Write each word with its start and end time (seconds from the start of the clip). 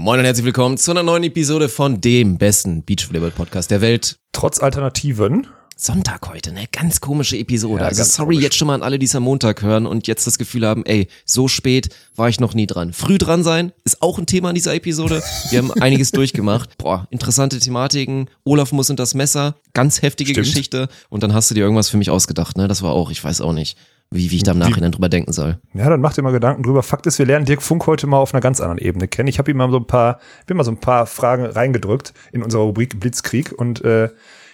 Moin 0.00 0.20
und 0.20 0.26
herzlich 0.26 0.46
willkommen 0.46 0.78
zu 0.78 0.92
einer 0.92 1.02
neuen 1.02 1.24
Episode 1.24 1.68
von 1.68 2.00
dem 2.00 2.38
besten 2.38 2.84
Beachvolleyball-Podcast 2.84 3.68
der 3.72 3.80
Welt. 3.80 4.16
Trotz 4.30 4.60
Alternativen. 4.60 5.48
Sonntag 5.74 6.28
heute, 6.28 6.52
ne? 6.52 6.66
Ganz 6.70 7.00
komische 7.00 7.36
Episode. 7.36 7.82
Ja, 7.82 7.88
also 7.88 8.04
sorry 8.04 8.34
komisch. 8.36 8.44
jetzt 8.44 8.56
schon 8.56 8.68
mal 8.68 8.74
an 8.74 8.84
alle, 8.84 9.00
die 9.00 9.06
es 9.06 9.16
am 9.16 9.24
Montag 9.24 9.60
hören 9.60 9.86
und 9.86 10.06
jetzt 10.06 10.24
das 10.24 10.38
Gefühl 10.38 10.64
haben, 10.64 10.86
ey, 10.86 11.08
so 11.24 11.48
spät 11.48 11.88
war 12.14 12.28
ich 12.28 12.38
noch 12.38 12.54
nie 12.54 12.68
dran. 12.68 12.92
Früh 12.92 13.18
dran 13.18 13.42
sein 13.42 13.72
ist 13.82 14.00
auch 14.00 14.20
ein 14.20 14.26
Thema 14.26 14.50
in 14.50 14.54
dieser 14.54 14.72
Episode. 14.72 15.20
Wir 15.50 15.58
haben 15.58 15.72
einiges 15.80 16.12
durchgemacht. 16.12 16.78
Boah, 16.78 17.08
interessante 17.10 17.58
Thematiken. 17.58 18.30
Olaf 18.44 18.70
muss 18.70 18.90
in 18.90 18.96
das 18.96 19.14
Messer. 19.14 19.56
Ganz 19.74 20.00
heftige 20.02 20.30
Stimmt. 20.30 20.46
Geschichte. 20.46 20.88
Und 21.08 21.24
dann 21.24 21.34
hast 21.34 21.50
du 21.50 21.56
dir 21.56 21.64
irgendwas 21.64 21.88
für 21.88 21.96
mich 21.96 22.10
ausgedacht, 22.10 22.56
ne? 22.56 22.68
Das 22.68 22.82
war 22.82 22.92
auch, 22.92 23.10
ich 23.10 23.24
weiß 23.24 23.40
auch 23.40 23.52
nicht, 23.52 23.76
wie, 24.10 24.30
wie 24.30 24.36
ich 24.36 24.42
da 24.42 24.52
im 24.52 24.58
Nachhinein 24.58 24.92
drüber 24.92 25.08
denken 25.08 25.32
soll. 25.32 25.58
Ja, 25.74 25.88
dann 25.90 26.00
mach 26.00 26.14
dir 26.14 26.22
mal 26.22 26.32
Gedanken 26.32 26.62
drüber. 26.62 26.82
Fakt 26.82 27.06
ist, 27.06 27.18
wir 27.18 27.26
lernen 27.26 27.44
Dirk 27.44 27.62
Funk 27.62 27.86
heute 27.86 28.06
mal 28.06 28.16
auf 28.18 28.32
einer 28.32 28.40
ganz 28.40 28.60
anderen 28.60 28.78
Ebene 28.78 29.06
kennen. 29.06 29.28
Ich 29.28 29.38
habe 29.38 29.50
ihm 29.50 29.58
mal 29.58 29.70
so 29.70 29.76
ein 29.78 29.86
paar, 29.86 30.18
bin 30.46 30.56
mal 30.56 30.64
so 30.64 30.70
ein 30.70 30.80
paar 30.80 31.06
Fragen 31.06 31.44
reingedrückt 31.44 32.14
in 32.32 32.42
unserer 32.42 32.62
Rubrik 32.62 32.98
Blitzkrieg 32.98 33.52
und 33.52 33.84
äh, 33.84 34.08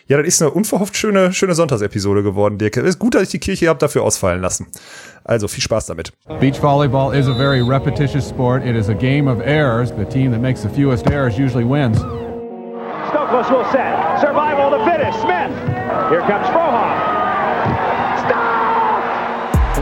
ja, 0.06 0.18
das 0.18 0.26
ist 0.26 0.42
eine 0.42 0.50
unverhofft 0.50 0.96
schöne, 0.96 1.32
schöne 1.32 1.54
Sonntagsepisode 1.54 2.22
geworden, 2.22 2.58
Dirk. 2.58 2.76
Es 2.76 2.84
ist 2.84 2.98
gut, 2.98 3.14
dass 3.14 3.22
ich 3.22 3.28
die 3.30 3.38
Kirche 3.38 3.68
habe 3.68 3.78
dafür 3.78 4.02
ausfallen 4.02 4.42
lassen. 4.42 4.66
Also 5.24 5.48
viel 5.48 5.62
Spaß 5.62 5.86
damit. 5.86 6.12
Beach 6.40 6.60
volleyball 6.60 7.14
is 7.14 7.26
a 7.26 7.34
very 7.34 7.62
repetitious 7.62 8.28
sport. 8.28 8.66
It 8.66 8.76
is 8.76 8.90
a 8.90 8.94
game 8.94 9.28
of 9.28 9.40
errors. 9.40 9.90
The 9.96 10.04
team 10.04 10.32
that 10.32 10.42
makes 10.42 10.60
the 10.60 10.68
fewest 10.68 11.06
errors 11.06 11.38
usually 11.38 11.64
wins. 11.64 11.98
Stokos 13.08 13.50
will 13.50 13.64
set. 13.72 14.20
Survival 14.20 14.74
of 14.74 14.78
the 14.78 14.84
fittest. 14.84 15.18
Smith. 15.22 15.50
Here 16.10 16.20
comes 16.26 16.46
Frohoff. 16.48 17.03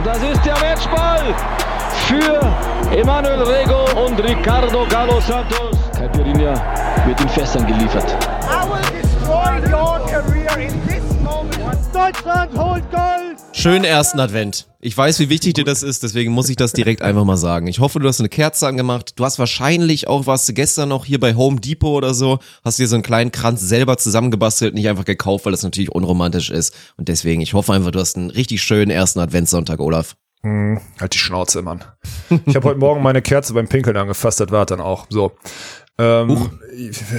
Das 0.03 0.17
ist 0.17 0.45
der 0.45 0.53
Matchball 0.59 1.33
für 2.07 2.93
Emanuel 2.93 3.41
Rego 3.43 3.85
und 4.05 4.19
Ricardo 4.19 4.85
Galo 4.89 5.21
Santos. 5.21 5.77
Caipirinha 5.97 6.53
wird 7.05 7.21
in 7.21 7.29
Fässern 7.29 7.65
geliefert. 7.65 8.13
I 8.49 8.67
will 8.67 9.01
destroy 9.01 9.61
your 9.71 10.05
career 10.09 10.57
in 10.57 10.85
this 10.85 11.03
moment. 11.21 11.79
Deutschland 11.93 12.51
holt 12.57 12.83
Gold! 12.91 13.37
Schönen 13.63 13.85
ersten 13.85 14.19
Advent. 14.19 14.67
Ich 14.81 14.97
weiß, 14.97 15.19
wie 15.19 15.29
wichtig 15.29 15.53
dir 15.53 15.63
das 15.63 15.83
ist, 15.83 16.03
deswegen 16.03 16.33
muss 16.33 16.49
ich 16.49 16.57
das 16.57 16.73
direkt 16.73 17.01
einfach 17.01 17.23
mal 17.23 17.37
sagen. 17.37 17.67
Ich 17.67 17.79
hoffe, 17.79 17.97
du 18.01 18.09
hast 18.09 18.19
eine 18.19 18.27
Kerze 18.27 18.67
angemacht. 18.67 19.17
Du 19.17 19.23
hast 19.23 19.39
wahrscheinlich 19.39 20.09
auch, 20.09 20.25
warst 20.25 20.49
du 20.49 20.53
gestern 20.53 20.89
noch 20.89 21.05
hier 21.05 21.17
bei 21.17 21.33
Home 21.33 21.61
Depot 21.61 21.95
oder 21.95 22.13
so, 22.13 22.39
hast 22.65 22.77
dir 22.77 22.89
so 22.89 22.97
einen 22.97 23.03
kleinen 23.03 23.31
Kranz 23.31 23.61
selber 23.61 23.97
zusammengebastelt, 23.97 24.73
nicht 24.73 24.89
einfach 24.89 25.05
gekauft, 25.05 25.45
weil 25.45 25.53
das 25.53 25.63
natürlich 25.63 25.89
unromantisch 25.89 26.49
ist. 26.49 26.75
Und 26.97 27.07
deswegen, 27.07 27.39
ich 27.39 27.53
hoffe 27.53 27.71
einfach, 27.71 27.91
du 27.91 28.01
hast 28.01 28.17
einen 28.17 28.31
richtig 28.31 28.61
schönen 28.61 28.91
ersten 28.91 29.21
Adventssonntag, 29.21 29.79
Olaf. 29.79 30.17
Halt 30.99 31.13
die 31.13 31.19
Schnauze, 31.19 31.61
Mann. 31.61 31.85
Ich 32.45 32.57
habe 32.57 32.67
heute 32.67 32.79
Morgen 32.79 33.01
meine 33.01 33.21
Kerze 33.21 33.53
beim 33.53 33.69
Pinkeln 33.69 33.95
angefasst, 33.95 34.41
das 34.41 34.51
war 34.51 34.65
dann 34.65 34.81
auch 34.81 35.05
so. 35.09 35.31
Ähm, 35.99 36.49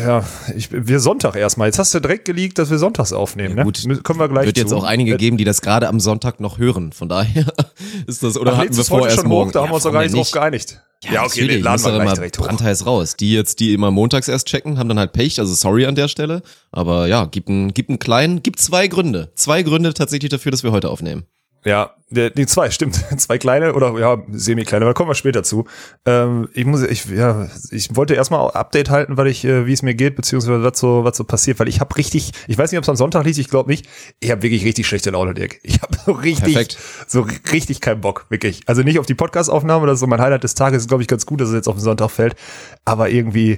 ja, 0.05 0.25
ich, 0.57 0.69
wir 0.73 0.99
Sonntag 0.99 1.37
erstmal. 1.37 1.69
Jetzt 1.69 1.79
hast 1.79 1.95
du 1.95 2.01
direkt 2.01 2.25
geleakt, 2.25 2.59
dass 2.59 2.71
wir 2.71 2.79
sonntags 2.79 3.13
aufnehmen. 3.13 3.51
Ja, 3.51 3.57
ne? 3.57 3.65
gut. 3.65 3.79
Mü- 3.79 4.03
Kommen 4.03 4.19
wir 4.19 4.29
gleich 4.29 4.47
Wird 4.47 4.59
jetzt 4.59 4.71
zu. 4.71 4.77
auch 4.77 4.83
einige 4.85 5.15
Äh, 5.15 5.17
geben, 5.17 5.37
die 5.37 5.45
das 5.45 5.61
gerade 5.63 5.87
am 5.89 6.01
Sonntag 6.01 6.41
noch 6.41 6.59
hören. 6.59 6.93
Von 6.93 7.09
daher 7.09 7.47
ist 8.09 8.25
das, 8.25 8.37
oder 8.37 8.55
Ach, 8.55 8.59
hatten 8.59 8.77
wir 8.77 8.85
vorher 8.85 9.15
schon 9.15 9.29
morgen. 9.29 9.49
hoch, 9.51 9.53
da 9.53 9.63
haben 9.63 9.71
wir 9.71 9.75
uns 9.75 9.85
doch 9.85 9.93
gar 9.93 10.03
nicht 10.03 10.15
drauf 10.17 10.31
geeinigt. 10.31 10.81
Ja, 11.05 11.21
okay, 11.21 11.41
natürlich. 11.43 11.57
den 11.59 11.63
laden 11.65 11.85
wir 11.85 11.91
gleich 11.93 12.03
immer 12.03 12.15
direkt 12.15 12.39
brandheiß 12.39 12.87
raus. 12.87 13.15
Die 13.17 13.33
jetzt, 13.33 13.61
die 13.61 13.75
immer 13.75 13.91
montags 13.91 14.27
erst 14.27 14.49
checken, 14.49 14.79
haben 14.79 14.89
dann 14.89 14.99
halt 14.99 15.13
Pech, 15.13 15.39
also 15.39 15.53
sorry 15.55 15.87
an 15.87 15.95
der 15.95 16.09
Stelle. 16.09 16.43
Aber 16.73 17.07
ja, 17.07 17.27
gibt 17.27 17.49
einen, 17.49 17.75
gibt 17.75 17.91
einen 17.91 17.99
kleinen, 17.99 18.43
gibt 18.43 18.59
zwei 18.59 18.89
Gründe. 18.89 19.31
Zwei 19.37 19.63
Gründe 19.63 19.95
tatsächlich 19.95 20.31
dafür, 20.31 20.51
dass 20.51 20.63
wir 20.65 20.73
heute 20.73 20.89
aufnehmen. 20.89 21.25
Ja, 21.65 21.95
der, 22.11 22.31
die 22.31 22.47
zwei, 22.47 22.71
stimmt. 22.71 22.95
Zwei 23.19 23.39
kleine 23.39 23.75
oder 23.75 23.99
ja, 23.99 24.23
semi-kleine, 24.31 24.85
aber 24.85 24.93
da 24.93 24.95
kommen 24.95 25.11
wir 25.11 25.15
später 25.15 25.43
zu. 25.43 25.65
Ähm, 26.05 26.49
ich 26.53 26.65
muss, 26.65 26.83
ich, 26.83 27.07
ja, 27.07 27.49
ich 27.71 27.97
wollte 27.97 28.15
erstmal 28.15 28.51
Update 28.51 28.91
halten, 28.91 29.17
weil 29.17 29.27
ich, 29.27 29.45
äh, 29.45 29.67
wie 29.67 29.73
es 29.73 29.83
mir 29.83 29.95
geht, 29.95 30.15
beziehungsweise 30.15 30.63
was 30.63 30.79
so, 30.79 31.05
was 31.05 31.17
so 31.17 31.25
passiert, 31.25 31.59
weil 31.59 31.69
ich 31.69 31.81
habe 31.81 31.97
richtig, 31.97 32.33
ich 32.47 32.59
weiß 32.59 32.71
nicht, 32.71 32.79
ob 32.79 32.85
es 32.85 32.89
am 32.89 32.97
Sonntag 32.97 33.25
liegt, 33.25 33.39
ich 33.39 33.49
glaube 33.49 33.71
nicht, 33.71 33.89
ich 34.21 34.31
habe 34.31 34.43
wirklich 34.43 34.65
richtig 34.65 34.87
schlechte 34.87 35.11
Laune, 35.11 35.35
Dirk. 35.35 35.59
Ich 35.63 35.81
habe 35.81 35.97
so 36.05 36.13
richtig, 36.13 36.55
Perfekt. 36.55 36.79
so 37.07 37.27
richtig 37.51 37.81
keinen 37.81 38.01
Bock, 38.01 38.27
wirklich. 38.29 38.63
Also 38.67 38.83
nicht 38.83 38.99
auf 38.99 39.07
die 39.07 39.15
Podcast-Aufnahme, 39.15 39.87
das 39.87 39.95
ist 39.95 40.01
so 40.01 40.07
mein 40.07 40.21
Highlight 40.21 40.45
des 40.45 40.55
Tages, 40.55 40.83
ist 40.83 40.89
glaube 40.89 41.03
ich 41.03 41.09
ganz 41.09 41.25
gut, 41.27 41.41
dass 41.41 41.49
es 41.49 41.55
jetzt 41.55 41.69
auf 41.69 41.77
den 41.77 41.83
Sonntag 41.83 42.11
fällt, 42.11 42.37
aber 42.85 43.09
irgendwie, 43.09 43.57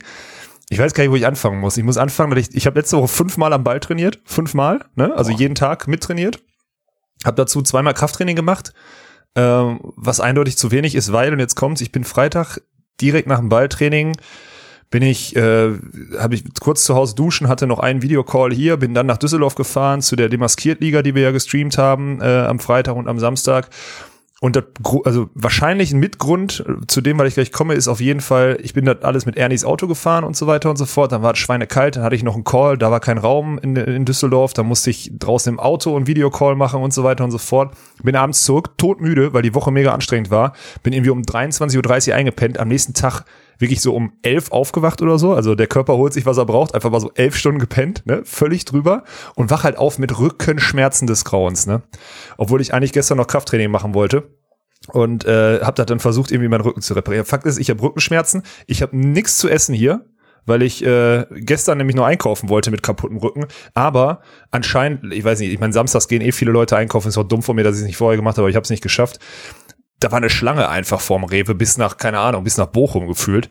ich 0.69 0.79
weiß 0.79 0.95
gar 0.95 1.03
nicht, 1.03 1.11
wo 1.11 1.17
ich 1.17 1.27
anfangen 1.27 1.61
muss. 1.61 1.77
Ich 1.77 1.85
muss 1.85 1.97
anfangen, 1.97 2.31
dass 2.35 2.49
ich, 2.49 2.55
ich 2.55 2.67
habe 2.67 2.79
letzte 2.79 2.97
Woche 2.97 3.09
fünfmal 3.09 3.53
am 3.53 3.65
Ball 3.65 3.81
trainiert, 3.81 4.21
fünfmal, 4.25 4.85
ne? 4.95 5.15
Also 5.17 5.31
jeden 5.33 5.55
Tag 5.55 5.89
mittrainiert. 5.89 6.41
Hab 7.27 7.37
dazu 7.37 7.63
zweimal 7.63 7.95
Krafttraining 7.95 8.37
gemacht, 8.37 8.73
ähm, 9.35 9.81
was 9.97 10.21
eindeutig 10.21 10.57
zu 10.57 10.71
wenig 10.71 10.95
ist, 10.95 11.13
weil, 11.13 11.33
und 11.33 11.41
jetzt 11.41 11.57
kommt's, 11.57 11.81
ich 11.81 11.93
bin 11.93 12.05
Freitag 12.05 12.61
direkt 13.01 13.29
nach 13.29 13.39
dem 13.39 13.49
Balltraining, 13.49 14.17
bin 14.91 15.03
ich, 15.03 15.35
äh, 15.37 15.73
habe 16.19 16.35
ich 16.35 16.45
kurz 16.61 16.85
zu 16.85 16.95
Hause 16.95 17.15
duschen, 17.15 17.49
hatte 17.49 17.67
noch 17.67 17.81
einen 17.81 18.03
Videocall 18.03 18.53
hier, 18.53 18.77
bin 18.77 18.95
dann 18.95 19.07
nach 19.07 19.19
Düsseldorf 19.19 19.57
gefahren 19.57 20.01
zu 20.01 20.17
der 20.17 20.29
Demaskiert-Liga, 20.29 21.03
die 21.03 21.15
wir 21.15 21.23
ja 21.23 21.31
gestreamt 21.33 21.77
haben 21.77 22.21
äh, 22.21 22.25
am 22.25 22.61
Freitag 22.61 22.95
und 22.97 23.09
am 23.09 23.19
Samstag. 23.19 23.69
Und 24.43 24.55
das, 24.55 24.65
also 25.05 25.31
wahrscheinlich 25.35 25.93
ein 25.93 25.99
Mitgrund 25.99 26.63
äh, 26.69 26.87
zu 26.87 27.01
dem, 27.01 27.19
weil 27.19 27.27
ich 27.27 27.35
gleich 27.35 27.53
komme, 27.53 27.73
ist 27.73 27.89
auf 27.89 28.01
jeden 28.01 28.21
Fall, 28.21 28.59
ich 28.63 28.75
bin 28.75 28.85
da 28.85 28.93
alles 29.01 29.25
mit 29.25 29.39
Ernies 29.39 29.65
Auto 29.65 29.87
gefahren 29.87 30.25
und 30.25 30.37
so 30.37 30.47
weiter 30.47 30.69
und 30.69 30.77
so 30.77 30.85
fort. 30.85 31.13
Dann 31.13 31.23
war 31.23 31.33
es 31.33 31.39
schweinekalt, 31.39 31.97
dann 31.97 32.03
hatte 32.03 32.17
ich 32.17 32.23
noch 32.23 32.35
einen 32.35 32.45
Call, 32.45 32.77
da 32.77 32.91
war 32.91 33.01
kein 33.01 33.17
Raum 33.17 33.59
in, 33.59 33.77
in 33.77 34.05
Düsseldorf, 34.05 34.53
da 34.53 34.63
musste 34.63 34.91
ich 34.91 35.11
draußen 35.19 35.55
im 35.55 35.59
Auto 35.59 35.97
einen 35.97 36.07
Videocall 36.07 36.55
machen 36.55 36.83
und 36.83 36.93
so 36.93 37.03
weiter 37.03 37.25
und 37.25 37.31
so 37.31 37.39
fort. 37.39 37.75
Bin 38.03 38.15
abends 38.15 38.45
zurück, 38.45 38.77
todmüde, 38.77 39.33
weil 39.33 39.41
die 39.41 39.55
Woche 39.55 39.71
mega 39.71 39.95
anstrengend 39.95 40.31
war. 40.31 40.53
Bin 40.83 40.93
irgendwie 40.93 41.11
um 41.11 41.23
23.30 41.23 42.11
Uhr 42.11 42.15
eingepennt, 42.15 42.61
am 42.61 42.69
nächsten 42.69 42.93
Tag 42.93 43.25
wirklich 43.59 43.81
so 43.81 43.95
um 43.95 44.13
11 44.23 44.53
aufgewacht 44.53 45.03
oder 45.03 45.19
so. 45.19 45.33
Also 45.33 45.55
der 45.55 45.67
Körper 45.67 45.97
holt 45.97 46.13
sich, 46.13 46.27
was 46.27 46.39
er 46.39 46.47
braucht, 46.47 46.75
einfach 46.75 46.91
mal 46.91 47.01
so 47.01 47.11
elf 47.15 47.37
Stunden 47.37 47.59
gepennt, 47.59 48.05
ne? 48.07 48.23
völlig 48.25 48.65
drüber 48.65 49.05
und 49.35 49.51
wach 49.51 49.65
halt 49.65 49.79
auf 49.79 49.99
mit 49.99 50.19
Rückenschmerzen 50.19 51.07
des 51.07 51.25
Grauens. 51.25 51.67
Ne? 51.67 51.83
Obwohl 52.37 52.61
ich 52.61 52.75
eigentlich 52.75 52.93
gestern 52.93 53.19
noch 53.19 53.27
Krafttraining 53.27 53.71
machen 53.71 53.95
wollte 53.95 54.25
und 54.93 55.25
äh, 55.25 55.61
habe 55.61 55.75
da 55.75 55.85
dann 55.85 56.01
versucht, 56.01 56.31
irgendwie 56.31 56.49
meinen 56.49 56.61
Rücken 56.61 56.83
zu 56.83 56.95
reparieren. 56.95 57.27
Fakt 57.27 57.47
ist, 57.47 57.59
ich 57.59 57.71
habe 57.71 57.83
Rückenschmerzen, 57.83 58.43
ich 58.67 58.83
habe 58.83 58.97
nichts 58.97 59.39
zu 59.39 59.49
essen 59.49 59.75
hier, 59.75 60.07
weil 60.45 60.63
ich 60.63 60.85
äh, 60.85 61.27
gestern 61.33 61.79
nämlich 61.79 61.97
nur 61.97 62.07
einkaufen 62.07 62.49
wollte 62.49 62.71
mit 62.71 62.83
kaputtem 62.83 63.19
Rücken. 63.19 63.47
Aber 63.75 64.21
anscheinend, 64.51 65.13
ich 65.13 65.25
weiß 65.25 65.41
nicht, 65.41 65.53
ich 65.53 65.59
meine, 65.59 65.73
samstags 65.73 66.09
gehen 66.09 66.23
eh 66.23 66.33
viele 66.33 66.53
Leute 66.53 66.77
einkaufen, 66.77 67.09
ist 67.09 67.19
auch 67.19 67.25
dumm 67.25 67.43
von 67.43 67.57
mir, 67.57 67.65
dass 67.65 67.75
ich 67.75 67.83
es 67.83 67.87
nicht 67.87 67.97
vorher 67.97 68.17
gemacht 68.17 68.37
habe, 68.37 68.43
aber 68.43 68.51
ich 68.51 68.57
habe 68.57 68.65
es 68.65 68.71
nicht 68.71 68.83
geschafft. 68.83 69.19
Da 69.99 70.11
war 70.11 70.19
eine 70.19 70.31
Schlange 70.31 70.69
einfach 70.69 71.01
vorm 71.01 71.25
Rewe 71.25 71.55
bis 71.55 71.79
nach, 71.79 71.97
keine 71.97 72.19
Ahnung, 72.19 72.45
bis 72.45 72.59
nach 72.59 72.67
Bochum 72.67 73.07
gefühlt. 73.07 73.49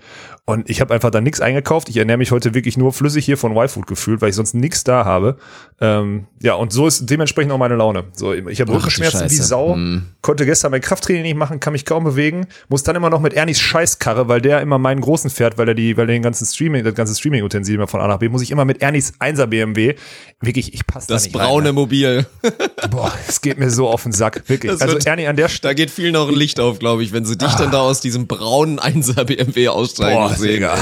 Und 0.48 0.70
ich 0.70 0.80
habe 0.80 0.94
einfach 0.94 1.10
da 1.10 1.22
nichts 1.22 1.42
eingekauft. 1.42 1.90
Ich 1.90 1.98
ernähre 1.98 2.20
mich 2.20 2.32
heute 2.32 2.54
wirklich 2.54 2.78
nur 2.78 2.94
flüssig 2.94 3.26
hier 3.26 3.36
von 3.36 3.58
Y-Food 3.58 3.88
gefühlt, 3.88 4.22
weil 4.22 4.30
ich 4.30 4.36
sonst 4.36 4.54
nichts 4.54 4.84
da 4.84 5.04
habe. 5.04 5.38
Ähm, 5.82 6.28
ja, 6.40 6.54
und 6.54 6.72
so 6.72 6.86
ist 6.86 7.10
dementsprechend 7.10 7.52
auch 7.52 7.58
meine 7.58 7.76
Laune. 7.76 8.04
So, 8.14 8.32
ich 8.32 8.62
habe 8.62 8.72
Rückenschmerzen 8.72 9.30
wie. 9.32 9.36
Sau. 9.36 9.74
Hm. 9.74 10.04
Konnte 10.22 10.46
gestern 10.46 10.70
mein 10.70 10.82
Krafttraining 10.82 11.24
nicht 11.24 11.36
machen, 11.36 11.60
kann 11.60 11.74
mich 11.74 11.84
kaum 11.84 12.04
bewegen. 12.04 12.46
Muss 12.70 12.84
dann 12.84 12.96
immer 12.96 13.10
noch 13.10 13.22
mit 13.22 13.34
Ernies 13.34 13.60
Scheißkarre, 13.60 14.28
weil 14.28 14.40
der 14.40 14.62
immer 14.62 14.78
meinen 14.78 15.02
großen 15.02 15.32
fährt, 15.32 15.58
weil 15.58 15.68
er 15.68 15.74
die, 15.74 15.98
weil 15.98 16.04
er 16.04 16.14
den 16.14 16.22
ganzen 16.22 16.46
Streaming, 16.46 16.84
das 16.84 16.94
ganze 16.94 17.16
Streaming-Utensil 17.16 17.74
immer 17.74 17.88
von 17.88 18.00
A 18.00 18.08
nach 18.08 18.20
B, 18.20 18.30
muss 18.30 18.44
ich 18.44 18.52
immer 18.52 18.66
mit 18.66 18.84
Ernies 18.84 19.14
1er 19.20 19.48
BMW. 19.48 19.96
Wirklich, 20.42 20.76
ich 20.76 20.86
passe 20.86 21.08
da 21.08 21.16
Das 21.16 21.24
nicht 21.24 21.34
braune 21.34 21.74
Mobil. 21.74 22.28
Rein. 22.44 22.90
Boah, 22.92 23.12
es 23.28 23.42
geht 23.42 23.58
mir 23.58 23.72
so 23.72 23.88
auf 23.88 24.04
den 24.04 24.12
Sack. 24.12 24.44
Wirklich. 24.48 24.72
Das 24.72 24.82
also 24.82 24.98
Ernie 25.00 25.26
an 25.26 25.36
der 25.36 25.48
Da 25.48 25.50
Stelle. 25.50 25.76
geht 25.76 25.90
vielen 25.90 26.14
noch 26.14 26.28
ein 26.28 26.36
Licht 26.36 26.60
auf, 26.60 26.78
glaube 26.78 27.04
ich, 27.04 27.14
wenn 27.14 27.26
sie 27.26 27.36
dich 27.38 27.52
dann 27.56 27.72
da 27.72 27.82
aus 27.82 28.00
diesem 28.00 28.28
braunen 28.28 28.80
1er 28.80 29.24
BMW 29.24 29.70
aussteigen 29.70 30.16
Boah, 30.20 30.35
Digga. 30.42 30.78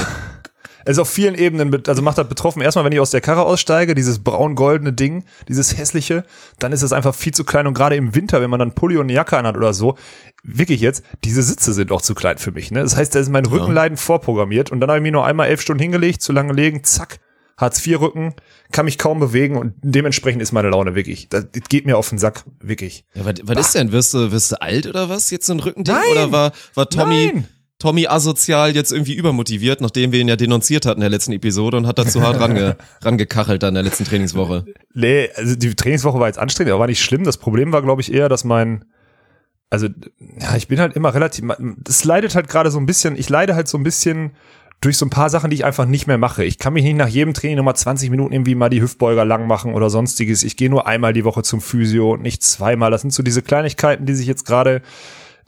Es 0.84 0.92
ist 0.92 0.98
auf 0.98 1.08
vielen 1.08 1.34
Ebenen, 1.34 1.82
also 1.86 2.02
macht 2.02 2.18
das 2.18 2.28
betroffen. 2.28 2.60
Erstmal, 2.60 2.84
wenn 2.84 2.92
ich 2.92 3.00
aus 3.00 3.10
der 3.10 3.22
Karre 3.22 3.44
aussteige, 3.44 3.94
dieses 3.94 4.22
braun-goldene 4.22 4.92
Ding, 4.92 5.24
dieses 5.48 5.78
hässliche, 5.78 6.24
dann 6.58 6.72
ist 6.72 6.82
es 6.82 6.92
einfach 6.92 7.14
viel 7.14 7.32
zu 7.32 7.44
klein. 7.44 7.66
Und 7.66 7.74
gerade 7.74 7.96
im 7.96 8.14
Winter, 8.14 8.42
wenn 8.42 8.50
man 8.50 8.58
dann 8.58 8.74
Pulli 8.74 8.96
und 8.96 9.04
eine 9.04 9.14
Jacke 9.14 9.38
anhat 9.38 9.56
oder 9.56 9.72
so, 9.72 9.96
wirklich 10.42 10.82
jetzt, 10.82 11.02
diese 11.24 11.42
Sitze 11.42 11.72
sind 11.72 11.90
auch 11.90 12.02
zu 12.02 12.14
klein 12.14 12.36
für 12.36 12.52
mich. 12.52 12.70
Ne? 12.70 12.82
Das 12.82 12.96
heißt, 12.96 13.14
da 13.14 13.20
ist 13.20 13.30
mein 13.30 13.46
Rückenleiden 13.46 13.96
vorprogrammiert. 13.96 14.70
Und 14.70 14.80
dann 14.80 14.90
habe 14.90 14.98
ich 14.98 15.02
mir 15.02 15.12
nur 15.12 15.24
einmal 15.24 15.48
elf 15.48 15.62
Stunden 15.62 15.80
hingelegt, 15.80 16.20
zu 16.20 16.32
lange 16.32 16.52
legen, 16.52 16.84
zack, 16.84 17.18
Hartz-IV-Rücken, 17.56 18.34
kann 18.72 18.84
mich 18.84 18.98
kaum 18.98 19.20
bewegen 19.20 19.56
und 19.56 19.74
dementsprechend 19.82 20.42
ist 20.42 20.52
meine 20.52 20.70
Laune 20.70 20.94
wirklich. 20.94 21.28
Das, 21.28 21.46
das 21.52 21.62
geht 21.68 21.86
mir 21.86 21.96
auf 21.96 22.08
den 22.08 22.18
Sack, 22.18 22.44
wirklich. 22.60 23.04
Ja, 23.14 23.24
was, 23.24 23.34
was 23.44 23.66
ist 23.66 23.74
denn? 23.76 23.92
Wirst 23.92 24.12
du, 24.12 24.32
wirst 24.32 24.52
du 24.52 24.60
alt 24.60 24.86
oder 24.86 25.08
was? 25.08 25.30
Jetzt 25.30 25.46
so 25.46 25.54
ein 25.54 25.60
Rückending? 25.60 25.94
Nein! 25.94 26.10
Oder 26.10 26.32
war, 26.32 26.52
war 26.74 26.88
Tommy, 26.88 27.30
Nein! 27.32 27.48
Tommy 27.84 28.06
asozial 28.06 28.74
jetzt 28.74 28.92
irgendwie 28.92 29.12
übermotiviert, 29.12 29.82
nachdem 29.82 30.10
wir 30.10 30.18
ihn 30.18 30.28
ja 30.28 30.36
denunziert 30.36 30.86
hatten 30.86 31.00
in 31.00 31.02
der 31.02 31.10
letzten 31.10 31.32
Episode 31.32 31.76
und 31.76 31.86
hat 31.86 31.98
da 31.98 32.06
zu 32.06 32.22
hart 32.22 32.40
range, 32.40 32.78
rangekachelt 33.02 33.62
dann 33.62 33.68
in 33.68 33.74
der 33.74 33.82
letzten 33.82 34.06
Trainingswoche? 34.06 34.64
Nee, 34.94 35.28
also 35.34 35.54
die 35.54 35.74
Trainingswoche 35.74 36.18
war 36.18 36.26
jetzt 36.26 36.38
anstrengend, 36.38 36.72
aber 36.72 36.80
war 36.80 36.86
nicht 36.86 37.02
schlimm. 37.02 37.24
Das 37.24 37.36
Problem 37.36 37.72
war, 37.72 37.82
glaube 37.82 38.00
ich, 38.00 38.10
eher, 38.10 38.30
dass 38.30 38.42
mein, 38.42 38.86
also, 39.68 39.88
ja, 40.40 40.56
ich 40.56 40.66
bin 40.66 40.80
halt 40.80 40.96
immer 40.96 41.12
relativ, 41.12 41.44
das 41.76 42.04
leidet 42.04 42.34
halt 42.34 42.48
gerade 42.48 42.70
so 42.70 42.78
ein 42.78 42.86
bisschen, 42.86 43.18
ich 43.18 43.28
leide 43.28 43.54
halt 43.54 43.68
so 43.68 43.76
ein 43.76 43.84
bisschen 43.84 44.30
durch 44.80 44.96
so 44.96 45.04
ein 45.04 45.10
paar 45.10 45.28
Sachen, 45.28 45.50
die 45.50 45.56
ich 45.56 45.66
einfach 45.66 45.84
nicht 45.84 46.06
mehr 46.06 46.16
mache. 46.16 46.42
Ich 46.42 46.58
kann 46.58 46.72
mich 46.72 46.84
nicht 46.84 46.96
nach 46.96 47.08
jedem 47.08 47.34
Training 47.34 47.58
nochmal 47.58 47.76
20 47.76 48.08
Minuten 48.08 48.32
irgendwie 48.32 48.54
mal 48.54 48.70
die 48.70 48.80
Hüftbeuger 48.80 49.26
lang 49.26 49.46
machen 49.46 49.74
oder 49.74 49.90
sonstiges. 49.90 50.42
Ich 50.42 50.56
gehe 50.56 50.70
nur 50.70 50.86
einmal 50.86 51.12
die 51.12 51.26
Woche 51.26 51.42
zum 51.42 51.60
Physio 51.60 52.14
und 52.14 52.22
nicht 52.22 52.42
zweimal. 52.42 52.90
Das 52.90 53.02
sind 53.02 53.12
so 53.12 53.22
diese 53.22 53.42
Kleinigkeiten, 53.42 54.06
die 54.06 54.14
sich 54.14 54.26
jetzt 54.26 54.46
gerade 54.46 54.80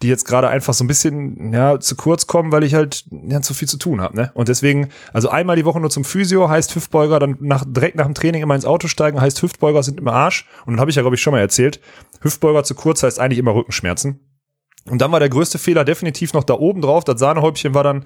die 0.02 0.08
jetzt 0.08 0.26
gerade 0.26 0.48
einfach 0.48 0.74
so 0.74 0.84
ein 0.84 0.88
bisschen 0.88 1.52
ja, 1.52 1.80
zu 1.80 1.96
kurz 1.96 2.26
kommen, 2.26 2.52
weil 2.52 2.64
ich 2.64 2.74
halt 2.74 3.04
ja, 3.10 3.40
zu 3.40 3.54
viel 3.54 3.68
zu 3.68 3.78
tun 3.78 4.00
habe. 4.00 4.16
Ne? 4.16 4.30
Und 4.34 4.48
deswegen, 4.48 4.88
also 5.12 5.30
einmal 5.30 5.56
die 5.56 5.64
Woche 5.64 5.80
nur 5.80 5.90
zum 5.90 6.04
Physio 6.04 6.48
heißt 6.48 6.74
Hüftbeuger, 6.74 7.18
dann 7.18 7.36
nach, 7.40 7.64
direkt 7.66 7.96
nach 7.96 8.04
dem 8.04 8.14
Training 8.14 8.42
immer 8.42 8.54
ins 8.54 8.66
Auto 8.66 8.88
steigen 8.88 9.20
heißt 9.20 9.40
Hüftbeuger 9.42 9.82
sind 9.82 9.98
im 9.98 10.08
Arsch. 10.08 10.46
Und 10.66 10.74
dann 10.74 10.80
habe 10.80 10.90
ich 10.90 10.96
ja, 10.96 11.02
glaube 11.02 11.16
ich, 11.16 11.22
schon 11.22 11.32
mal 11.32 11.40
erzählt, 11.40 11.80
Hüftbeuger 12.20 12.64
zu 12.64 12.74
kurz 12.74 13.02
heißt 13.02 13.18
eigentlich 13.18 13.38
immer 13.38 13.54
Rückenschmerzen. 13.54 14.20
Und 14.88 15.00
dann 15.00 15.12
war 15.12 15.20
der 15.20 15.28
größte 15.30 15.58
Fehler 15.58 15.84
definitiv 15.84 16.32
noch 16.32 16.44
da 16.44 16.54
oben 16.54 16.80
drauf. 16.82 17.04
Das 17.04 17.18
Sahnehäubchen 17.18 17.74
war 17.74 17.82
dann 17.82 18.04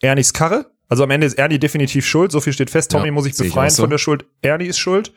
Ernies 0.00 0.32
Karre. 0.32 0.70
Also 0.88 1.04
am 1.04 1.10
Ende 1.10 1.26
ist 1.26 1.38
Ernie 1.38 1.58
definitiv 1.58 2.06
schuld. 2.06 2.32
So 2.32 2.40
viel 2.40 2.52
steht 2.52 2.70
fest. 2.70 2.90
Tommy 2.90 3.06
Ja, 3.06 3.12
muss 3.12 3.26
ich 3.26 3.32
ich 3.32 3.38
befreien 3.38 3.68
auch 3.68 3.74
so. 3.74 3.82
von 3.82 3.90
der 3.90 3.98
Schuld. 3.98 4.26
Ernie 4.42 4.66
ist 4.66 4.78
schuld. 4.78 5.12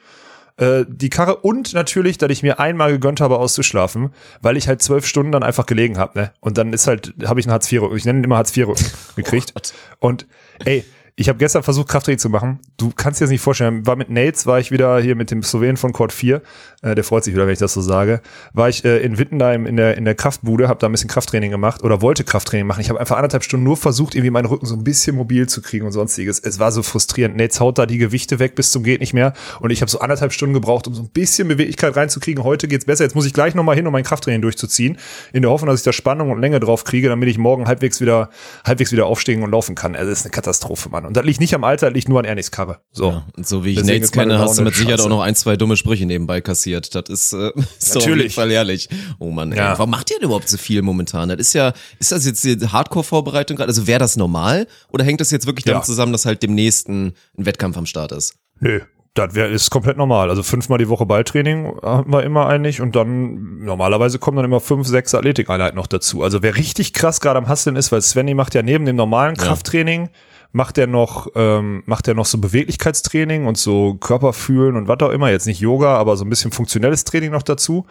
Äh, 0.58 0.86
die 0.88 1.10
Karre 1.10 1.38
und 1.38 1.74
natürlich, 1.74 2.18
dass 2.18 2.30
ich 2.30 2.42
mir 2.42 2.60
einmal 2.60 2.92
gegönnt 2.92 3.20
habe, 3.20 3.38
auszuschlafen, 3.40 4.12
weil 4.42 4.56
ich 4.56 4.68
halt 4.68 4.82
zwölf 4.82 5.06
Stunden 5.06 5.32
dann 5.34 5.44
einfach 5.44 5.66
gelegen 5.66 5.98
habe. 5.98 6.20
Ne? 6.20 6.32
Und 6.40 6.58
dann 6.58 6.72
ist 6.72 6.88
halt, 6.88 7.14
habe 7.26 7.40
ich 7.40 7.46
einen 7.46 7.54
Hartz-IV-Rücken. 7.54 7.98
Ich 7.98 8.06
nenne 8.06 8.20
ihn 8.20 8.24
immer 8.24 8.38
Hartz-IV-Rücken 8.38 8.86
gekriegt. 9.18 9.54
und 10.00 10.28
ey, 10.64 10.86
ich 11.18 11.30
habe 11.30 11.38
gestern 11.38 11.64
versucht, 11.64 11.88
Krafttraining 11.88 12.20
zu 12.20 12.30
machen. 12.30 12.60
Du 12.76 12.92
kannst 12.94 13.22
dir 13.22 13.24
das 13.24 13.32
nicht 13.32 13.40
vorstellen. 13.40 13.88
War 13.88 13.96
mit 13.96 14.10
Nates, 14.10 14.46
war 14.48 14.60
ich 14.60 14.72
wieder 14.72 15.00
hier 15.00 15.16
mit 15.16 15.32
dem 15.32 15.44
Slowenen 15.44 15.78
von 15.78 15.94
Court 15.94 16.12
4. 16.12 16.42
Äh, 16.82 16.94
der 16.94 17.06
freut 17.06 17.24
sich 17.24 17.34
wieder, 17.34 17.46
wenn 17.46 17.54
ich 17.54 17.60
das 17.60 17.74
so 17.74 17.80
sage. 17.80 18.20
War 18.52 18.68
ich 18.68 18.84
äh, 18.84 18.98
in 18.98 19.18
Wittenheim 19.18 19.66
in 19.66 19.78
der, 19.78 19.96
in 19.96 20.04
der 20.04 20.16
Kraftbude, 20.16 20.68
habe 20.68 20.78
da 20.80 20.90
ein 20.90 20.92
bisschen 20.92 21.10
Krafttraining 21.10 21.52
gemacht 21.52 21.84
oder 21.84 22.02
wollte 22.02 22.26
Krafttraining 22.26 22.68
machen. 22.68 22.82
Ich 22.82 22.90
habe 22.90 23.00
einfach 23.00 23.16
anderthalb 23.16 23.46
Stunden 23.46 23.64
nur 23.64 23.78
versucht, 23.78 24.14
irgendwie 24.14 24.30
meinen 24.30 24.48
Rücken 24.48 24.66
so 24.66 24.76
ein 24.76 24.84
bisschen 24.84 25.16
mobil 25.16 25.48
zu 25.48 25.62
kriegen 25.62 25.86
und 25.86 25.94
sonstiges. 25.94 26.40
Es 26.40 26.60
war 26.60 26.74
so 26.74 26.84
frustrierend. 26.84 27.38
Nates 27.38 27.62
haut 27.62 27.78
da 27.78 27.86
die 27.86 27.98
Gewichte 27.98 28.40
weg 28.40 28.56
bis 28.56 28.72
zum 28.72 28.84
geht 28.84 29.00
nicht 29.00 29.14
mehr. 29.14 29.32
Und 29.62 29.70
ich 29.70 29.80
habe 29.80 29.90
so 29.90 30.00
anderthalb 30.00 30.34
Stunden 30.34 30.54
gebraucht, 30.54 30.86
um 30.86 30.96
so 30.96 31.02
ein 31.02 31.10
bisschen 31.10 31.48
Beweglichkeit 31.48 31.96
reinzukriegen. 31.96 32.44
Heute 32.44 32.68
geht's 32.68 32.84
besser. 32.84 33.06
Jetzt 33.06 33.16
muss 33.16 33.26
ich 33.26 33.32
gleich 33.32 33.56
nochmal 33.56 33.78
hin, 33.78 33.88
um 33.88 33.94
mein 33.94 34.04
Krafttraining 34.04 34.42
durchzuziehen. 34.42 34.98
In 35.32 35.44
der 35.44 35.52
Hoffnung, 35.52 35.70
dass 35.70 35.80
ich 35.80 35.86
da 35.86 35.94
Spannung 35.94 36.30
und 36.30 36.42
Länge 36.42 36.60
drauf 36.60 36.84
kriege, 36.84 37.08
damit 37.08 37.30
ich 37.30 37.38
morgen 37.38 37.68
halbwegs 37.68 38.02
wieder, 38.02 38.30
halbwegs 38.66 38.92
wieder 38.92 39.06
aufstehen 39.06 39.44
und 39.44 39.52
laufen 39.52 39.76
kann. 39.76 39.96
Also 39.96 40.10
das 40.10 40.20
ist 40.20 40.26
eine 40.26 40.32
Katastrophe, 40.32 40.90
Mann. 40.90 41.05
Und 41.08 41.18
das 41.18 41.26
liegt 41.26 41.40
nicht 41.40 41.54
am 41.54 41.64
Alter, 41.64 41.88
das 41.88 41.94
liegt 41.96 42.10
nur 42.10 42.20
an 42.20 42.26
Ernies 42.26 42.52
Karre. 42.52 42.82
So. 42.92 43.12
Ja, 43.12 43.26
und 43.36 43.48
so 43.48 43.64
wie 43.64 43.72
ich 43.72 43.76
Deswegen 43.78 44.00
Nates 44.00 44.12
kenne, 44.12 44.40
hast 44.40 44.58
du 44.58 44.64
mit 44.64 44.76
Sicherheit 44.76 45.02
auch 45.02 45.10
noch 45.10 45.22
ein, 45.22 45.36
zwei 45.36 45.58
dumme 45.58 45.78
Sprüche 45.78 46.06
nebenbei 46.06 46.42
kassiert. 46.42 46.94
Das 46.96 47.10
ist, 47.10 47.34
äh, 47.34 47.52
jeden 47.56 47.66
Natürlich. 47.94 48.36
Fall 48.36 48.52
ehrlich. 48.52 48.90
Oh 49.20 49.32
Mann, 49.32 49.52
ey. 49.52 49.58
Ja. 49.58 49.78
warum 49.78 49.90
macht 49.92 50.10
ihr 50.12 50.18
denn 50.18 50.26
überhaupt 50.26 50.50
so 50.50 50.58
viel 50.58 50.82
momentan? 50.82 51.30
Das 51.30 51.40
ist 51.40 51.54
ja, 51.54 51.74
ist 52.00 52.12
das 52.12 52.26
jetzt 52.26 52.44
die 52.44 52.58
Hardcore-Vorbereitung 52.68 53.58
gerade? 53.58 53.70
Also 53.70 53.88
wäre 53.88 54.00
das 54.00 54.18
normal? 54.18 54.68
Oder 54.92 55.04
hängt 55.06 55.22
das 55.22 55.32
jetzt 55.32 55.46
wirklich 55.46 55.66
damit 55.66 55.82
Ja. 55.82 55.86
zusammen, 55.86 56.12
dass 56.12 56.26
halt 56.26 56.44
demnächst 56.44 56.90
ein, 56.90 57.14
ein 57.38 57.46
Wettkampf 57.46 57.78
am 57.78 57.86
Start 57.86 58.12
ist? 58.12 58.36
Nö, 58.60 58.82
das 59.16 59.34
wär, 59.34 59.50
ist 59.50 59.70
komplett 59.72 59.96
normal. 59.98 60.30
Also 60.30 60.44
fünfmal 60.44 60.78
die 60.78 60.90
Woche 60.90 61.06
Balltraining 61.06 61.80
haben 61.82 62.12
wir 62.12 62.24
immer 62.24 62.48
eigentlich 62.48 62.82
und 62.82 62.96
dann 62.98 63.60
normalerweise 63.60 64.20
kommen 64.20 64.36
dann 64.36 64.46
immer 64.46 64.60
fünf, 64.60 64.86
sechs 64.88 65.16
Athletikeinheiten 65.16 65.78
noch 65.78 65.88
dazu. 65.88 66.22
Also 66.22 66.44
wer 66.44 66.58
richtig 66.58 66.92
krass 66.92 67.22
gerade 67.22 67.38
am 67.38 67.48
Hasseln 67.48 67.78
ist, 67.78 67.94
weil 67.94 68.02
Svenny 68.02 68.34
macht 68.34 68.56
ja 68.56 68.62
neben 68.62 68.86
dem 68.86 68.98
normalen 68.98 69.38
Krafttraining 69.38 70.10
macht 70.56 70.78
er 70.78 70.88
noch 70.88 71.28
ähm, 71.36 71.84
macht 71.86 72.08
er 72.08 72.14
noch 72.14 72.26
so 72.26 72.38
Beweglichkeitstraining 72.38 73.46
und 73.46 73.58
so 73.58 73.96
Körperfühlen 73.96 74.78
und 74.78 74.88
was 74.88 75.02
auch 75.02 75.10
immer 75.10 75.30
jetzt 75.30 75.48
nicht 75.48 75.60
Yoga, 75.60 75.98
aber 75.98 76.16
so 76.16 76.24
ein 76.24 76.30
bisschen 76.30 76.52
funktionelles 76.52 77.04
Training 77.04 77.32
noch 77.32 77.44
dazu. 77.44 77.86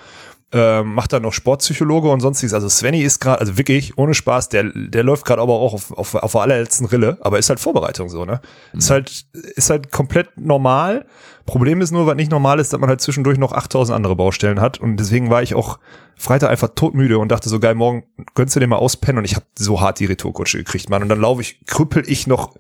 Ähm, 0.51 0.95
macht 0.95 1.13
dann 1.13 1.23
noch 1.23 1.33
Sportpsychologe 1.35 2.09
und 2.09 2.21
sonstiges. 2.21 2.55
Also 2.55 2.71
Svenny 2.71 3.03
ist 3.03 3.19
gerade, 3.19 3.41
also 3.41 3.59
wirklich, 3.59 3.99
ohne 3.99 4.15
Spaß, 4.15 4.49
der, 4.49 4.71
der 4.73 5.03
läuft 5.03 5.27
gerade 5.27 5.43
aber 5.43 5.53
auch 5.53 5.75
auf, 5.75 5.93
auf, 5.93 6.15
auf 6.15 6.33
der 6.33 6.41
allerletzten 6.41 6.87
Rille, 6.87 7.19
aber 7.21 7.39
ist 7.39 7.51
halt 7.51 7.61
Vorbereitung 7.61 8.09
so, 8.09 8.25
ne? 8.25 8.41
Ist 8.73 8.89
halt, 8.89 9.27
ist 9.33 9.69
halt 9.69 9.91
komplett 9.91 10.29
normal. 10.37 11.05
Problem 11.47 11.81
ist 11.81 11.91
nur, 11.91 12.07
was 12.07 12.17
nicht 12.17 12.31
normal 12.31 12.59
ist, 12.59 12.73
dass 12.73 12.81
man 12.81 12.89
halt 12.89 13.01
zwischendurch 13.01 13.39
noch 13.39 13.53
8000 13.53 13.95
andere 13.95 14.17
Baustellen 14.17 14.61
hat 14.61 14.81
und 14.81 14.97
deswegen 14.97 15.31
war 15.31 15.43
ich 15.43 15.55
auch 15.55 15.79
Freitag 16.17 16.51
einfach 16.51 16.71
todmüde 16.75 17.19
und 17.19 17.29
dachte 17.31 17.49
so, 17.49 17.59
geil, 17.59 17.75
morgen 17.75 18.05
gönnst 18.35 18.55
du 18.55 18.61
dir 18.61 18.67
mal 18.67 18.77
auspennen 18.77 19.19
und 19.19 19.25
ich 19.25 19.35
habe 19.35 19.47
so 19.59 19.81
hart 19.81 19.99
die 19.99 20.07
Retourkutsche 20.07 20.59
gekriegt, 20.59 20.89
Mann. 20.89 21.03
Und 21.03 21.09
dann 21.09 21.21
laufe 21.21 21.43
ich, 21.43 21.65
krüppel 21.67 22.05
ich 22.07 22.27
noch 22.27 22.55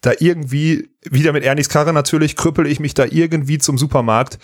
da 0.00 0.12
irgendwie, 0.18 0.90
wieder 1.02 1.32
mit 1.32 1.44
Ernies 1.44 1.68
Karre 1.68 1.92
natürlich, 1.92 2.36
krüppel 2.36 2.66
ich 2.66 2.80
mich 2.80 2.94
da 2.94 3.04
irgendwie 3.04 3.58
zum 3.58 3.78
Supermarkt, 3.78 4.38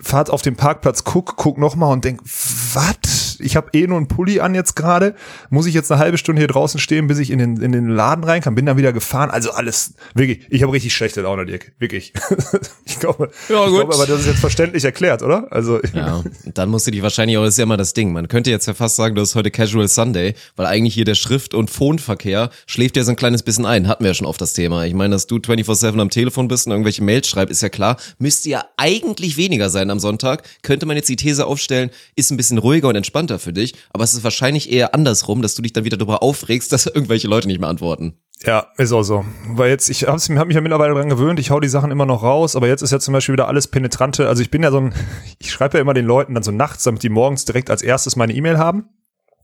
fahrt 0.00 0.30
auf 0.30 0.42
den 0.42 0.56
Parkplatz, 0.56 1.04
guck, 1.04 1.36
guck 1.36 1.58
noch 1.58 1.76
mal 1.76 1.92
und 1.92 2.04
denk, 2.04 2.20
was? 2.24 3.38
Ich 3.40 3.56
habe 3.56 3.70
eh 3.72 3.86
nur 3.86 3.98
einen 3.98 4.08
Pulli 4.08 4.40
an 4.40 4.54
jetzt 4.54 4.74
gerade, 4.74 5.14
muss 5.50 5.66
ich 5.66 5.74
jetzt 5.74 5.92
eine 5.92 6.00
halbe 6.00 6.18
Stunde 6.18 6.40
hier 6.40 6.48
draußen 6.48 6.80
stehen, 6.80 7.06
bis 7.06 7.18
ich 7.18 7.30
in 7.30 7.38
den, 7.38 7.60
in 7.60 7.72
den 7.72 7.88
Laden 7.88 8.24
rein 8.24 8.40
kann, 8.40 8.54
bin 8.54 8.66
dann 8.66 8.76
wieder 8.76 8.92
gefahren, 8.92 9.30
also 9.30 9.52
alles, 9.52 9.94
wirklich, 10.14 10.46
ich 10.50 10.62
habe 10.62 10.72
richtig 10.72 10.94
schlechte 10.94 11.20
Laune, 11.20 11.46
Dirk, 11.46 11.72
wirklich. 11.78 12.12
ich 12.84 12.98
glaube, 12.98 13.27
Ja, 13.48 13.64
ich 13.64 13.70
gut. 13.70 13.78
glaube, 13.80 13.94
aber 13.94 14.06
das 14.06 14.20
ist 14.20 14.26
jetzt 14.26 14.40
verständlich 14.40 14.84
erklärt, 14.84 15.22
oder? 15.22 15.46
Also, 15.50 15.80
Ja, 15.94 16.22
dann 16.54 16.68
musst 16.68 16.86
du 16.86 16.90
dich 16.90 17.02
wahrscheinlich 17.02 17.36
auch, 17.38 17.44
das 17.44 17.54
ist 17.54 17.58
ja 17.58 17.64
immer 17.64 17.76
das 17.76 17.94
Ding. 17.94 18.12
Man 18.12 18.28
könnte 18.28 18.50
jetzt 18.50 18.66
ja 18.66 18.74
fast 18.74 18.96
sagen, 18.96 19.14
das 19.14 19.30
ist 19.30 19.34
heute 19.34 19.50
Casual 19.50 19.88
Sunday, 19.88 20.34
weil 20.56 20.66
eigentlich 20.66 20.94
hier 20.94 21.04
der 21.04 21.14
Schrift- 21.14 21.54
und 21.54 21.70
Phoneverkehr 21.70 22.50
schläft 22.66 22.96
ja 22.96 23.04
so 23.04 23.10
ein 23.10 23.16
kleines 23.16 23.42
bisschen 23.42 23.66
ein. 23.66 23.88
Hatten 23.88 24.04
wir 24.04 24.10
ja 24.10 24.14
schon 24.14 24.26
oft 24.26 24.40
das 24.40 24.52
Thema. 24.52 24.84
Ich 24.84 24.94
meine, 24.94 25.14
dass 25.14 25.26
du 25.26 25.36
24-7 25.36 26.00
am 26.00 26.10
Telefon 26.10 26.48
bist 26.48 26.66
und 26.66 26.72
irgendwelche 26.72 27.02
Mails 27.02 27.28
schreibst, 27.28 27.52
ist 27.52 27.62
ja 27.62 27.68
klar. 27.68 27.96
Müsste 28.18 28.48
ja 28.48 28.64
eigentlich 28.76 29.36
weniger 29.36 29.70
sein 29.70 29.90
am 29.90 29.98
Sonntag. 29.98 30.42
Könnte 30.62 30.86
man 30.86 30.96
jetzt 30.96 31.08
die 31.08 31.16
These 31.16 31.46
aufstellen, 31.46 31.90
ist 32.16 32.30
ein 32.30 32.36
bisschen 32.36 32.58
ruhiger 32.58 32.88
und 32.88 32.96
entspannter 32.96 33.38
für 33.38 33.52
dich. 33.52 33.74
Aber 33.90 34.04
es 34.04 34.14
ist 34.14 34.24
wahrscheinlich 34.24 34.70
eher 34.70 34.94
andersrum, 34.94 35.42
dass 35.42 35.54
du 35.54 35.62
dich 35.62 35.72
dann 35.72 35.84
wieder 35.84 35.96
darüber 35.96 36.22
aufregst, 36.22 36.72
dass 36.72 36.86
irgendwelche 36.86 37.28
Leute 37.28 37.48
nicht 37.48 37.60
mehr 37.60 37.68
antworten. 37.68 38.14
Ja, 38.44 38.68
ist 38.76 38.92
auch 38.92 39.02
so. 39.02 39.24
Weil 39.48 39.70
jetzt, 39.70 39.88
ich 39.88 40.06
habe 40.06 40.18
hab 40.18 40.46
mich 40.46 40.54
ja 40.54 40.60
mittlerweile 40.60 40.94
dran 40.94 41.08
gewöhnt, 41.08 41.40
ich 41.40 41.50
hau 41.50 41.58
die 41.58 41.68
Sachen 41.68 41.90
immer 41.90 42.06
noch 42.06 42.22
raus, 42.22 42.54
aber 42.54 42.68
jetzt 42.68 42.82
ist 42.82 42.92
ja 42.92 43.00
zum 43.00 43.12
Beispiel 43.12 43.32
wieder 43.32 43.48
alles 43.48 43.66
penetrante. 43.66 44.28
Also 44.28 44.42
ich 44.42 44.50
bin 44.50 44.62
ja 44.62 44.70
so 44.70 44.78
ein, 44.78 44.94
ich 45.38 45.50
schreibe 45.50 45.78
ja 45.78 45.82
immer 45.82 45.94
den 45.94 46.06
Leuten 46.06 46.34
dann 46.34 46.42
so 46.42 46.52
nachts, 46.52 46.84
damit 46.84 47.02
die 47.02 47.08
morgens 47.08 47.44
direkt 47.44 47.70
als 47.70 47.82
erstes 47.82 48.16
meine 48.16 48.32
E-Mail 48.32 48.58
haben. 48.58 48.88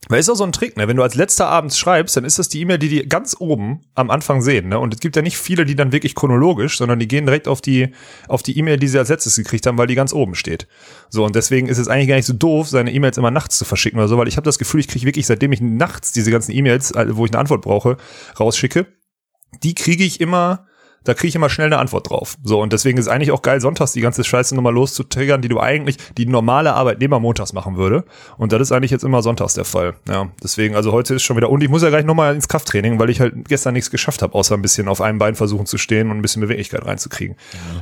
Weil 0.08 0.20
ist 0.20 0.28
auch 0.28 0.36
so 0.36 0.44
ein 0.44 0.52
Trick, 0.52 0.76
ne? 0.76 0.88
Wenn 0.88 0.96
du 0.96 1.02
als 1.02 1.14
letzter 1.14 1.46
abends 1.48 1.78
schreibst, 1.78 2.16
dann 2.16 2.24
ist 2.24 2.38
das 2.38 2.48
die 2.48 2.60
E-Mail, 2.60 2.78
die 2.78 2.88
die 2.88 3.08
ganz 3.08 3.36
oben 3.38 3.80
am 3.94 4.10
Anfang 4.10 4.42
sehen, 4.42 4.68
ne? 4.68 4.78
Und 4.78 4.94
es 4.94 5.00
gibt 5.00 5.16
ja 5.16 5.22
nicht 5.22 5.38
viele, 5.38 5.64
die 5.64 5.74
dann 5.74 5.92
wirklich 5.92 6.14
chronologisch, 6.14 6.78
sondern 6.78 6.98
die 6.98 7.08
gehen 7.08 7.26
direkt 7.26 7.48
auf 7.48 7.60
die 7.60 7.90
auf 8.28 8.42
die 8.42 8.58
E-Mail, 8.58 8.78
die 8.78 8.88
sie 8.88 8.98
als 8.98 9.08
letztes 9.08 9.36
gekriegt 9.36 9.66
haben, 9.66 9.78
weil 9.78 9.86
die 9.86 9.94
ganz 9.94 10.12
oben 10.12 10.34
steht. 10.34 10.66
So 11.08 11.24
und 11.24 11.34
deswegen 11.34 11.68
ist 11.68 11.78
es 11.78 11.88
eigentlich 11.88 12.08
gar 12.08 12.16
nicht 12.16 12.26
so 12.26 12.34
doof, 12.34 12.68
seine 12.68 12.92
E-Mails 12.92 13.18
immer 13.18 13.30
nachts 13.30 13.58
zu 13.58 13.64
verschicken 13.64 13.98
oder 13.98 14.08
so, 14.08 14.18
weil 14.18 14.28
ich 14.28 14.36
habe 14.36 14.44
das 14.44 14.58
Gefühl, 14.58 14.80
ich 14.80 14.88
kriege 14.88 15.06
wirklich 15.06 15.26
seitdem 15.26 15.52
ich 15.52 15.60
nachts 15.60 16.12
diese 16.12 16.30
ganzen 16.30 16.52
E-Mails, 16.52 16.90
äh, 16.92 17.16
wo 17.16 17.24
ich 17.24 17.32
eine 17.32 17.40
Antwort 17.40 17.62
brauche, 17.62 17.96
rausschicke, 18.38 18.86
die 19.62 19.74
kriege 19.74 20.04
ich 20.04 20.20
immer, 20.20 20.66
da 21.04 21.14
kriege 21.14 21.28
ich 21.28 21.34
immer 21.34 21.50
schnell 21.50 21.66
eine 21.66 21.78
Antwort 21.78 22.10
drauf. 22.10 22.36
So, 22.42 22.60
und 22.60 22.72
deswegen 22.72 22.98
ist 22.98 23.08
eigentlich 23.08 23.30
auch 23.30 23.42
geil, 23.42 23.60
sonntags 23.60 23.92
die 23.92 24.00
ganze 24.00 24.24
Scheiße 24.24 24.54
nochmal 24.54 24.72
loszutriggern, 24.72 25.42
die 25.42 25.48
du 25.48 25.60
eigentlich, 25.60 25.96
die 26.16 26.26
normale 26.26 26.74
Arbeitnehmer 26.74 27.20
montags 27.20 27.52
machen 27.52 27.76
würde. 27.76 28.04
Und 28.36 28.52
das 28.52 28.60
ist 28.60 28.72
eigentlich 28.72 28.90
jetzt 28.90 29.04
immer 29.04 29.22
sonntags 29.22 29.54
der 29.54 29.64
Fall. 29.64 29.94
Ja, 30.08 30.30
deswegen, 30.42 30.74
also 30.74 30.92
heute 30.92 31.14
ist 31.14 31.22
schon 31.22 31.36
wieder, 31.36 31.50
und 31.50 31.62
ich 31.62 31.68
muss 31.68 31.82
ja 31.82 31.90
gleich 31.90 32.04
nochmal 32.04 32.34
ins 32.34 32.48
Krafttraining, 32.48 32.98
weil 32.98 33.10
ich 33.10 33.20
halt 33.20 33.48
gestern 33.48 33.74
nichts 33.74 33.90
geschafft 33.90 34.22
habe, 34.22 34.34
außer 34.34 34.54
ein 34.54 34.62
bisschen 34.62 34.88
auf 34.88 35.00
einem 35.00 35.18
Bein 35.18 35.34
versuchen 35.34 35.66
zu 35.66 35.78
stehen 35.78 36.10
und 36.10 36.16
ein 36.16 36.22
bisschen 36.22 36.40
Beweglichkeit 36.40 36.84
reinzukriegen. 36.84 37.36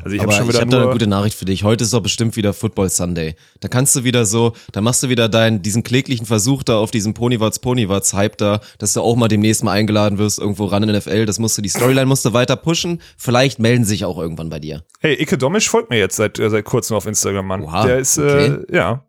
Also 0.04 0.16
ich 0.16 0.22
habe 0.22 0.32
schon 0.32 0.44
ich 0.44 0.48
wieder 0.50 0.60
habe 0.60 0.70
da 0.70 0.82
eine 0.82 0.92
gute 0.92 1.06
Nachricht 1.06 1.38
für 1.38 1.44
dich. 1.44 1.64
Heute 1.64 1.84
ist 1.84 1.94
doch 1.94 2.02
bestimmt 2.02 2.36
wieder 2.36 2.52
Football 2.52 2.90
Sunday. 2.90 3.36
Da 3.60 3.68
kannst 3.68 3.94
du 3.96 4.04
wieder 4.04 4.26
so, 4.26 4.52
da 4.72 4.80
machst 4.80 5.02
du 5.02 5.08
wieder 5.08 5.28
deinen, 5.28 5.62
diesen 5.62 5.82
kläglichen 5.82 6.26
Versuch 6.26 6.62
da 6.62 6.78
auf 6.78 6.90
diesem 6.90 7.14
Ponywatz 7.14 7.60
Ponywatz 7.60 8.12
Hype 8.14 8.36
da, 8.38 8.60
dass 8.78 8.92
du 8.92 9.00
auch 9.00 9.16
mal 9.16 9.28
demnächst 9.28 9.62
mal 9.64 9.72
eingeladen 9.72 10.18
wirst, 10.18 10.38
irgendwo 10.38 10.66
ran 10.66 10.82
in 10.82 10.96
NFL. 10.96 11.26
Das 11.26 11.38
musst 11.38 11.56
du, 11.56 11.62
die 11.62 11.68
Storyline 11.68 12.06
musst 12.06 12.24
du 12.24 12.32
weiter 12.32 12.56
pushen. 12.56 13.00
Vielleicht 13.16 13.58
melden 13.58 13.84
sich 13.84 14.04
auch 14.04 14.18
irgendwann 14.18 14.48
bei 14.48 14.58
dir. 14.58 14.82
hey, 15.00 15.20
Icke 15.20 15.38
Domisch 15.38 15.68
folgt 15.68 15.90
mir 15.90 15.98
jetzt 15.98 16.16
seit, 16.16 16.38
äh, 16.38 16.50
seit 16.50 16.64
kurzem 16.64 16.96
auf 16.96 17.06
Instagram, 17.06 17.46
Mann. 17.46 17.62
Oha, 17.62 17.86
der 17.86 17.98
ist, 17.98 18.18
okay. 18.18 18.56
äh, 18.68 18.76
ja. 18.76 19.04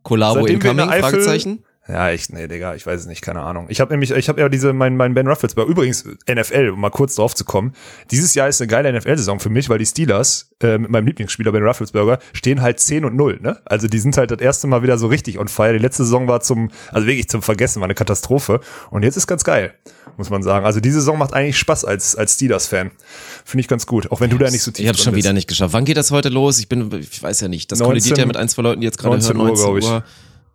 In 0.48 0.56
incoming? 0.56 0.90
Fragezeichen? 0.90 1.64
Ja, 1.86 2.12
ich, 2.12 2.30
nee, 2.30 2.48
Digga, 2.48 2.76
ich 2.76 2.86
weiß 2.86 3.02
es 3.02 3.08
nicht, 3.08 3.22
keine 3.22 3.42
Ahnung. 3.42 3.66
Ich 3.68 3.82
habe 3.82 3.92
nämlich, 3.92 4.12
ich 4.12 4.30
habe 4.30 4.40
ja 4.40 4.48
diese, 4.48 4.72
mein, 4.72 4.96
mein 4.96 5.14
Ben 5.14 5.28
Rufflesberger, 5.28 5.70
übrigens 5.70 6.06
NFL, 6.32 6.70
um 6.70 6.80
mal 6.80 6.90
kurz 6.90 7.16
drauf 7.16 7.36
zu 7.36 7.44
kommen. 7.44 7.74
Dieses 8.10 8.36
Jahr 8.36 8.48
ist 8.48 8.62
eine 8.62 8.70
geile 8.70 8.98
NFL-Saison 8.98 9.42
für 9.42 9.50
mich, 9.50 9.68
weil 9.68 9.80
die 9.80 9.86
Steelers 9.86 10.50
äh, 10.62 10.78
mit 10.78 10.92
meinem 10.92 11.08
Lieblingsspieler 11.08 11.52
Ben 11.52 11.62
Rufflesberger 11.62 12.20
stehen 12.32 12.62
halt 12.62 12.80
10 12.80 13.04
und 13.04 13.18
0, 13.18 13.40
ne? 13.42 13.60
Also 13.66 13.90
die 13.90 14.00
sind 14.00 14.16
halt 14.16 14.32
das 14.32 14.40
erste 14.40 14.68
Mal 14.68 14.82
wieder 14.82 14.98
so 14.98 15.08
richtig 15.08 15.38
on 15.40 15.50
fire. 15.50 15.74
Die 15.74 15.80
letzte 15.80 16.06
Saison 16.06 16.30
war 16.30 16.40
zum, 16.40 16.72
also 16.94 17.06
wirklich 17.06 17.28
zum 17.28 17.42
Vergessen, 17.42 17.82
war 17.82 17.88
eine 17.88 17.96
Katastrophe. 17.96 18.62
Und 18.90 19.04
jetzt 19.04 19.18
ist 19.18 19.28
ganz 19.28 19.44
geil, 19.44 19.74
muss 20.16 20.30
man 20.30 20.42
sagen. 20.42 20.66
Also 20.66 20.80
diese 20.80 21.02
Saison 21.02 21.18
macht 21.18 21.34
eigentlich 21.34 21.58
Spaß 21.58 21.84
als, 21.84 22.16
als 22.16 22.36
Steelers-Fan. 22.36 22.92
Finde 23.44 23.60
ich 23.60 23.68
ganz 23.68 23.86
gut, 23.88 24.10
auch 24.10 24.22
wenn 24.22 24.30
du 24.30 24.38
da 24.38 24.50
nicht 24.50 24.64
so 24.64 24.72
tief 24.72 24.84
Ich 24.84 24.88
habe 24.88 24.98
schon 24.98 25.16
bist. 25.16 25.26
wieder 25.26 25.34
nicht 25.34 25.50
geschafft. 25.50 25.74
Wann 25.74 25.84
geht 25.84 25.98
das 25.98 26.12
heute 26.12 26.30
los? 26.30 26.60
Ich 26.60 26.70
bin, 26.70 26.90
ich 26.98 27.22
weiß 27.22 27.42
ja 27.42 27.50
nicht. 27.50 27.74
Das 27.74 27.80
19 27.80 27.90
kollidiert 27.90 28.18
ja 28.20 28.26
mit 28.26 28.38
ein, 28.38 28.48
zwei 28.48 28.62
Leuten, 28.62 28.80
die 28.80 28.86
jetzt 28.86 28.98
gerade 29.00 29.16
19 29.16 29.36
hören. 29.36 29.50
Uhr, 29.50 29.56
glaub 29.56 29.78
ich. 29.78 30.04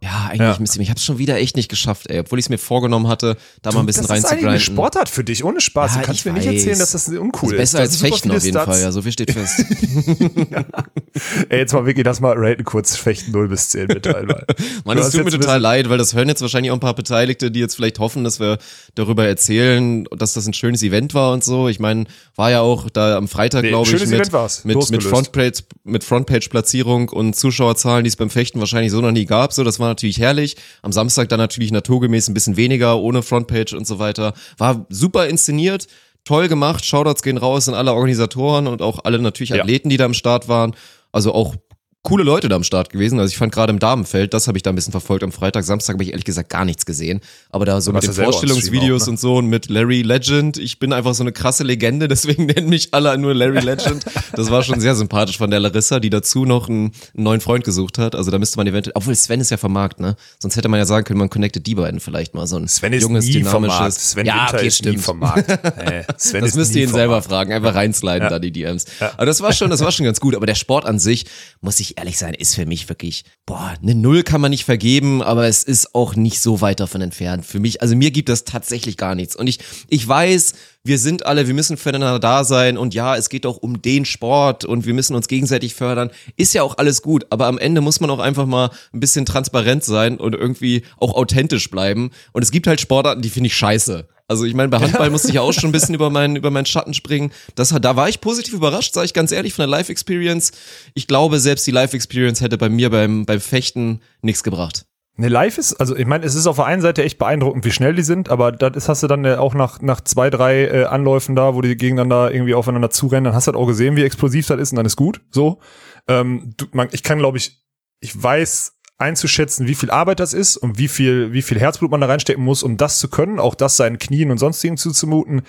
Ja, 0.01 0.27
eigentlich 0.31 0.41
Ja. 0.41 0.57
müsste 0.61 0.79
ich, 0.79 0.83
ich 0.85 0.91
habe 0.91 0.99
es 0.99 1.05
schon 1.05 1.19
wieder 1.19 1.37
echt 1.39 1.57
nicht 1.57 1.69
geschafft, 1.69 2.09
ey. 2.09 2.21
Obwohl 2.21 2.39
ich 2.39 2.45
es 2.45 2.49
mir 2.51 2.59
vorgenommen 2.59 3.09
hatte, 3.09 3.37
da 3.63 3.73
mal 3.73 3.81
ein 3.81 3.87
bisschen 3.87 4.07
das 4.07 4.17
ist 4.19 4.25
eigentlich 4.27 4.47
eine. 4.47 4.61
Sportart 4.61 5.09
für 5.09 5.25
dich, 5.25 5.43
ohne 5.43 5.61
Spaß. 5.61 5.95
Ja, 5.97 6.01
du 6.01 6.07
kannst 6.07 6.25
mir 6.25 6.33
nicht 6.35 6.47
weiß. 6.47 6.55
erzählen, 6.55 6.79
dass 6.79 6.93
das 6.93 7.09
uncool 7.09 7.53
ist 7.55 7.59
besser 7.59 7.79
Das 7.79 7.89
als 7.91 7.97
Fechten 8.01 8.31
auf 8.31 8.45
jeden 8.45 8.55
Stats. 8.55 8.67
Fall, 8.67 8.81
ja, 8.81 8.93
so 8.93 9.03
viel 9.03 9.11
steht 9.11 9.33
fest. 9.33 9.65
Ey, 11.49 11.59
jetzt 11.59 11.73
mal 11.73 11.85
wirklich, 11.85 12.07
lass 12.07 12.21
mal 12.21 12.35
raten 12.37 12.65
kurz 12.65 12.97
Fechten 12.97 13.33
0 13.33 13.49
bis 13.49 13.71
10 13.71 13.89
bitte 13.89 14.17
einmal. 14.17 14.45
Mann, 14.85 14.97
Du 14.97 15.03
es 15.03 15.11
tut 15.11 15.25
mir 15.25 15.31
total 15.33 15.61
leid, 15.61 15.89
weil 15.89 15.99
das 15.99 16.15
hören 16.15 16.29
jetzt 16.29 16.43
wahrscheinlich 16.43 16.71
auch 16.71 16.77
ein 16.77 16.81
paar 16.81 16.95
Beteiligte, 16.95 17.51
die 17.51 17.59
jetzt 17.61 17.75
vielleicht 17.75 17.99
hoffen, 17.99 18.23
dass 18.25 18.39
wir 18.39 18.59
darüber 18.95 19.27
erzählen, 19.27 20.05
dass 20.17 20.33
das 20.35 20.47
ein 20.47 20.53
schönes 20.55 20.83
Event 20.85 21.15
war 21.15 21.33
und 21.33 21.43
so. 21.43 21.69
Ich 21.69 21.81
meine, 21.81 22.05
war 22.37 22.51
ja 22.53 22.61
auch 22.61 22.89
da 22.91 23.17
am 23.17 23.27
Freitag, 23.27 23.63
Nee, 23.63 23.71
glaube 23.71 23.89
ich, 23.91 24.07
mit, 24.09 24.33
mit, 24.65 24.91
mit. 24.91 25.03
Frontpage, 25.03 25.65
mit 25.85 26.05
Frontpage-Platzierung 26.05 27.09
und 27.09 27.35
Zuschauerzahlen, 27.35 28.05
die 28.05 28.09
es 28.09 28.17
beim 28.17 28.31
Fechten 28.31 28.61
wahrscheinlich 28.61 28.93
so 28.93 29.01
noch 29.01 29.11
nie 29.13 29.25
gab. 29.27 29.53
So, 29.53 29.65
das 29.65 29.81
war 29.81 29.88
war 29.89 29.93
natürlich 29.93 30.19
herrlich. 30.21 30.57
Am 30.83 30.93
Samstag 30.93 31.29
dann 31.29 31.39
natürlich 31.39 31.73
naturgemäß 31.73 32.29
ein 32.29 32.35
bisschen 32.35 32.57
weniger, 32.57 32.99
ohne 33.01 33.23
Frontpage 33.23 33.73
und 33.73 33.87
so 33.87 33.99
weiter. 33.99 34.35
War 34.59 34.87
super 34.91 35.27
inszeniert, 35.27 35.87
toll 36.25 36.49
gemacht. 36.49 36.85
Shoutouts 36.85 37.23
gehen 37.23 37.39
raus 37.39 37.69
an 37.69 37.75
alle 37.75 37.93
Organisatoren 37.95 38.67
und 38.67 38.83
auch 38.83 39.05
alle 39.05 39.19
natürlich 39.19 39.51
Ja. 39.51 39.63
Athleten, 39.63 39.89
die 39.89 39.97
da 39.97 40.05
am 40.05 40.15
Start 40.15 40.49
waren. 40.49 40.75
Also 41.11 41.33
auch 41.35 41.57
coole 42.03 42.25
Leute 42.25 42.49
da 42.49 42.57
am 42.57 42.65
Start 42.65 42.91
gewesen. 42.91 43.19
Also 43.19 43.31
ich 43.31 43.37
fand 43.37 43.53
gerade 43.53 43.73
im 43.73 43.79
Damenfeld, 43.79 44.33
das 44.33 44.47
habe 44.49 44.57
ich 44.57 44.63
da 44.63 44.71
ein 44.71 44.77
bisschen 44.77 44.93
verfolgt. 44.93 45.25
Am 45.25 45.33
Freitag, 45.33 45.65
Samstag 45.65 45.95
habe 45.95 46.05
ich 46.05 46.11
ehrlich 46.11 46.25
gesagt 46.25 46.49
gar 46.49 46.65
nichts 46.65 46.87
gesehen. 46.87 47.21
Aber 47.51 47.67
da 47.67 47.81
so 47.81 47.93
mit 47.93 48.03
den 48.03 48.13
ja 48.13 48.25
Vorstellungsvideos 48.25 49.03
auch, 49.03 49.07
ne? 49.07 49.11
und 49.11 49.21
so 49.21 49.37
und 49.37 49.47
mit 49.47 49.69
Larry 49.69 50.03
Legend. 50.03 50.57
Ich 50.59 50.79
bin 50.79 50.93
einfach 50.93 51.15
so 51.15 51.23
eine 51.23 51.33
krasse 51.33 51.65
Legende, 51.65 52.09
deswegen 52.09 52.47
nennen 52.47 52.69
mich 52.69 52.95
alle 52.95 53.19
nur 53.19 53.35
Larry 53.35 53.61
Legend. 53.61 54.05
Das 54.33 54.51
war 54.51 54.63
schon 54.63 54.81
sehr 54.81 54.95
sympathisch 54.95 55.37
von 55.39 55.51
der 55.51 55.61
Larissa, 55.61 55.99
die 56.01 56.09
dazu 56.09 56.45
noch 56.45 56.69
einen, 56.69 56.93
einen 57.15 57.25
neuen 57.25 57.41
Freund 57.41 57.65
gesucht 57.65 57.99
hat. 57.99 58.15
Also 58.15 58.31
da 58.31 58.39
müsste 58.39 58.57
man 58.59 58.67
eventuell, 58.67 58.93
obwohl 58.95 59.15
Sven 59.15 59.41
ist 59.41 59.51
ja 59.51 59.57
vom 59.57 59.73
Markt, 59.73 60.01
ne? 60.01 60.17
Sonst 60.39 60.57
hätte 60.57 60.69
man 60.69 60.79
ja 60.79 60.87
sagen 60.87 61.05
können, 61.05 61.19
man 61.19 61.31
connectet 61.31 61.67
die 61.67 61.75
beiden 61.75 62.01
vielleicht 62.01 62.35
mal 62.35 62.47
so 62.47 62.57
ein 62.57 62.69
Sven 62.69 62.93
ist 62.93 63.03
junges, 63.03 63.27
nie 63.27 63.33
dynamisches. 63.33 64.11
Sven 64.13 64.25
ja, 64.25 64.35
Winter 64.45 64.55
okay, 64.57 64.67
ist 64.69 64.83
nie 64.85 64.89
stimmt. 64.91 65.05
vom 65.05 65.19
Markt. 65.19 65.49
Nee, 65.89 66.05
Sven 66.17 66.43
Das 66.43 66.55
müsst 66.55 66.73
nie 66.75 66.81
ihr 66.81 66.87
ihn 66.87 66.93
selber 66.93 67.23
fragen, 67.23 67.53
einfach 67.53 67.75
reinsliden 67.75 68.23
Ja. 68.23 68.31
da 68.31 68.39
die 68.39 68.51
DMs. 68.51 68.87
Aber 69.01 69.27
das 69.27 69.41
war 69.41 69.53
schon, 69.53 69.71
das 69.71 69.81
war 69.81 69.93
schon 69.93 70.05
ganz 70.05 70.21
gut. 70.21 70.35
Aber 70.35 70.47
der 70.47 70.55
Sport 70.55 70.87
an 70.87 70.99
sich, 70.99 71.27
muss 71.61 71.79
ich 71.81 71.88
ehrlich 71.97 72.19
sein, 72.19 72.35
ist 72.35 72.55
für 72.55 72.67
mich 72.67 72.89
wirklich, 72.89 73.25
boah, 73.47 73.75
eine 73.83 73.95
Null 73.95 74.23
kann 74.23 74.41
man 74.41 74.51
nicht 74.51 74.65
vergeben, 74.65 75.23
aber 75.23 75.47
es 75.47 75.63
ist 75.63 75.95
auch 75.95 76.17
nicht 76.17 76.41
so 76.41 76.61
weit 76.61 76.81
davon 76.81 77.01
entfernt. 77.01 77.47
Für 77.47 77.61
mich, 77.61 77.81
also 77.81 77.97
mir 77.97 78.11
gibt 78.11 78.29
das 78.29 78.45
tatsächlich 78.45 78.97
gar 78.97 79.15
nichts. 79.15 79.37
Und 79.37 79.47
ich, 79.47 79.61
ich 79.89 80.07
weiß, 80.07 80.55
wir 80.85 80.99
sind 80.99 81.25
alle, 81.27 81.47
wir 81.47 81.55
müssen 81.55 81.77
füreinander 81.77 82.19
da 82.19 82.45
sein 82.45 82.77
und 82.77 82.95
ja, 82.95 83.17
es 83.17 83.29
geht 83.29 83.47
auch 83.47 83.59
um 83.59 83.81
den 83.81 84.05
Sport 84.05 84.65
und 84.65 84.87
wir 84.87 84.95
müssen 84.95 85.15
uns 85.15 85.29
gegenseitig 85.29 85.75
fördern. 85.75 86.11
Ist 86.37 86.55
ja 86.55 86.63
auch 86.63 86.79
alles 86.79 87.03
gut, 87.03 87.27
aber 87.31 87.47
am 87.47 87.59
Ende 87.59 87.81
muss 87.81 88.01
man 88.01 88.11
auch 88.11 88.19
einfach 88.19 88.47
mal 88.47 88.71
ein 88.93 89.01
bisschen 89.01 89.27
transparent 89.27 89.85
sein 89.85 90.19
und 90.19 90.35
irgendwie 90.35 90.83
auch 90.99 91.15
authentisch 91.15 91.71
bleiben. 91.71 92.11
Und 92.33 92.43
es 92.43 92.51
gibt 92.51 92.67
halt 92.67 92.81
Sportarten, 92.81 93.23
die 93.23 93.31
finde 93.31 93.49
ich 93.49 93.55
scheiße. 93.55 94.09
Also 94.29 94.45
ich 94.45 94.55
meine, 94.55 94.69
bei 94.69 94.79
Handball 94.79 95.11
musste 95.11 95.29
ich 95.29 95.35
ja 95.35 95.41
auch 95.41 95.53
schon 95.53 95.71
ein 95.71 95.73
bisschen 95.73 95.95
über 95.95 96.11
meinen, 96.11 96.37
über 96.37 96.51
meinen 96.51 96.67
Schatten 96.67 96.93
springen. 96.93 97.33
Das, 97.55 97.71
da 97.71 97.97
war 97.97 98.09
ich 98.09 98.21
positiv 98.21 98.53
überrascht, 98.55 98.93
sage 98.93 99.07
ich 99.07 99.15
ganz 99.15 99.33
ehrlich, 99.33 99.55
von 99.55 99.63
der 99.63 99.71
Live-Experience. 99.71 100.53
Ich 100.95 101.07
glaube, 101.07 101.41
selbst 101.41 101.67
die 101.67 101.71
Live-Experience 101.71 102.43
hätte 102.43 102.59
bei 102.59 102.69
mir 102.69 102.91
beim, 102.91 103.25
beim 103.25 103.41
Fechten 103.41 104.01
nichts 104.21 104.43
gebracht. 104.43 104.85
Ne, 105.21 105.29
live 105.29 105.59
ist, 105.59 105.75
also 105.75 105.97
ich 105.97 106.07
meine, 106.07 106.25
es 106.25 106.37
ist 106.37 106.47
auf 106.47 106.57
der 106.57 106.67
einen 106.67 106.81
Seite 106.81 107.03
echt 107.03 107.19
beeindruckend, 107.19 107.65
wie 107.65 107.73
schnell 107.73 107.93
die 107.93 108.05
sind, 108.05 108.29
aber 108.29 108.53
das 108.53 108.89
hast 108.89 109.03
du 109.03 109.09
dann 109.09 109.27
auch 109.27 109.53
nach, 109.53 109.81
nach 109.81 110.01
zwei, 110.01 110.31
drei 110.31 110.67
äh, 110.67 110.85
Anläufen 110.85 111.35
da, 111.35 111.57
wo 111.57 111.61
die 111.61 111.77
gegeneinander 111.77 112.33
irgendwie 112.33 112.55
aufeinander 112.55 112.91
zurennen, 112.91 113.25
dann 113.25 113.35
hast 113.35 113.49
du 113.49 113.53
halt 113.53 113.61
auch 113.61 113.67
gesehen, 113.67 113.97
wie 113.97 114.05
explosiv 114.05 114.47
das 114.47 114.61
ist 114.61 114.71
und 114.71 114.77
dann 114.77 114.87
ist 114.87 114.95
gut. 114.95 115.21
So. 115.33 115.59
Ähm, 116.07 116.53
du, 116.57 116.67
man, 116.71 116.89
ich 116.93 117.03
kann, 117.03 117.19
glaube 117.19 117.37
ich, 117.37 117.65
ich 117.99 118.23
weiß 118.23 118.78
einzuschätzen, 118.99 119.67
wie 119.69 119.75
viel 119.75 119.91
Arbeit 119.91 120.21
das 120.21 120.35
ist 120.35 120.57
und 120.57 120.79
wie 120.79 120.89
viel, 120.89 121.33
wie 121.33 121.43
viel 121.43 121.59
Herzblut 121.59 121.91
man 121.91 122.01
da 122.01 122.07
reinstecken 122.09 122.43
muss, 122.45 122.63
um 122.63 122.77
das 122.77 122.99
zu 122.99 123.09
können, 123.09 123.39
auch 123.39 123.55
das 123.55 123.77
seinen 123.77 123.99
Knien 123.99 124.31
und 124.31 124.39
sonstigen 124.39 124.77
zuzumuten. 124.77 125.43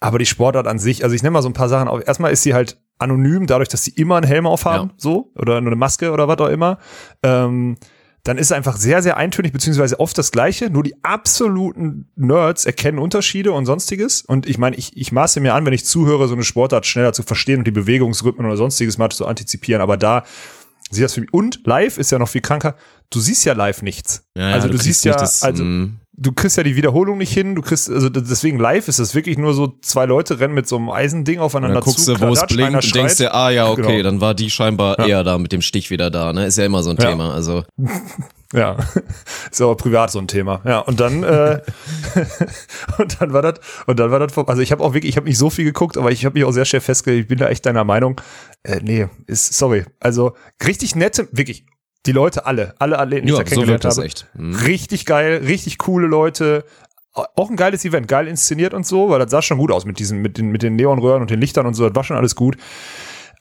Aber 0.00 0.18
die 0.18 0.26
Sportart 0.26 0.66
an 0.66 0.78
sich, 0.78 1.02
also 1.02 1.14
ich 1.14 1.22
nenne 1.22 1.32
mal 1.32 1.42
so 1.42 1.48
ein 1.48 1.54
paar 1.54 1.68
Sachen 1.68 1.88
auf. 1.88 2.06
Erstmal 2.06 2.32
ist 2.32 2.42
sie 2.42 2.54
halt 2.54 2.78
anonym, 2.98 3.46
dadurch, 3.46 3.68
dass 3.68 3.82
sie 3.84 3.90
immer 3.92 4.16
einen 4.16 4.26
Helm 4.26 4.46
aufhaben, 4.46 4.90
Ja. 4.90 4.94
so, 4.96 5.32
oder 5.34 5.60
nur 5.60 5.70
eine 5.72 5.76
Maske 5.76 6.12
oder 6.12 6.28
was 6.28 6.38
auch 6.38 6.48
immer. 6.48 6.78
Ähm, 7.22 7.76
dann 8.22 8.38
ist 8.38 8.46
es 8.46 8.52
einfach 8.52 8.76
sehr, 8.76 9.02
sehr 9.02 9.18
eintönig, 9.18 9.52
beziehungsweise 9.52 10.00
oft 10.00 10.16
das 10.16 10.32
Gleiche. 10.32 10.70
Nur 10.70 10.82
die 10.82 10.94
absoluten 11.04 12.08
Nerds 12.16 12.64
erkennen 12.64 12.98
Unterschiede 12.98 13.52
und 13.52 13.66
sonstiges. 13.66 14.22
Und 14.22 14.46
ich 14.46 14.56
meine, 14.56 14.76
ich, 14.76 14.96
ich 14.96 15.12
maße 15.12 15.40
mir 15.40 15.52
an, 15.54 15.66
wenn 15.66 15.74
ich 15.74 15.84
zuhöre, 15.84 16.26
so 16.26 16.34
eine 16.34 16.44
Sportart 16.44 16.86
schneller 16.86 17.12
zu 17.12 17.22
verstehen 17.22 17.58
und 17.58 17.66
die 17.66 17.70
Bewegungsrhythmen 17.70 18.46
oder 18.46 18.56
sonstiges 18.56 18.96
mal 18.96 19.10
zu 19.10 19.26
antizipieren. 19.26 19.82
Aber 19.82 19.98
da 19.98 20.24
sieht 20.94 21.04
das 21.04 21.14
für 21.14 21.20
mich. 21.20 21.32
Und 21.32 21.60
live 21.66 21.98
ist 21.98 22.10
ja 22.10 22.18
noch 22.18 22.28
viel 22.28 22.40
kranker. 22.40 22.74
Du 23.10 23.20
siehst 23.20 23.44
ja 23.44 23.52
live 23.52 23.82
nichts. 23.82 24.24
also 24.36 24.66
du, 24.68 24.74
kriegst 24.74 24.84
siehst 24.84 25.04
ja, 25.04 25.14
das, 25.14 25.42
also 25.42 25.62
mm, 25.64 25.98
du 26.16 26.32
kriegst 26.32 26.56
ja 26.56 26.62
die 26.62 26.74
Wiederholung 26.76 27.18
nicht 27.18 27.32
hin, 27.32 27.54
du 27.54 27.62
kriegst, 27.62 27.90
also 27.90 28.08
deswegen 28.08 28.58
live 28.58 28.88
ist 28.88 28.98
es 28.98 29.14
wirklich 29.14 29.36
nur 29.38 29.54
so, 29.54 29.74
zwei 29.82 30.06
Leute 30.06 30.40
rennen 30.40 30.54
mit 30.54 30.66
so 30.66 30.76
einem 30.76 30.90
Eisending 30.90 31.38
Und 31.38 31.44
aufeinander 31.44 31.74
dann 31.76 31.84
guckst 31.84 32.04
zu, 32.06 32.14
du, 32.14 32.20
wo 32.20 32.32
es 32.32 32.44
blinkt 32.46 32.74
und 32.84 32.94
denkst 32.94 33.16
dir, 33.18 33.34
ah 33.34 33.50
ja, 33.50 33.68
okay, 33.68 33.82
Genau. 33.98 34.02
dann 34.02 34.20
war 34.20 34.34
die 34.34 34.50
scheinbar 34.50 34.98
Ja. 35.00 35.06
eher 35.06 35.24
da 35.24 35.38
mit 35.38 35.52
dem 35.52 35.60
Stich 35.62 35.90
wieder 35.90 36.10
da, 36.10 36.32
ne? 36.32 36.46
Ist 36.46 36.58
ja 36.58 36.64
immer 36.64 36.82
so 36.82 36.90
ein 36.90 36.96
Ja. 36.98 37.10
Thema. 37.10 37.34
Also 37.34 37.64
Ja, 38.54 38.76
ist 39.50 39.60
aber 39.60 39.76
privat 39.76 40.10
so 40.10 40.18
ein 40.18 40.28
Thema. 40.28 40.60
Ja, 40.64 40.78
und 40.80 41.00
dann 41.00 41.22
äh, 41.22 41.60
und 42.98 43.20
dann 43.20 43.32
war 43.32 43.42
das 43.42 43.60
und 43.86 43.98
dann 43.98 44.10
war 44.10 44.18
das 44.20 44.32
vor- 44.32 44.48
also 44.48 44.62
ich 44.62 44.72
habe 44.72 44.82
auch 44.82 44.94
wirklich, 44.94 45.10
ich 45.10 45.16
habe 45.16 45.26
nicht 45.26 45.38
so 45.38 45.50
viel 45.50 45.64
geguckt, 45.64 45.96
aber 45.98 46.10
ich 46.12 46.24
habe 46.24 46.34
mich 46.38 46.44
auch 46.44 46.52
sehr 46.52 46.64
schnell 46.64 46.80
festgelegt, 46.80 47.22
ich 47.24 47.28
bin 47.28 47.38
da 47.38 47.48
echt 47.48 47.66
deiner 47.66 47.84
Meinung. 47.84 48.20
Äh, 48.62 48.80
nee, 48.82 49.08
ist 49.26 49.54
sorry. 49.54 49.84
Also 50.00 50.34
richtig 50.66 50.94
nette, 50.96 51.28
wirklich 51.32 51.66
die 52.06 52.12
Leute 52.12 52.46
alle, 52.46 52.74
alle 52.78 52.98
Athleten, 52.98 53.26
die 53.26 53.32
ich 53.32 53.38
ja, 53.38 53.44
da 53.44 53.48
so 53.48 53.54
kennengelernt 53.54 53.84
das 53.84 53.96
habe. 53.96 54.06
echt. 54.06 54.26
Mhm. 54.34 54.54
Richtig 54.56 55.06
geil, 55.06 55.42
richtig 55.44 55.78
coole 55.78 56.06
Leute. 56.06 56.64
Auch 57.12 57.48
ein 57.48 57.56
geiles 57.56 57.84
Event, 57.84 58.08
geil 58.08 58.26
inszeniert 58.26 58.74
und 58.74 58.84
so, 58.86 59.08
weil 59.08 59.20
das 59.20 59.30
sah 59.30 59.40
schon 59.40 59.58
gut 59.58 59.70
aus 59.70 59.84
mit 59.84 59.98
diesen, 60.00 60.18
mit 60.20 60.36
den, 60.36 60.48
mit 60.50 60.62
den 60.62 60.74
Neonröhren 60.76 61.22
und 61.22 61.30
den 61.30 61.40
Lichtern 61.40 61.64
und 61.66 61.74
so, 61.74 61.86
das 61.88 61.94
war 61.94 62.02
schon 62.04 62.16
alles 62.16 62.34
gut. 62.34 62.56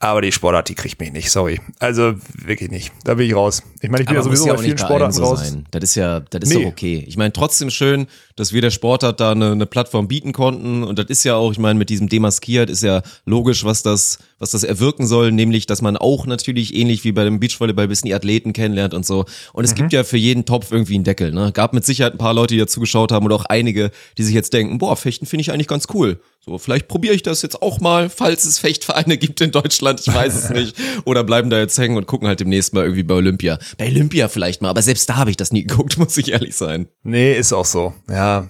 Aber 0.03 0.21
die 0.21 0.33
Sportart, 0.33 0.67
die 0.67 0.75
kriegt 0.75 0.99
mich 0.99 1.13
nicht, 1.13 1.31
sorry. 1.31 1.61
Also 1.79 2.15
wirklich 2.33 2.69
nicht. 2.69 2.91
Da 3.05 3.13
bin 3.13 3.25
ich 3.25 3.33
raus. 3.33 3.63
Ich 3.79 3.89
meine, 3.89 4.01
ich 4.01 4.07
bin 4.07 4.15
ja 4.15 4.21
Aber 4.21 4.29
muss 4.29 4.39
sowieso 4.39 4.47
ja 4.47 4.53
bei 4.53 4.59
auch 4.59 4.63
vielen 4.63 4.75
bei 4.75 4.83
Sportarten 4.83 5.13
so 5.13 5.23
raus. 5.23 5.49
sein. 5.49 5.65
Das 5.71 5.81
ist 5.81 5.95
ja, 5.95 6.19
das 6.19 6.43
ist 6.43 6.49
Nee. 6.55 6.63
doch 6.63 6.71
okay. 6.71 7.05
Ich 7.07 7.15
meine, 7.15 7.31
trotzdem 7.31 7.69
schön, 7.69 8.07
dass 8.35 8.51
wir 8.51 8.59
der 8.61 8.71
Sportart 8.71 9.21
da 9.21 9.31
eine, 9.31 9.53
eine 9.53 9.65
Plattform 9.65 10.09
bieten 10.09 10.33
konnten. 10.33 10.83
Und 10.83 10.99
das 10.99 11.05
ist 11.05 11.23
ja 11.23 11.35
auch, 11.35 11.51
ich 11.53 11.57
meine, 11.57 11.79
mit 11.79 11.89
diesem 11.89 12.09
Demaskiert 12.09 12.69
ist 12.69 12.83
ja 12.83 13.01
logisch, 13.25 13.63
was 13.63 13.81
das, 13.81 14.19
was 14.43 14.51
das 14.51 14.63
erwirken 14.63 15.07
soll, 15.07 15.31
nämlich, 15.31 15.65
dass 15.65 15.81
man 15.81 15.97
auch 15.97 16.25
natürlich 16.27 16.75
ähnlich 16.75 17.03
wie 17.03 17.11
bei 17.13 17.23
dem 17.23 17.39
Beachvolleyball 17.39 17.87
bisschen 17.87 18.07
die 18.07 18.13
Athleten 18.13 18.53
kennenlernt 18.53 18.93
und 18.93 19.05
so. 19.05 19.25
Und 19.53 19.63
es 19.63 19.71
Mhm. 19.71 19.75
gibt 19.77 19.93
ja 19.93 20.03
für 20.03 20.17
jeden 20.17 20.45
Topf 20.45 20.71
irgendwie 20.71 20.95
einen 20.95 21.05
Deckel. 21.05 21.31
Ne? 21.31 21.51
Gab 21.53 21.73
mit 21.73 21.85
Sicherheit 21.85 22.13
ein 22.13 22.17
paar 22.19 22.33
Leute, 22.33 22.53
die 22.53 22.59
dazu 22.59 22.79
geschaut 22.79 23.11
haben 23.11 23.25
oder 23.25 23.35
auch 23.35 23.45
einige, 23.45 23.89
die 24.17 24.23
sich 24.23 24.35
jetzt 24.35 24.53
denken, 24.53 24.77
boah, 24.77 24.95
Fechten 24.95 25.25
finde 25.25 25.41
ich 25.41 25.51
eigentlich 25.51 25.67
ganz 25.67 25.87
cool. 25.93 26.19
So, 26.45 26.57
vielleicht 26.57 26.89
probiere 26.89 27.15
ich 27.15 27.23
das 27.23 27.41
jetzt 27.41 27.61
auch 27.61 27.79
mal, 27.79 28.09
falls 28.09 28.43
es 28.43 28.59
Fechtvereine 28.59 29.17
gibt 29.17 29.39
in 29.39 29.51
Deutschland, 29.51 30.01
ich 30.05 30.13
weiß 30.13 30.35
es 30.35 30.49
nicht. 30.49 30.75
Oder 31.05 31.23
bleiben 31.23 31.49
da 31.49 31.57
jetzt 31.59 31.77
hängen 31.77 31.95
und 31.95 32.05
gucken 32.05 32.27
halt 32.27 32.41
demnächst 32.41 32.73
mal 32.73 32.83
irgendwie 32.83 33.03
bei 33.03 33.13
Olympia. 33.15 33.57
Bei 33.77 33.87
Olympia 33.87 34.27
vielleicht 34.27 34.61
mal, 34.61 34.69
aber 34.69 34.81
selbst 34.81 35.09
da 35.09 35.15
habe 35.15 35.29
ich 35.29 35.37
das 35.37 35.53
nie 35.53 35.63
geguckt, 35.65 35.97
muss 35.97 36.17
ich 36.17 36.31
ehrlich 36.33 36.55
sein. 36.55 36.87
Nee, 37.03 37.33
ist 37.33 37.53
auch 37.53 37.65
so. 37.65 37.93
Ja. 38.09 38.49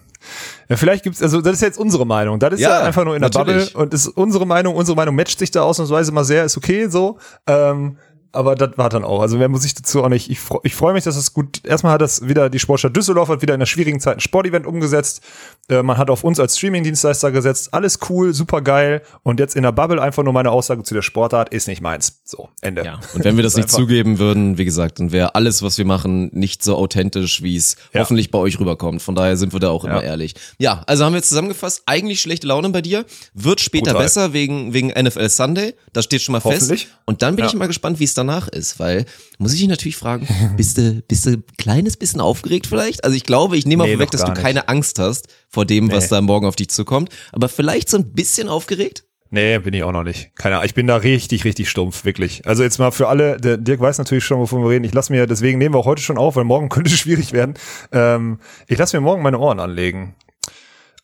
Ja, 0.69 0.77
vielleicht 0.77 1.03
gibt's, 1.03 1.21
also 1.21 1.41
das 1.41 1.53
ist 1.53 1.61
jetzt 1.61 1.79
unsere 1.79 2.05
Meinung. 2.05 2.39
Das 2.39 2.53
ist 2.53 2.59
ja, 2.61 2.79
Ja, 2.79 2.81
einfach 2.83 3.05
nur 3.05 3.15
in 3.15 3.21
der 3.21 3.29
natürlich. 3.29 3.73
Bubble 3.73 3.83
und 3.83 3.93
ist 3.93 4.07
unsere 4.07 4.45
Meinung, 4.45 4.75
unsere 4.75 4.95
Meinung 4.95 5.15
matcht 5.15 5.39
sich 5.39 5.51
da 5.51 5.61
ausnahmsweise 5.63 6.11
mal 6.11 6.23
sehr, 6.23 6.45
ist 6.45 6.57
okay 6.57 6.87
so. 6.87 7.17
Ähm, 7.47 7.97
aber 8.33 8.55
das 8.55 8.77
war 8.77 8.89
dann 8.89 9.03
auch. 9.03 9.21
Also 9.21 9.39
wer 9.39 9.47
muss 9.47 9.63
ich 9.63 9.73
dazu 9.75 10.03
auch 10.03 10.09
nicht. 10.09 10.29
Ich, 10.29 10.39
freu- 10.39 10.59
ich 10.63 10.75
freue 10.75 10.93
mich, 10.93 11.03
dass 11.03 11.15
es 11.15 11.33
gut. 11.33 11.61
Erstmal 11.65 11.93
hat 11.93 12.01
das 12.01 12.27
wieder 12.27 12.49
die 12.49 12.59
Sportstadt 12.59 12.95
Düsseldorf 12.95 13.29
hat 13.29 13.41
wieder 13.41 13.53
in 13.53 13.59
der 13.59 13.67
schwierigen 13.67 13.99
Zeit 13.99 14.17
ein 14.17 14.19
Sportevent 14.19 14.65
umgesetzt. 14.65 15.21
Äh, 15.69 15.83
man 15.83 15.97
hat 15.97 16.09
auf 16.09 16.23
uns 16.23 16.39
als 16.39 16.57
Streamingdienstleister 16.57 17.31
gesetzt. 17.31 17.73
Alles 17.73 17.99
cool, 18.09 18.33
super 18.33 18.61
geil. 18.61 19.01
Und 19.23 19.39
jetzt 19.39 19.55
in 19.55 19.63
der 19.63 19.71
Bubble 19.71 20.01
einfach 20.01 20.23
nur 20.23 20.33
meine 20.33 20.51
Aussage 20.51 20.83
zu 20.83 20.93
der 20.93 21.01
Sportart 21.03 21.53
ist 21.53 21.67
nicht 21.67 21.81
meins. 21.81 22.21
So 22.25 22.49
Ende. 22.61 22.83
Ja. 22.83 22.99
Und 23.13 23.23
wenn 23.23 23.35
wir 23.37 23.43
das 23.43 23.55
nicht 23.57 23.69
zugeben 23.69 24.19
würden, 24.19 24.57
wie 24.57 24.65
gesagt, 24.65 24.99
dann 24.99 25.11
wäre 25.11 25.35
alles, 25.35 25.61
was 25.63 25.77
wir 25.77 25.85
machen, 25.85 26.29
nicht 26.33 26.63
so 26.63 26.75
authentisch, 26.75 27.43
wie 27.43 27.55
es 27.55 27.77
Ja. 27.93 28.01
hoffentlich 28.01 28.31
bei 28.31 28.39
euch 28.39 28.59
rüberkommt. 28.59 29.01
Von 29.01 29.15
daher 29.15 29.37
sind 29.37 29.53
wir 29.53 29.59
da 29.59 29.69
auch 29.69 29.83
Ja. 29.85 29.91
immer 29.91 30.03
ehrlich. 30.03 30.35
Ja, 30.57 30.83
also 30.87 31.05
haben 31.05 31.13
wir 31.13 31.21
zusammengefasst, 31.23 31.83
eigentlich 31.85 32.19
schlechte 32.21 32.47
Laune 32.47 32.69
bei 32.69 32.81
dir, 32.81 33.05
wird 33.33 33.61
später 33.61 33.91
Brutal. 33.91 34.03
besser 34.03 34.33
wegen, 34.33 34.73
wegen 34.73 34.87
NFL 34.89 35.29
Sunday. 35.29 35.75
Das 35.93 36.05
steht 36.05 36.21
schon 36.21 36.33
mal 36.33 36.39
fest. 36.41 36.71
Und 37.05 37.21
dann 37.21 37.35
bin 37.35 37.45
Ja. 37.45 37.49
ich 37.49 37.55
mal 37.55 37.67
gespannt, 37.67 37.99
wie 37.99 38.03
es 38.05 38.13
danach 38.25 38.47
ist, 38.47 38.79
weil, 38.79 39.05
muss 39.37 39.53
ich 39.53 39.59
dich 39.59 39.69
natürlich 39.69 39.97
fragen, 39.97 40.27
bist 40.57 40.77
du, 40.77 41.01
bist 41.07 41.25
du 41.25 41.31
ein 41.31 41.43
kleines 41.57 41.97
bisschen 41.97 42.21
aufgeregt 42.21 42.67
vielleicht? 42.67 43.03
Also 43.03 43.15
ich 43.15 43.23
glaube, 43.23 43.57
ich 43.57 43.65
nehme 43.65 43.83
Nee, 43.83 43.89
mal 43.89 43.93
vorweg, 43.97 44.07
noch 44.07 44.11
dass 44.19 44.23
du 44.25 44.31
nicht. 44.31 44.41
keine 44.41 44.67
Angst 44.69 44.99
hast 44.99 45.27
vor 45.49 45.65
dem, 45.65 45.91
was 45.91 46.05
Nee. 46.05 46.09
da 46.17 46.21
morgen 46.21 46.45
auf 46.45 46.55
dich 46.55 46.69
zukommt. 46.69 47.09
Aber 47.31 47.49
vielleicht 47.49 47.89
so 47.89 47.97
ein 47.97 48.13
bisschen 48.13 48.49
aufgeregt? 48.49 49.03
Nee, 49.29 49.57
bin 49.57 49.73
ich 49.73 49.81
auch 49.83 49.91
noch 49.91 50.03
nicht. 50.03 50.35
Keine 50.35 50.57
Ahnung. 50.57 50.65
Ich 50.67 50.75
bin 50.75 50.85
da 50.85 50.95
richtig, 50.97 51.43
richtig 51.43 51.67
stumpf, 51.67 52.05
wirklich. 52.05 52.45
Also 52.45 52.61
jetzt 52.61 52.77
mal 52.77 52.91
für 52.91 53.07
alle, 53.07 53.37
der 53.37 53.57
Dirk 53.57 53.79
weiß 53.79 53.97
natürlich 53.97 54.23
schon, 54.23 54.37
wovon 54.39 54.61
wir 54.61 54.69
reden. 54.69 54.85
Ich 54.85 54.93
lasse 54.93 55.11
mir, 55.11 55.25
deswegen 55.25 55.57
nehmen 55.57 55.73
wir 55.73 55.79
auch 55.79 55.85
heute 55.87 56.03
schon 56.03 56.19
auf, 56.19 56.35
weil 56.35 56.43
morgen 56.43 56.69
könnte 56.69 56.91
schwierig 56.91 57.33
werden. 57.33 57.55
Ähm, 57.91 58.39
ich 58.67 58.77
lasse 58.77 58.95
mir 58.95 59.01
morgen 59.01 59.23
meine 59.23 59.39
Ohren 59.39 59.59
anlegen. 59.59 60.13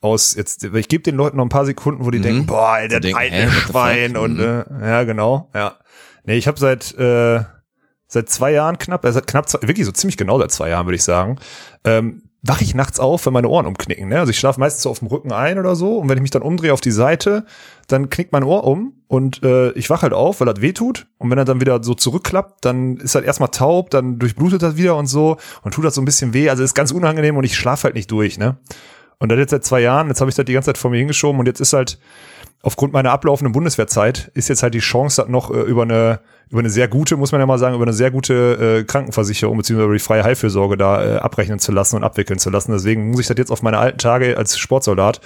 Aus 0.01 0.35
jetzt, 0.35 0.63
ich 0.63 0.88
gebe 0.88 1.03
den 1.03 1.15
Leuten 1.15 1.38
noch 1.38 1.43
ein 1.45 1.49
paar 1.49 1.65
Sekunden, 1.65 2.05
wo 2.05 2.11
die 2.11 2.21
denken, 2.21 2.45
boah, 2.45 2.77
Mhm. 2.83 2.89
denken, 2.89 3.07
hä, 3.07 3.13
alte 3.15 3.47
what 3.47 3.53
the 3.53 3.59
Schwein 3.71 4.15
und 4.15 4.39
äh, 4.39 4.63
ja, 4.81 5.03
genau, 5.03 5.49
ja. 5.53 5.75
Nee, 6.29 6.38
ich 6.38 6.48
habe 6.48 6.59
seit 6.59 6.95
äh, 6.95 7.39
seit 8.05 8.29
zwei 8.29 8.51
Jahren 8.51 8.77
knapp, 8.77 9.03
also 9.03 9.19
knapp 9.19 9.50
zwei, 9.50 9.67
wirklich 9.67 9.88
so 9.88 9.91
ziemlich 9.91 10.15
genau 10.15 10.38
seit 10.38 10.51
zwei 10.51 10.69
Jahren, 10.69 10.86
würde 10.86 10.98
ich 10.98 11.03
sagen, 11.03 11.39
ähm, 11.83 12.21
wache 12.43 12.63
ich 12.63 12.75
nachts 12.75 13.00
auf, 13.00 13.25
wenn 13.25 13.33
meine 13.33 13.48
Ohren 13.48 13.65
umknicken. 13.65 14.09
Ne? 14.09 14.19
Also 14.19 14.29
ich 14.29 14.38
schlafe 14.38 14.59
meistens 14.59 14.83
so 14.83 14.91
auf 14.91 15.00
dem 15.00 15.07
Rücken 15.07 15.31
ein 15.31 15.57
oder 15.57 15.75
so 15.75 15.98
und 15.98 16.07
wenn 16.07 16.19
ich 16.19 16.21
mich 16.21 16.29
dann 16.29 16.43
umdrehe 16.43 16.71
auf 16.71 16.81
die 16.81 16.91
Seite, 16.91 17.48
dann 17.88 18.12
knickt 18.12 18.31
mein 18.31 18.43
Ohr 18.43 18.63
um 18.63 18.93
und 19.07 19.41
äh, 19.41 19.71
ich 19.71 19.89
wache 19.89 20.03
halt 20.03 20.13
auf, 20.13 20.39
weil 20.39 20.45
das 20.45 20.62
weh 20.62 20.71
tut. 20.71 21.07
Und 21.17 21.31
wenn 21.31 21.39
er 21.39 21.45
dann 21.45 21.62
wieder 21.62 21.83
so 21.83 21.95
zurückklappt, 21.95 22.63
dann 22.63 22.98
ist 22.98 23.15
halt 23.15 23.25
erstmal 23.25 23.50
taub, 23.50 23.89
dann 23.89 24.19
durchblutet 24.19 24.62
das 24.62 24.77
wieder 24.77 24.98
und 24.98 25.07
so 25.07 25.38
und 25.63 25.74
tut 25.74 25.83
das 25.83 25.95
so 25.95 26.01
ein 26.01 26.05
bisschen 26.05 26.36
weh. 26.36 26.51
Also 26.51 26.62
ist 26.62 26.75
ganz 26.75 26.91
unangenehm 26.91 27.38
und 27.38 27.43
ich 27.43 27.55
schlafe 27.55 27.86
halt 27.86 27.95
nicht 27.95 28.12
durch, 28.12 28.38
ne? 28.38 28.57
Und 29.17 29.29
das 29.29 29.39
jetzt 29.39 29.50
seit 29.50 29.65
zwei 29.65 29.81
Jahren, 29.81 30.09
jetzt 30.09 30.21
habe 30.21 30.29
ich 30.29 30.36
das 30.36 30.45
die 30.45 30.53
ganze 30.53 30.67
Zeit 30.67 30.77
vor 30.77 30.91
mir 30.91 30.98
hingeschoben 30.98 31.39
und 31.39 31.48
jetzt 31.48 31.59
ist 31.59 31.74
halt, 31.74 32.00
aufgrund 32.61 32.93
meiner 32.93 33.11
ablaufenden 33.11 33.53
Bundeswehrzeit 33.53 34.31
ist 34.33 34.49
jetzt 34.49 34.63
halt 34.63 34.73
die 34.73 34.79
Chance, 34.79 35.25
noch 35.27 35.51
äh, 35.51 35.61
über 35.61 35.83
eine 35.83 36.19
über 36.49 36.59
eine 36.59 36.69
sehr 36.71 36.87
gute, 36.87 37.15
muss 37.15 37.31
man 37.31 37.39
ja 37.39 37.45
mal 37.45 37.59
sagen, 37.59 37.75
über 37.75 37.85
eine 37.85 37.93
sehr 37.93 38.09
gute 38.09 38.79
äh, 38.79 38.83
Krankenversicherung 38.83 39.55
beziehungsweise 39.57 39.85
über 39.85 39.93
die 39.93 39.99
freie 39.99 40.23
Heilfürsorge 40.23 40.77
da 40.77 41.03
äh, 41.03 41.17
abrechnen 41.17 41.59
zu 41.59 41.71
lassen 41.71 41.95
und 41.97 42.03
abwickeln 42.03 42.39
zu 42.39 42.49
lassen. 42.49 42.71
Deswegen 42.71 43.11
muss 43.11 43.21
ich 43.21 43.27
das 43.27 43.37
jetzt 43.37 43.51
auf 43.51 43.61
meine 43.61 43.77
alten 43.77 43.99
Tage 43.99 44.35
als 44.35 44.57
Sportsoldat 44.57 45.21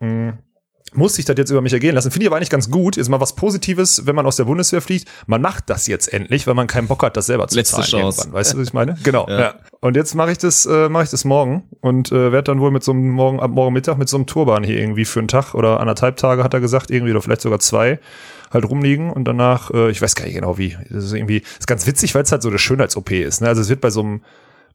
mh, 0.00 0.34
muss 0.92 1.18
ich 1.18 1.24
das 1.24 1.36
jetzt 1.36 1.50
über 1.50 1.60
mich 1.60 1.72
ergehen 1.72 1.94
lassen. 1.94 2.10
Finde 2.10 2.24
ich 2.24 2.28
aber 2.28 2.36
eigentlich 2.36 2.50
ganz 2.50 2.70
gut. 2.70 2.96
Ist 2.96 3.08
mal 3.08 3.20
was 3.20 3.34
Positives, 3.34 4.06
wenn 4.06 4.14
man 4.14 4.26
aus 4.26 4.36
der 4.36 4.44
Bundeswehr 4.44 4.80
fliegt. 4.80 5.08
Man 5.26 5.40
macht 5.40 5.70
das 5.70 5.86
jetzt 5.86 6.12
endlich, 6.12 6.46
weil 6.46 6.54
man 6.54 6.66
keinen 6.66 6.88
Bock 6.88 7.02
hat, 7.02 7.16
das 7.16 7.26
selber 7.26 7.48
zu 7.48 7.56
Letzte 7.56 7.76
zahlen. 7.76 7.86
Chance. 7.86 8.20
irgendwann. 8.20 8.40
Weißt 8.40 8.54
du, 8.54 8.58
was 8.58 8.66
ich 8.66 8.72
meine? 8.72 8.96
Genau. 9.02 9.26
Ja. 9.28 9.40
Ja. 9.40 9.54
Und 9.80 9.96
jetzt 9.96 10.14
mache 10.14 10.32
ich 10.32 10.38
das, 10.38 10.66
äh, 10.66 10.88
mache 10.88 11.04
ich 11.04 11.10
das 11.10 11.24
morgen 11.24 11.62
und 11.80 12.10
äh, 12.12 12.32
werde 12.32 12.44
dann 12.44 12.60
wohl 12.60 12.70
mit 12.70 12.84
so 12.84 12.92
einem 12.92 13.10
morgen 13.10 13.40
ab 13.40 13.50
morgen 13.50 13.72
Mittag 13.72 13.98
mit 13.98 14.08
so 14.08 14.16
einem 14.16 14.26
Turban 14.26 14.64
hier 14.64 14.78
irgendwie 14.78 15.04
für 15.04 15.20
einen 15.20 15.28
Tag 15.28 15.54
oder 15.54 15.80
anderthalb 15.80 16.16
Tage 16.16 16.44
hat 16.44 16.54
er 16.54 16.60
gesagt 16.60 16.90
irgendwie 16.90 17.12
oder 17.12 17.22
vielleicht 17.22 17.42
sogar 17.42 17.60
zwei 17.60 17.98
halt 18.50 18.68
rumliegen 18.68 19.10
und 19.10 19.24
danach, 19.24 19.70
äh, 19.70 19.90
ich 19.90 20.02
weiß 20.02 20.14
gar 20.16 20.24
nicht 20.24 20.34
genau 20.34 20.58
wie. 20.58 20.76
Das 20.90 21.04
ist 21.04 21.12
irgendwie, 21.12 21.42
ist 21.58 21.66
ganz 21.66 21.86
witzig, 21.86 22.14
weil 22.14 22.22
es 22.22 22.32
halt 22.32 22.42
so 22.42 22.48
eine 22.48 22.58
Schönheits-OP 22.58 23.12
ist. 23.12 23.40
Ne? 23.40 23.48
Also 23.48 23.60
es 23.62 23.68
wird 23.68 23.80
bei 23.80 23.90
so 23.90 24.00
einem 24.00 24.22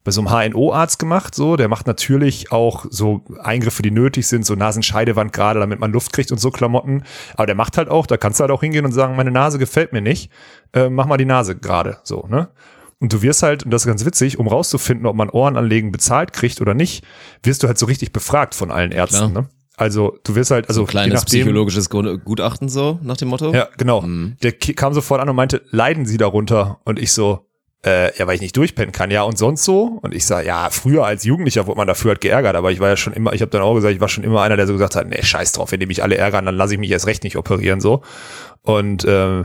bei 0.06 0.10
so 0.12 0.22
einem 0.22 0.30
HNO-Arzt 0.54 0.98
gemacht, 0.98 1.34
so, 1.34 1.56
der 1.56 1.68
macht 1.68 1.86
natürlich 1.86 2.50
auch 2.52 2.86
so 2.88 3.22
Eingriffe, 3.42 3.82
die 3.82 3.90
nötig 3.90 4.26
sind, 4.26 4.46
so 4.46 4.54
Nasenscheidewand 4.54 5.32
gerade, 5.34 5.60
damit 5.60 5.80
man 5.80 5.92
Luft 5.92 6.12
kriegt 6.14 6.32
und 6.32 6.38
so 6.38 6.50
Klamotten. 6.50 7.02
Aber 7.34 7.44
der 7.46 7.54
macht 7.54 7.76
halt 7.76 7.90
auch, 7.90 8.06
da 8.06 8.16
kannst 8.16 8.40
du 8.40 8.42
halt 8.42 8.50
auch 8.52 8.62
hingehen 8.62 8.84
und 8.86 8.92
sagen, 8.92 9.16
meine 9.16 9.30
Nase 9.30 9.58
gefällt 9.58 9.92
mir 9.92 10.00
nicht, 10.00 10.30
äh, 10.72 10.88
mach 10.88 11.06
mal 11.06 11.18
die 11.18 11.24
Nase 11.26 11.56
gerade, 11.56 11.98
so, 12.04 12.24
ne? 12.30 12.48
Und 12.98 13.12
du 13.12 13.20
wirst 13.20 13.42
halt, 13.42 13.64
und 13.64 13.72
das 13.72 13.82
ist 13.82 13.88
ganz 13.88 14.06
witzig, 14.06 14.38
um 14.38 14.48
rauszufinden, 14.48 15.04
ob 15.06 15.16
man 15.16 15.28
Ohrenanlegen 15.28 15.92
bezahlt 15.92 16.32
kriegt 16.32 16.62
oder 16.62 16.72
nicht, 16.72 17.04
wirst 17.42 17.62
du 17.62 17.66
halt 17.66 17.76
so 17.76 17.84
richtig 17.84 18.12
befragt 18.12 18.54
von 18.54 18.70
allen 18.70 18.90
Ärzten, 18.92 19.32
Klar. 19.32 19.42
ne? 19.42 19.48
Also 19.76 20.16
du 20.24 20.34
wirst 20.34 20.50
halt, 20.52 20.68
also 20.70 20.82
Ein 20.82 20.86
kleines 20.86 21.14
nachdem, 21.20 21.40
psychologisches 21.42 21.90
Gu- 21.90 22.16
Gutachten 22.24 22.70
so, 22.70 22.98
nach 23.02 23.18
dem 23.18 23.28
Motto. 23.28 23.52
ja, 23.52 23.68
genau. 23.76 24.02
Der 24.42 24.52
ki- 24.52 24.72
kam 24.72 24.94
sofort 24.94 25.20
an 25.20 25.28
und 25.28 25.36
meinte, 25.36 25.60
leiden 25.70 26.06
Sie 26.06 26.16
darunter? 26.16 26.80
Und 26.84 26.98
ich 26.98 27.12
so, 27.12 27.46
äh, 27.84 28.16
ja, 28.16 28.26
weil 28.26 28.36
ich 28.36 28.40
nicht 28.40 28.56
durchpennen 28.56 28.92
kann, 28.92 29.10
ja, 29.10 29.22
und 29.22 29.38
sonst 29.38 29.64
so? 29.64 29.98
Und 30.02 30.14
ich 30.14 30.24
sag, 30.24 30.46
ja, 30.46 30.70
früher 30.70 31.04
als 31.04 31.24
Jugendlicher 31.24 31.66
wurde 31.66 31.78
man 31.78 31.86
dafür 31.86 32.10
halt 32.10 32.20
geärgert, 32.20 32.56
aber 32.56 32.70
ich 32.70 32.80
war 32.80 32.88
ja 32.88 32.96
schon 32.96 33.12
immer, 33.12 33.32
ich 33.32 33.42
habe 33.42 33.50
dann 33.50 33.62
auch 33.62 33.74
gesagt, 33.74 33.94
ich 33.94 34.00
war 34.00 34.08
schon 34.08 34.24
immer 34.24 34.42
einer, 34.42 34.56
der 34.56 34.66
so 34.66 34.72
gesagt 34.72 34.96
hat, 34.96 35.08
nee, 35.08 35.22
scheiß 35.22 35.52
drauf, 35.52 35.72
wenn 35.72 35.80
die 35.80 35.86
mich 35.86 36.02
alle 36.02 36.16
ärgern, 36.16 36.46
dann 36.46 36.56
lasse 36.56 36.74
ich 36.74 36.80
mich 36.80 36.90
erst 36.90 37.06
recht 37.06 37.24
nicht 37.24 37.36
operieren, 37.36 37.80
so. 37.80 38.02
Und 38.62 39.04
äh, 39.04 39.44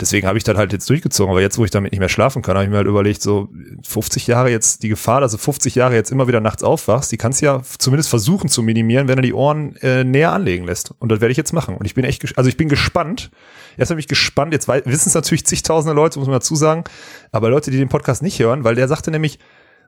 deswegen 0.00 0.26
habe 0.26 0.38
ich 0.38 0.44
das 0.44 0.56
halt 0.56 0.72
jetzt 0.72 0.88
durchgezogen, 0.88 1.30
aber 1.30 1.40
jetzt, 1.40 1.58
wo 1.58 1.64
ich 1.64 1.70
damit 1.70 1.92
nicht 1.92 2.00
mehr 2.00 2.08
schlafen 2.08 2.42
kann, 2.42 2.56
habe 2.56 2.64
ich 2.64 2.70
mir 2.70 2.78
halt 2.78 2.86
überlegt, 2.86 3.22
so 3.22 3.48
50 3.86 4.26
Jahre 4.26 4.50
jetzt, 4.50 4.82
die 4.82 4.88
Gefahr, 4.88 5.20
du 5.20 5.28
50 5.36 5.74
Jahre 5.74 5.94
jetzt 5.94 6.10
immer 6.10 6.28
wieder 6.28 6.40
nachts 6.40 6.62
aufwachst, 6.62 7.12
die 7.12 7.16
kannst 7.16 7.40
du 7.40 7.46
ja 7.46 7.62
zumindest 7.78 8.08
versuchen 8.08 8.48
zu 8.48 8.62
minimieren, 8.62 9.08
wenn 9.08 9.18
er 9.18 9.22
die 9.22 9.34
Ohren 9.34 9.76
äh, 9.76 10.04
näher 10.04 10.32
anlegen 10.32 10.64
lässt. 10.64 10.92
Und 10.98 11.10
das 11.10 11.20
werde 11.20 11.32
ich 11.32 11.38
jetzt 11.38 11.52
machen. 11.52 11.76
Und 11.76 11.86
ich 11.86 11.94
bin 11.94 12.04
echt, 12.04 12.36
also 12.36 12.48
ich 12.48 12.56
bin 12.56 12.68
gespannt. 12.68 13.30
Erst 13.76 13.90
habe 13.90 14.00
ich 14.00 14.08
gespannt, 14.08 14.52
jetzt 14.52 14.68
wissen 14.68 15.08
es 15.08 15.14
natürlich 15.14 15.46
zigtausende 15.46 15.94
Leute, 15.94 16.18
muss 16.18 16.28
man 16.28 16.36
dazu 16.36 16.56
sagen, 16.56 16.84
aber 17.32 17.50
Leute, 17.50 17.70
die 17.70 17.78
den 17.78 17.88
Podcast 17.88 18.22
nicht 18.22 18.38
hören, 18.40 18.64
weil 18.64 18.74
der 18.74 18.88
sagte 18.88 19.10
nämlich, 19.10 19.38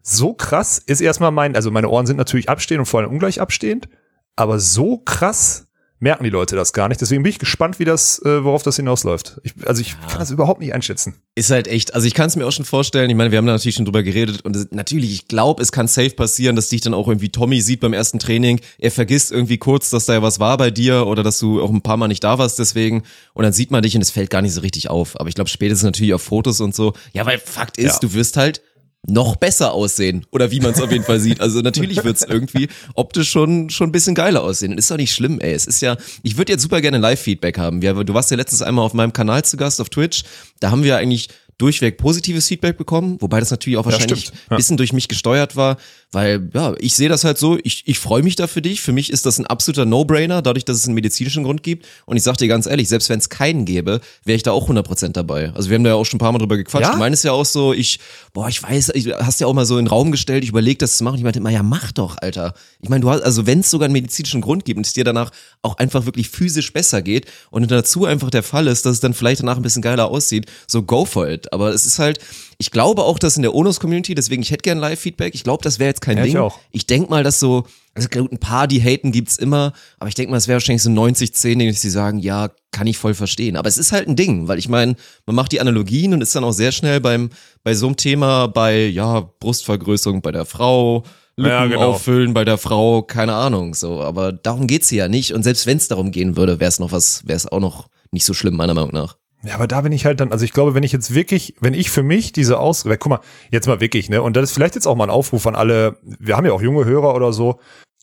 so 0.02 0.34
krass 0.34 0.78
ist 0.78 1.00
erstmal 1.00 1.30
mein, 1.30 1.54
also 1.56 1.70
meine 1.70 1.88
Ohren 1.88 2.06
sind 2.06 2.16
natürlich 2.16 2.48
abstehend 2.48 2.80
und 2.80 2.86
vor 2.86 3.00
allem 3.00 3.10
ungleich 3.10 3.40
abstehend, 3.40 3.88
aber 4.36 4.58
so 4.58 4.98
krass 4.98 5.68
merken 6.02 6.24
die 6.24 6.30
Leute 6.30 6.56
das 6.56 6.72
gar 6.72 6.88
nicht. 6.88 7.00
Deswegen 7.00 7.22
bin 7.22 7.30
ich 7.30 7.38
gespannt, 7.38 7.78
wie 7.78 7.84
das, 7.84 8.18
äh, 8.24 8.42
worauf 8.44 8.62
das 8.64 8.76
hinausläuft. 8.76 9.40
Ich, 9.44 9.54
also 9.66 9.80
ich 9.80 9.94
kann 10.08 10.18
das 10.18 10.30
überhaupt 10.32 10.60
nicht 10.60 10.74
einschätzen. 10.74 11.14
Ist 11.36 11.50
halt 11.50 11.68
echt, 11.68 11.94
also 11.94 12.06
ich 12.06 12.12
kann 12.14 12.26
es 12.26 12.34
mir 12.36 12.44
auch 12.46 12.50
schon 12.52 12.64
vorstellen, 12.64 13.08
ich 13.08 13.16
meine, 13.16 13.30
wir 13.30 13.38
haben 13.38 13.46
da 13.46 13.52
natürlich 13.52 13.76
schon 13.76 13.84
drüber 13.84 14.02
geredet 14.02 14.42
und 14.44 14.56
es, 14.56 14.66
natürlich, 14.72 15.12
ich 15.12 15.28
glaube, 15.28 15.62
es 15.62 15.70
kann 15.72 15.86
safe 15.88 16.10
passieren, 16.10 16.56
dass 16.56 16.68
dich 16.68 16.80
dann 16.80 16.92
auch 16.92 17.06
irgendwie 17.08 17.28
Tommy 17.30 17.60
sieht 17.62 17.80
beim 17.80 17.92
ersten 17.92 18.18
Training, 18.18 18.60
er 18.78 18.90
vergisst 18.90 19.30
irgendwie 19.30 19.58
kurz, 19.58 19.90
dass 19.90 20.06
da 20.06 20.14
ja 20.14 20.22
was 20.22 20.40
war 20.40 20.58
bei 20.58 20.70
dir 20.72 21.06
oder 21.06 21.22
dass 21.22 21.38
du 21.38 21.62
auch 21.62 21.70
ein 21.70 21.82
paar 21.82 21.96
Mal 21.96 22.08
nicht 22.08 22.24
da 22.24 22.36
warst 22.36 22.58
deswegen 22.58 23.04
und 23.32 23.44
dann 23.44 23.52
sieht 23.52 23.70
man 23.70 23.82
dich 23.82 23.94
und 23.94 24.02
es 24.02 24.10
fällt 24.10 24.28
gar 24.30 24.42
nicht 24.42 24.52
so 24.54 24.60
richtig 24.60 24.90
auf. 24.90 25.18
Aber 25.20 25.28
ich 25.28 25.36
glaube, 25.36 25.50
spätestens 25.50 25.84
natürlich 25.84 26.14
auf 26.14 26.22
Fotos 26.22 26.60
und 26.60 26.74
so, 26.74 26.92
ja, 27.12 27.24
weil 27.26 27.38
Fakt 27.38 27.78
ist, 27.78 27.84
Ja. 27.94 27.98
du 28.00 28.12
wirst 28.12 28.36
halt 28.36 28.60
noch 29.08 29.34
besser 29.36 29.72
aussehen 29.72 30.26
oder 30.30 30.50
wie 30.52 30.60
man 30.60 30.72
es 30.72 30.80
auf 30.80 30.92
jeden 30.92 31.04
Fall 31.04 31.18
sieht. 31.18 31.40
Also 31.40 31.60
natürlich 31.60 32.04
wird's 32.04 32.22
irgendwie 32.22 32.68
optisch 32.94 33.30
schon 33.30 33.68
schon 33.70 33.88
ein 33.88 33.92
bisschen 33.92 34.14
geiler 34.14 34.42
aussehen. 34.42 34.78
Ist 34.78 34.90
doch 34.90 34.96
nicht 34.96 35.12
schlimm, 35.12 35.40
ey. 35.40 35.52
Es 35.52 35.66
ist 35.66 35.82
ja, 35.82 35.96
ich 36.22 36.36
würde 36.36 36.52
jetzt 36.52 36.62
super 36.62 36.80
gerne 36.80 36.98
Live-Feedback 36.98 37.58
haben. 37.58 37.82
Wir, 37.82 37.94
du 37.94 38.14
warst 38.14 38.30
ja 38.30 38.36
letztens 38.36 38.62
einmal 38.62 38.84
auf 38.84 38.94
meinem 38.94 39.12
Kanal 39.12 39.44
zu 39.44 39.56
Gast 39.56 39.80
auf 39.80 39.88
Twitch. 39.88 40.22
Da 40.60 40.70
haben 40.70 40.84
wir 40.84 40.96
eigentlich 40.98 41.28
durchweg 41.58 41.98
positives 41.98 42.48
Feedback 42.48 42.76
bekommen, 42.76 43.18
wobei 43.20 43.40
das 43.40 43.50
natürlich 43.50 43.76
auch 43.76 43.84
wahrscheinlich 43.84 44.26
stimmt. 44.26 44.40
ein 44.50 44.56
bisschen 44.56 44.76
durch 44.76 44.92
mich 44.92 45.08
gesteuert 45.08 45.54
war, 45.54 45.76
weil 46.12 46.50
ja, 46.52 46.74
ich 46.78 46.94
sehe 46.94 47.08
das 47.08 47.24
halt 47.24 47.38
so, 47.38 47.58
ich, 47.64 47.82
ich 47.86 47.98
freue 47.98 48.22
mich 48.22 48.36
da 48.36 48.46
für 48.46 48.60
dich. 48.60 48.82
Für 48.82 48.92
mich 48.92 49.10
ist 49.10 49.24
das 49.24 49.38
ein 49.38 49.46
absoluter 49.46 49.86
No-Brainer, 49.86 50.42
dadurch, 50.42 50.66
dass 50.66 50.76
es 50.76 50.84
einen 50.84 50.94
medizinischen 50.94 51.42
Grund 51.42 51.62
gibt. 51.62 51.86
Und 52.04 52.18
ich 52.18 52.22
sag 52.22 52.36
dir 52.36 52.48
ganz 52.48 52.66
ehrlich, 52.66 52.88
selbst 52.88 53.08
wenn 53.08 53.18
es 53.18 53.30
keinen 53.30 53.64
gäbe, 53.64 54.00
wäre 54.24 54.36
ich 54.36 54.42
da 54.42 54.52
auch 54.52 54.68
100% 54.68 55.12
dabei. 55.12 55.52
Also 55.54 55.70
wir 55.70 55.76
haben 55.76 55.84
da 55.84 55.90
ja 55.90 55.96
auch 55.96 56.04
schon 56.04 56.18
ein 56.18 56.20
paar 56.20 56.32
Mal 56.32 56.38
drüber 56.38 56.58
gequatscht. 56.58 56.86
Ja? 56.86 56.92
Du 56.92 56.98
meinst 56.98 57.24
ja 57.24 57.32
auch 57.32 57.46
so, 57.46 57.72
ich, 57.72 57.98
boah, 58.34 58.48
ich 58.48 58.62
weiß, 58.62 58.90
ich, 58.94 59.08
hast 59.08 59.40
ja 59.40 59.46
auch 59.46 59.54
mal 59.54 59.64
so 59.64 59.78
in 59.78 59.86
den 59.86 59.90
Raum 59.90 60.12
gestellt, 60.12 60.44
ich 60.44 60.50
überlege 60.50 60.78
das 60.78 60.98
zu 60.98 61.04
machen. 61.04 61.16
Ich 61.16 61.22
meinte 61.22 61.38
immer, 61.38 61.50
ja, 61.50 61.62
mach 61.62 61.92
doch, 61.92 62.18
Alter. 62.18 62.52
Ich 62.80 62.90
meine, 62.90 63.00
du 63.00 63.10
hast, 63.10 63.22
also 63.22 63.46
wenn 63.46 63.60
es 63.60 63.70
sogar 63.70 63.86
einen 63.86 63.94
medizinischen 63.94 64.42
Grund 64.42 64.66
gibt 64.66 64.76
und 64.76 64.86
es 64.86 64.92
dir 64.92 65.04
danach 65.04 65.30
auch 65.62 65.78
einfach 65.78 66.04
wirklich 66.04 66.28
physisch 66.28 66.74
besser 66.74 67.00
geht 67.00 67.26
und 67.50 67.70
dazu 67.70 68.04
einfach 68.04 68.28
der 68.28 68.42
Fall 68.42 68.66
ist, 68.66 68.84
dass 68.84 68.94
es 68.94 69.00
dann 69.00 69.14
vielleicht 69.14 69.40
danach 69.40 69.56
ein 69.56 69.62
bisschen 69.62 69.82
geiler 69.82 70.08
aussieht, 70.08 70.44
so 70.66 70.82
go 70.82 71.06
for 71.06 71.26
it. 71.26 71.50
Aber 71.54 71.72
es 71.72 71.86
ist 71.86 71.98
halt, 71.98 72.18
ich 72.58 72.70
glaube 72.70 73.02
auch, 73.02 73.18
dass 73.18 73.36
in 73.36 73.42
der 73.42 73.54
Onus-Community, 73.54 74.14
deswegen, 74.14 74.42
ich 74.42 74.50
hätte 74.50 74.62
gern 74.62 74.78
Live-Feedback. 74.78 75.34
Ich 75.34 75.42
glaube, 75.42 75.64
das 75.64 75.78
wäre 75.78 75.88
jetzt 75.88 76.01
kein 76.02 76.18
Ja, 76.18 76.24
ich 76.24 76.32
Ding. 76.32 76.40
auch. 76.40 76.58
Ich 76.70 76.86
denk 76.86 77.08
mal, 77.08 77.22
dass 77.24 77.40
so, 77.40 77.64
also 77.94 78.08
gut, 78.08 78.30
ein 78.30 78.38
paar, 78.38 78.66
die 78.66 78.80
haten, 78.82 79.12
gibt's 79.12 79.36
immer, 79.38 79.72
aber 79.98 80.08
ich 80.08 80.14
denk 80.14 80.30
mal, 80.30 80.36
es 80.36 80.48
wäre 80.48 80.56
wahrscheinlich 80.56 80.82
so 80.82 80.90
90, 80.90 81.34
10, 81.34 81.58
die 81.58 81.70
die 81.72 81.88
sagen, 81.88 82.18
ja, 82.18 82.50
kann 82.70 82.86
ich 82.86 82.98
voll 82.98 83.14
verstehen. 83.14 83.56
Aber 83.56 83.68
es 83.68 83.78
ist 83.78 83.92
halt 83.92 84.08
ein 84.08 84.16
Ding, 84.16 84.48
weil 84.48 84.58
ich 84.58 84.68
meine, 84.68 84.96
man 85.26 85.36
macht 85.36 85.52
die 85.52 85.60
Analogien 85.60 86.12
und 86.12 86.20
ist 86.20 86.34
dann 86.34 86.44
auch 86.44 86.52
sehr 86.52 86.72
schnell 86.72 87.00
beim, 87.00 87.30
bei 87.64 87.74
so 87.74 87.86
einem 87.86 87.96
Thema, 87.96 88.48
bei, 88.48 88.86
ja, 88.86 89.20
Brustvergrößerung 89.40 90.20
bei 90.22 90.32
der 90.32 90.44
Frau, 90.44 91.04
Lücken 91.36 91.50
Ja, 91.50 91.66
genau. 91.66 91.92
auffüllen 91.92 92.34
bei 92.34 92.44
der 92.44 92.58
Frau, 92.58 93.02
keine 93.02 93.32
Ahnung, 93.34 93.74
so. 93.74 94.02
Aber 94.02 94.32
darum 94.32 94.66
geht's 94.66 94.90
hier 94.90 94.98
ja 95.04 95.08
nicht. 95.08 95.32
Und 95.32 95.42
selbst 95.44 95.66
wenn 95.66 95.78
es 95.78 95.88
darum 95.88 96.10
gehen 96.10 96.36
würde, 96.36 96.60
wäre 96.60 96.68
es 96.68 96.78
noch 96.78 96.92
was, 96.92 97.26
wäre 97.26 97.36
es 97.36 97.46
auch 97.50 97.60
noch 97.60 97.88
nicht 98.10 98.26
so 98.26 98.34
schlimm, 98.34 98.54
meiner 98.56 98.74
Meinung 98.74 98.92
nach. 98.92 99.16
Ja, 99.44 99.54
aber 99.54 99.66
da 99.66 99.80
bin 99.80 99.90
ich 99.92 100.06
halt 100.06 100.20
dann, 100.20 100.30
also 100.30 100.44
ich 100.44 100.52
glaube, 100.52 100.74
wenn 100.74 100.84
ich 100.84 100.92
jetzt 100.92 101.14
wirklich, 101.14 101.56
wenn 101.60 101.74
ich 101.74 101.90
für 101.90 102.04
mich 102.04 102.32
diese 102.32 102.58
Aus, 102.60 102.84
guck 102.84 103.06
mal, 103.08 103.20
jetzt 103.50 103.66
mal 103.66 103.80
wirklich, 103.80 104.08
ne, 104.08 104.22
und 104.22 104.36
das 104.36 104.44
ist 104.44 104.52
vielleicht 104.52 104.76
jetzt 104.76 104.86
auch 104.86 104.94
mal 104.94 105.04
ein 105.04 105.10
Aufruf 105.10 105.46
an 105.48 105.56
alle, 105.56 105.98
wir 106.02 106.36
haben 106.36 106.46
ja 106.46 106.52
auch 106.52 106.62
junge 106.62 106.84
Hörer 106.84 107.14
oder 107.14 107.32
so, 107.32 107.58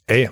ey, 0.08 0.30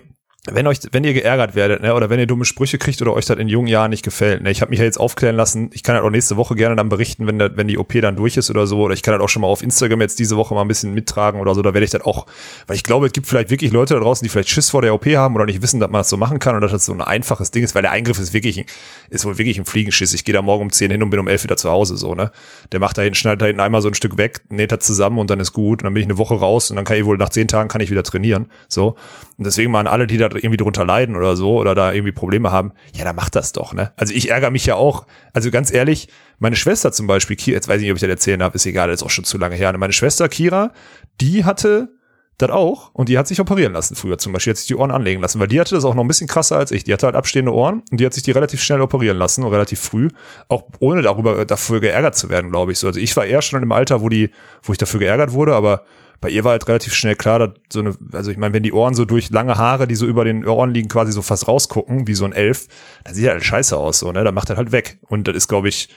wenn 0.52 0.66
euch, 0.68 0.80
wenn 0.92 1.04
ihr 1.04 1.14
geärgert 1.14 1.56
werdet, 1.56 1.82
ne, 1.82 1.94
oder 1.94 2.10
wenn 2.10 2.20
ihr 2.20 2.26
dumme 2.28 2.46
Sprüche 2.46 2.78
kriegt 2.78 3.02
oder 3.02 3.14
euch 3.14 3.26
das 3.26 3.38
in 3.38 3.48
jungen 3.48 3.68
Jahren 3.68 3.90
nicht 3.90 4.04
gefällt, 4.04 4.42
ne, 4.44 4.50
ich 4.52 4.62
habe 4.62 4.70
mich 4.70 4.80
ja 4.80 4.86
jetzt 4.86 5.00
aufklären 5.00 5.36
lassen, 5.36 5.70
ich 5.74 5.84
kann 5.84 5.96
halt 5.96 6.06
auch 6.06 6.10
nächste 6.10 6.38
Woche 6.38 6.56
gerne 6.56 6.76
dann 6.76 6.90
berichten, 6.90 7.28
wenn, 7.28 7.38
der, 7.40 7.58
wenn 7.58 7.68
die 7.68 7.78
OP 7.78 7.94
dann 8.02 8.16
durch 8.16 8.38
ist 8.38 8.50
oder 8.50 8.66
so, 8.68 8.80
oder 8.82 8.94
ich 8.94 9.02
kann 9.04 9.12
halt 9.14 9.22
auch 9.22 9.30
schon 9.30 9.42
mal 9.42 9.48
auf 9.48 9.62
Instagram 9.62 10.02
jetzt 10.02 10.20
diese 10.20 10.38
Woche 10.38 10.54
mal 10.54 10.62
ein 10.62 10.68
bisschen 10.68 10.94
mittragen 10.94 11.42
oder 11.42 11.54
so, 11.54 11.62
da 11.62 11.74
werde 11.74 11.86
ich 11.86 11.92
dann 11.92 12.02
auch, 12.02 12.26
weil 12.68 12.76
ich 12.76 12.84
glaube, 12.84 13.06
es 13.08 13.14
gibt 13.14 13.28
vielleicht 13.28 13.50
wirklich 13.50 13.72
Leute 13.72 13.94
da 13.96 14.00
draußen, 14.00 14.26
die 14.26 14.30
vielleicht 14.30 14.50
Schiss 14.50 14.70
vor 14.70 14.82
der 14.82 14.94
OP 14.94 15.06
haben 15.08 15.36
oder 15.36 15.46
nicht 15.46 15.62
wissen, 15.62 15.80
dass 15.80 15.90
man 15.90 16.00
das 16.00 16.10
so 16.10 16.18
machen 16.18 16.40
kann 16.40 16.56
und 16.56 16.62
dass 16.62 16.72
das 16.72 16.86
so 16.86 16.94
ein 16.94 17.02
einfaches 17.02 17.52
Ding 17.52 17.64
ist, 17.64 17.76
weil 17.76 17.82
der 17.82 17.92
Eingriff 17.92 18.20
ist 18.20 18.34
wirklich, 18.34 18.60
ein- 18.60 18.66
ist 19.10 19.26
wohl 19.26 19.38
wirklich 19.38 19.58
ein 19.60 19.66
Fliegenschiss. 19.66 20.14
Ich 20.14 20.24
gehe 20.26 20.34
da 20.34 20.42
morgen 20.42 20.64
um 20.64 20.72
10 20.72 20.92
hin 20.92 21.04
und 21.04 21.10
bin 21.10 21.20
um 21.20 21.28
11 21.28 21.44
wieder 21.44 21.58
zu 21.58 21.70
Hause, 21.70 21.98
so, 21.98 22.16
ne. 22.16 22.32
Der 22.72 22.80
macht 22.80 22.98
da 22.98 23.02
hinten, 23.02 23.16
schneidet 23.16 23.42
da 23.42 23.46
hinten 23.48 23.60
einmal 23.62 23.82
so 23.82 23.88
ein 23.90 23.94
Stück 23.94 24.18
weg, 24.18 24.42
näht 24.50 24.72
das 24.72 24.86
zusammen 24.86 25.20
und 25.20 25.30
dann 25.30 25.40
ist 25.40 25.54
gut 25.54 25.82
und 25.82 25.86
dann 25.86 25.94
bin 25.94 26.02
ich 26.04 26.08
eine 26.08 26.18
Woche 26.18 26.36
raus 26.36 26.70
und 26.70 26.76
dann 26.78 26.86
kann 26.86 26.98
ich 26.98 27.06
wohl 27.06 27.18
nach 27.18 27.30
10 27.30 27.48
Tagen 27.48 27.68
kann 27.70 27.82
ich 27.82 27.92
wieder 27.92 28.04
trainieren, 28.04 28.46
so. 28.68 28.96
Und 29.38 29.46
deswegen 29.46 29.72
mal 29.72 29.82
an 29.82 29.88
alle, 29.88 30.08
die 30.08 30.18
da 30.18 30.30
irgendwie 30.38 30.58
drunter 30.58 30.86
leiden 30.86 31.16
oder 31.16 31.36
so 31.36 31.58
oder 31.58 31.76
da 31.76 31.94
irgendwie 31.94 32.12
Probleme 32.12 32.52
haben, 32.52 32.72
ja, 32.94 33.04
dann 33.04 33.16
macht 33.16 33.36
das 33.36 33.52
doch, 33.54 33.74
ne? 33.74 33.92
Also 33.96 34.14
ich 34.14 34.30
ärgere 34.30 34.52
mich 34.52 34.66
ja 34.66 34.76
auch. 34.76 35.06
Also 35.34 35.52
ganz 35.52 35.72
ehrlich, 35.72 36.08
meine 36.40 36.56
Schwester 36.56 36.92
zum 36.92 37.08
Beispiel, 37.08 37.36
Kira, 37.36 37.56
jetzt 37.56 37.68
weiß 37.68 37.78
ich 37.78 37.84
nicht, 37.84 37.92
ob 37.92 37.98
ich 37.98 38.02
das 38.02 38.10
erzählen 38.10 38.40
darf, 38.40 38.56
ist 38.56 38.66
egal, 38.66 38.88
das 38.88 39.02
ist 39.02 39.04
auch 39.06 39.10
schon 39.10 39.26
zu 39.26 39.38
lange 39.38 39.56
her. 39.56 39.76
Meine 39.78 39.94
Schwester 39.94 40.30
Kira, 40.30 40.72
die 41.20 41.46
hatte 41.46 41.90
das 42.38 42.52
auch 42.52 42.92
und 42.94 43.10
die 43.10 43.18
hat 43.18 43.28
sich 43.28 43.40
operieren 43.40 43.74
lassen 43.74 43.96
früher 43.96 44.18
zum 44.18 44.32
Beispiel, 44.32 44.52
hat 44.52 44.58
sich 44.58 44.68
die 44.68 44.76
Ohren 44.76 44.92
anlegen 44.92 45.22
lassen, 45.22 45.40
weil 45.40 45.48
die 45.48 45.60
hatte 45.60 45.74
das 45.74 45.86
auch 45.86 45.96
noch 45.96 46.04
ein 46.04 46.08
bisschen 46.08 46.28
krasser 46.28 46.58
als 46.58 46.72
ich. 46.72 46.84
Die 46.84 46.94
hatte 46.94 47.08
halt 47.08 47.16
abstehende 47.16 47.52
Ohren 47.52 47.82
und 47.90 48.00
die 48.00 48.06
hat 48.06 48.14
sich 48.14 48.24
die 48.24 48.32
relativ 48.32 48.62
schnell 48.62 48.82
operieren 48.82 49.18
lassen 49.18 49.44
und 49.44 49.52
relativ 49.52 49.80
früh, 49.80 50.10
auch 50.48 50.64
ohne 50.80 51.02
darüber 51.02 51.46
dafür 51.46 51.80
geärgert 51.80 52.16
zu 52.16 52.30
werden, 52.30 52.52
glaube 52.52 52.72
ich. 52.72 52.80
So, 52.80 52.88
also 52.88 53.00
ich 53.00 53.16
war 53.18 53.26
eher 53.26 53.42
schon 53.42 53.64
im 53.64 53.72
Alter, 53.72 54.02
wo 54.02 54.10
die, 54.10 54.30
wo 54.62 54.72
ich 54.72 54.78
dafür 54.78 55.00
geärgert 55.00 55.32
wurde, 55.32 55.56
aber 55.56 55.84
bei 56.20 56.30
ihr 56.30 56.44
war 56.44 56.52
halt 56.52 56.68
relativ 56.68 56.94
schnell 56.94 57.16
klar, 57.16 57.40
dass 57.40 57.50
so 57.72 57.80
eine, 57.80 57.96
also 58.12 58.32
ich 58.32 58.38
meine, 58.38 58.54
wenn 58.54 58.64
die 58.64 58.74
Ohren 58.74 58.94
so 58.96 59.06
durch 59.06 59.30
lange 59.30 59.58
Haare, 59.58 59.88
die 59.88 59.96
so 59.96 60.06
über 60.06 60.26
den 60.26 60.46
Ohren 60.46 60.74
liegen, 60.74 60.90
quasi 60.90 61.12
so 61.12 61.22
fast 61.22 61.48
rausgucken, 61.48 62.08
wie 62.08 62.16
so 62.16 62.26
ein 62.26 62.34
Elf, 62.34 62.68
dann 63.04 63.14
sieht 63.14 63.28
halt 63.28 63.44
scheiße 63.44 63.78
aus, 63.78 64.00
so, 64.00 64.12
ne? 64.12 64.24
Dann 64.24 64.34
macht 64.34 64.50
er 64.50 64.58
halt 64.58 64.72
weg. 64.72 65.00
Und 65.08 65.28
das 65.28 65.36
ist, 65.36 65.48
glaube 65.48 65.70
ich, 65.70 65.90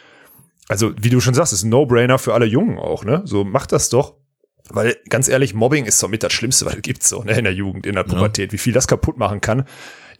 also 0.69 0.93
wie 1.01 1.11
du 1.11 1.21
schon 1.21 1.35
sagst, 1.35 1.53
ist 1.53 1.65
ein 1.65 1.71
No-Brainer 1.71 2.19
für 2.19 2.35
alle 2.35 2.47
Jungen 2.47 2.79
auch, 2.79 3.05
ne? 3.05 3.23
So 3.25 3.45
macht 3.45 3.73
das 3.73 3.89
doch. 3.89 4.15
Weil 4.73 4.97
ganz 5.09 5.29
ehrlich, 5.29 5.53
Mobbing 5.53 5.85
ist 5.85 5.99
somit 5.99 6.23
das 6.23 6.33
Schlimmste, 6.33 6.65
was 6.65 6.77
es 6.77 6.83
gibt 6.83 7.03
so 7.03 7.25
ne, 7.25 7.33
in 7.33 7.45
der 7.45 7.53
Jugend, 7.53 7.87
in 7.87 7.97
der 7.97 8.05
Pubertät, 8.05 8.53
wie 8.53 8.59
viel 8.59 8.73
das 8.73 8.87
kaputt 8.87 9.19
machen 9.19 9.41
kann. 9.41 9.65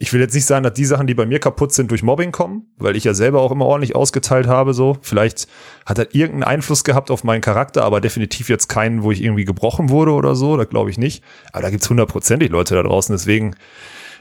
Ich 0.03 0.15
will 0.15 0.21
jetzt 0.23 0.35
nicht 0.35 0.47
sagen, 0.47 0.63
dass 0.63 0.73
die 0.73 0.87
Sachen, 0.87 1.07
die 1.07 1.13
bei 1.13 1.27
mir 1.27 1.41
kaputt 1.41 1.75
sind, 1.75 1.91
durch 1.91 2.03
Mobbing 2.03 2.33
kommen, 2.33 2.73
weil 2.79 2.97
ich 2.97 3.05
ja 3.05 3.13
selber 3.13 3.43
auch 3.43 3.53
immer 3.53 3.67
ordentlich 3.67 3.95
ausgeteilt 3.95 4.47
habe. 4.47 4.73
So, 4.73 4.97
vielleicht 5.03 5.47
hat 5.85 5.99
das 5.99 6.07
irgendeinen 6.13 6.45
Einfluss 6.45 6.85
gehabt 6.85 7.11
auf 7.11 7.23
meinen 7.23 7.43
Charakter, 7.43 7.85
aber 7.85 8.01
definitiv 8.01 8.49
jetzt 8.49 8.69
keinen, 8.69 9.03
wo 9.03 9.13
ich 9.13 9.23
irgendwie 9.23 9.45
gebrochen 9.45 9.91
wurde 9.91 10.13
oder 10.13 10.35
so. 10.35 10.57
Das 10.57 10.71
glaube 10.71 10.89
ich 10.89 10.97
nicht. 10.97 11.23
Aber 11.53 11.65
da 11.65 11.71
gibt's 11.71 11.91
hundertprozentig 11.91 12.49
Leute 12.49 12.77
da 12.77 12.83
draußen. 12.83 13.15
Deswegen, 13.15 13.57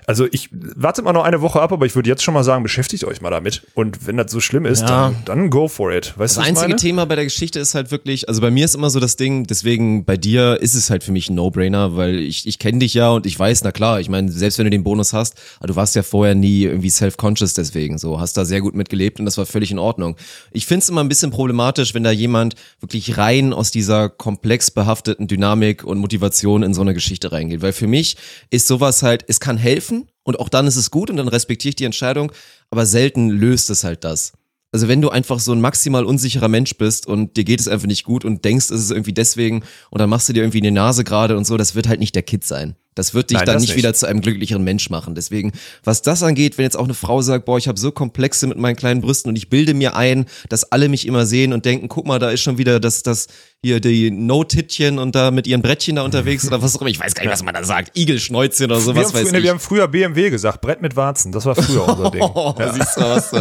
Also 0.10 0.26
ich 0.32 0.50
warte 0.52 1.04
mal 1.04 1.14
noch 1.14 1.24
eine 1.24 1.40
Woche 1.42 1.62
ab, 1.62 1.72
aber 1.72 1.86
ich 1.86 1.94
würde 1.94 2.10
jetzt 2.10 2.24
schon 2.24 2.34
mal 2.34 2.44
sagen, 2.44 2.64
beschäftigt 2.64 3.04
euch 3.04 3.22
mal 3.22 3.30
damit. 3.30 3.62
Und 3.76 4.08
wenn 4.08 4.18
das 4.18 4.32
so 4.32 4.40
schlimm 4.40 4.66
ist, 4.66 4.82
Ja. 4.82 4.88
dann, 4.88 5.16
dann 5.26 5.50
go 5.52 5.68
for 5.68 5.92
it. 5.92 6.16
Weißt 6.18 6.36
Das 6.36 6.44
einzige 6.44 6.70
meine? 6.70 6.80
Thema 6.80 7.06
bei 7.06 7.14
der 7.16 7.26
Geschichte 7.26 7.60
ist 7.60 7.76
halt 7.76 7.92
wirklich, 7.92 8.28
also 8.28 8.42
bei 8.42 8.50
mir 8.50 8.66
ist 8.66 8.74
immer 8.74 8.90
so 8.90 9.00
das 9.00 9.18
Ding, 9.18 9.46
deswegen 9.46 10.06
bei 10.06 10.18
dir 10.18 10.58
ist 10.62 10.74
es 10.74 10.90
halt 10.90 11.04
für 11.04 11.12
mich 11.12 11.30
ein 11.30 11.36
No-Brainer, 11.36 11.96
weil 11.96 12.16
ich, 12.16 12.48
ich 12.48 12.58
kenne 12.58 12.80
dich 12.80 12.96
ja 12.96 13.12
und 13.12 13.28
ich 13.28 13.38
weiß, 13.38 13.64
na 13.64 13.72
klar, 13.72 14.00
ich 14.00 14.10
meine, 14.10 14.32
selbst 14.32 14.58
wenn 14.58 14.66
du 14.66 14.72
den 14.72 14.84
Bonus 14.84 15.14
hast, 15.14 15.36
aber 15.60 15.68
du 15.68 15.76
warst 15.76 15.94
ja 15.96 16.02
vorher 16.02 16.34
nie 16.34 16.64
irgendwie 16.64 16.90
self-conscious 16.90 17.54
deswegen, 17.54 18.00
so, 18.00 18.20
hast 18.20 18.36
da 18.36 18.46
sehr 18.46 18.62
gut 18.62 18.74
mitgelebt 18.74 19.20
und 19.20 19.26
das 19.26 19.38
war 19.38 19.46
völlig 19.46 19.70
in 19.70 19.78
Ordnung. 19.78 20.16
Ich 20.52 20.66
finde 20.66 20.82
es 20.82 20.90
immer 20.90 21.02
ein 21.02 21.10
bisschen 21.10 21.30
problematisch, 21.30 21.94
wenn 21.94 22.04
da 22.04 22.10
jemand 22.10 22.56
wirklich 22.80 23.20
rein 23.20 23.54
aus 23.54 23.70
dieser 23.70 24.10
komplex 24.10 24.72
behafteten 24.72 25.28
Dynamik 25.28 25.84
und 25.84 26.00
Motivation 26.00 26.64
in 26.64 26.74
so 26.74 26.82
eine 26.82 26.96
Geschichte 26.96 27.32
reingeht, 27.32 27.62
weil 27.62 27.74
für 27.74 27.86
mich 27.86 28.18
ist 28.50 28.66
sowas 28.66 29.04
halt, 29.04 29.24
es 29.28 29.40
kann 29.40 29.58
helfen 29.58 29.99
und 30.30 30.40
auch 30.40 30.48
dann 30.48 30.68
ist 30.68 30.76
es 30.76 30.92
gut 30.92 31.10
und 31.10 31.18
dann 31.18 31.28
respektiere 31.28 31.70
ich 31.70 31.76
die 31.76 31.86
Entscheidung, 31.86 32.32
aber 32.70 32.86
selten 32.86 33.30
löst 33.30 33.72
es 33.72 33.84
halt 33.84 34.04
das. 34.04 34.34
Also 34.72 34.88
wenn 34.88 35.02
du 35.02 35.10
einfach 35.10 35.40
so 35.40 35.52
ein 35.52 35.60
maximal 35.60 36.06
unsicherer 36.06 36.48
Mensch 36.48 36.78
bist 36.78 37.08
und 37.08 37.36
dir 37.36 37.44
geht 37.44 37.60
es 37.60 37.68
einfach 37.68 37.88
nicht 37.88 38.04
gut 38.04 38.24
und 38.24 38.46
denkst, 38.46 38.66
es 38.70 38.82
ist 38.82 38.92
irgendwie 38.92 39.14
deswegen 39.14 39.64
und 39.90 40.00
dann 40.00 40.10
machst 40.10 40.30
du 40.30 40.34
dir 40.34 40.44
irgendwie 40.44 40.62
die 40.62 40.70
Nase 40.70 41.04
gerade 41.04 41.36
und 41.36 41.46
so, 41.46 41.58
das 41.58 41.74
wird 41.74 41.88
halt 41.88 42.00
nicht 42.00 42.14
der 42.14 42.22
Kid 42.22 42.46
sein. 42.46 42.76
Das 42.96 43.14
wird 43.14 43.30
dich 43.30 43.38
Nein, 43.38 43.46
dann 43.46 43.58
nicht, 43.58 43.70
nicht. 43.70 43.78
wieder 43.78 43.94
zu 43.94 44.08
einem 44.08 44.22
glücklicheren 44.22 44.64
Mensch 44.64 44.90
machen. 44.90 45.16
Deswegen, 45.16 45.54
was 45.84 46.02
das 46.02 46.24
angeht, 46.24 46.58
wenn 46.58 46.64
jetzt 46.64 46.76
auch 46.76 46.86
eine 46.86 46.94
Frau 46.94 47.22
sagt, 47.22 47.46
boah, 47.46 47.58
ich 47.58 47.68
habe 47.68 47.80
so 47.80 47.92
Komplexe 47.92 48.48
mit 48.48 48.58
meinen 48.58 48.76
kleinen 48.76 49.02
Brüsten 49.02 49.30
und 49.30 49.36
ich 49.36 49.50
bilde 49.50 49.74
mir 49.74 49.96
ein, 49.96 50.26
dass 50.50 50.72
alle 50.72 50.90
mich 50.90 51.08
immer 51.08 51.26
sehen 51.26 51.54
und 51.54 51.66
denken, 51.66 51.88
guck 51.88 52.06
mal, 52.06 52.20
da 52.20 52.32
ist 52.32 52.42
schon 52.42 52.58
wieder 52.58 52.80
das, 52.80 53.04
das 53.04 53.28
hier 53.62 53.82
die 53.82 54.10
No-Tittchen 54.10 55.00
und 55.00 55.16
da 55.16 55.32
mit 55.32 55.46
ihren 55.46 55.62
Brettchen 55.62 55.98
da 55.98 56.04
unterwegs 56.04 56.48
oder 56.48 56.62
was 56.62 56.78
auch 56.78 56.82
immer. 56.82 56.90
Ich 56.90 57.00
weiß 57.00 57.14
gar 57.14 57.24
nicht, 57.24 57.32
was 57.32 57.44
man 57.44 57.54
da 57.54 57.64
sagt. 57.64 57.98
Igelschnäuzchen 57.98 58.68
oder 58.68 58.78
wir, 58.78 58.82
sowas 58.82 59.08
haben, 59.08 59.26
weiß 59.26 59.34
ich. 59.34 59.44
wir 59.44 59.50
haben 59.50 59.60
früher 59.60 59.88
BMW 59.88 60.30
gesagt, 60.30 60.62
Brett 60.62 60.82
mit 60.82 60.96
Warzen. 60.96 61.32
Das 61.32 61.46
war 61.46 61.56
früher 61.56 61.88
unser 61.88 62.12
Ding. 62.12 62.22
Oh, 62.32 62.54
siehst 62.74 62.96
du, 62.96 63.02
was 63.02 63.32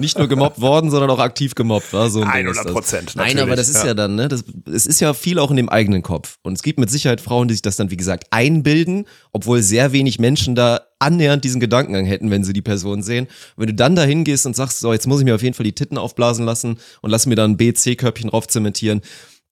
nicht 0.00 0.18
nur 0.18 0.26
gemobbt 0.26 0.60
worden, 0.60 0.90
sondern 0.90 1.10
auch 1.10 1.18
aktiv 1.18 1.54
gemobbt 1.54 1.92
war. 1.92 2.10
So 2.10 2.22
ein 2.22 2.32
Ding 2.32 2.46
ist 2.48 2.58
100 2.58 2.64
das. 2.64 2.72
Prozent, 2.72 3.12
Nein, 3.14 3.38
aber 3.38 3.56
das 3.56 3.68
ist 3.68 3.82
ja, 3.82 3.88
ja. 3.88 3.94
dann, 3.94 4.14
ne, 4.14 4.26
das, 4.26 4.42
es 4.72 4.86
ist 4.86 5.00
ja 5.00 5.14
viel 5.14 5.38
auch 5.38 5.50
in 5.50 5.56
dem 5.56 5.68
eigenen 5.68 6.02
Kopf. 6.02 6.38
Und 6.42 6.54
es 6.54 6.62
gibt 6.62 6.80
mit 6.80 6.90
Sicherheit 6.90 7.20
Frauen, 7.20 7.48
die 7.48 7.54
sich 7.54 7.62
das 7.62 7.76
dann, 7.76 7.90
wie 7.90 7.96
gesagt, 7.96 8.26
einbilden, 8.30 8.97
obwohl 9.32 9.62
sehr 9.62 9.92
wenig 9.92 10.18
Menschen 10.18 10.54
da 10.54 10.80
annähernd 10.98 11.44
diesen 11.44 11.60
Gedankengang 11.60 12.06
hätten, 12.06 12.30
wenn 12.30 12.44
sie 12.44 12.52
die 12.52 12.62
Person 12.62 13.02
sehen. 13.02 13.28
Wenn 13.56 13.68
du 13.68 13.74
dann 13.74 13.96
da 13.96 14.02
hingehst 14.02 14.46
und 14.46 14.56
sagst, 14.56 14.80
so, 14.80 14.92
jetzt 14.92 15.06
muss 15.06 15.20
ich 15.20 15.24
mir 15.24 15.34
auf 15.34 15.42
jeden 15.42 15.54
Fall 15.54 15.64
die 15.64 15.74
Titten 15.74 15.98
aufblasen 15.98 16.44
lassen 16.44 16.78
und 17.02 17.10
lass 17.10 17.26
mir 17.26 17.36
dann 17.36 17.52
ein 17.52 17.56
B-C-Körbchen 17.56 18.30
drauf 18.30 18.48
zementieren. 18.48 19.02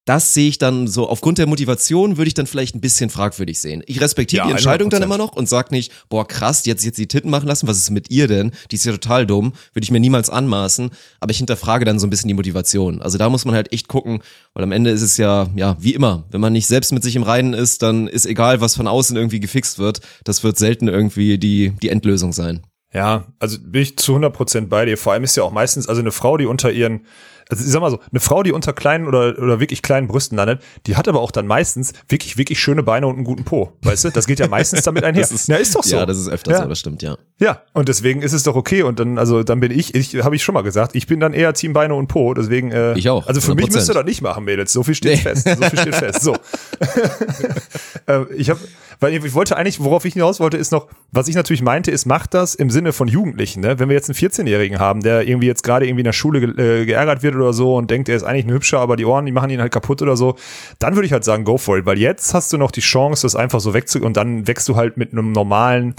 Das 0.07 0.33
sehe 0.33 0.47
ich 0.47 0.57
dann 0.57 0.87
so, 0.87 1.09
aufgrund 1.09 1.37
der 1.37 1.47
Motivation 1.47 2.15
würde 2.15 2.29
ich 2.29 2.33
dann 2.33 2.47
vielleicht 2.47 2.75
ein 2.75 2.79
bisschen 2.79 3.09
fragwürdig 3.09 3.59
sehen. 3.59 3.83
Ich 3.87 3.99
respektiere 3.99 4.43
Ja, 4.43 4.45
die 4.47 4.51
Entscheidung 4.53 4.89
dann 4.89 5.01
100%. 5.01 5.05
immer 5.05 5.17
noch 5.17 5.33
und 5.33 5.49
sag 5.49 5.69
nicht, 5.69 5.91
boah 6.07 6.25
krass, 6.25 6.65
jetzt 6.65 6.85
jetzt 6.85 6.97
die 6.97 7.07
Titten 7.07 7.29
machen 7.29 7.45
lassen, 7.45 7.67
was 7.67 7.77
ist 7.77 7.89
mit 7.89 8.09
ihr 8.09 8.29
denn? 8.29 8.51
Die 8.71 8.75
ist 8.75 8.85
ja 8.85 8.93
total 8.93 9.25
dumm, 9.27 9.51
würde 9.73 9.83
ich 9.83 9.91
mir 9.91 9.99
niemals 9.99 10.29
anmaßen, 10.29 10.91
aber 11.19 11.31
ich 11.31 11.39
hinterfrage 11.39 11.83
dann 11.83 11.99
so 11.99 12.07
ein 12.07 12.09
bisschen 12.09 12.29
die 12.29 12.35
Motivation. 12.35 13.01
Also 13.01 13.17
da 13.17 13.27
muss 13.27 13.43
man 13.43 13.53
halt 13.53 13.73
echt 13.73 13.89
gucken, 13.89 14.21
weil 14.53 14.63
am 14.63 14.71
Ende 14.71 14.91
ist 14.91 15.01
es 15.01 15.17
ja, 15.17 15.49
ja, 15.57 15.75
wie 15.81 15.93
immer, 15.93 16.23
wenn 16.31 16.39
man 16.39 16.53
nicht 16.53 16.67
selbst 16.67 16.93
mit 16.93 17.03
sich 17.03 17.17
im 17.17 17.23
Reinen 17.23 17.53
ist, 17.53 17.81
dann 17.81 18.07
ist 18.07 18.25
egal, 18.25 18.61
was 18.61 18.77
von 18.77 18.87
außen 18.87 19.17
irgendwie 19.17 19.41
gefixt 19.41 19.77
wird, 19.77 19.99
das 20.23 20.41
wird 20.41 20.57
selten 20.57 20.87
irgendwie 20.87 21.37
die, 21.37 21.73
die 21.81 21.89
Endlösung 21.89 22.31
sein. 22.31 22.61
Ja, 22.93 23.25
also 23.39 23.57
bin 23.61 23.81
ich 23.81 23.97
zu 23.97 24.15
100% 24.15 24.67
bei 24.67 24.85
dir. 24.85 24.97
Vor 24.97 25.13
allem 25.13 25.23
ist 25.23 25.35
ja 25.35 25.43
auch 25.43 25.51
meistens, 25.51 25.87
also 25.89 26.01
eine 26.01 26.11
Frau, 26.11 26.37
die 26.37 26.45
unter 26.45 26.71
ihren, 26.71 27.01
also 27.49 27.63
ich 27.63 27.69
sag 27.69 27.81
mal 27.81 27.91
so, 27.91 27.99
eine 28.11 28.19
Frau, 28.21 28.43
die 28.43 28.53
unter 28.53 28.71
kleinen 28.71 29.07
oder, 29.07 29.37
oder 29.39 29.59
wirklich 29.59 29.81
kleinen 29.81 30.07
Brüsten 30.07 30.37
landet, 30.37 30.61
die 30.85 30.95
hat 30.95 31.07
aber 31.09 31.19
auch 31.21 31.31
dann 31.31 31.47
meistens 31.47 31.91
wirklich, 32.07 32.37
wirklich 32.37 32.59
schöne 32.59 32.83
Beine 32.83 33.07
und 33.07 33.15
einen 33.15 33.23
guten 33.25 33.43
Po. 33.43 33.73
Weißt 33.83 34.05
du? 34.05 34.09
Das 34.09 34.25
geht 34.25 34.39
ja 34.39 34.47
meistens 34.47 34.83
damit 34.83 35.03
einher. 35.05 35.21
Das 35.21 35.31
ist, 35.33 35.47
ja, 35.49 35.57
ist 35.57 35.75
doch 35.75 35.83
so. 35.83 35.97
Ja, 35.97 36.05
das 36.05 36.17
ist 36.17 36.29
öfter 36.29 36.51
Ja. 36.53 36.63
so, 36.63 36.69
das 36.69 36.79
stimmt, 36.79 37.01
ja. 37.03 37.17
Ja, 37.39 37.61
und 37.73 37.89
deswegen 37.89 38.21
ist 38.21 38.31
es 38.33 38.43
doch 38.43 38.55
okay. 38.55 38.83
Und 38.83 38.99
dann, 38.99 39.17
also 39.17 39.43
dann 39.43 39.59
bin 39.59 39.71
ich, 39.77 39.93
ich 39.93 40.15
habe 40.23 40.35
ich 40.37 40.43
schon 40.43 40.53
mal 40.53 40.63
gesagt, 40.63 40.95
ich 40.95 41.07
bin 41.07 41.19
dann 41.19 41.33
eher 41.33 41.53
Team 41.53 41.73
Beine 41.73 41.93
und 41.93 42.07
Po. 42.07 42.33
Deswegen, 42.33 42.71
äh, 42.71 42.97
Ich 42.97 43.09
auch, 43.09 43.27
Also 43.27 43.41
für 43.41 43.53
mich 43.53 43.65
100%. 43.65 43.73
müsst 43.73 43.89
ihr 43.89 43.93
das 43.95 44.05
nicht 44.05 44.21
machen, 44.21 44.45
Mädels. 44.45 44.71
So 44.71 44.83
viel 44.83 44.95
steht 44.95 45.11
Nee. 45.17 45.21
fest. 45.21 45.45
So 45.47 45.55
viel 45.69 45.79
steht 45.79 45.95
fest. 45.95 46.21
So. 46.21 46.35
äh, 48.07 48.25
ich 48.35 48.49
habe, 48.49 48.59
weil 48.99 49.13
ich 49.13 49.33
wollte 49.33 49.55
eigentlich, 49.57 49.79
worauf 49.79 50.05
ich 50.05 50.13
hinaus 50.13 50.39
wollte, 50.39 50.57
ist 50.57 50.71
noch, 50.71 50.87
was 51.11 51.27
ich 51.27 51.35
natürlich 51.35 51.61
meinte, 51.61 51.91
ist, 51.91 52.05
macht 52.05 52.33
das 52.33 52.55
im 52.55 52.69
Sinne 52.77 52.93
von 52.93 53.07
Jugendlichen. 53.07 53.61
Ne? 53.61 53.79
Wenn 53.79 53.89
wir 53.89 53.95
jetzt 53.95 54.07
einen 54.07 54.15
14-Jährigen 54.15 54.77
haben, 54.77 55.01
der 55.01 55.27
irgendwie 55.27 55.47
jetzt 55.47 55.63
gerade 55.63 55.87
irgendwie 55.87 56.01
in 56.01 56.05
der 56.05 56.13
Schule 56.13 56.39
ge 56.39 56.81
äh, 56.81 56.85
geärgert 56.85 57.23
wird 57.23 57.35
oder 57.35 57.51
so 57.51 57.75
und 57.75 57.89
denkt, 57.89 58.07
er 58.07 58.15
ist 58.15 58.21
eigentlich 58.21 58.45
ein 58.45 58.51
hübscher, 58.51 58.79
aber 58.79 58.95
die 58.95 59.05
Ohren, 59.05 59.25
die 59.25 59.31
machen 59.31 59.49
ihn 59.49 59.59
halt 59.59 59.71
kaputt 59.71 60.03
oder 60.03 60.15
so, 60.15 60.35
dann 60.77 60.95
würde 60.95 61.07
ich 61.07 61.11
halt 61.11 61.23
sagen, 61.23 61.43
go 61.43 61.57
for 61.57 61.79
it. 61.79 61.87
Weil 61.87 61.97
jetzt 61.97 62.35
hast 62.35 62.53
du 62.53 62.57
noch 62.59 62.69
die 62.69 62.81
Chance, 62.81 63.23
das 63.23 63.35
einfach 63.35 63.61
so 63.61 63.73
wegzu 63.73 63.99
und 63.99 64.15
dann 64.15 64.47
wächst 64.47 64.69
du 64.69 64.75
halt 64.75 64.95
mit 64.95 65.11
einem 65.11 65.31
normalen 65.31 65.95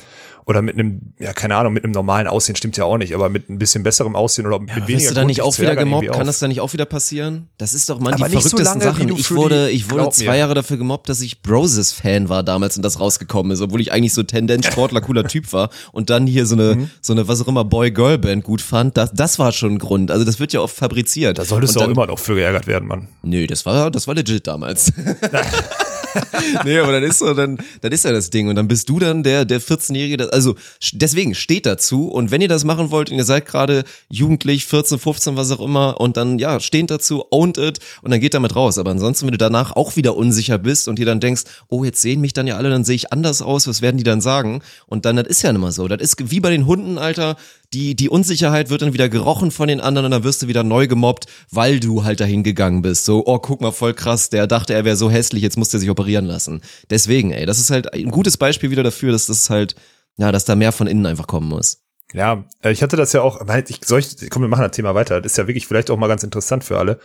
oder 0.48 0.62
mit 0.62 0.74
einem, 0.78 1.12
ja, 1.18 1.34
keine 1.34 1.56
Ahnung, 1.56 1.74
mit 1.74 1.84
einem 1.84 1.92
normalen 1.92 2.26
Aussehen 2.26 2.56
stimmt 2.56 2.78
ja 2.78 2.84
auch 2.84 2.96
nicht, 2.96 3.14
aber 3.14 3.28
mit 3.28 3.50
ein 3.50 3.58
bisschen 3.58 3.82
besserem 3.82 4.16
Aussehen 4.16 4.46
oder 4.46 4.58
mit 4.58 4.70
weniger 4.74 4.88
Wirst 4.88 5.10
du 5.10 5.14
da 5.14 5.24
nicht 5.24 5.42
auch 5.42 5.58
wieder 5.58 5.76
gemobbt? 5.76 6.10
Kann 6.10 6.26
das 6.26 6.38
da 6.38 6.48
nicht 6.48 6.62
auch 6.62 6.72
wieder 6.72 6.86
passieren? 6.86 7.48
Das 7.58 7.74
ist 7.74 7.90
doch 7.90 8.00
man 8.00 8.14
Aber 8.14 8.28
die 8.30 8.34
nicht 8.36 8.44
so 8.44 8.56
verrücktesten 8.56 8.80
lange, 8.80 8.96
Sachen. 8.96 9.14
Ich 9.18 9.30
wurde, 9.30 9.68
ich 9.68 9.90
wurde 9.90 10.08
zwei 10.08 10.32
mir. 10.32 10.36
Jahre 10.38 10.54
dafür 10.54 10.78
gemobbt, 10.78 11.10
dass 11.10 11.20
ich 11.20 11.42
Broses-Fan 11.42 12.30
war 12.30 12.42
damals 12.42 12.76
und 12.76 12.82
das 12.82 12.98
rausgekommen 12.98 13.52
ist, 13.52 13.60
obwohl 13.60 13.82
ich 13.82 13.92
eigentlich 13.92 14.14
so 14.14 14.22
Tendenz 14.22 14.66
Sportler, 14.66 15.02
cooler 15.02 15.24
Typ 15.24 15.52
war 15.52 15.68
und 15.92 16.08
dann 16.08 16.26
hier 16.26 16.46
so 16.46 16.54
eine, 16.54 16.76
Mhm. 16.76 16.90
so 17.02 17.12
eine, 17.12 17.28
was 17.28 17.42
auch 17.42 17.48
immer, 17.48 17.66
Boy-Girl-Band 17.66 18.42
gut 18.42 18.62
fand. 18.62 18.96
Das, 18.96 19.12
das 19.12 19.38
war 19.38 19.52
schon 19.52 19.72
ein 19.74 19.78
Grund. 19.78 20.10
Also 20.10 20.24
das 20.24 20.40
wird 20.40 20.54
ja 20.54 20.60
oft 20.60 20.74
fabriziert. 20.74 21.36
Da 21.38 21.44
solltest 21.44 21.72
und 21.72 21.74
du 21.76 21.80
auch 21.80 21.84
dann, 21.88 21.94
immer 21.94 22.06
noch 22.06 22.18
für 22.18 22.34
geärgert 22.36 22.66
werden, 22.66 22.88
Mann. 22.88 23.08
Nö, 23.22 23.46
das 23.46 23.66
war, 23.66 23.90
das 23.90 24.06
war 24.08 24.14
legit 24.14 24.46
damals. 24.46 24.92
nee, 26.64 26.78
aber 26.78 26.92
dann 26.92 27.02
ist 27.02 27.18
so, 27.18 27.32
dann, 27.34 27.58
dann 27.80 27.92
ist 27.92 28.04
ja 28.04 28.12
das 28.12 28.30
Ding 28.30 28.48
und 28.48 28.56
dann 28.56 28.68
bist 28.68 28.88
du 28.88 28.98
dann 28.98 29.22
der, 29.22 29.44
der 29.44 29.60
14-Jährige, 29.60 30.16
das- 30.16 30.30
also 30.30 30.54
deswegen 30.92 31.34
steht 31.34 31.66
dazu 31.66 32.08
und 32.08 32.30
wenn 32.30 32.40
ihr 32.40 32.48
das 32.48 32.64
machen 32.64 32.90
wollt 32.90 33.10
und 33.10 33.16
ihr 33.16 33.24
seid 33.24 33.46
gerade 33.46 33.84
jugendlich, 34.10 34.66
14, 34.66 34.98
15, 34.98 35.36
was 35.36 35.50
auch 35.50 35.60
immer 35.60 36.00
und 36.00 36.16
dann, 36.16 36.38
ja, 36.38 36.60
steht 36.60 36.90
dazu, 36.90 37.24
owned 37.30 37.58
it 37.58 37.78
und 38.02 38.10
dann 38.10 38.20
geht 38.20 38.34
damit 38.34 38.54
raus. 38.56 38.78
Aber 38.78 38.90
ansonsten, 38.90 39.26
wenn 39.26 39.32
du 39.32 39.38
danach 39.38 39.72
auch 39.72 39.96
wieder 39.96 40.16
unsicher 40.16 40.58
bist 40.58 40.88
und 40.88 40.98
dir 40.98 41.06
dann 41.06 41.20
denkst, 41.20 41.42
oh, 41.68 41.84
jetzt 41.84 42.00
sehen 42.00 42.20
mich 42.20 42.32
dann 42.32 42.46
ja 42.46 42.56
alle, 42.56 42.70
dann 42.70 42.84
sehe 42.84 42.96
ich 42.96 43.12
anders 43.12 43.42
aus, 43.42 43.66
was 43.66 43.82
werden 43.82 43.96
die 43.98 44.04
dann 44.04 44.20
sagen? 44.20 44.60
Und 44.86 45.04
dann, 45.04 45.16
das 45.16 45.26
ist 45.28 45.42
ja 45.42 45.50
immer 45.50 45.72
so. 45.72 45.88
Das 45.88 46.00
ist 46.00 46.30
wie 46.30 46.40
bei 46.40 46.50
den 46.50 46.66
Hunden, 46.66 46.98
Alter, 46.98 47.36
die, 47.72 47.94
die 47.94 48.08
Unsicherheit 48.08 48.70
wird 48.70 48.82
dann 48.82 48.92
wieder 48.92 49.08
gerochen 49.08 49.50
von 49.50 49.68
den 49.68 49.80
anderen 49.80 50.06
und 50.06 50.10
dann 50.12 50.24
wirst 50.24 50.42
du 50.42 50.48
wieder 50.48 50.64
neu 50.64 50.86
gemobbt, 50.86 51.26
weil 51.50 51.80
du 51.80 52.04
halt 52.04 52.20
dahin 52.20 52.42
gegangen 52.42 52.82
bist. 52.82 53.04
So, 53.04 53.26
oh, 53.26 53.38
guck 53.38 53.60
mal, 53.60 53.72
voll 53.72 53.94
krass, 53.94 54.30
der 54.30 54.46
dachte, 54.46 54.74
er 54.74 54.84
wäre 54.84 54.96
so 54.96 55.10
hässlich, 55.10 55.42
jetzt 55.42 55.58
muss 55.58 55.68
der 55.68 55.80
sich 55.80 55.90
operieren 55.90 56.24
lassen. 56.24 56.62
Deswegen, 56.90 57.30
ey, 57.30 57.46
das 57.46 57.58
ist 57.58 57.70
halt 57.70 57.92
ein 57.92 58.10
gutes 58.10 58.36
Beispiel 58.36 58.70
wieder 58.70 58.82
dafür, 58.82 59.12
dass 59.12 59.26
das 59.26 59.50
halt, 59.50 59.74
ja, 60.16 60.32
dass 60.32 60.44
da 60.44 60.54
mehr 60.54 60.72
von 60.72 60.86
innen 60.86 61.06
einfach 61.06 61.26
kommen 61.26 61.48
muss. 61.48 61.82
Ja, 62.14 62.44
äh, 62.62 62.72
ich 62.72 62.82
hatte 62.82 62.96
das 62.96 63.12
ja 63.12 63.20
auch, 63.20 63.40
ich, 63.68 63.80
soll 63.84 64.00
ich, 64.00 64.30
komm, 64.30 64.42
wir 64.42 64.48
machen 64.48 64.62
das 64.62 64.72
Thema 64.72 64.94
weiter. 64.94 65.20
Das 65.20 65.32
ist 65.32 65.38
ja 65.38 65.46
wirklich 65.46 65.66
vielleicht 65.66 65.90
auch 65.90 65.98
mal 65.98 66.06
ganz 66.06 66.22
interessant 66.22 66.64
für 66.64 66.78
alle. 66.78 66.98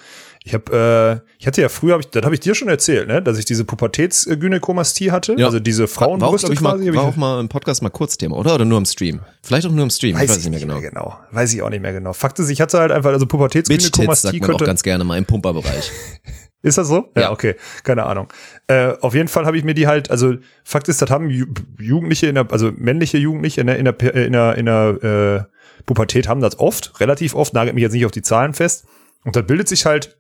Ich 0.45 0.53
habe, 0.53 1.21
äh, 1.23 1.29
ich 1.39 1.47
hatte 1.47 1.62
ja 1.62 1.69
früher, 1.69 1.93
hab 1.93 2.01
ich, 2.01 2.10
das 2.10 2.23
habe 2.23 2.34
ich 2.36 2.41
dir 2.41 2.53
schon 2.53 2.67
erzählt, 2.67 3.08
ne, 3.08 3.21
dass 3.21 3.38
ich 3.39 3.45
diese 3.45 3.63
Pubertätsgynäkomastie 3.63 5.12
hatte, 5.12 5.36
Ja. 5.38 5.45
also 5.45 5.60
diese 5.60 5.84
War, 5.84 5.88
war, 5.88 5.93
auch, 5.93 5.93
Frauenbrüste 6.19 6.53
ich, 6.53 6.60
quasi. 6.60 6.86
hab 6.88 6.95
war 6.95 7.03
ich- 7.03 7.10
auch 7.10 7.15
mal 7.15 7.39
im 7.39 7.49
Podcast 7.49 7.82
mal 7.82 7.89
kurz 7.89 8.17
Thema, 8.17 8.36
oder? 8.38 8.56
Oder 8.56 8.65
nur 8.65 8.77
im 8.77 8.86
Stream? 8.86 9.21
Vielleicht 9.41 9.65
auch 9.67 9.71
nur 9.71 9.84
im 9.84 9.89
Stream, 9.89 10.15
weiß 10.15 10.23
ich 10.23 10.29
weiß 10.29 10.49
nicht 10.49 10.65
mehr 10.67 10.79
genau. 10.82 10.82
genau. 10.82 11.19
Weiß 11.32 11.53
ich 11.53 11.62
auch 11.62 11.69
nicht 11.69 11.82
mehr 11.82 11.93
genau. 11.93 12.13
Fakt 12.13 12.39
ist, 12.39 12.49
ich 12.49 12.60
hatte 12.62 12.77
halt 12.79 12.91
einfach, 12.91 13.12
also 13.12 13.25
Pubertätsgynäkomastie 13.25 14.27
sagt 14.27 14.34
man 14.41 14.43
auch 14.43 14.47
könnte, 14.53 14.65
ganz 14.65 14.84
gerne 14.84 15.03
mal 15.03 15.17
im 15.17 15.25
Pumperbereich. 15.25 15.91
Ist 16.65 16.77
das 16.77 16.88
so? 16.88 17.10
Ja, 17.15 17.23
Ja. 17.23 17.32
okay. 17.32 17.56
Keine 17.84 18.03
Ahnung. 18.06 18.32
Äh, 18.67 18.93
auf 19.01 19.13
jeden 19.15 19.27
Fall 19.27 19.45
habe 19.45 19.58
ich 19.58 19.65
mir 19.65 19.73
die 19.73 19.86
halt, 19.86 20.10
also 20.10 20.36
Fakt 20.63 20.88
ist, 20.88 21.01
das 21.01 21.10
haben 21.10 21.29
Ju 21.29 21.45
Jugendliche, 21.77 22.27
in 22.27 22.36
der, 22.36 22.49
also 22.51 22.71
männliche 22.77 23.17
Jugendliche 23.17 23.60
in 23.60 23.67
der, 23.67 23.77
in 23.79 23.84
der, 23.84 23.99
in 24.15 24.32
der, 24.32 24.56
in 24.58 24.65
der 24.67 25.47
äh, 25.49 25.84
Pubertät 25.86 26.29
haben 26.29 26.39
das 26.39 26.58
oft, 26.60 27.01
relativ 27.01 27.36
oft, 27.36 27.53
nagelt 27.53 27.75
mich 27.75 27.82
jetzt 27.82 27.91
nicht 27.91 28.06
auf 28.06 28.12
die 28.12 28.21
Zahlen 28.21 28.53
fest. 28.53 28.86
Und 29.25 29.36
das 29.36 29.45
bildet 29.45 29.67
sich 29.67 29.86
halt, 29.86 30.17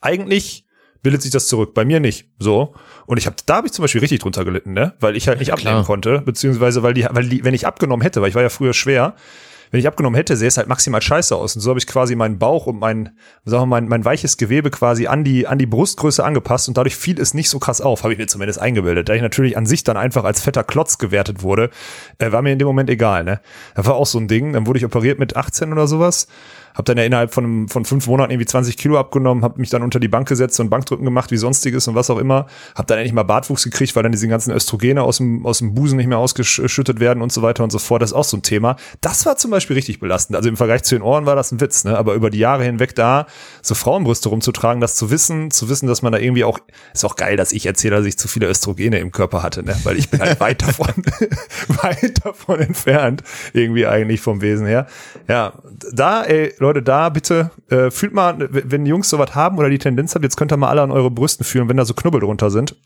eigentlich 0.00 0.64
bildet 1.02 1.22
sich 1.22 1.30
das 1.30 1.48
zurück, 1.48 1.74
bei 1.74 1.84
mir 1.84 2.00
nicht. 2.00 2.30
So. 2.38 2.74
Und 3.06 3.18
ich 3.18 3.26
habe, 3.26 3.36
da 3.46 3.56
habe 3.56 3.66
ich 3.66 3.72
zum 3.72 3.82
Beispiel 3.82 4.00
richtig 4.00 4.20
drunter 4.20 4.44
gelitten, 4.44 4.72
ne? 4.72 4.94
Weil 5.00 5.16
ich 5.16 5.28
halt 5.28 5.38
nicht 5.38 5.52
abnehmen 5.52 5.76
klar. 5.76 5.84
konnte, 5.84 6.22
beziehungsweise 6.22 6.82
weil 6.82 6.94
die, 6.94 7.06
weil 7.10 7.28
die, 7.28 7.44
wenn 7.44 7.54
ich 7.54 7.66
abgenommen 7.66 8.02
hätte, 8.02 8.22
weil 8.22 8.30
ich 8.30 8.34
war 8.34 8.42
ja 8.42 8.48
früher 8.48 8.72
schwer, 8.72 9.14
wenn 9.74 9.80
ich 9.80 9.88
abgenommen 9.88 10.14
hätte, 10.14 10.36
sähe 10.36 10.46
es 10.46 10.56
halt 10.56 10.68
maximal 10.68 11.02
scheiße 11.02 11.34
aus. 11.34 11.56
Und 11.56 11.60
so 11.60 11.70
habe 11.70 11.80
ich 11.80 11.88
quasi 11.88 12.14
meinen 12.14 12.38
Bauch 12.38 12.66
und 12.66 12.78
mein, 12.78 13.10
sagen 13.44 13.62
wir 13.62 13.66
mal, 13.66 13.80
mein, 13.80 13.88
mein 13.88 14.04
weiches 14.04 14.36
Gewebe 14.36 14.70
quasi 14.70 15.08
an 15.08 15.24
die, 15.24 15.48
an 15.48 15.58
die 15.58 15.66
Brustgröße 15.66 16.24
angepasst 16.24 16.68
und 16.68 16.76
dadurch 16.76 16.94
fiel 16.96 17.20
es 17.20 17.34
nicht 17.34 17.50
so 17.50 17.58
krass 17.58 17.80
auf, 17.80 18.04
habe 18.04 18.12
ich 18.12 18.18
mir 18.20 18.28
zumindest 18.28 18.60
eingebildet. 18.60 19.08
Da 19.08 19.14
ich 19.14 19.22
natürlich 19.22 19.56
an 19.56 19.66
sich 19.66 19.82
dann 19.82 19.96
einfach 19.96 20.22
als 20.22 20.40
fetter 20.40 20.62
Klotz 20.62 20.98
gewertet 20.98 21.42
wurde, 21.42 21.70
äh, 22.18 22.30
war 22.30 22.40
mir 22.40 22.52
in 22.52 22.60
dem 22.60 22.68
Moment 22.68 22.88
egal, 22.88 23.24
ne? 23.24 23.40
Das 23.74 23.86
war 23.86 23.94
auch 23.94 24.06
so 24.06 24.18
ein 24.18 24.28
Ding. 24.28 24.52
Dann 24.52 24.66
wurde 24.66 24.78
ich 24.78 24.84
operiert 24.84 25.18
mit 25.18 25.36
18 25.36 25.72
oder 25.72 25.88
sowas. 25.88 26.28
Hab 26.74 26.84
dann 26.84 26.96
ja 26.98 27.04
innerhalb 27.04 27.32
von, 27.34 27.44
einem- 27.44 27.68
von 27.68 27.84
fünf 27.84 28.06
Monaten 28.06 28.30
irgendwie 28.32 28.46
20 28.46 28.76
Kilo 28.76 28.98
abgenommen, 28.98 29.42
hab 29.42 29.58
mich 29.58 29.70
dann 29.70 29.82
unter 29.82 29.98
die 30.00 30.08
Bank 30.08 30.28
gesetzt 30.28 30.60
und 30.60 30.70
Bankdrücken 30.70 31.04
gemacht, 31.04 31.30
wie 31.30 31.36
sonstiges 31.36 31.88
und 31.88 31.94
was 31.94 32.10
auch 32.10 32.18
immer. 32.18 32.46
Hab 32.74 32.86
dann 32.86 32.98
endlich 32.98 33.12
mal 33.14 33.22
Bartwuchs 33.24 33.64
gekriegt, 33.64 33.96
weil 33.96 34.02
dann 34.02 34.12
diese 34.12 34.28
ganzen 34.28 34.52
Östrogene 34.52 35.02
aus 35.02 35.16
dem, 35.16 35.44
aus 35.46 35.58
dem 35.58 35.74
Busen 35.74 35.96
nicht 35.96 36.06
mehr 36.06 36.18
ausgeschüttet 36.18 37.00
werden 37.00 37.22
und 37.22 37.32
so 37.32 37.42
weiter 37.42 37.64
und 37.64 37.70
so 37.70 37.78
fort. 37.78 38.02
Das 38.02 38.10
ist 38.10 38.14
auch 38.16 38.24
so 38.24 38.36
ein 38.36 38.42
Thema. 38.42 38.76
Das 39.00 39.26
war 39.26 39.36
zum 39.36 39.50
Beispiel 39.50 39.64
Beispiel 39.64 39.76
richtig 39.76 40.00
belastend. 40.00 40.36
Also 40.36 40.48
im 40.50 40.56
Vergleich 40.58 40.82
zu 40.82 40.94
den 40.96 41.00
Ohren 41.00 41.26
war 41.26 41.36
das 41.36 41.52
ein 41.52 41.60
Witz, 41.60 41.84
ne? 41.84 41.96
Aber 41.96 42.14
über 42.14 42.28
die 42.28 42.38
Jahre 42.38 42.64
hinweg 42.64 42.94
da 42.96 43.26
so 43.62 43.74
Frauenbrüste 43.74 44.28
rumzutragen, 44.28 44.80
das 44.80 44.96
zu 44.96 45.10
wissen, 45.12 45.52
zu 45.52 45.68
wissen, 45.68 45.86
dass 45.86 46.02
man 46.02 46.12
da 46.12 46.18
irgendwie 46.18 46.44
auch, 46.44 46.58
ist 46.92 47.04
auch 47.04 47.14
geil, 47.16 47.36
dass 47.36 47.52
ich 47.52 47.64
erzähle, 47.64 47.96
dass 47.96 48.04
ich 48.04 48.18
zu 48.18 48.26
viele 48.28 48.46
Östrogene 48.48 48.98
im 48.98 49.10
Körper 49.12 49.42
hatte, 49.44 49.62
ne? 49.62 49.74
Weil 49.84 49.96
ich 49.96 50.10
bin 50.10 50.20
halt 50.20 50.40
weit 50.40 50.60
davon, 50.62 50.88
weit 51.82 52.24
davon 52.26 52.60
entfernt, 52.60 53.22
irgendwie 53.52 53.86
eigentlich 53.86 54.20
vom 54.20 54.40
Wesen 54.40 54.66
her. 54.66 54.86
Ja, 55.28 55.54
da, 55.92 56.24
ey, 56.24 56.52
Leute, 56.64 56.82
da 56.82 57.08
bitte, 57.08 57.50
äh, 57.70 57.90
fühlt 57.90 58.12
mal, 58.12 58.48
wenn 58.50 58.86
Jungs 58.86 59.08
sowas 59.10 59.34
haben 59.34 59.58
oder 59.58 59.70
die 59.70 59.78
Tendenz 59.78 60.14
habt, 60.14 60.24
jetzt 60.24 60.36
könnt 60.36 60.52
ihr 60.52 60.56
mal 60.56 60.68
alle 60.68 60.82
an 60.82 60.90
eure 60.90 61.10
Brüsten 61.10 61.44
fühlen, 61.44 61.68
wenn 61.68 61.76
da 61.76 61.84
so 61.84 61.94
Knubbel 61.94 62.20
drunter 62.20 62.50
sind 62.50 62.76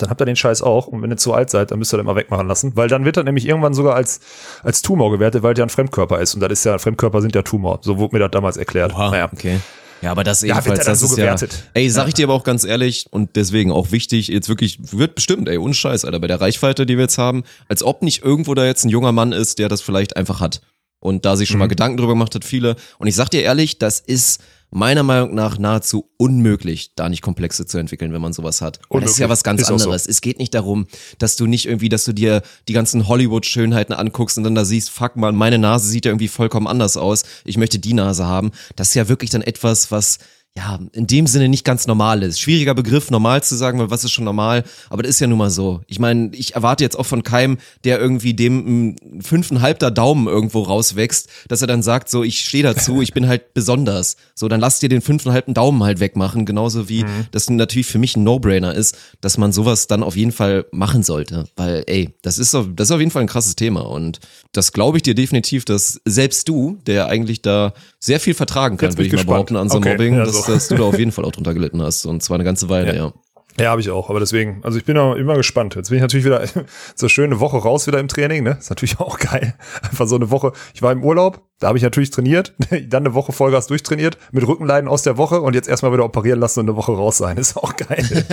dann 0.00 0.10
habt 0.10 0.20
ihr 0.20 0.24
den 0.24 0.36
Scheiß 0.36 0.62
auch. 0.62 0.86
Und 0.86 1.02
wenn 1.02 1.10
ihr 1.10 1.16
zu 1.16 1.32
alt 1.32 1.50
seid, 1.50 1.70
dann 1.70 1.78
müsst 1.78 1.92
ihr 1.92 1.96
den 1.96 2.06
mal 2.06 2.16
wegmachen 2.16 2.46
lassen. 2.46 2.72
Weil 2.74 2.88
dann 2.88 3.04
wird 3.04 3.16
er 3.16 3.24
nämlich 3.24 3.46
irgendwann 3.46 3.74
sogar 3.74 3.94
als, 3.94 4.20
als 4.62 4.82
Tumor 4.82 5.10
gewertet, 5.10 5.42
weil 5.42 5.54
der 5.54 5.66
ein 5.66 5.70
Fremdkörper 5.70 6.20
ist. 6.20 6.34
Und 6.34 6.40
das 6.40 6.52
ist 6.52 6.64
ja, 6.64 6.78
Fremdkörper 6.78 7.20
sind 7.20 7.34
ja 7.34 7.42
Tumor. 7.42 7.80
So 7.82 7.98
wurde 7.98 8.16
mir 8.16 8.20
das 8.20 8.30
damals 8.30 8.56
erklärt. 8.56 8.94
Oha, 8.94 9.10
naja. 9.10 9.28
okay. 9.32 9.60
Ja, 10.02 10.12
aber 10.12 10.24
das 10.24 10.42
ebenfalls, 10.42 10.78
ja 10.78 10.84
das 10.84 11.00
so 11.00 11.06
ist 11.06 11.16
gewertet. 11.16 11.52
ja, 11.52 11.82
ey, 11.82 11.90
sag 11.90 12.08
ich 12.08 12.14
dir 12.14 12.24
aber 12.24 12.32
auch 12.32 12.44
ganz 12.44 12.64
ehrlich 12.64 13.06
und 13.10 13.36
deswegen 13.36 13.70
auch 13.70 13.92
wichtig, 13.92 14.28
jetzt 14.28 14.48
wirklich, 14.48 14.78
wird 14.96 15.14
bestimmt, 15.14 15.46
ey, 15.46 15.58
ohne 15.58 15.74
Scheiß, 15.74 16.06
Alter, 16.06 16.20
bei 16.20 16.26
der 16.26 16.40
Reichweite, 16.40 16.86
die 16.86 16.96
wir 16.96 17.02
jetzt 17.02 17.18
haben, 17.18 17.42
als 17.68 17.82
ob 17.82 18.00
nicht 18.00 18.24
irgendwo 18.24 18.54
da 18.54 18.64
jetzt 18.64 18.86
ein 18.86 18.88
junger 18.88 19.12
Mann 19.12 19.32
ist, 19.32 19.58
der 19.58 19.68
das 19.68 19.82
vielleicht 19.82 20.16
einfach 20.16 20.40
hat. 20.40 20.62
Und 21.00 21.24
da 21.24 21.36
sich 21.36 21.48
schon 21.48 21.58
mal 21.58 21.64
Mhm. 21.66 21.70
Gedanken 21.70 21.96
drüber 21.96 22.12
gemacht 22.12 22.34
hat, 22.34 22.44
viele. 22.44 22.76
Und 22.98 23.06
ich 23.06 23.14
sag 23.14 23.30
dir 23.30 23.42
ehrlich, 23.42 23.78
das 23.78 24.00
ist 24.00 24.40
meiner 24.72 25.02
Meinung 25.02 25.34
nach 25.34 25.58
nahezu 25.58 26.10
unmöglich, 26.16 26.92
da 26.94 27.08
nicht 27.08 27.22
Komplexe 27.22 27.66
zu 27.66 27.78
entwickeln, 27.78 28.12
wenn 28.12 28.20
man 28.22 28.32
sowas 28.32 28.60
hat. 28.60 28.78
Und 28.88 29.02
das 29.02 29.12
ist 29.12 29.18
ja 29.18 29.28
was 29.28 29.42
ganz 29.42 29.62
Ist 29.62 29.70
auch 29.72 29.78
so. 29.78 29.84
anderes. 29.86 30.06
Es 30.06 30.20
geht 30.20 30.38
nicht 30.38 30.54
darum, 30.54 30.86
dass 31.18 31.34
du 31.34 31.46
nicht 31.46 31.66
irgendwie, 31.66 31.88
dass 31.88 32.04
du 32.04 32.12
dir 32.12 32.42
die 32.68 32.72
ganzen 32.72 33.08
Hollywood-Schönheiten 33.08 33.92
anguckst 33.92 34.38
und 34.38 34.44
dann 34.44 34.54
da 34.54 34.64
siehst, 34.64 34.90
fuck 34.90 35.16
mal, 35.16 35.32
meine 35.32 35.58
Nase 35.58 35.88
sieht 35.88 36.04
ja 36.04 36.10
irgendwie 36.12 36.28
vollkommen 36.28 36.68
anders 36.68 36.96
aus. 36.96 37.24
Ich 37.44 37.56
möchte 37.56 37.80
die 37.80 37.94
Nase 37.94 38.26
haben. 38.26 38.52
Das 38.76 38.88
ist 38.90 38.94
ja 38.94 39.08
wirklich 39.08 39.30
dann 39.30 39.42
etwas, 39.42 39.90
was 39.90 40.18
ja, 40.56 40.80
in 40.92 41.06
dem 41.06 41.28
Sinne 41.28 41.48
nicht 41.48 41.64
ganz 41.64 41.86
normal 41.86 42.24
ist. 42.24 42.40
Schwieriger 42.40 42.74
Begriff, 42.74 43.10
normal 43.10 43.40
zu 43.42 43.54
sagen, 43.54 43.78
weil 43.78 43.90
was 43.90 44.02
ist 44.02 44.10
schon 44.10 44.24
normal? 44.24 44.64
Aber 44.90 45.04
das 45.04 45.10
ist 45.10 45.20
ja 45.20 45.28
nun 45.28 45.38
mal 45.38 45.48
so. 45.48 45.80
Ich 45.86 46.00
meine, 46.00 46.34
ich 46.34 46.56
erwarte 46.56 46.82
jetzt 46.82 46.98
auch 46.98 47.06
von 47.06 47.22
keinem, 47.22 47.58
der 47.84 48.00
irgendwie 48.00 48.34
dem 48.34 48.90
ein 48.96 49.22
fünfeinhalbter 49.22 49.92
Daumen 49.92 50.26
irgendwo 50.26 50.62
rauswächst, 50.62 51.28
dass 51.46 51.60
er 51.62 51.68
dann 51.68 51.84
sagt, 51.84 52.08
so, 52.10 52.24
ich 52.24 52.40
stehe 52.40 52.64
dazu, 52.64 53.00
ich 53.00 53.14
bin 53.14 53.28
halt 53.28 53.54
besonders. 53.54 54.16
So, 54.34 54.48
dann 54.48 54.58
lass 54.60 54.80
dir 54.80 54.88
den 54.88 55.02
fünfeinhalbten 55.02 55.54
Daumen 55.54 55.84
halt 55.84 56.00
wegmachen. 56.00 56.46
Genauso 56.46 56.88
wie 56.88 57.04
das 57.30 57.48
natürlich 57.48 57.86
für 57.86 57.98
mich 57.98 58.16
ein 58.16 58.24
No-Brainer 58.24 58.74
ist, 58.74 58.98
dass 59.20 59.38
man 59.38 59.52
sowas 59.52 59.86
dann 59.86 60.02
auf 60.02 60.16
jeden 60.16 60.32
Fall 60.32 60.66
machen 60.72 61.04
sollte. 61.04 61.44
Weil, 61.54 61.84
ey, 61.86 62.10
das 62.22 62.38
ist, 62.40 62.56
auf- 62.56 62.66
das 62.74 62.88
ist 62.88 62.92
auf 62.92 62.98
jeden 63.00 63.12
Fall 63.12 63.22
ein 63.22 63.28
krasses 63.28 63.54
Thema. 63.54 63.82
Und 63.82 64.18
das 64.52 64.72
glaube 64.72 64.96
ich 64.98 65.04
dir 65.04 65.14
definitiv, 65.14 65.64
dass 65.64 66.00
selbst 66.04 66.48
du, 66.48 66.78
der 66.86 67.06
eigentlich 67.06 67.40
da 67.40 67.72
sehr 68.00 68.18
viel 68.18 68.34
vertragen 68.34 68.76
kann, 68.78 68.90
würde 68.94 69.02
ich 69.02 69.06
ich 69.08 69.12
mal 69.12 69.16
gespannt. 69.18 69.28
behaupten, 69.28 69.56
an 69.56 69.68
so 69.68 69.76
Okay, 69.78 69.90
Mobbing, 69.92 70.14
ja, 70.16 70.26
so. 70.26 70.39
Dass 70.46 70.68
du 70.68 70.76
da 70.76 70.84
auf 70.84 70.98
jeden 70.98 71.12
Fall 71.12 71.24
auch 71.24 71.32
drunter 71.32 71.54
gelitten 71.54 71.82
hast. 71.82 72.06
Und 72.06 72.22
zwar 72.22 72.36
eine 72.36 72.44
ganze 72.44 72.68
Weile, 72.68 72.96
ja. 72.96 73.12
Ja, 73.58 73.70
habe 73.70 73.80
ich 73.80 73.90
auch. 73.90 74.10
Aber 74.10 74.20
deswegen, 74.20 74.60
also 74.62 74.78
ich 74.78 74.84
bin 74.84 74.96
auch 74.96 75.14
immer 75.14 75.36
gespannt. 75.36 75.74
Jetzt 75.74 75.88
bin 75.88 75.96
ich 75.96 76.02
natürlich 76.02 76.24
wieder 76.24 76.42
so 76.94 77.08
schöne 77.08 77.40
Woche 77.40 77.58
raus 77.58 77.86
wieder 77.86 77.98
im 77.98 78.08
Training. 78.08 78.44
Ne? 78.44 78.56
Ist 78.58 78.70
natürlich 78.70 79.00
auch 79.00 79.18
geil. 79.18 79.54
Einfach 79.82 80.06
so 80.06 80.16
eine 80.16 80.30
Woche. 80.30 80.52
Ich 80.74 80.82
war 80.82 80.92
im 80.92 81.04
Urlaub, 81.04 81.42
da 81.60 81.68
habe 81.68 81.78
ich 81.78 81.84
natürlich 81.84 82.10
trainiert, 82.10 82.54
dann 82.88 83.04
eine 83.04 83.14
Woche 83.14 83.32
Vollgas 83.32 83.66
durchtrainiert, 83.66 84.18
mit 84.32 84.46
Rückenleiden 84.46 84.88
aus 84.88 85.02
der 85.02 85.16
Woche 85.18 85.40
und 85.40 85.54
jetzt 85.54 85.68
erstmal 85.68 85.92
wieder 85.92 86.04
operieren 86.04 86.40
lassen 86.40 86.60
und 86.60 86.68
eine 86.68 86.76
Woche 86.76 86.92
raus 86.92 87.18
sein. 87.18 87.36
Ist 87.36 87.56
auch 87.56 87.76
geil. 87.76 88.04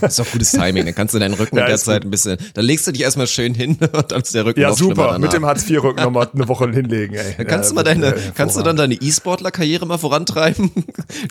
Ist 0.00 0.20
auch 0.20 0.30
gutes 0.30 0.52
Timing. 0.52 0.86
Dann 0.86 0.94
kannst 0.94 1.14
du 1.14 1.18
deinen 1.18 1.34
Rücken 1.34 1.56
Ja, 1.56 1.62
in 1.62 1.66
der 1.66 1.74
ist 1.74 1.84
Zeit 1.84 2.02
gut. 2.02 2.08
ein 2.08 2.10
bisschen, 2.10 2.38
dann 2.54 2.64
legst 2.64 2.86
du 2.86 2.92
dich 2.92 3.02
erstmal 3.02 3.26
schön 3.26 3.54
hin 3.54 3.76
und 3.80 4.12
dann 4.12 4.22
ist 4.22 4.34
der 4.34 4.46
Rücken 4.46 4.60
ja, 4.60 4.72
super. 4.72 5.18
Mit 5.18 5.32
dem 5.32 5.44
Hartz-IV-Rücken 5.44 6.02
nochmal 6.02 6.28
eine 6.32 6.48
Woche 6.48 6.70
hinlegen. 6.70 7.14
Ey. 7.16 7.34
Dann 7.36 7.46
kannst 7.46 7.66
Ja, 7.66 7.70
du 7.70 7.74
mal 7.74 7.82
deine, 7.82 8.14
äh, 8.14 8.20
kannst 8.34 8.56
du 8.56 8.62
dann 8.62 8.76
deine 8.76 8.94
E-Sportler-Karriere 8.94 9.84
mal 9.86 9.98
vorantreiben? 9.98 10.70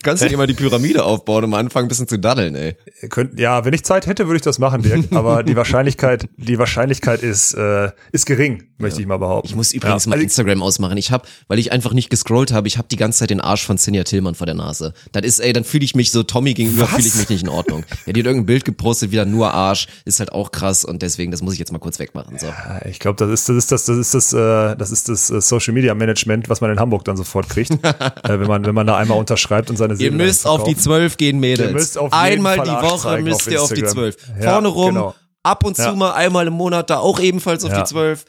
kannst 0.04 0.24
du 0.24 0.28
dir 0.28 0.38
mal 0.38 0.48
die 0.48 0.54
Pyramide 0.54 1.04
aufbauen 1.04 1.46
und 1.46 1.50
mal 1.52 1.60
anfangen, 1.60 1.86
ein 1.86 1.90
bisschen 1.90 2.08
zu 2.08 2.20
daddeln, 2.20 2.56
ey. 2.56 2.76
Könnt, 3.10 3.40
ja, 3.40 3.64
wenn 3.64 3.74
ich 3.74 3.84
Zeit 3.86 4.08
hätte, 4.08 4.28
würde 4.28 4.38
ich 4.38 4.42
das 4.42 4.60
machen, 4.60 4.82
Dirk. 4.82 5.06
Aber 5.12 5.44
die 5.44 5.56
Wahrscheinlichkeit, 5.56 6.28
die 6.38 6.60
Wahrscheinlichkeit 6.60 7.24
ist, 7.24 7.54
äh, 7.54 7.92
ist 8.12 8.26
gering, 8.26 8.64
möchte 8.78 9.00
ich 9.00 9.08
mal 9.08 9.18
behaupten. 9.18 9.48
Ich 9.48 9.56
muss 9.56 9.72
übrigens 9.74 10.06
ja. 10.06 10.10
mal 10.10 10.16
also, 10.16 10.24
Instagram 10.24 10.62
ausmachen. 10.62 10.98
Ich 10.98 11.05
habe, 11.12 11.28
weil 11.48 11.60
ich 11.60 11.72
einfach 11.72 11.94
nicht 11.94 12.10
gescrollt 12.10 12.52
habe, 12.52 12.68
ich 12.68 12.78
habe 12.78 12.88
die 12.90 12.96
ganze 12.96 13.20
Zeit 13.20 13.30
den 13.30 13.42
Arsch 13.42 13.66
von 13.66 13.78
Sinja 13.78 14.04
Tillmann 14.04 14.36
vor 14.36 14.46
der 14.46 14.56
Nase. 14.56 14.94
Das 15.12 15.24
ist, 15.24 15.40
ey, 15.40 15.54
dann 15.54 15.64
fühle 15.64 15.84
ich 15.86 15.96
mich 15.96 16.12
so 16.12 16.24
Tommy 16.24 16.54
gegenüber, 16.54 16.88
fühle 16.88 17.08
ich 17.08 17.16
mich 17.16 17.30
nicht 17.30 17.44
in 17.44 17.50
Ordnung. 17.50 17.84
Ja, 18.06 18.14
die 18.14 18.20
hat 18.22 18.26
irgendein 18.28 18.46
Bild 18.46 18.66
gepostet, 18.66 19.12
wieder 19.12 19.26
nur 19.26 19.54
Arsch, 19.54 19.88
ist 20.06 20.20
halt 20.20 20.32
auch 20.32 20.52
krass 20.52 20.84
und 20.86 21.02
deswegen, 21.02 21.32
das 21.32 21.42
muss 21.42 21.54
ich 21.54 21.60
jetzt 21.60 21.72
mal 21.72 21.80
kurz 21.80 22.00
wegmachen. 22.00 22.38
So. 22.40 22.48
Ja, 22.48 22.82
Ich 22.86 23.00
glaube, 23.00 23.18
das 23.18 23.30
ist 23.32 23.50
das 23.50 23.56
ist 23.58 23.72
das 23.72 23.86
das 23.86 23.98
ist 23.98 24.14
das 24.14 24.34
äh, 24.34 24.76
das 24.76 24.92
ist 24.92 25.10
das 25.10 25.30
äh, 25.30 25.42
Social 25.42 25.74
Media 25.74 25.94
Management, 25.94 26.50
was 26.50 26.62
man 26.62 26.72
in 26.72 26.80
Hamburg 26.80 27.06
dann 27.06 27.18
sofort 27.18 27.50
kriegt, 27.50 27.72
äh, 27.84 27.94
wenn 28.24 28.48
man 28.48 28.66
wenn 28.66 28.76
man 28.76 28.88
da 28.88 28.98
einmal 28.98 29.18
unterschreibt 29.18 29.70
und 29.70 29.78
seine 29.78 29.94
Ihr 29.94 29.98
Seele 29.98 30.12
müsst 30.12 30.46
dann 30.46 30.52
auf 30.54 30.64
die 30.64 30.76
zwölf 30.76 31.18
gehen, 31.18 31.40
Mädels. 31.40 31.70
Ihr 31.70 31.74
müsst 31.76 31.98
auf 31.98 32.12
Einmal 32.14 32.60
die 32.60 32.70
Woche 32.70 33.04
zeigen 33.04 33.24
müsst 33.26 33.48
auf 33.48 33.52
ihr 33.52 33.62
auf 33.62 33.74
die 33.74 33.84
zwölf. 33.84 34.18
Ja, 34.42 34.52
Vorne 34.52 34.68
rum, 34.70 34.94
genau. 34.96 35.16
ab 35.44 35.64
und 35.66 35.76
zu 35.76 35.84
Ja. 35.84 35.94
mal 35.94 36.14
einmal 36.14 36.48
im 36.48 36.54
Monat 36.54 36.90
da 36.90 36.98
auch 37.00 37.20
ebenfalls 37.20 37.64
auf 37.66 37.72
Ja. 37.72 37.82
die 37.82 37.90
zwölf. 37.90 38.26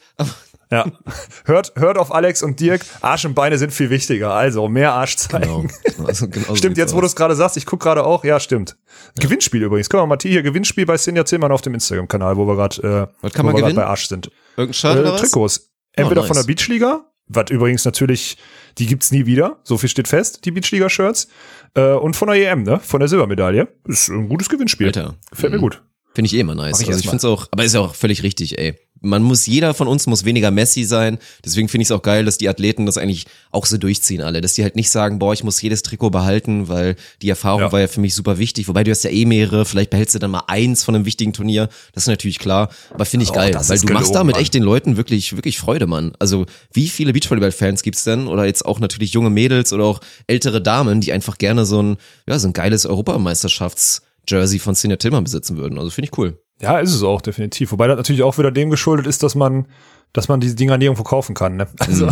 Ja. 0.71 0.85
Hört 1.45 1.73
hört 1.77 1.97
auf 1.97 2.13
Alex 2.13 2.43
und 2.43 2.59
Dirk, 2.59 2.81
Arsch 3.01 3.23
und 3.25 3.33
Beine 3.35 3.57
sind 3.57 3.71
viel 3.73 3.89
wichtiger. 3.89 4.33
Also 4.33 4.67
mehr 4.67 4.93
Arsch 4.93 5.15
zeigen. 5.15 5.71
Genau. 5.83 6.07
Also, 6.07 6.27
genau 6.27 6.55
Stimmt, 6.55 6.77
jetzt 6.77 6.93
wo 6.93 6.99
du 6.99 7.07
es 7.07 7.15
gerade 7.15 7.35
sagst, 7.35 7.55
ich 7.57 7.65
gucke 7.65 7.83
gerade 7.83 8.05
auch, 8.05 8.23
ja, 8.25 8.39
stimmt. 8.39 8.75
Gewinnspiel 9.19 9.63
übrigens. 9.63 9.87
Können 9.89 10.03
wir 10.03 10.07
mal 10.07 10.17
hier 10.21 10.43
Gewinnspiel 10.43 10.85
bei 10.85 10.97
Sinja 10.97 11.23
Zillmann 11.25 11.51
auf 11.51 11.61
dem 11.61 11.73
Instagram-Kanal, 11.73 12.35
wo 12.35 12.45
wir 12.45 12.55
gerade 12.55 13.09
äh, 13.23 13.29
wo 13.43 13.53
wir 13.55 13.73
bei 13.75 13.85
Arsch 13.85 14.07
sind. 14.07 14.29
Irgendein 14.57 14.73
Shirt 14.73 14.95
Äh, 14.97 14.99
oder 14.99 15.13
was? 15.13 15.21
Trikots. 15.21 15.69
Entweder 15.93 16.21
Oh, 16.21 16.25
von 16.25 16.33
der 16.33 16.43
nice. 16.43 16.47
Beachliga, 16.47 17.05
was 17.27 17.49
übrigens 17.49 17.85
natürlich, 17.85 18.37
die 18.77 18.85
gibt's 18.87 19.11
nie 19.11 19.25
wieder, 19.25 19.59
so 19.63 19.77
viel 19.77 19.89
steht 19.89 20.07
fest, 20.07 20.43
die 20.45 20.51
Beachliga-Shirts. 20.51 21.27
Äh, 21.75 21.93
und 21.93 22.15
von 22.15 22.27
der 22.27 22.51
EM, 22.51 22.63
ne? 22.63 22.79
Von 22.81 22.99
der 22.99 23.07
Silbermedaille. 23.07 23.67
Ist 23.87 24.09
ein 24.09 24.27
gutes 24.29 24.49
Gewinnspiel. 24.49 24.87
Alter. 24.87 25.15
Gefällt 25.31 25.51
mir 25.53 25.57
Mhm. 25.59 25.61
gut. 25.61 25.83
Finde 26.13 26.27
ich 26.27 26.33
eh 26.35 26.39
immer 26.39 26.55
nice. 26.55 26.73
Mach 26.73 26.81
ich 26.81 26.87
also 26.87 26.99
ich 26.99 27.05
finde 27.05 27.17
es 27.17 27.25
auch, 27.25 27.47
aber 27.51 27.63
ist 27.63 27.73
ja 27.75 27.81
auch 27.81 27.93
völlig 27.95 28.23
richtig, 28.23 28.57
ey. 28.57 28.75
Man 29.01 29.21
muss, 29.23 29.45
jeder 29.45 29.73
von 29.73 29.87
uns 29.87 30.07
muss 30.07 30.25
weniger 30.25 30.49
Messi 30.51 30.83
sein. 30.83 31.17
Deswegen 31.45 31.69
finde 31.69 31.83
ich 31.83 31.87
es 31.87 31.91
auch 31.91 32.01
geil, 32.01 32.25
dass 32.25 32.37
die 32.37 32.49
Athleten 32.49 32.85
das 32.85 32.97
eigentlich 32.97 33.25
auch 33.51 33.65
so 33.65 33.77
durchziehen 33.77 34.21
alle. 34.21 34.41
Dass 34.41 34.53
die 34.53 34.63
halt 34.63 34.75
nicht 34.75 34.89
sagen, 34.89 35.19
boah, 35.19 35.33
ich 35.33 35.43
muss 35.43 35.61
jedes 35.61 35.83
Trikot 35.83 36.09
behalten, 36.09 36.67
weil 36.67 36.95
die 37.21 37.29
Erfahrung 37.29 37.61
Ja. 37.61 37.71
war 37.71 37.79
ja 37.79 37.87
für 37.87 38.01
mich 38.01 38.15
super 38.15 38.37
wichtig. 38.39 38.67
Wobei 38.67 38.83
du 38.83 38.91
hast 38.91 39.03
ja 39.03 39.09
eh 39.11 39.25
mehrere, 39.25 39.65
vielleicht 39.65 39.91
behältst 39.91 40.15
du 40.15 40.19
dann 40.19 40.31
mal 40.31 40.43
eins 40.47 40.83
von 40.83 40.95
einem 40.95 41.05
wichtigen 41.05 41.33
Turnier. 41.33 41.69
Das 41.93 42.03
ist 42.03 42.07
natürlich 42.07 42.39
klar. 42.39 42.69
Aber 42.93 43.05
finde 43.05 43.23
ich 43.25 43.29
Oh, 43.31 43.33
geil, 43.35 43.53
weil 43.53 43.61
du 43.61 43.69
machst 43.71 43.85
gelogen, 43.87 44.13
damit 44.13 44.35
Mann. 44.35 44.41
echt 44.41 44.53
den 44.53 44.63
Leuten 44.63 44.97
wirklich, 44.97 45.35
wirklich 45.35 45.57
Freude, 45.59 45.85
Mann. 45.87 46.13
Also 46.19 46.45
wie 46.73 46.87
viele 46.89 47.13
Beachvolleyball-Fans 47.13 47.83
gibt's 47.83 48.03
denn? 48.03 48.27
Oder 48.27 48.45
jetzt 48.45 48.65
auch 48.65 48.79
natürlich 48.79 49.13
junge 49.13 49.29
Mädels 49.29 49.73
oder 49.73 49.83
auch 49.85 49.99
ältere 50.27 50.61
Damen, 50.61 51.01
die 51.01 51.11
einfach 51.13 51.37
gerne 51.37 51.65
so 51.65 51.81
ein, 51.83 51.97
ja, 52.27 52.39
so 52.39 52.47
ein 52.47 52.53
geiles 52.53 52.85
Europameisterschafts-Jersey 52.85 54.59
von 54.59 54.75
Sinja 54.75 54.97
Tillmann 54.97 55.23
besitzen 55.23 55.57
würden. 55.57 55.77
Also 55.77 55.89
finde 55.91 56.09
ich 56.11 56.17
cool. 56.17 56.37
Ja, 56.59 56.79
ist 56.79 56.93
es 56.93 57.03
auch, 57.03 57.21
definitiv. 57.21 57.71
Wobei 57.71 57.87
das 57.87 57.97
natürlich 57.97 58.23
auch 58.23 58.37
wieder 58.37 58.51
dem 58.51 58.69
geschuldet 58.69 59.05
ist, 59.07 59.23
dass 59.23 59.35
man, 59.35 59.67
dass 60.13 60.27
man 60.27 60.39
diese 60.39 60.55
Dinger 60.55 60.77
nirgendwo 60.77 61.03
kaufen 61.03 61.35
kann, 61.35 61.55
ne? 61.55 61.67
Also, 61.79 62.11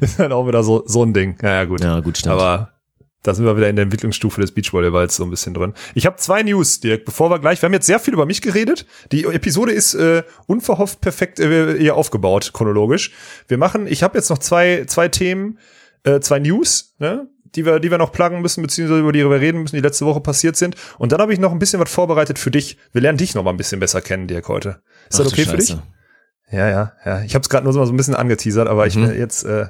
ist 0.00 0.18
halt 0.18 0.32
auch 0.32 0.46
wieder 0.46 0.62
so, 0.62 0.82
so 0.86 1.02
ein 1.02 1.14
Ding. 1.14 1.38
Ja, 1.42 1.54
ja, 1.54 1.64
gut. 1.64 1.80
Mhm. 1.80 1.86
Ja, 1.86 2.00
gut, 2.00 2.18
stimmt. 2.18 2.34
Aber 2.34 2.72
da 3.22 3.34
sind 3.34 3.44
wir 3.44 3.56
wieder 3.56 3.68
in 3.68 3.76
der 3.76 3.84
Entwicklungsstufe 3.84 4.40
des 4.40 4.52
Beachvolleyballs 4.52 5.16
so 5.16 5.24
ein 5.24 5.30
bisschen 5.30 5.52
drin. 5.52 5.74
Ich 5.94 6.06
habe 6.06 6.16
zwei 6.16 6.42
News, 6.42 6.80
Dirk, 6.80 7.04
bevor 7.04 7.30
wir 7.30 7.38
gleich, 7.38 7.60
wir 7.60 7.66
haben 7.66 7.74
jetzt 7.74 7.86
sehr 7.86 8.00
viel 8.00 8.14
über 8.14 8.24
mich 8.24 8.40
geredet. 8.40 8.86
Die 9.12 9.24
Episode 9.24 9.72
ist 9.72 9.94
äh, 9.94 10.22
unverhofft 10.46 11.00
perfekt 11.00 11.38
äh, 11.38 11.78
hier 11.78 11.96
aufgebaut, 11.96 12.52
chronologisch. 12.54 13.12
Wir 13.48 13.58
machen, 13.58 13.86
ich 13.86 14.02
habe 14.02 14.16
jetzt 14.16 14.30
noch 14.30 14.38
zwei, 14.38 14.84
zwei 14.86 15.08
Themen, 15.08 15.58
äh, 16.04 16.20
zwei 16.20 16.38
News, 16.38 16.94
ne? 16.98 17.28
Die 17.56 17.66
wir, 17.66 17.80
die 17.80 17.90
wir 17.90 17.98
noch 17.98 18.12
pluggen 18.12 18.40
müssen, 18.42 18.62
beziehungsweise 18.62 19.00
über 19.00 19.12
die 19.12 19.24
wir 19.28 19.40
reden 19.40 19.62
müssen, 19.62 19.76
die 19.76 19.82
letzte 19.82 20.06
Woche 20.06 20.20
passiert 20.20 20.56
sind. 20.56 20.76
Und 20.98 21.12
dann 21.12 21.20
habe 21.20 21.32
ich 21.32 21.40
noch 21.40 21.50
ein 21.52 21.58
bisschen 21.58 21.80
was 21.80 21.90
vorbereitet 21.90 22.38
für 22.38 22.50
dich. 22.50 22.78
Wir 22.92 23.00
lernen 23.02 23.18
dich 23.18 23.34
noch 23.34 23.42
mal 23.42 23.50
ein 23.50 23.56
bisschen 23.56 23.80
besser 23.80 24.00
kennen, 24.00 24.26
Dirk, 24.28 24.48
heute. 24.48 24.82
Ist 25.08 25.18
das 25.18 25.26
Ach 25.26 25.30
du 25.32 25.42
okay 25.42 25.44
für 25.50 25.56
dich? 25.56 25.76
Ja, 26.50 26.68
ja, 26.68 26.92
ja. 27.04 27.22
Ich 27.22 27.34
habe 27.34 27.42
es 27.42 27.48
gerade 27.48 27.64
nur 27.64 27.72
so 27.72 27.82
ein 27.82 27.96
bisschen 27.96 28.14
angeteasert, 28.14 28.68
aber 28.68 28.86
ich 28.86 28.96
Mhm. 28.96 29.08
will 29.08 29.16
jetzt 29.16 29.44
äh, 29.44 29.66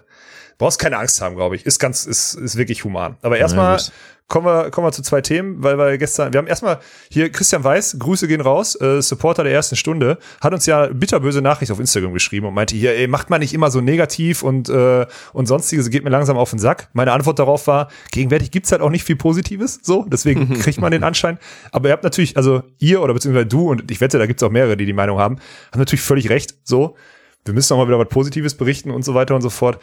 brauchst 0.59 0.79
keine 0.79 0.99
Angst 0.99 1.21
haben, 1.21 1.37
glaube 1.37 1.57
ich. 1.57 1.65
Ist 1.67 1.79
ganz, 1.79 2.05
ist, 2.07 2.35
ist 2.35 2.57
wirklich 2.57 2.85
human. 2.85 3.17
Aber 3.23 3.39
erstmal 3.39 3.77
gut. 3.79 3.93
Kommen 4.31 4.47
wir, 4.47 4.71
kommen 4.71 4.87
wir 4.87 4.93
zu 4.93 5.03
zwei 5.03 5.21
Themen, 5.21 5.63
weil 5.63 5.77
wir 5.77 5.99
gestern, 5.99 6.33
wir 6.33 6.39
haben 6.39 6.47
erstmal 6.47 6.79
hier 7.11 7.31
Christian 7.31 7.63
Weiß, 7.63 7.97
Grüße 7.99 8.29
gehen 8.29 8.41
raus, 8.41 8.81
äh, 8.81 9.03
Supporter 9.03 9.45
der 9.45 9.53
ersten 9.53 9.77
Stunde, 9.77 10.19
hat 10.41 10.55
uns 10.55 10.65
ja 10.65 10.87
bitterböse 10.87 11.43
Nachricht 11.43 11.71
auf 11.73 11.81
Instagram 11.81 12.15
geschrieben 12.15 12.47
und 12.47 12.55
meinte 12.55 12.77
hier, 12.77 12.95
ey, 12.97 13.09
macht 13.09 13.29
mal 13.29 13.39
nicht 13.39 13.53
immer 13.53 13.71
so 13.71 13.81
negativ 13.81 14.43
und 14.43 14.71
äh, 14.71 15.05
und 15.33 15.47
sonstiges, 15.47 15.91
geht 15.91 16.05
mir 16.05 16.11
langsam 16.11 16.39
auf 16.39 16.51
den 16.51 16.59
Sack. 16.59 16.89
Meine 16.93 17.13
Antwort 17.13 17.39
darauf 17.39 17.67
war, 17.67 17.89
gegenwärtig 18.13 18.51
gibt's 18.51 18.73
halt 18.73 18.81
auch 18.81 18.91
nicht 18.91 19.05
viel 19.05 19.17
Positives, 19.17 19.81
so, 19.83 20.07
deswegen 20.09 20.55
kriegt 20.61 20.81
man 20.81 20.93
den 20.93 21.03
Anschein. 21.05 21.39
Aber 21.73 21.89
ihr 21.89 21.93
habt 21.93 22.05
natürlich, 22.05 22.37
also 22.37 22.63
ihr 22.79 23.03
oder 23.03 23.13
beziehungsweise 23.13 23.47
du 23.47 23.69
und 23.69 23.91
ich 23.91 24.01
wette, 24.01 24.19
da 24.19 24.27
gibt's 24.27 24.43
auch 24.43 24.51
mehrere, 24.51 24.77
die 24.77 24.87
die 24.87 24.93
Meinung 24.93 25.19
haben, 25.19 25.37
haben 25.73 25.81
natürlich 25.81 26.03
völlig 26.03 26.31
recht, 26.31 26.55
so. 26.65 26.97
Wir 27.45 27.55
müssen 27.55 27.73
auch 27.73 27.79
mal 27.79 27.89
wieder 27.89 27.99
was 27.99 28.09
Positives 28.09 28.55
berichten 28.55 28.91
und 28.91 29.03
so 29.03 29.15
weiter 29.15 29.35
und 29.35 29.41
so 29.41 29.49
fort. 29.51 29.83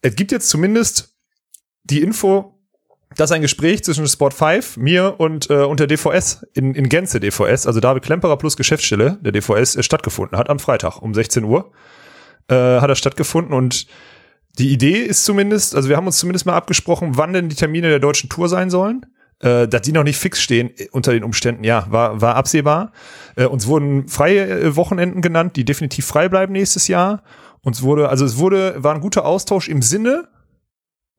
Es 0.00 0.16
gibt 0.16 0.32
jetzt 0.32 0.48
zumindest 0.48 1.14
die 1.84 2.00
Info, 2.00 2.53
dass 3.16 3.32
ein 3.32 3.42
Gespräch 3.42 3.84
zwischen 3.84 4.06
Sport 4.06 4.34
5, 4.34 4.76
mir 4.76 5.14
und, 5.18 5.50
äh, 5.50 5.64
und 5.64 5.80
der 5.80 5.86
DVS 5.86 6.46
in, 6.54 6.74
in 6.74 6.88
Gänze 6.88 7.20
DVS, 7.20 7.66
also 7.66 7.80
David 7.80 8.02
Klemperer 8.02 8.36
plus 8.36 8.56
Geschäftsstelle 8.56 9.18
der 9.20 9.32
DVS, 9.32 9.76
äh, 9.76 9.82
stattgefunden 9.82 10.38
hat 10.38 10.50
am 10.50 10.58
Freitag 10.58 11.00
um 11.00 11.14
16 11.14 11.44
Uhr. 11.44 11.72
Äh, 12.48 12.54
hat 12.54 12.90
er 12.90 12.96
stattgefunden 12.96 13.54
und 13.54 13.86
Die 14.58 14.72
Idee 14.72 14.98
ist 14.98 15.24
zumindest, 15.24 15.74
also 15.74 15.88
wir 15.88 15.96
haben 15.96 16.06
uns 16.06 16.18
zumindest 16.18 16.46
mal 16.46 16.54
abgesprochen, 16.54 17.16
wann 17.16 17.32
denn 17.32 17.48
die 17.48 17.56
Termine 17.56 17.88
der 17.88 17.98
deutschen 17.98 18.30
Tour 18.30 18.48
sein 18.48 18.70
sollen. 18.70 19.04
Äh, 19.40 19.66
dass 19.66 19.82
die 19.82 19.92
noch 19.92 20.04
nicht 20.04 20.16
fix 20.16 20.40
stehen 20.40 20.70
äh, 20.76 20.88
unter 20.92 21.12
den 21.12 21.24
Umständen, 21.24 21.64
ja, 21.64 21.86
war, 21.90 22.20
war 22.20 22.36
absehbar. 22.36 22.92
Äh, 23.34 23.46
uns 23.46 23.66
wurden 23.66 24.08
freie 24.08 24.48
äh, 24.48 24.76
Wochenenden 24.76 25.22
genannt, 25.22 25.56
die 25.56 25.64
definitiv 25.64 26.06
frei 26.06 26.28
bleiben 26.28 26.52
nächstes 26.52 26.86
Jahr. 26.86 27.22
Uns 27.60 27.82
wurde, 27.82 28.08
also 28.08 28.24
es 28.24 28.38
wurde, 28.38 28.76
war 28.82 28.94
ein 28.94 29.00
guter 29.00 29.24
Austausch 29.24 29.68
im 29.68 29.82
Sinne 29.82 30.28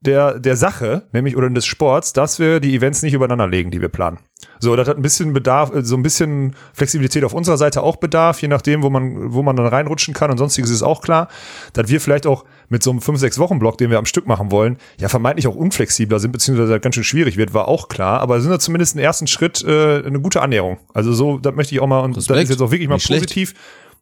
der, 0.05 0.39
der 0.39 0.55
Sache, 0.55 1.03
nämlich 1.11 1.35
oder 1.35 1.49
des 1.49 1.65
Sports, 1.65 2.13
dass 2.13 2.39
wir 2.39 2.59
die 2.59 2.75
Events 2.75 3.01
nicht 3.01 3.13
übereinander 3.13 3.47
legen, 3.47 3.71
die 3.71 3.81
wir 3.81 3.89
planen. 3.89 4.19
So, 4.59 4.75
das 4.75 4.87
hat 4.87 4.97
ein 4.97 5.01
bisschen 5.01 5.33
Bedarf, 5.33 5.73
äh, 5.73 5.83
so 5.83 5.95
ein 5.95 6.03
bisschen 6.03 6.55
Flexibilität 6.73 7.23
auf 7.23 7.33
unserer 7.33 7.57
Seite 7.57 7.83
auch 7.83 7.97
Bedarf, 7.97 8.41
je 8.41 8.47
nachdem, 8.47 8.83
wo 8.83 8.89
man, 8.89 9.33
wo 9.33 9.43
man 9.43 9.55
dann 9.55 9.67
reinrutschen 9.67 10.13
kann 10.13 10.31
und 10.31 10.37
sonstiges 10.37 10.69
ist 10.69 10.83
auch 10.83 11.01
klar, 11.01 11.27
dass 11.73 11.89
wir 11.89 11.99
vielleicht 11.99 12.25
auch 12.25 12.45
mit 12.69 12.83
so 12.83 12.91
einem 12.91 12.99
5-6 12.99 13.37
Wochen 13.39 13.59
Block, 13.59 13.77
den 13.77 13.89
wir 13.89 13.97
am 13.97 14.05
Stück 14.05 14.27
machen 14.27 14.51
wollen, 14.51 14.77
ja 14.99 15.09
vermeintlich 15.09 15.47
auch 15.47 15.55
unflexibler 15.55 16.19
sind, 16.19 16.31
beziehungsweise 16.31 16.79
ganz 16.79 16.95
schön 16.95 17.03
schwierig 17.03 17.37
wird, 17.37 17.53
war 17.53 17.67
auch 17.67 17.89
klar, 17.89 18.21
aber 18.21 18.39
sind 18.39 18.51
da 18.51 18.59
zumindest 18.59 18.95
einen 18.95 19.03
ersten 19.03 19.27
Schritt 19.27 19.63
äh, 19.63 20.03
eine 20.05 20.19
gute 20.19 20.41
Annäherung. 20.41 20.77
Also 20.93 21.13
so, 21.13 21.37
das 21.37 21.53
möchte 21.55 21.75
ich 21.75 21.81
auch 21.81 21.87
mal, 21.87 21.99
und 21.99 22.15
das 22.15 22.29
Respekt. 22.29 22.43
ist 22.45 22.49
jetzt 22.51 22.61
auch 22.61 22.71
wirklich 22.71 22.89
mal 22.89 22.95
Nicht 22.95 23.05
schlecht. 23.05 23.23
positiv. 23.23 23.53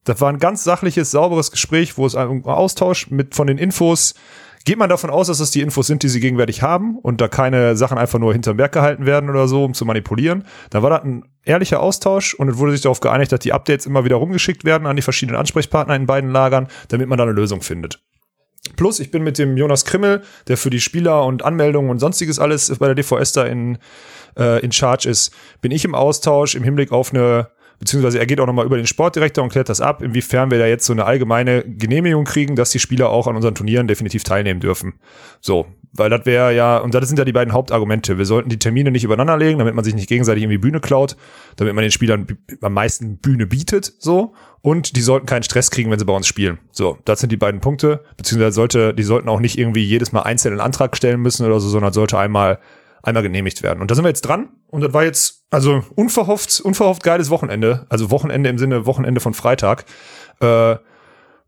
Das 0.06 0.20
war 0.20 0.30
ein 0.30 0.40
ganz 0.40 0.64
sachliches, 0.64 1.12
sauberes 1.12 1.52
Gespräch, 1.52 1.98
wo 1.98 2.06
es 2.06 2.16
einen 2.16 2.44
Austausch 2.44 3.10
mit 3.10 3.36
von 3.36 3.48
den 3.48 3.58
Infos 3.58 4.16
Geht 4.66 4.78
man 4.78 4.90
davon 4.90 5.10
aus, 5.10 5.28
dass 5.28 5.40
das 5.40 5.52
die 5.52 5.62
Infos 5.62 5.88
sind, 5.88 6.04
die 6.04 6.10
sie 6.10 6.22
gegenwärtig 6.22 6.62
haben 6.62 6.98
und 6.98 7.20
da 7.20 7.28
keine 7.28 7.76
Sachen 7.76 7.98
einfach 7.98 8.20
nur 8.20 8.32
hinterm 8.32 8.56
Berg 8.56 8.72
gehalten 8.72 9.06
werden 9.06 9.30
oder 9.30 9.48
so, 9.48 9.66
um 9.66 9.74
zu 9.74 9.84
manipulieren, 9.86 10.46
dann 10.70 10.84
war 10.84 10.90
das 10.90 11.04
ein 11.04 11.26
ehrlicher 11.44 11.82
Austausch 11.82 12.34
und 12.34 12.48
es 12.48 12.58
wurde 12.58 12.72
sich 12.72 12.82
darauf 12.82 13.02
geeinigt, 13.02 13.32
dass 13.34 13.42
die 13.42 13.52
Updates 13.52 13.86
immer 13.86 14.06
wieder 14.06 14.16
rumgeschickt 14.16 14.64
werden 14.64 14.88
an 14.88 14.96
die 14.96 15.02
verschiedenen 15.02 15.38
Ansprechpartner 15.38 15.96
in 15.96 16.06
beiden 16.06 16.32
Lagern, 16.32 16.68
damit 16.88 17.10
man 17.10 17.18
da 17.18 17.26
eine 17.26 17.34
Lösung 17.34 17.62
findet. 17.62 18.00
Plus, 18.78 19.02
ich 19.02 19.12
bin 19.12 19.24
mit 19.24 19.38
dem 19.38 19.58
Jonas 19.58 19.84
Krimmel, 19.84 20.24
der 20.48 20.56
für 20.56 20.70
die 20.70 20.80
Spieler 20.80 21.26
und 21.26 21.44
Anmeldungen 21.44 21.92
und 21.92 22.00
sonstiges 22.00 22.40
alles 22.40 22.74
bei 22.80 22.86
der 22.86 22.96
DVS 22.96 23.34
da 23.34 23.44
in, 23.44 23.78
äh, 24.38 24.64
in 24.64 24.72
Charge 24.72 25.10
ist, 25.10 25.34
bin 25.62 25.72
ich 25.72 25.84
im 25.84 25.94
Austausch 25.94 26.56
im 26.56 26.64
Hinblick 26.64 26.94
auf 26.94 27.14
eine, 27.14 27.50
beziehungsweise 27.84 28.18
er 28.18 28.26
geht 28.26 28.40
auch 28.40 28.48
nochmal 28.48 28.66
über 28.66 28.78
den 28.78 28.88
Sportdirektor 28.88 29.44
und 29.44 29.50
klärt 29.50 29.68
das 29.68 29.82
ab, 29.82 30.02
inwiefern 30.02 30.50
wir 30.52 30.58
da 30.58 30.66
jetzt 30.66 30.86
so 30.86 30.94
eine 30.94 31.04
allgemeine 31.04 31.66
Genehmigung 31.66 32.24
kriegen, 32.24 32.56
dass 32.56 32.72
die 32.72 32.80
Spieler 32.80 33.10
auch 33.10 33.28
an 33.28 33.36
unseren 33.36 33.56
Turnieren 33.56 33.90
definitiv 33.90 34.24
teilnehmen 34.24 34.62
dürfen. 34.62 34.94
So, 35.42 35.66
weil 35.92 36.10
das 36.10 36.26
wäre 36.26 36.56
ja, 36.56 36.78
und 36.78 36.94
das 36.94 37.06
sind 37.10 37.20
ja 37.20 37.26
die 37.26 37.34
beiden 37.34 37.54
Hauptargumente. 37.54 38.18
Wir 38.18 38.26
sollten 38.26 38.48
die 38.48 38.58
Termine 38.58 38.90
nicht 38.90 39.04
übereinander 39.04 39.36
legen, 39.36 39.60
damit 39.60 39.76
man 39.76 39.84
sich 39.84 39.96
nicht 39.96 40.08
gegenseitig 40.08 40.44
irgendwie 40.44 40.60
Bühne 40.60 40.80
klaut, 40.80 41.18
damit 41.58 41.76
man 41.76 41.82
den 41.82 41.92
Spielern 41.92 42.26
am 42.62 42.74
meisten 42.74 43.18
Bühne 43.18 43.48
bietet, 43.48 43.92
so. 44.00 44.34
Und 44.62 44.96
die 44.96 45.02
sollten 45.02 45.26
keinen 45.26 45.44
Stress 45.44 45.70
kriegen, 45.70 45.92
wenn 45.92 46.00
sie 46.00 46.06
bei 46.06 46.16
uns 46.16 46.26
spielen. 46.26 46.60
So, 46.72 46.98
das 47.04 47.20
sind 47.20 47.34
die 47.34 47.38
beiden 47.38 47.60
Punkte. 47.60 48.06
Beziehungsweise 48.16 48.56
sollte, 48.56 48.94
die 48.94 49.04
sollten 49.04 49.28
auch 49.28 49.42
nicht 49.42 49.58
irgendwie 49.58 49.84
jedes 49.84 50.14
Mal 50.14 50.22
einzeln 50.22 50.54
einen 50.54 50.62
Antrag 50.62 50.96
stellen 50.96 51.20
müssen 51.20 51.46
oder 51.46 51.60
so, 51.60 51.68
sondern 51.68 51.92
sollte 51.92 52.18
einmal, 52.18 52.60
einmal 53.04 53.24
genehmigt 53.24 53.62
werden. 53.62 53.82
Und 53.82 53.92
da 53.92 53.96
sind 53.96 54.04
wir 54.04 54.10
jetzt 54.10 54.22
dran. 54.22 54.50
Und 54.68 54.82
das 54.82 54.94
war 54.94 55.04
jetzt, 55.04 55.44
also 55.52 55.84
unverhofft, 55.96 56.62
unverhofft 56.62 57.04
geiles 57.04 57.30
Wochenende. 57.30 57.86
Also 57.90 58.10
Wochenende 58.10 58.50
im 58.50 58.58
Sinne 58.58 58.86
Wochenende 58.86 59.22
von 59.22 59.34
Freitag. 59.34 59.86
Äh, 60.40 60.78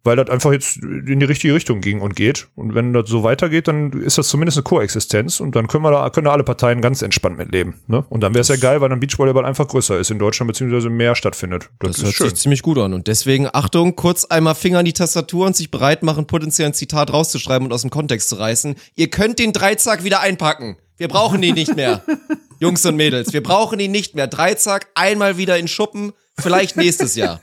weil 0.06 0.16
das 0.16 0.30
einfach 0.30 0.52
jetzt 0.52 0.78
in 0.78 1.20
die 1.20 1.26
richtige 1.26 1.56
Richtung 1.56 1.82
ging 1.82 2.00
und 2.00 2.16
geht. 2.16 2.48
Und 2.56 2.76
wenn 2.76 2.94
das 2.94 3.10
so 3.10 3.24
weitergeht, 3.24 3.68
dann 3.68 3.92
ist 3.92 4.20
das 4.20 4.28
zumindest 4.28 4.58
eine 4.60 4.64
Koexistenz 4.64 5.40
und 5.40 5.56
dann 5.56 5.68
können 5.68 5.84
wir 5.84 5.90
da, 5.90 6.10
können 6.12 6.26
da 6.26 6.32
alle 6.32 6.44
Parteien 6.44 6.80
ganz 6.80 7.02
entspannt 7.02 7.38
mitleben. 7.38 7.82
Ne? 7.88 8.06
Und 8.10 8.22
dann 8.22 8.36
wäre 8.36 8.42
es 8.42 8.48
ja 8.48 8.56
geil, 8.56 8.82
weil 8.82 8.90
dann 8.90 9.00
Beachvolleyball 9.00 9.46
einfach 9.46 9.68
größer 9.68 10.00
ist 10.00 10.12
in 10.12 10.20
Deutschland, 10.20 10.48
beziehungsweise 10.48 10.92
mehr 10.92 11.16
stattfindet. 11.16 11.72
Das, 11.80 11.94
Das 11.94 11.98
ist 11.98 12.04
hört 12.04 12.14
schön. 12.14 12.30
sich 12.30 12.40
ziemlich 12.40 12.62
gut 12.62 12.78
an. 12.78 12.94
Und 12.94 13.08
deswegen, 13.08 13.48
Achtung, 13.52 13.96
kurz 13.96 14.26
einmal 14.26 14.54
Finger 14.54 14.80
an 14.80 14.86
die 14.86 14.94
Tastatur 14.94 15.48
und 15.48 15.56
sich 15.56 15.72
bereit 15.72 16.04
machen, 16.04 16.28
potenziell 16.28 16.68
ein 16.68 16.76
Zitat 16.76 17.12
rauszuschreiben 17.12 17.66
und 17.66 17.74
aus 17.74 17.82
dem 17.82 17.90
Kontext 17.90 18.30
zu 18.30 18.36
reißen. 18.36 18.76
Ihr 18.94 19.10
könnt 19.10 19.40
den 19.40 19.54
Dreizack 19.54 20.04
wieder 20.04 20.20
einpacken. 20.20 20.78
Wir 20.98 21.08
brauchen 21.08 21.42
ihn 21.44 21.56
nicht 21.56 21.76
mehr. 21.76 22.02
Jungs 22.60 22.86
und 22.86 22.96
Mädels, 22.96 23.34
wir 23.34 23.44
brauchen 23.44 23.80
ihn 23.80 23.92
nicht 23.92 24.16
mehr. 24.16 24.28
Dreizack, 24.28 24.88
einmal 24.96 25.38
wieder 25.38 25.58
in 25.58 25.68
Schuppen, 25.68 26.14
vielleicht 26.40 26.78
nächstes 26.78 27.16
Jahr. 27.16 27.42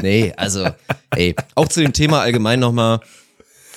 Nee, 0.00 0.32
also, 0.36 0.68
ey, 1.10 1.34
auch 1.54 1.68
zu 1.68 1.80
dem 1.80 1.92
Thema 1.92 2.20
allgemein 2.20 2.60
nochmal. 2.60 3.00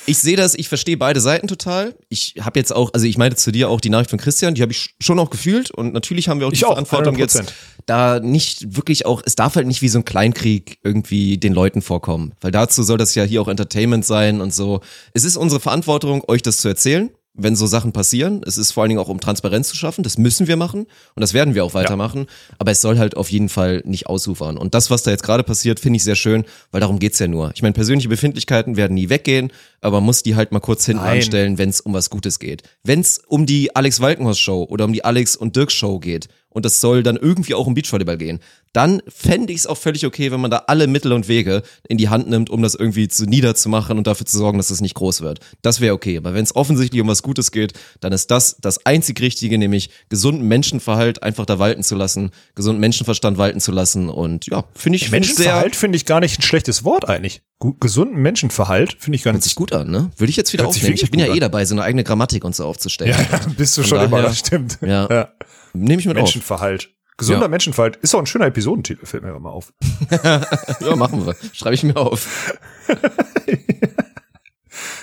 Ich 0.06 0.20
sehe 0.20 0.38
das, 0.38 0.56
ich 0.56 0.70
verstehe 0.70 0.96
beide 0.96 1.20
Seiten 1.20 1.48
total. 1.48 1.94
Ich 2.08 2.36
habe 2.40 2.58
jetzt 2.58 2.74
auch, 2.74 2.94
also 2.94 3.06
ich 3.06 3.18
meinte 3.18 3.36
zu 3.36 3.52
dir 3.52 3.70
auch 3.70 3.82
die 3.82 3.90
Nachricht 3.90 4.10
von 4.10 4.20
Christian, 4.20 4.56
die 4.56 4.62
habe 4.62 4.72
ich 4.72 4.96
schon 5.02 5.20
auch 5.20 5.30
gefühlt 5.30 5.70
und 5.72 5.94
natürlich 5.94 6.30
haben 6.30 6.40
wir 6.40 6.48
auch 6.48 6.54
Ich 6.54 6.60
die 6.60 6.66
auch, 6.66 6.70
Verantwortung 6.70 7.16
100%. 7.16 7.20
jetzt 7.20 7.54
da 7.86 8.22
nicht 8.22 8.78
wirklich 8.78 9.06
auch, 9.06 9.22
es 9.26 9.36
darf 9.36 9.56
halt 9.58 9.68
nicht 9.68 9.82
wie 9.82 9.90
so 9.90 10.00
ein 10.00 10.06
Kleinkrieg 10.06 10.80
irgendwie 10.82 11.38
den 11.38 11.54
Leuten 11.54 11.82
vorkommen, 11.82 12.32
weil 12.40 12.52
dazu 12.52 12.84
soll 12.84 12.98
das 12.98 13.16
ja 13.16 13.24
hier 13.26 13.42
auch 13.42 13.50
Entertainment 13.50 14.06
sein 14.06 14.40
und 14.40 14.54
so. 14.54 14.80
Es 15.14 15.26
ist 15.26 15.36
unsere 15.36 15.60
Verantwortung, 15.60 16.24
euch 16.30 16.42
das 16.42 16.60
zu 16.60 16.70
erzählen, 16.70 17.10
wenn 17.38 17.56
so 17.56 17.68
Sachen 17.68 17.94
passieren. 17.94 18.42
Es 18.46 18.58
ist 18.58 18.72
vor 18.72 18.84
allen 18.84 18.90
Dingen 18.90 19.00
auch, 19.00 19.08
um 19.08 19.20
Transparenz 19.20 19.70
zu 19.70 19.76
schaffen. 19.76 20.04
Das 20.04 20.18
müssen 20.18 20.48
wir 20.48 20.58
machen 20.58 20.88
und 21.16 21.22
das 21.22 21.34
werden 21.34 21.56
wir 21.56 21.64
auch 21.64 21.74
weitermachen. 21.74 22.26
Aber 22.58 22.72
es 22.72 22.82
soll 22.82 22.98
halt 22.98 23.16
auf 23.16 23.32
jeden 23.32 23.50
Fall 23.50 23.82
nicht 23.86 24.08
ausufern. 24.08 24.58
Und 24.58 24.74
das, 24.74 24.90
was 24.90 25.04
da 25.04 25.12
jetzt 25.12 25.24
gerade 25.24 25.44
passiert, 25.44 25.80
finde 25.80 25.98
ich 25.98 26.04
sehr 26.04 26.16
schön, 26.16 26.44
weil 26.72 26.82
darum 26.82 27.00
geht's 27.00 27.20
ja 27.20 27.28
nur. 27.28 27.52
Ich 27.54 27.62
meine, 27.62 27.74
persönliche 27.74 28.10
Befindlichkeiten 28.10 28.76
werden 28.76 28.96
nie 28.96 29.10
weggehen, 29.10 29.52
aber 29.82 29.98
man 29.98 30.06
muss 30.06 30.24
die 30.24 30.36
halt 30.36 30.52
mal 30.52 30.60
kurz 30.60 30.86
hinten 30.86 31.04
Nein. 31.04 31.18
anstellen, 31.18 31.58
wenn 31.58 31.70
es 31.70 31.80
um 31.80 31.94
was 31.94 32.10
Gutes 32.10 32.40
geht. 32.40 32.64
Wenn 32.84 33.00
es 33.00 33.20
um 33.28 33.46
die 33.46 33.76
Alex 33.76 34.02
Walkenhorst 34.02 34.42
Show 34.42 34.66
oder 34.70 34.86
um 34.86 34.94
die 34.94 35.06
Alex 35.06 35.36
und 35.36 35.56
Dirk 35.56 35.72
Show 35.72 36.00
geht 36.00 36.28
und 36.50 36.66
das 36.66 36.82
soll 36.82 37.04
dann 37.04 37.18
irgendwie 37.18 37.54
auch 37.54 37.68
um 37.68 37.74
Beachvolleyball 37.74 38.18
gehen, 38.18 38.40
dann 38.74 39.02
fände 39.08 39.54
ich 39.54 39.60
es 39.60 39.68
auch 39.68 39.78
völlig 39.78 40.06
okay, 40.06 40.32
wenn 40.32 40.40
man 40.40 40.52
da 40.52 40.64
alle 40.68 40.88
Mittel 40.88 41.12
und 41.14 41.28
Wege 41.28 41.64
in 41.88 41.98
die 41.98 42.10
Hand 42.10 42.30
nimmt, 42.30 42.50
um 42.50 42.62
das 42.62 42.76
irgendwie 42.76 43.08
zu 43.08 43.26
niederzumachen 43.26 43.98
und 43.98 44.08
dafür 44.08 44.26
zu 44.26 44.38
sorgen, 44.38 44.58
dass 44.58 44.70
es 44.70 44.82
nicht 44.82 44.96
groß 44.96 45.22
wird. 45.22 45.40
Das 45.62 45.82
wäre 45.82 45.94
okay. 45.94 46.18
Aber 46.18 46.34
wenn 46.34 46.44
es 46.44 46.56
offensichtlich 46.56 47.02
um 47.02 47.08
was 47.08 47.24
Gutes 47.24 47.52
geht, 47.52 47.74
dann 48.02 48.14
ist 48.14 48.30
das 48.32 48.58
das 48.62 48.86
einzig 48.86 49.20
Richtige, 49.22 49.58
nämlich 49.58 49.90
gesunden 50.10 50.48
Menschenverhalt 50.48 51.24
einfach 51.24 51.46
da 51.46 51.60
walten 51.60 51.84
zu 51.84 51.96
lassen, 51.96 52.32
gesunden 52.56 52.80
Menschenverstand 52.80 53.38
walten 53.38 53.60
zu 53.60 53.72
lassen 53.72 54.10
und 54.10 54.46
ja, 54.48 54.64
finde 54.76 54.98
ich 54.98 55.10
Menschenverhalt 55.12 55.76
finde 55.76 55.96
ich 55.96 56.06
gar 56.06 56.20
nicht 56.20 56.40
ein 56.40 56.44
schlechtes 56.44 56.84
Wort 56.84 57.08
eigentlich. 57.10 57.42
Gesunden 57.60 58.22
Menschenverhalt 58.22 58.98
finde 59.00 59.16
ich 59.16 59.26
Hört 59.26 59.34
ganz 59.34 59.46
sich 59.46 59.56
gut 59.56 59.74
an, 59.74 59.90
ne? 59.90 60.12
Würde 60.18 60.30
ich 60.30 60.38
jetzt 60.38 60.54
wieder 60.54 60.66
Hört 60.66 60.76
aufnehmen. 60.76 60.94
Ich 60.94 61.10
bin 61.10 61.20
ja 61.20 61.34
eh 61.34 61.40
dabei, 61.40 61.66
so 61.66 61.74
eine 61.74 61.82
eigene 61.84 62.04
Grammatik 62.04 62.44
und 62.44 62.56
so 62.56 62.66
aufzustellen. 62.66 63.16
Ja, 63.18 63.40
bist 63.58 63.76
du 63.78 63.82
Von 63.82 63.90
schon 63.90 64.06
immer, 64.06 64.22
das 64.22 64.40
stimmt. 64.40 64.78
Ja. 64.88 65.30
Nehme 65.74 66.00
ich 66.00 66.06
mit 66.06 66.18
auf. 66.18 66.24
Menschenverhalt. 66.24 66.92
Gesunder 67.18 67.44
Ja. 67.44 67.48
Menschenverhalt 67.48 67.96
ist 67.98 68.14
auch 68.14 68.20
ein 68.20 68.28
schöner 68.28 68.46
Episodentitel, 68.46 69.06
fällt 69.08 69.24
mir 69.24 69.36
immer 69.36 69.52
auf. 69.52 69.74
Ja, 70.12 70.96
machen 70.96 71.26
wir. 71.26 71.36
Schreibe 71.52 71.74
ich 71.74 71.84
mir 71.84 71.98
auf. 71.98 72.54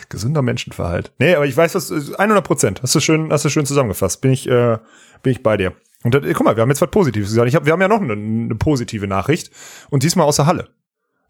Gesunder 0.08 0.42
Menschenverhalt. 0.42 1.12
Nee, 1.18 1.34
aber 1.34 1.46
ich 1.46 1.56
weiß, 1.56 1.74
was 1.74 1.90
100 1.90 2.44
Prozent. 2.44 2.82
Hast 2.82 2.94
du 2.94 3.00
schön, 3.00 3.32
hast 3.32 3.44
du 3.44 3.48
schön 3.48 3.66
zusammengefasst. 3.66 4.20
Bin 4.20 4.30
ich, 4.30 4.48
äh, 4.48 4.78
bin 5.24 5.32
ich 5.32 5.42
bei 5.42 5.56
dir. 5.56 5.74
Und 6.04 6.14
das, 6.14 6.22
guck 6.34 6.44
mal, 6.44 6.54
wir 6.56 6.62
haben 6.62 6.68
jetzt 6.68 6.80
was 6.82 6.90
Positives 6.90 7.30
gesagt. 7.30 7.48
Ich 7.48 7.56
hab, 7.56 7.66
wir 7.66 7.72
haben 7.72 7.80
ja 7.80 7.88
noch 7.88 8.00
eine, 8.00 8.12
eine 8.12 8.54
positive 8.54 9.08
Nachricht 9.08 9.50
und 9.90 10.04
diesmal 10.04 10.26
aus 10.26 10.36
der 10.36 10.46
Halle. 10.46 10.68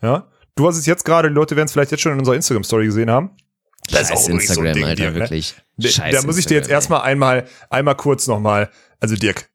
Ja, 0.02 0.28
du 0.56 0.66
hast 0.66 0.76
es 0.76 0.86
jetzt 0.86 1.04
gerade. 1.04 1.28
Die 1.28 1.34
Leute 1.34 1.56
werden 1.56 1.66
es 1.66 1.72
vielleicht 1.72 1.90
jetzt 1.90 2.00
schon 2.00 2.12
in 2.12 2.18
unserer 2.18 2.34
Instagram 2.36 2.64
Story 2.64 2.86
gesehen 2.86 3.10
haben. 3.10 3.30
Das 3.90 4.02
ist 4.02 4.08
Scheiß 4.08 4.24
so 4.24 4.32
ein 4.32 4.38
Instagram, 4.40 4.72
Ding, 4.72 4.84
Alter, 4.84 4.96
Dirk, 4.96 5.14
ne? 5.14 5.20
wirklich. 5.20 5.54
Da- 5.76 5.88
Scheiß 5.88 6.14
da 6.14 6.22
muss 6.26 6.38
ich 6.38 6.46
dir 6.46 6.54
jetzt 6.54 6.70
erstmal 6.70 7.02
einmal, 7.02 7.46
einmal 7.68 7.94
kurz 7.96 8.26
nochmal, 8.26 8.70
also 9.00 9.14
Dirk, 9.16 9.50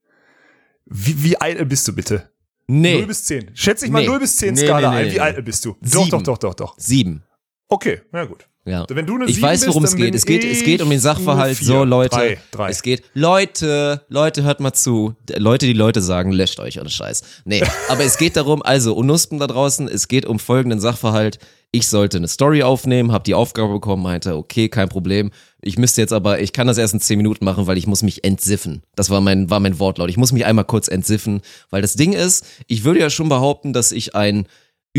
wie, 0.86 1.24
wie 1.24 1.42
eitel 1.42 1.66
bist 1.66 1.88
du 1.88 1.94
bitte? 1.94 2.30
Nee. 2.68 2.98
0 3.00 3.08
bis 3.08 3.24
10. 3.26 3.52
Schätze 3.56 3.86
ich 3.86 3.92
mal 3.92 4.02
Nee. 4.02 4.08
0 4.08 4.20
bis 4.20 4.36
10 4.36 4.54
Nee, 4.54 4.66
Skala 4.68 4.92
nee, 4.92 4.96
nee, 4.96 5.08
ein. 5.10 5.14
Wie 5.16 5.22
eitel 5.22 5.42
bist 5.44 5.66
du? 5.66 5.76
Doch, 5.82 6.04
Sieben. 6.04 6.10
doch, 6.12 6.22
doch, 6.22 6.38
doch, 6.38 6.54
doch. 6.54 6.76
Sieben. 6.78 7.24
Okay, 7.68 8.02
na 8.12 8.26
gut. 8.26 8.48
Ja. 8.66 8.86
Wenn 8.90 9.06
du 9.06 9.16
eine 9.16 9.26
ich 9.26 9.42
weiß, 9.42 9.68
worum 9.68 9.84
es 9.84 9.96
geht. 9.96 10.14
Es 10.14 10.26
geht, 10.26 10.44
es 10.44 10.64
geht 10.64 10.82
um 10.82 10.90
den 10.90 11.00
Sachverhalt. 11.00 11.58
vier. 11.58 11.68
So, 11.68 11.84
Leute. 11.84 12.16
Drei, 12.16 12.38
drei. 12.52 12.70
Es 12.70 12.82
geht. 12.82 13.04
Leute, 13.14 14.06
Leute, 14.10 14.44
hört 14.44 14.60
mal 14.60 14.74
zu. 14.74 15.16
Leute, 15.36 15.66
die 15.66 15.74
Leute 15.74 16.02
sagen, 16.02 16.32
löscht 16.32 16.60
euch 16.60 16.80
ohne 16.80 16.90
Scheiß. 16.90 17.24
Nee, 17.46 17.64
aber 17.90 18.04
es 18.04 18.18
geht 18.18 18.36
darum, 18.36 18.62
also, 18.62 18.94
Unuspen 18.96 19.40
da 19.40 19.48
draußen, 19.48 19.88
es 19.88 20.08
geht 20.08 20.26
um 20.26 20.40
folgenden 20.40 20.80
Sachverhalt. 20.80 21.40
Ich 21.72 21.88
sollte 21.88 22.18
eine 22.18 22.28
Story 22.28 22.64
aufnehmen, 22.64 23.12
habe 23.12 23.24
die 23.24 23.36
Aufgabe 23.36 23.74
bekommen, 23.74 24.02
meinte, 24.02 24.36
okay, 24.36 24.70
kein 24.70 24.90
Problem. 24.90 25.30
Ich 25.62 25.78
müsste 25.78 26.02
jetzt 26.02 26.14
aber, 26.14 26.40
ich 26.40 26.52
kann 26.52 26.66
das 26.66 26.80
erst 26.80 26.96
in 26.96 27.00
zehn 27.00 27.18
Minuten 27.18 27.46
machen, 27.46 27.68
weil 27.68 27.78
ich 27.78 27.86
muss 27.86 28.02
mich 28.02 28.24
entsiffen. 28.24 28.82
Das 28.96 29.12
war 29.12 29.22
mein, 29.22 29.52
war 29.52 29.60
mein 29.60 29.78
Wortlaut. 29.78 30.10
Ich 30.10 30.18
muss 30.18 30.32
mich 30.32 30.46
einmal 30.46 30.66
kurz 30.66 30.88
entsiffen, 30.88 31.42
weil 31.70 31.84
das 31.84 31.94
Ding 31.94 32.14
ist, 32.14 32.46
ich 32.68 32.84
würde 32.86 33.00
ja 33.00 33.12
schon 33.12 33.30
behaupten, 33.30 33.72
dass 33.72 33.92
ich 33.92 34.16
ein 34.16 34.48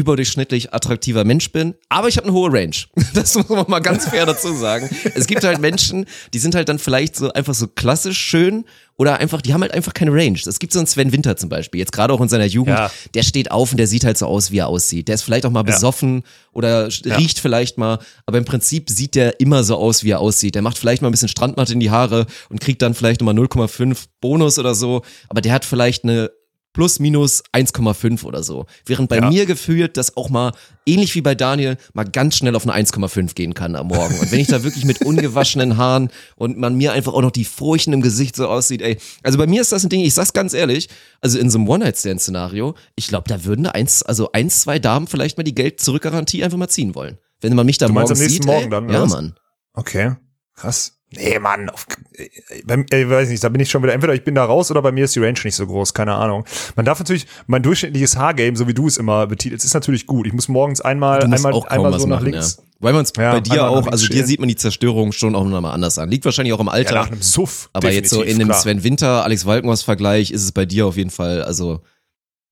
überdurchschnittlich 0.00 0.72
attraktiver 0.74 1.24
Mensch 1.24 1.52
bin, 1.52 1.74
aber 1.88 2.08
ich 2.08 2.16
habe 2.16 2.26
eine 2.26 2.34
hohe 2.36 2.52
Range. 2.52 2.74
Das 3.14 3.34
muss 3.34 3.48
man 3.48 3.64
mal 3.68 3.80
ganz 3.80 4.08
fair 4.08 4.24
dazu 4.26 4.54
sagen. 4.54 4.88
Es 5.14 5.26
gibt 5.26 5.42
halt 5.44 5.60
Menschen, 5.60 6.06
die 6.32 6.38
sind 6.38 6.54
halt 6.54 6.68
dann 6.68 6.78
vielleicht 6.78 7.16
so 7.16 7.32
einfach 7.32 7.54
so 7.54 7.66
klassisch 7.66 8.18
schön 8.18 8.64
oder 8.96 9.18
einfach, 9.18 9.40
die 9.42 9.52
haben 9.52 9.62
halt 9.62 9.72
einfach 9.72 9.94
keine 9.94 10.12
Range. 10.12 10.38
Es 10.46 10.58
gibt 10.58 10.72
so 10.72 10.78
einen 10.78 10.86
Sven 10.86 11.10
Winter 11.12 11.36
zum 11.36 11.48
Beispiel, 11.48 11.80
jetzt 11.80 11.92
gerade 11.92 12.12
auch 12.12 12.20
in 12.20 12.28
seiner 12.28 12.44
Jugend, 12.44 12.76
Ja. 12.78 12.90
der 13.14 13.22
steht 13.22 13.50
auf 13.50 13.72
und 13.72 13.78
der 13.78 13.86
sieht 13.86 14.04
halt 14.04 14.16
so 14.18 14.26
aus, 14.26 14.50
wie 14.52 14.58
er 14.58 14.68
aussieht. 14.68 15.08
Der 15.08 15.14
ist 15.16 15.22
vielleicht 15.22 15.44
auch 15.46 15.50
mal 15.50 15.60
Ja. 15.60 15.74
besoffen 15.74 16.22
oder 16.52 16.88
riecht 17.04 17.38
vielleicht 17.40 17.78
mal, 17.78 17.98
aber 18.26 18.38
im 18.38 18.44
Prinzip 18.44 18.90
sieht 18.90 19.14
der 19.14 19.40
immer 19.40 19.64
so 19.64 19.76
aus, 19.76 20.04
wie 20.04 20.10
er 20.10 20.20
aussieht. 20.20 20.54
Der 20.54 20.62
macht 20.62 20.78
vielleicht 20.78 21.02
mal 21.02 21.08
ein 21.08 21.12
bisschen 21.12 21.28
Strandmatte 21.28 21.72
in 21.72 21.80
die 21.80 21.90
Haare 21.90 22.26
und 22.48 22.60
kriegt 22.60 22.80
dann 22.82 22.94
vielleicht 22.94 23.20
nochmal 23.20 23.34
0,5 23.34 24.04
Bonus 24.20 24.58
oder 24.58 24.74
so, 24.74 25.02
aber 25.28 25.40
der 25.40 25.52
hat 25.52 25.64
vielleicht 25.64 26.04
eine 26.04 26.30
plus 26.72 27.00
minus 27.00 27.42
1,5 27.52 28.24
oder 28.24 28.42
so. 28.42 28.66
Während 28.86 29.08
bei 29.08 29.16
Ja. 29.18 29.28
mir 29.28 29.46
gefühlt 29.46 29.96
das 29.96 30.16
auch 30.16 30.30
mal, 30.30 30.52
ähnlich 30.86 31.14
wie 31.14 31.20
bei 31.20 31.34
Daniel, 31.34 31.76
mal 31.94 32.04
ganz 32.04 32.36
schnell 32.36 32.54
auf 32.54 32.62
eine 32.64 32.72
1,5 32.74 33.34
gehen 33.34 33.54
kann 33.54 33.74
am 33.74 33.88
Morgen. 33.88 34.18
Und 34.18 34.30
wenn 34.30 34.40
ich 34.40 34.46
da 34.48 34.62
wirklich 34.62 34.84
mit 34.84 35.02
ungewaschenen 35.04 35.76
Haaren 35.76 36.10
und 36.36 36.58
man 36.58 36.76
mir 36.76 36.92
einfach 36.92 37.12
auch 37.12 37.22
noch 37.22 37.30
die 37.32 37.44
Furchen 37.44 37.92
im 37.92 38.02
Gesicht 38.02 38.36
so 38.36 38.46
aussieht, 38.48 38.82
ey. 38.82 38.98
Also 39.22 39.38
bei 39.38 39.46
mir 39.46 39.60
ist 39.60 39.72
das 39.72 39.82
ein 39.84 39.88
Ding, 39.88 40.00
ich 40.00 40.14
sag's 40.14 40.32
ganz 40.32 40.54
ehrlich, 40.54 40.88
also 41.20 41.38
in 41.38 41.50
so 41.50 41.58
einem 41.58 41.68
One-Night-Stand-Szenario, 41.68 42.74
ich 42.96 43.08
glaube, 43.08 43.28
da 43.28 43.44
würden 43.44 43.64
da 43.64 43.70
eins, 43.70 44.02
also 44.02 44.32
eins, 44.32 44.60
zwei 44.60 44.78
Damen 44.78 45.06
vielleicht 45.06 45.36
mal 45.36 45.44
die 45.44 45.54
Geld-Zurück-Garantie 45.54 46.44
einfach 46.44 46.58
mal 46.58 46.68
ziehen 46.68 46.94
wollen. 46.94 47.18
Wenn 47.40 47.54
man 47.56 47.66
mich 47.66 47.78
da 47.78 47.86
meinst 47.88 47.94
morgens 47.94 48.10
am 48.12 48.18
nächsten 48.18 48.42
sieht, 48.42 48.46
Morgen 48.46 48.64
ey, 48.64 48.70
dann, 48.70 48.88
Ja, 48.90 49.02
was? 49.02 49.10
Mann. 49.10 49.34
Okay, 49.74 50.12
krass. 50.54 50.99
Nee, 51.16 51.38
Mann, 51.40 51.68
auf, 51.70 51.86
äh, 52.16 52.28
beim, 52.64 52.86
äh, 52.90 53.08
weiß 53.08 53.30
nicht, 53.30 53.42
da 53.42 53.48
bin 53.48 53.60
ich 53.60 53.68
schon 53.68 53.82
wieder, 53.82 53.92
entweder 53.92 54.14
ich 54.14 54.22
bin 54.22 54.36
da 54.36 54.44
raus 54.44 54.70
oder 54.70 54.80
bei 54.80 54.92
mir 54.92 55.04
ist 55.06 55.16
die 55.16 55.20
Range 55.20 55.38
nicht 55.42 55.56
so 55.56 55.66
groß, 55.66 55.92
keine 55.92 56.14
Ahnung. 56.14 56.44
Man 56.76 56.86
darf 56.86 57.00
natürlich, 57.00 57.26
mein 57.48 57.62
durchschnittliches 57.64 58.16
Haargame, 58.16 58.56
so 58.56 58.68
wie 58.68 58.74
du 58.74 58.86
es 58.86 58.96
immer 58.96 59.26
betitelst, 59.26 59.64
ist 59.64 59.74
natürlich 59.74 60.06
gut. 60.06 60.26
Ich 60.28 60.32
muss 60.32 60.46
morgens 60.48 60.80
einmal, 60.80 61.22
einmal, 61.24 61.52
auch 61.52 61.66
einmal 61.66 61.98
so 61.98 62.06
nach 62.06 62.20
machen, 62.20 62.30
links. 62.32 62.58
ja. 62.58 62.64
Weil 62.82 62.92
man 62.94 63.02
es 63.02 63.12
Ja, 63.16 63.32
bei 63.32 63.40
dir 63.40 63.68
auch, 63.68 63.86
also 63.88 64.06
dir 64.06 64.24
sieht 64.24 64.38
man 64.40 64.48
die 64.48 64.56
Zerstörung 64.56 65.12
schon 65.12 65.34
auch 65.34 65.44
nochmal 65.44 65.72
anders 65.74 65.98
an. 65.98 66.08
Liegt 66.10 66.24
wahrscheinlich 66.24 66.54
auch 66.54 66.60
im 66.60 66.66
Ja, 66.68 66.72
Alter. 66.72 66.94
nach 66.94 67.10
einem 67.10 67.20
Suff. 67.22 67.68
aber 67.74 67.90
jetzt 67.90 68.08
so 68.10 68.22
in 68.22 68.38
dem 68.38 68.48
klar. 68.48 68.60
Sven 68.60 68.84
Winter, 68.84 69.24
Alex 69.24 69.44
Walkenhorst 69.44 69.84
Vergleich 69.84 70.30
ist 70.30 70.44
es 70.44 70.52
bei 70.52 70.64
dir 70.64 70.86
auf 70.86 70.96
jeden 70.96 71.10
Fall, 71.10 71.42
also 71.42 71.80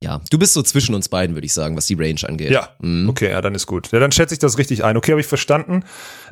ja, 0.01 0.21
du 0.31 0.39
bist 0.39 0.53
so 0.55 0.63
zwischen 0.63 0.95
uns 0.95 1.09
beiden, 1.09 1.35
würde 1.35 1.45
ich 1.47 1.53
sagen, 1.53 1.77
was 1.77 1.87
die 1.87 1.95
Range 1.95 2.21
angeht. 2.25 2.51
Ja, 2.53 2.69
Mhm. 2.81 3.09
okay, 3.09 3.31
ja, 3.31 3.41
dann 3.41 3.55
ist 3.57 3.67
gut. 3.67 3.91
Ja, 3.91 3.99
dann 3.99 4.13
schätze 4.13 4.33
ich 4.33 4.39
das 4.39 4.57
richtig 4.57 4.85
ein. 4.85 4.97
Okay, 4.97 5.11
habe 5.11 5.21
ich 5.21 5.27
verstanden. 5.27 5.83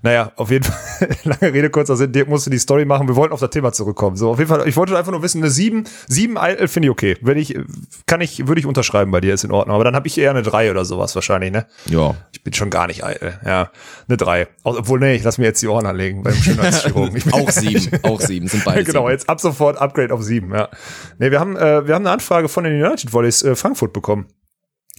Naja, 0.02 0.30
auf 0.36 0.52
jeden 0.52 0.62
Fall, 0.64 1.08
lange 1.24 1.52
Rede, 1.52 1.68
kurzer 1.70 1.96
Sinn, 1.96 2.12
Dirk 2.12 2.28
musste 2.28 2.48
die 2.50 2.58
Story 2.60 2.84
machen. 2.84 3.08
Wir 3.08 3.16
wollten 3.16 3.32
auf 3.34 3.40
das 3.40 3.50
Thema 3.50 3.72
zurückkommen. 3.72 4.16
So, 4.16 4.30
auf 4.30 4.38
jeden 4.38 4.48
Fall, 4.48 4.68
ich 4.68 4.76
wollte 4.76 4.96
einfach 4.96 5.10
nur 5.10 5.22
wissen, 5.22 5.42
eine 5.42 5.50
7, 5.50 5.82
7 6.06 6.38
Eitel 6.38 6.68
finde 6.68 6.86
ich 6.86 6.90
okay. 6.90 7.16
Wenn 7.22 7.38
ich, 7.38 7.58
kann 8.06 8.20
ich, 8.20 8.46
würde 8.46 8.60
ich 8.60 8.66
unterschreiben 8.66 9.10
bei 9.10 9.20
dir, 9.20 9.34
ist 9.34 9.42
in 9.42 9.50
Ordnung. 9.50 9.74
Aber 9.74 9.82
dann 9.82 9.96
habe 9.96 10.06
ich 10.06 10.16
eher 10.16 10.30
eine 10.30 10.42
3 10.42 10.70
oder 10.70 10.84
sowas 10.84 11.16
wahrscheinlich, 11.16 11.50
ne? 11.50 11.66
Ja. 11.86 12.14
Ich 12.32 12.44
bin 12.44 12.52
schon 12.52 12.70
gar 12.70 12.86
nicht 12.86 13.02
eitel. 13.04 13.40
Ja, 13.44 13.72
eine 14.06 14.16
3. 14.16 14.46
Obwohl, 14.62 15.00
nee, 15.00 15.16
ich 15.16 15.24
lass 15.24 15.38
mir 15.38 15.46
jetzt 15.46 15.60
die 15.60 15.66
Ohren 15.66 15.86
anlegen 15.86 16.22
beim 16.22 16.34
Schönheitschirurgen. 16.34 17.20
Auch 17.32 17.50
sieben, 17.50 17.90
auch 18.04 18.20
sieben, 18.20 18.46
sind 18.46 18.64
beide 18.64 18.84
genau, 18.84 19.00
sieben. 19.00 19.10
jetzt 19.10 19.28
ab 19.28 19.40
sofort 19.40 19.78
Upgrade 19.78 20.14
auf 20.14 20.22
7, 20.22 20.52
ja. 20.54 20.68
Nee, 21.18 21.32
wir 21.32 21.40
haben, 21.40 21.56
äh, 21.56 21.84
wir 21.88 21.94
haben 21.96 22.04
eine 22.06 22.12
Anfrage 22.12 22.48
von 22.48 22.62
den 22.62 22.80
United 22.80 23.12
Volleys 23.12 23.42
äh, 23.42 23.55
Frankfurt 23.57 23.92
bekommen. 23.92 24.26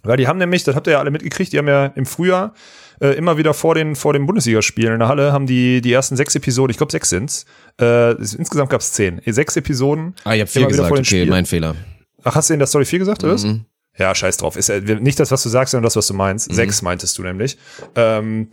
Weil 0.04 0.18
die 0.18 0.28
haben 0.28 0.38
nämlich, 0.38 0.64
das 0.64 0.76
habt 0.76 0.88
ihr 0.88 0.94
ja 0.94 1.00
alle 1.00 1.12
mitgekriegt, 1.12 1.52
die 1.52 1.58
haben 1.58 1.68
ja 1.68 1.88
im 1.88 2.06
Frühjahr 2.06 2.54
äh, 3.02 3.10
immer 3.18 3.38
wieder 3.38 3.54
vor 3.54 3.74
den, 3.76 3.96
vor 3.96 4.14
den 4.14 4.26
Bundesligaspielen 4.26 4.94
in 4.94 5.00
der 5.00 5.08
Halle 5.08 5.32
haben 5.34 5.48
die 5.48 5.82
die 5.82 5.92
ersten 5.92 6.16
sechs 6.16 6.36
Episoden, 6.36 6.70
ich 6.72 6.78
glaube 6.78 6.92
sechs 6.92 7.10
sind's. 7.10 7.46
Äh, 7.82 8.12
es- 8.14 8.34
insgesamt 8.36 8.70
gab's 8.70 8.94
zehn. 8.94 9.22
Sechs 9.26 9.56
Episoden. 9.56 10.14
Ah, 10.24 10.34
ich 10.36 10.42
habe 10.42 10.50
vier 10.50 10.68
gesagt, 10.68 10.92
okay, 10.92 11.04
Spielen. 11.04 11.30
mein 11.30 11.46
Fehler. 11.46 11.76
Ach, 12.24 12.36
hast 12.36 12.50
du 12.50 12.54
in 12.54 12.60
der 12.60 12.68
Story 12.68 12.86
4 12.86 13.00
gesagt, 13.00 13.24
oder 13.24 13.34
was? 13.34 13.44
Mhm. 13.44 13.66
Ja, 13.98 14.14
scheiß 14.14 14.38
drauf. 14.38 14.56
Ist 14.58 14.70
ja 14.70 14.80
nicht 14.80 15.20
das, 15.20 15.32
was 15.32 15.42
du 15.44 15.50
sagst, 15.50 15.72
sondern 15.72 15.86
das, 15.86 15.96
was 15.96 16.08
du 16.08 16.14
meinst. 16.14 16.54
Sechs 16.54 16.82
meintest 16.84 17.18
du 17.18 17.24
nämlich. 17.24 17.58
Ähm, 17.96 18.50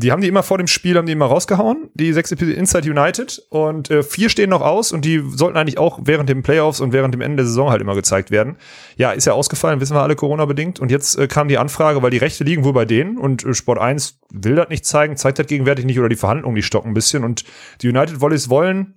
die 0.00 0.12
haben 0.12 0.22
die 0.22 0.28
immer 0.28 0.44
vor 0.44 0.58
dem 0.58 0.68
Spiel, 0.68 0.96
haben 0.96 1.06
die 1.06 1.12
immer 1.12 1.26
rausgehauen, 1.26 1.90
die 1.94 2.12
sechs 2.12 2.30
Episoden 2.30 2.56
Inside 2.56 2.88
United. 2.88 3.42
Und 3.50 3.90
äh, 3.90 4.04
vier 4.04 4.28
stehen 4.28 4.48
noch 4.48 4.60
aus 4.60 4.92
und 4.92 5.04
die 5.04 5.20
sollten 5.34 5.56
eigentlich 5.56 5.78
auch 5.78 5.98
während 6.04 6.28
den 6.28 6.44
Playoffs 6.44 6.80
und 6.80 6.92
während 6.92 7.14
dem 7.14 7.20
Ende 7.20 7.38
der 7.38 7.46
Saison 7.46 7.70
halt 7.70 7.80
immer 7.80 7.96
gezeigt 7.96 8.30
werden. 8.30 8.58
Ja, 8.96 9.10
ist 9.10 9.24
ja 9.24 9.32
ausgefallen, 9.32 9.80
wissen 9.80 9.96
wir 9.96 10.02
alle 10.02 10.14
Corona-bedingt. 10.14 10.78
Und 10.78 10.92
jetzt 10.92 11.18
äh, 11.18 11.26
kam 11.26 11.48
die 11.48 11.58
Anfrage, 11.58 12.00
weil 12.00 12.12
die 12.12 12.18
Rechte 12.18 12.44
liegen 12.44 12.62
wohl 12.62 12.74
bei 12.74 12.84
denen 12.84 13.18
und 13.18 13.44
äh, 13.44 13.54
Sport 13.54 13.80
1 13.80 14.20
will 14.30 14.54
das 14.54 14.68
nicht 14.68 14.86
zeigen, 14.86 15.16
zeigt 15.16 15.40
das 15.40 15.48
gegenwärtig 15.48 15.84
nicht 15.84 15.98
oder 15.98 16.08
die 16.08 16.14
Verhandlungen, 16.14 16.54
die 16.54 16.62
stocken 16.62 16.92
ein 16.92 16.94
bisschen. 16.94 17.24
Und 17.24 17.42
die 17.82 17.88
United 17.88 18.20
Volleys 18.20 18.48
wollen 18.48 18.94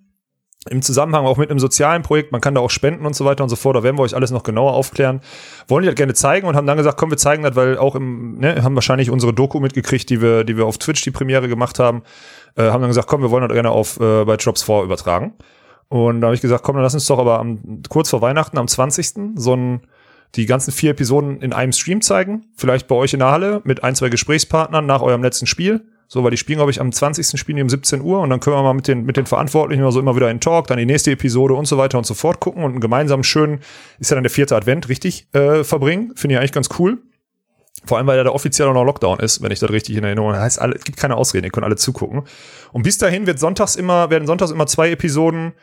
im 0.70 0.82
Zusammenhang 0.84 1.26
auch 1.26 1.38
mit 1.38 1.50
einem 1.50 1.60
sozialen 1.60 2.04
Projekt, 2.04 2.32
man 2.32 2.40
kann 2.40 2.54
da 2.54 2.62
auch 2.62 2.70
spenden 2.70 3.06
und 3.06 3.16
so 3.16 3.26
weiter 3.26 3.44
und 3.44 3.50
so 3.50 3.56
fort, 3.56 3.76
da 3.76 3.84
werden 3.84 3.98
wir 3.98 4.04
euch 4.04 4.16
alles 4.16 4.30
noch 4.30 4.44
genauer 4.44 4.74
aufklären, 4.74 5.22
wollen 5.68 5.84
die 5.84 5.88
das 5.88 5.96
gerne 5.96 6.14
zeigen 6.14 6.48
und 6.48 6.56
haben 6.56 6.68
dann 6.68 6.78
gesagt, 6.78 6.98
komm, 6.98 7.10
wir 7.10 7.18
zeigen 7.18 7.42
das, 7.42 7.56
weil 7.56 7.78
auch 7.80 7.96
im, 7.96 8.38
ne, 8.38 8.64
haben 8.64 8.76
wahrscheinlich 8.76 9.10
unsere 9.10 9.34
Doku 9.34 9.60
mitgekriegt, 9.60 10.10
die 10.10 10.22
wir, 10.22 10.44
die 10.44 10.58
wir 10.58 10.66
auf 10.68 10.78
Twitch 10.78 11.02
die 11.02 11.12
Premiere 11.12 11.48
gemacht 11.48 11.80
haben, 11.80 12.04
äh, 12.56 12.64
haben 12.64 12.82
dann 12.82 12.90
gesagt, 12.90 13.08
komm, 13.08 13.22
wir 13.22 13.32
wollen 13.32 13.48
das 13.48 13.54
gerne 13.54 13.72
auf 13.72 14.00
äh, 14.00 14.24
bei 14.24 14.36
Jobs 14.36 14.62
4 14.62 14.84
übertragen. 14.84 15.34
Und 15.90 16.22
da 16.22 16.28
habe 16.28 16.36
ich 16.36 16.42
gesagt, 16.42 16.64
komm, 16.64 16.76
dann 16.76 16.84
lass 16.84 16.94
uns 16.94 17.08
doch 17.08 17.20
aber 17.20 17.40
am, 17.40 17.82
kurz 17.90 18.12
vor 18.12 18.22
Weihnachten, 18.22 18.58
am 18.58 18.68
20. 18.68 19.36
so 19.36 19.56
ein 19.56 19.82
die 20.36 20.46
ganzen 20.46 20.72
vier 20.72 20.92
Episoden 20.92 21.42
in 21.42 21.54
einem 21.54 21.74
Stream 21.74 22.02
zeigen. 22.02 22.46
Vielleicht 22.56 22.88
bei 22.88 22.96
euch 22.96 23.14
in 23.14 23.20
der 23.20 23.32
Halle 23.32 23.62
mit 23.66 23.84
ein, 23.84 23.96
zwei 23.96 24.10
Gesprächspartnern 24.10 24.86
nach 24.86 25.02
eurem 25.02 25.24
letzten 25.24 25.46
Spiel. 25.46 25.84
So, 26.14 26.26
weil 26.26 26.32
die 26.32 26.38
spielen, 26.38 26.58
glaube 26.58 26.72
ich, 26.72 26.82
am 26.82 26.92
20. 26.92 27.40
spielen 27.40 27.56
die 27.56 27.62
um 27.62 27.70
17 27.70 28.02
Uhr 28.02 28.20
und 28.20 28.30
dann 28.30 28.42
können 28.42 28.58
wir 28.58 28.64
mal 28.64 28.74
mit 28.74 28.86
den, 28.90 29.06
mit 29.06 29.16
den 29.16 29.26
Verantwortlichen 29.26 29.82
oder 29.82 29.94
so 29.94 30.02
immer 30.02 30.14
wieder 30.14 30.30
in 30.30 30.42
Talk, 30.42 30.68
dann 30.68 30.78
die 30.78 30.86
nächste 30.86 31.12
Episode 31.12 31.54
und 31.54 31.70
so 31.70 31.78
weiter 31.78 31.98
und 31.98 32.06
so 32.06 32.14
fort 32.16 32.42
gucken 32.42 32.66
und 32.66 32.72
einen 32.72 32.82
gemeinsamen 32.82 33.24
schönen, 33.24 33.62
ist 33.98 34.12
ja 34.12 34.16
dann 34.16 34.26
der 34.26 34.30
vierte 34.30 34.58
Advent, 34.58 34.90
richtig, 34.90 35.28
äh, 35.32 35.64
verbringen. 35.64 36.12
Finde 36.18 36.34
ich 36.34 36.40
eigentlich 36.40 36.52
ganz 36.52 36.68
cool. 36.80 36.98
Vor 37.86 37.98
allem, 37.98 38.08
weil 38.08 38.18
ja 38.18 38.26
da 38.26 38.32
offiziell 38.32 38.68
auch 38.68 38.74
noch 38.74 38.84
Lockdown 38.84 39.20
ist, 39.20 39.42
wenn 39.42 39.54
ich 39.54 39.60
das 39.60 39.70
richtig 39.70 39.96
in 39.96 40.04
Erinnerung 40.04 40.34
habe. 40.34 40.42
Heißt, 40.42 40.60
alle, 40.60 40.76
es 40.76 40.84
gibt 40.84 40.98
keine 40.98 41.16
Ausreden, 41.16 41.46
ihr 41.46 41.50
könnt 41.50 41.64
alle 41.64 41.78
zugucken. 41.78 42.24
Und 42.74 42.84
bis 42.84 42.98
dahin 42.98 43.26
wird 43.26 43.40
sonntags 43.40 43.78
immer, 43.78 44.10
werden 44.10 44.28
sonntags 44.28 44.52
immer 44.52 44.68
zwei 44.68 44.92
Episoden 44.92 45.54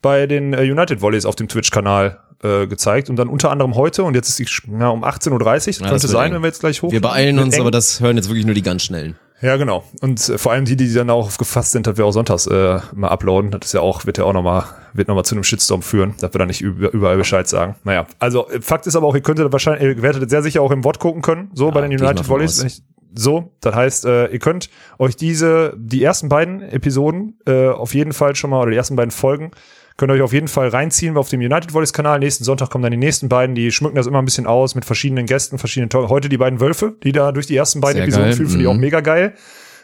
bei 0.00 0.28
den 0.28 0.52
äh, 0.54 0.62
United 0.62 1.02
Volleys 1.02 1.26
auf 1.26 1.34
dem 1.34 1.48
Twitch-Kanal 1.48 2.20
äh, 2.44 2.68
gezeigt. 2.68 3.10
Und 3.10 3.16
dann 3.16 3.26
unter 3.26 3.50
anderem 3.50 3.74
heute, 3.74 4.04
und 4.04 4.14
jetzt 4.14 4.28
ist 4.28 4.38
die 4.38 4.46
ja, 4.78 4.90
um 4.90 5.02
18.30 5.02 5.32
Uhr, 5.80 5.86
Ja, 5.86 5.90
könnte 5.90 6.06
sein, 6.06 6.28
eng. 6.28 6.34
wenn 6.34 6.42
wir 6.42 6.46
jetzt 6.46 6.60
gleich 6.60 6.82
hoch. 6.82 6.92
Wir 6.92 7.00
beeilen 7.00 7.40
uns, 7.40 7.56
eng. 7.56 7.62
aber 7.62 7.72
das 7.72 7.98
hören 7.98 8.16
jetzt 8.16 8.28
wirklich 8.28 8.46
nur 8.46 8.54
die 8.54 8.62
ganz 8.62 8.84
schnellen. 8.84 9.16
Ja, 9.40 9.56
genau. 9.56 9.84
Und 10.00 10.28
äh, 10.28 10.38
vor 10.38 10.52
allem 10.52 10.64
die, 10.64 10.76
die 10.76 10.92
dann 10.92 11.10
auch 11.10 11.36
gefasst 11.36 11.72
sind, 11.72 11.86
dass 11.86 11.96
wir 11.96 12.04
auch 12.04 12.12
sonntags 12.12 12.46
äh, 12.46 12.80
mal 12.94 13.08
uploaden. 13.08 13.50
Das 13.52 13.66
ist 13.66 13.72
ja 13.72 13.80
auch, 13.80 14.04
wird 14.04 14.18
ja 14.18 14.24
auch 14.24 14.32
nochmal, 14.32 14.64
wird 14.94 15.08
nochmal 15.08 15.24
zu 15.24 15.34
einem 15.34 15.44
Shitstorm 15.44 15.82
führen, 15.82 16.14
dass 16.20 16.34
wir 16.34 16.38
da 16.38 16.46
nicht 16.46 16.60
über, 16.60 16.92
überall 16.92 17.16
Bescheid 17.16 17.46
sagen. 17.48 17.76
Naja, 17.84 18.06
also 18.18 18.48
äh, 18.48 18.60
Fakt 18.60 18.86
ist 18.86 18.96
aber 18.96 19.06
auch, 19.06 19.14
ihr 19.14 19.20
könntet 19.20 19.50
wahrscheinlich, 19.52 19.96
ihr 19.96 20.02
werdet 20.02 20.22
das 20.22 20.30
sehr 20.30 20.42
sicher 20.42 20.62
auch 20.62 20.72
im 20.72 20.82
Wort 20.84 20.98
gucken 20.98 21.22
können, 21.22 21.50
so 21.54 21.70
bei 21.70 21.80
den 21.80 21.92
United 21.92 22.28
Volleys. 22.28 22.82
So, 23.14 23.52
das 23.60 23.74
heißt, 23.74 24.04
äh, 24.04 24.26
ihr 24.26 24.38
könnt 24.38 24.68
euch 24.98 25.16
diese, 25.16 25.72
die 25.78 26.02
ersten 26.02 26.28
beiden 26.28 26.60
Episoden 26.60 27.38
äh, 27.46 27.68
auf 27.68 27.94
jeden 27.94 28.12
Fall 28.12 28.36
schon 28.36 28.50
mal, 28.50 28.60
oder 28.60 28.70
die 28.70 28.76
ersten 28.76 28.96
beiden 28.96 29.10
Folgen, 29.10 29.50
könnt 29.98 30.10
ihr 30.10 30.14
euch 30.14 30.22
auf 30.22 30.32
jeden 30.32 30.48
Fall 30.48 30.68
reinziehen 30.68 31.18
auf 31.18 31.28
dem 31.28 31.40
United 31.40 31.74
Volleys 31.74 31.92
Kanal. 31.92 32.18
Nächsten 32.20 32.44
Sonntag 32.44 32.70
kommen 32.70 32.82
dann 32.82 32.92
die 32.92 32.96
nächsten 32.96 33.28
beiden, 33.28 33.54
die 33.54 33.70
schmücken 33.70 33.96
das 33.96 34.06
immer 34.06 34.20
ein 34.20 34.24
bisschen 34.24 34.46
aus 34.46 34.74
mit 34.74 34.86
verschiedenen 34.86 35.26
Gästen, 35.26 35.58
verschiedenen 35.58 35.90
Talk. 35.90 36.08
Heute 36.08 36.30
die 36.30 36.38
beiden 36.38 36.60
Wölfe, 36.60 36.96
die 37.02 37.12
da 37.12 37.32
durch 37.32 37.46
die 37.46 37.56
ersten 37.56 37.82
beiden 37.82 37.96
Sehr 37.96 38.04
Episoden 38.04 38.32
fühlen, 38.32 38.48
finde 38.48 38.62
ich 38.64 38.68
auch 38.68 38.74
Mhm. 38.74 38.80
mega 38.80 39.00
geil. 39.00 39.34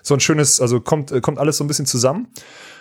So 0.03 0.15
ein 0.15 0.21
schönes, 0.21 0.61
also 0.61 0.81
kommt, 0.81 1.13
äh, 1.13 1.21
kommt 1.21 1.39
alles 1.39 1.59
so 1.59 1.65
ein 1.65 1.67
bisschen 1.67 1.87
zusammen. 1.87 2.29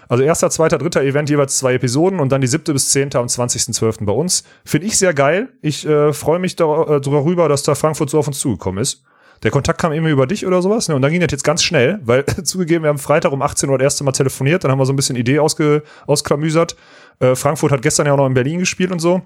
Also 0.09 0.23
erster, 0.23 0.49
zweiter, 0.49 0.77
dritter 0.77 1.01
Event 1.01 1.29
jeweils 1.29 1.57
zwei 1.57 1.73
Episoden 1.75 2.19
und 2.19 2.31
dann 2.31 2.41
die 2.41 2.47
siebte 2.47 2.73
bis 2.73 2.89
zehnte 2.89 3.19
am 3.19 3.27
20.12. 3.27 4.05
bei 4.05 4.11
uns. 4.13 4.43
Finde 4.65 4.87
ich 4.87 4.97
sehr 4.97 5.13
geil. 5.13 5.49
Ich 5.61 5.87
äh, 5.87 6.11
freue 6.13 6.39
mich 6.39 6.55
dar- 6.57 6.89
äh, 6.89 7.01
darüber, 7.01 7.47
dass 7.49 7.63
da 7.63 7.73
Frankfurt 7.75 8.09
so 8.09 8.19
auf 8.19 8.27
uns 8.27 8.39
zugekommen 8.39 8.81
ist. 8.81 9.03
Der 9.43 9.51
Kontakt 9.51 9.79
kam 9.79 9.91
irgendwie 9.91 10.11
über 10.11 10.25
dich 10.25 10.45
oder 10.45 10.61
sowas, 10.61 10.87
ne? 10.87 10.95
Und 10.95 11.01
dann 11.01 11.11
ging 11.11 11.21
das 11.21 11.31
jetzt 11.31 11.43
ganz 11.43 11.63
schnell, 11.63 11.99
weil 12.03 12.25
zugegeben, 12.43 12.83
wir 12.83 12.89
haben 12.89 12.97
Freitag 12.97 13.31
um 13.31 13.41
18 13.41 13.69
Uhr 13.69 13.77
das 13.77 13.83
erste 13.83 14.03
Mal 14.03 14.13
telefoniert, 14.13 14.63
dann 14.63 14.71
haben 14.71 14.79
wir 14.79 14.85
so 14.85 14.93
ein 14.93 14.95
bisschen 14.95 15.15
Idee 15.15 15.39
ausge, 15.39 15.83
ausklamüsert. 16.07 16.75
Äh, 17.19 17.35
Frankfurt 17.35 17.71
hat 17.71 17.81
gestern 17.81 18.07
ja 18.07 18.13
auch 18.13 18.17
noch 18.17 18.27
in 18.27 18.33
Berlin 18.33 18.59
gespielt 18.59 18.91
und 18.91 18.99
so. 18.99 19.21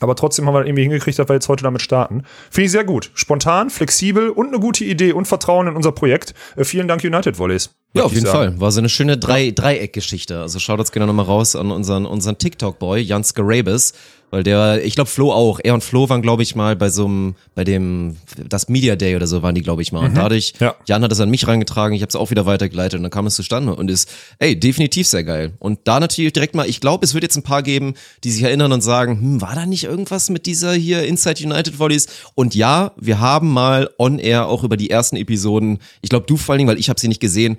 Aber 0.00 0.14
trotzdem 0.14 0.46
haben 0.46 0.54
wir 0.54 0.64
irgendwie 0.64 0.82
hingekriegt, 0.82 1.18
dass 1.18 1.28
wir 1.28 1.34
jetzt 1.34 1.48
heute 1.48 1.64
damit 1.64 1.82
starten. 1.82 2.22
Finde 2.50 2.66
ich 2.66 2.70
sehr 2.70 2.84
gut. 2.84 3.10
Spontan, 3.14 3.68
flexibel 3.68 4.30
und 4.30 4.48
eine 4.48 4.60
gute 4.60 4.84
Idee 4.84 5.12
und 5.12 5.26
Vertrauen 5.26 5.66
in 5.66 5.74
unser 5.74 5.92
Projekt. 5.92 6.34
Äh, 6.56 6.64
vielen 6.64 6.88
Dank, 6.88 7.02
United 7.02 7.38
Volleys. 7.38 7.74
Ja, 7.94 8.04
auf 8.04 8.12
jeden 8.12 8.26
sagen. 8.26 8.52
Fall. 8.52 8.60
War 8.60 8.70
so 8.70 8.80
eine 8.80 8.88
schöne 8.88 9.16
Drei 9.16 9.50
Dreieckgeschichte. 9.50 10.40
Also 10.40 10.58
schaut 10.58 10.78
uns 10.78 10.92
gerne 10.92 11.06
nochmal 11.06 11.26
raus 11.26 11.56
an 11.56 11.70
unseren, 11.70 12.06
unseren 12.06 12.38
TikTok-Boy, 12.38 13.00
Jans 13.00 13.34
Garabis. 13.34 13.94
Weil 14.30 14.42
der, 14.42 14.84
ich 14.84 14.94
glaube 14.94 15.08
Flo 15.08 15.32
auch. 15.32 15.58
Er 15.62 15.72
und 15.72 15.82
Flo 15.82 16.06
waren, 16.10 16.20
glaube 16.20 16.42
ich, 16.42 16.54
mal 16.54 16.76
bei 16.76 16.90
so 16.90 17.06
einem, 17.06 17.34
bei 17.54 17.64
dem, 17.64 18.16
das 18.46 18.68
Media 18.68 18.94
Day 18.94 19.16
oder 19.16 19.26
so 19.26 19.42
waren 19.42 19.54
die, 19.54 19.62
glaube 19.62 19.80
ich, 19.80 19.90
mal. 19.90 20.04
Und 20.04 20.16
dadurch, 20.18 20.52
Ja. 20.60 20.74
Jan 20.84 21.02
hat 21.02 21.10
es 21.12 21.20
an 21.20 21.30
mich 21.30 21.46
reingetragen, 21.48 21.96
ich 21.96 22.02
habe 22.02 22.10
es 22.10 22.14
auch 22.16 22.30
wieder 22.30 22.44
weitergeleitet 22.44 22.98
und 22.98 23.04
dann 23.04 23.10
kam 23.10 23.26
es 23.26 23.36
zustande 23.36 23.74
und 23.74 23.90
ist, 23.90 24.10
ey, 24.38 24.58
definitiv 24.58 25.06
sehr 25.06 25.24
geil. 25.24 25.54
Und 25.60 25.80
da 25.84 25.98
natürlich 25.98 26.34
direkt 26.34 26.54
mal, 26.54 26.68
ich 26.68 26.80
glaube, 26.80 27.06
es 27.06 27.14
wird 27.14 27.24
jetzt 27.24 27.36
ein 27.36 27.42
paar 27.42 27.62
geben, 27.62 27.94
die 28.22 28.30
sich 28.30 28.42
erinnern 28.42 28.72
und 28.72 28.82
sagen, 28.82 29.18
hm, 29.18 29.40
war 29.40 29.54
da 29.54 29.64
nicht 29.64 29.84
irgendwas 29.84 30.28
mit 30.28 30.44
dieser 30.44 30.74
hier 30.74 31.04
Inside 31.04 31.42
United 31.42 31.78
Volleys? 31.78 32.06
Und 32.34 32.54
ja, 32.54 32.92
wir 33.00 33.20
haben 33.20 33.50
mal 33.50 33.88
on 33.98 34.18
air 34.18 34.46
auch 34.48 34.62
über 34.62 34.76
die 34.76 34.90
ersten 34.90 35.16
Episoden, 35.16 35.78
ich 36.02 36.10
glaube 36.10 36.26
du 36.26 36.36
vor 36.36 36.52
allen 36.52 36.58
Dingen, 36.58 36.68
weil 36.68 36.78
ich 36.78 36.90
habe 36.90 37.00
sie 37.00 37.08
nicht 37.08 37.20
gesehen, 37.20 37.56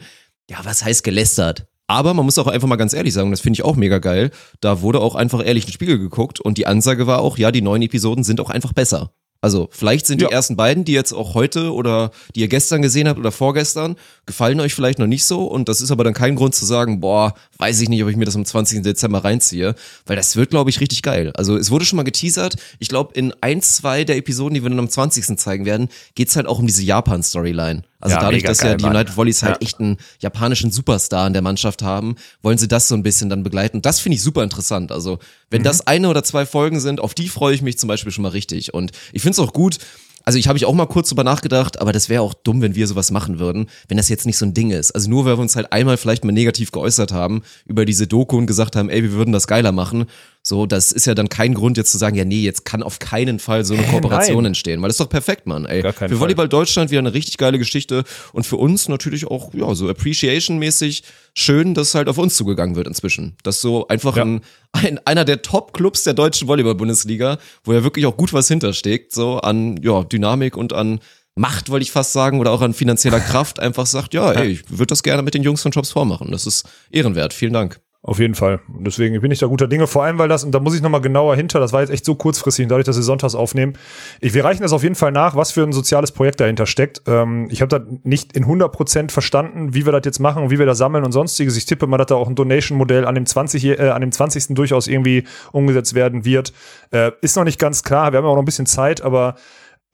ja, 0.50 0.58
was 0.64 0.84
heißt 0.84 1.04
gelästert? 1.04 1.68
Aber 1.88 2.14
man 2.14 2.26
muss 2.26 2.38
auch 2.38 2.48
einfach 2.48 2.68
mal 2.68 2.76
ganz 2.76 2.94
ehrlich 2.94 3.14
sagen, 3.14 3.32
das 3.32 3.42
finde 3.42 3.58
ich 3.58 3.64
auch 3.64 3.76
mega 3.76 3.98
geil, 3.98 4.32
da 4.62 4.82
wurde 4.82 5.00
auch 5.02 5.16
einfach 5.16 5.44
ehrlich 5.44 5.64
in 5.64 5.70
den 5.70 5.74
Spiegel 5.74 5.98
geguckt 5.98 6.40
und 6.40 6.58
die 6.58 6.68
Ansage 6.68 7.08
war 7.08 7.20
auch, 7.22 7.38
ja, 7.38 7.52
die 7.52 7.62
neuen 7.62 7.82
Episoden 7.82 8.24
sind 8.24 8.40
auch 8.42 8.50
einfach 8.52 8.74
besser. 8.74 9.12
Also 9.42 9.70
vielleicht 9.72 10.06
sind 10.06 10.22
Ja. 10.22 10.28
die 10.28 10.34
ersten 10.34 10.58
beiden, 10.58 10.84
die 10.84 10.92
jetzt 10.92 11.14
auch 11.14 11.34
heute 11.34 11.74
oder 11.74 12.12
die 12.36 12.42
ihr 12.42 12.50
gestern 12.50 12.82
gesehen 12.82 13.08
habt 13.08 13.18
oder 13.18 13.32
vorgestern, 13.32 13.96
gefallen 14.26 14.60
euch 14.60 14.74
vielleicht 14.76 15.00
noch 15.00 15.08
nicht 15.08 15.24
so 15.24 15.46
und 15.46 15.70
das 15.70 15.80
ist 15.82 15.92
aber 15.92 16.04
dann 16.04 16.14
kein 16.14 16.36
Grund 16.36 16.54
zu 16.54 16.66
sagen, 16.66 17.00
boah, 17.00 17.34
weiß 17.58 17.80
ich 17.80 17.88
nicht, 17.90 18.04
ob 18.04 18.10
ich 18.10 18.18
mir 18.18 18.26
das 18.26 18.36
am 18.36 18.44
20. 18.46 18.84
Dezember 18.84 19.24
reinziehe, 19.24 19.76
weil 20.06 20.16
das 20.18 20.36
wird, 20.36 20.50
glaube 20.50 20.70
ich, 20.70 20.82
richtig 20.82 21.02
geil. 21.04 21.32
Also 21.36 21.56
es 21.58 21.72
wurde 21.72 21.86
schon 21.86 21.98
mal 21.98 22.04
geteasert, 22.04 22.56
ich 22.80 22.90
glaube 22.90 23.14
in 23.14 23.34
ein, 23.42 23.62
zwei 23.62 24.04
der 24.04 24.18
Episoden, 24.18 24.56
die 24.56 24.62
wir 24.62 24.70
dann 24.70 24.78
am 24.80 24.90
20. 24.90 25.38
zeigen 25.40 25.66
werden, 25.66 25.88
geht's 26.16 26.36
halt 26.36 26.46
auch 26.46 26.60
um 26.60 26.68
diese 26.68 26.84
Japan-Storyline. 26.84 27.84
Also 28.02 28.16
Ja, 28.16 28.22
dadurch, 28.22 28.44
dass 28.44 28.62
ja 28.62 28.76
die. 28.76 28.86
United 28.86 29.16
Volleys 29.18 29.44
halt 29.44 29.58
Ja. 29.58 29.62
echt 29.68 29.80
einen 29.80 29.98
japanischen 30.20 30.72
Superstar 30.72 31.28
in 31.28 31.34
der 31.34 31.42
Mannschaft 31.42 31.82
haben, 31.82 32.16
wollen 32.42 32.58
sie 32.58 32.68
das 32.68 32.88
so 32.88 32.96
ein 32.96 33.04
bisschen 33.04 33.30
dann 33.30 33.44
begleiten. 33.44 33.82
Das 33.82 34.00
finde 34.00 34.16
ich 34.16 34.22
super 34.24 34.44
interessant. 34.44 34.92
Also 34.92 35.16
Mhm. 35.16 35.20
wenn 35.50 35.64
das 35.64 35.86
eine 35.86 36.08
oder 36.10 36.24
zwei 36.24 36.46
Folgen 36.46 36.80
sind, 36.80 37.02
auf 37.02 37.14
die 37.14 37.28
freue 37.30 37.54
ich 37.54 37.62
mich 37.62 37.78
zum 37.78 37.88
Beispiel 37.88 38.12
schon 38.12 38.22
mal 38.24 38.30
richtig. 38.30 38.74
Und 38.74 38.92
ich 39.12 39.22
finde 39.22 39.34
es 39.34 39.40
auch 39.40 39.52
gut, 39.54 39.78
also 40.26 40.38
ich 40.38 40.48
habe 40.48 40.58
ich 40.58 40.66
auch 40.66 40.74
mal 40.74 40.86
kurz 40.86 41.10
drüber 41.10 41.24
nachgedacht, 41.24 41.82
aber 41.82 41.92
das 41.92 42.08
wäre 42.08 42.22
auch 42.22 42.34
dumm, 42.34 42.62
wenn 42.62 42.76
wir 42.76 42.88
sowas 42.88 43.10
machen 43.10 43.40
würden, 43.40 43.68
wenn 43.88 43.98
das 43.98 44.10
jetzt 44.10 44.26
nicht 44.26 44.38
so 44.38 44.46
ein 44.46 44.54
Ding 44.54 44.70
ist. 44.72 44.92
Also 44.92 45.10
nur 45.10 45.26
weil 45.26 45.38
wir 45.38 45.42
uns 45.42 45.56
halt 45.56 45.72
einmal 45.74 45.98
vielleicht 45.98 46.24
mal 46.24 46.32
negativ 46.32 46.72
geäußert 46.72 47.12
haben 47.12 47.42
über 47.66 47.84
diese 47.86 48.06
Doku 48.06 48.38
und 48.38 48.46
gesagt 48.46 48.76
haben, 48.76 48.90
ey, 48.90 49.02
wir 49.02 49.14
würden 49.14 49.32
das 49.32 49.48
geiler 49.48 49.72
machen. 49.72 50.06
So, 50.42 50.66
das 50.66 50.94
ist 50.94 51.06
ja 51.06 51.16
dann 51.16 51.28
kein 51.28 51.54
Grund 51.54 51.76
jetzt 51.78 51.92
zu 51.92 51.98
sagen, 51.98 52.16
ja 52.16 52.24
nee, 52.24 52.42
jetzt 52.42 52.64
kann 52.64 52.82
auf 52.82 53.00
keinen 53.00 53.40
Fall 53.40 53.66
so 53.66 53.74
eine 53.74 53.84
Kooperation 53.84 54.38
nein. 54.38 54.46
entstehen, 54.52 54.82
weil 54.82 54.88
das 54.88 54.96
ist 54.96 55.02
doch 55.02 55.10
perfekt, 55.10 55.46
Mann. 55.48 55.66
Ey, 55.66 55.82
für 55.82 55.94
Fall. 55.94 56.20
Volleyball 56.20 56.48
Deutschland 56.48 56.92
wieder 56.92 57.00
eine 57.00 57.14
richtig 57.14 57.38
geile 57.38 57.58
Geschichte 57.60 58.04
und 58.32 58.46
für 58.46 58.56
uns 58.56 58.88
natürlich 58.88 59.28
auch 59.28 59.54
ja 59.54 59.76
so 59.76 59.90
Appreciation-mäßig 59.90 61.04
schön, 61.36 61.74
dass 61.74 61.94
halt 61.94 62.08
auf 62.08 62.18
uns 62.18 62.36
zugegangen 62.36 62.76
wird 62.76 62.88
inzwischen. 62.88 63.36
Dass 63.44 63.60
so 63.62 63.88
einfach 63.90 64.16
Ja. 64.16 64.24
ein, 64.24 64.42
ein 64.72 65.00
einer 65.06 65.26
der 65.26 65.42
Top-Clubs 65.42 66.04
der 66.04 66.14
deutschen 66.14 66.48
Volleyball-Bundesliga, 66.48 67.38
wo 67.64 67.74
ja 67.74 67.84
wirklich 67.84 68.06
auch 68.06 68.16
gut 68.18 68.32
was 68.34 68.48
hintersteckt, 68.48 69.14
so 69.14 69.40
an 69.40 69.78
ja 69.84 70.04
Dynamik 70.04 70.56
und 70.58 70.74
an 70.74 71.00
Macht, 71.36 71.70
wollte 71.70 71.84
ich 71.84 71.92
fast 71.92 72.12
sagen, 72.12 72.40
oder 72.40 72.52
auch 72.52 72.62
an 72.62 72.74
finanzieller 72.74 73.20
Kraft, 73.32 73.60
einfach 73.60 73.86
sagt, 73.86 74.14
ja, 74.14 74.32
ey, 74.32 74.48
ich 74.54 74.70
würde 74.70 74.88
das 74.88 75.04
gerne 75.04 75.22
mit 75.22 75.34
den 75.34 75.44
Jungs 75.44 75.62
von 75.62 75.72
Jobs 75.72 75.92
vormachen. 75.92 76.32
Das 76.32 76.46
ist 76.46 76.68
ehrenwert. 76.92 77.34
Vielen 77.34 77.54
Dank. 77.54 77.80
Auf 78.02 78.18
jeden 78.18 78.34
Fall. 78.34 78.62
Deswegen 78.80 79.20
bin 79.20 79.30
ich 79.30 79.40
da 79.40 79.48
guter 79.48 79.68
Dinge. 79.68 79.86
Vor 79.86 80.06
allem, 80.06 80.18
weil 80.20 80.30
das, 80.30 80.46
und 80.46 80.54
da 80.54 80.62
muss 80.62 80.74
ich 80.74 80.82
nochmal 80.82 81.02
genauer 81.02 81.36
hinter, 81.36 81.60
das 81.60 81.74
war 81.74 81.82
jetzt 81.82 81.90
echt 81.90 82.06
so 82.06 82.16
kurzfristig, 82.16 82.70
dadurch, 82.70 82.86
dass 82.86 82.96
wir 82.96 83.04
sonntags 83.04 83.36
aufnehmen. 83.36 83.74
Ich, 84.22 84.34
wir 84.34 84.46
reichen 84.46 84.62
das 84.62 84.72
auf 84.72 84.84
jeden 84.84 84.96
Fall 84.96 85.12
nach, 85.12 85.36
was 85.36 85.52
für 85.52 85.64
ein 85.64 85.74
soziales 85.74 86.14
Projekt 86.14 86.40
dahinter 86.40 86.66
steckt. 86.66 87.02
Ähm, 87.08 87.50
ich 87.52 87.62
habe 87.62 87.68
da 87.68 87.86
nicht 88.04 88.38
in 88.38 88.46
100% 88.46 89.12
verstanden, 89.12 89.74
wie 89.74 89.86
wir 89.86 89.92
das 89.92 90.04
jetzt 90.06 90.20
machen 90.20 90.44
und 90.44 90.50
wie 90.50 90.60
wir 90.60 90.66
das 90.66 90.78
sammeln 90.78 91.04
und 91.04 91.12
sonstiges. 91.12 91.58
Ich 91.58 91.66
tippe 91.66 91.88
mal, 91.88 91.98
dass 91.98 92.08
da 92.08 92.16
auch 92.16 92.30
ein 92.30 92.36
Donation-Modell 92.36 93.04
an 93.06 93.16
dem 93.16 93.26
20. 93.26 93.66
Äh, 93.66 93.90
an 93.90 94.00
dem 94.00 94.14
20. 94.14 94.56
durchaus 94.56 94.88
irgendwie 94.88 95.26
umgesetzt 95.52 95.94
werden 95.94 96.24
wird. 96.24 96.54
Äh, 96.92 97.12
ist 97.20 97.36
noch 97.36 97.44
nicht 97.44 97.60
ganz 97.60 97.84
klar. 97.84 98.14
Wir 98.14 98.20
haben 98.20 98.26
ja 98.26 98.32
auch 98.32 98.36
noch 98.36 98.44
ein 98.44 98.46
bisschen 98.46 98.66
Zeit, 98.66 99.02
aber 99.02 99.36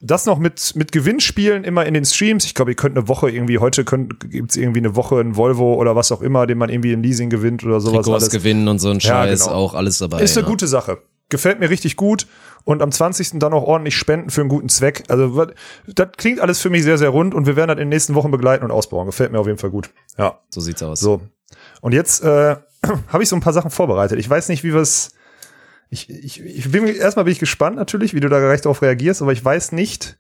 das 0.02 0.26
noch 0.26 0.38
mit, 0.38 0.76
mit 0.76 0.92
Gewinnspielen 0.92 1.64
immer 1.64 1.86
in 1.86 1.94
den 1.94 2.06
Streams. 2.06 2.46
Ich 2.46 2.54
glaube, 2.54 2.72
ihr 2.72 2.76
könnt 2.76 2.98
eine 2.98 3.08
Woche 3.08 3.30
irgendwie, 3.30 3.60
heute 3.60 3.86
gibt 3.86 4.52
es 4.52 4.58
irgendwie 4.58 4.80
eine 4.80 4.96
Woche 4.96 5.20
ein 5.20 5.36
Volvo 5.36 5.76
oder 5.76 5.96
was 5.96 6.12
auch 6.12 6.22
immer, 6.22 6.48
den 6.48 6.58
man 6.58 6.70
irgendwie 6.70 6.92
im 6.92 7.02
Leasing 7.02 7.30
gewinnt 7.30 7.64
oder 7.64 7.80
sowas. 7.80 8.06
Trikots 8.06 8.24
alles. 8.24 8.30
gewinnen 8.30 8.68
und 8.68 8.80
so 8.80 8.90
ein 8.90 9.00
Ja, 9.00 9.10
Scheiß, 9.10 9.46
genau. 9.46 9.56
auch 9.56 9.74
alles 9.74 9.98
dabei. 9.98 10.22
Ist 10.22 10.38
eine 10.38 10.46
ja. 10.46 10.52
gute 10.52 10.68
Sache. 10.68 11.00
Gefällt 11.30 11.60
mir 11.60 11.70
richtig 11.70 11.96
gut. 11.96 12.28
Und 12.66 12.82
am 12.82 12.92
20. 12.92 13.40
dann 13.40 13.54
auch 13.54 13.64
ordentlich 13.64 13.96
spenden 13.96 14.32
für 14.32 14.42
einen 14.42 14.50
guten 14.50 14.70
Zweck. 14.70 15.04
Also, 15.08 15.48
das 15.88 16.08
klingt 16.18 16.40
alles 16.40 16.60
für 16.60 16.70
mich 16.70 16.84
sehr, 16.84 16.98
sehr 16.98 17.10
rund 17.10 17.34
und 17.34 17.46
wir 17.46 17.56
werden 17.56 17.70
das 17.70 17.76
in 17.76 17.82
den 17.82 17.90
nächsten 17.90 18.16
Wochen 18.16 18.32
begleiten 18.32 18.64
und 18.64 18.72
ausbauen. 18.72 19.06
Gefällt 19.06 19.32
mir 19.32 19.40
auf 19.40 19.48
jeden 19.48 19.60
Fall 19.60 19.70
gut. 19.70 19.92
Ja. 20.18 20.40
So 20.50 20.62
sieht's 20.62 20.82
aus. 20.84 21.00
So. 21.00 21.22
Und 21.82 21.94
jetzt 21.94 22.24
äh, 22.24 22.56
habe 23.08 23.24
ich 23.24 23.30
so 23.30 23.36
ein 23.36 23.42
paar 23.42 23.54
Sachen 23.54 23.72
vorbereitet. 23.72 24.20
Ich 24.20 24.30
weiß 24.30 24.50
nicht, 24.50 24.64
wie 24.64 24.74
wir 24.74 24.82
es. 24.82 25.12
Ich, 25.90 26.10
ich, 26.10 26.42
ich 26.42 26.72
bin 26.72 26.88
erstmal 26.88 27.26
bin 27.26 27.32
ich 27.32 27.40
gespannt 27.40 27.76
natürlich, 27.76 28.14
wie 28.14 28.20
du 28.20 28.30
da 28.30 28.40
gleich 28.40 28.62
darauf 28.62 28.82
reagierst, 28.82 29.22
aber 29.22 29.32
ich 29.34 29.44
weiß 29.44 29.72
nicht, 29.72 30.18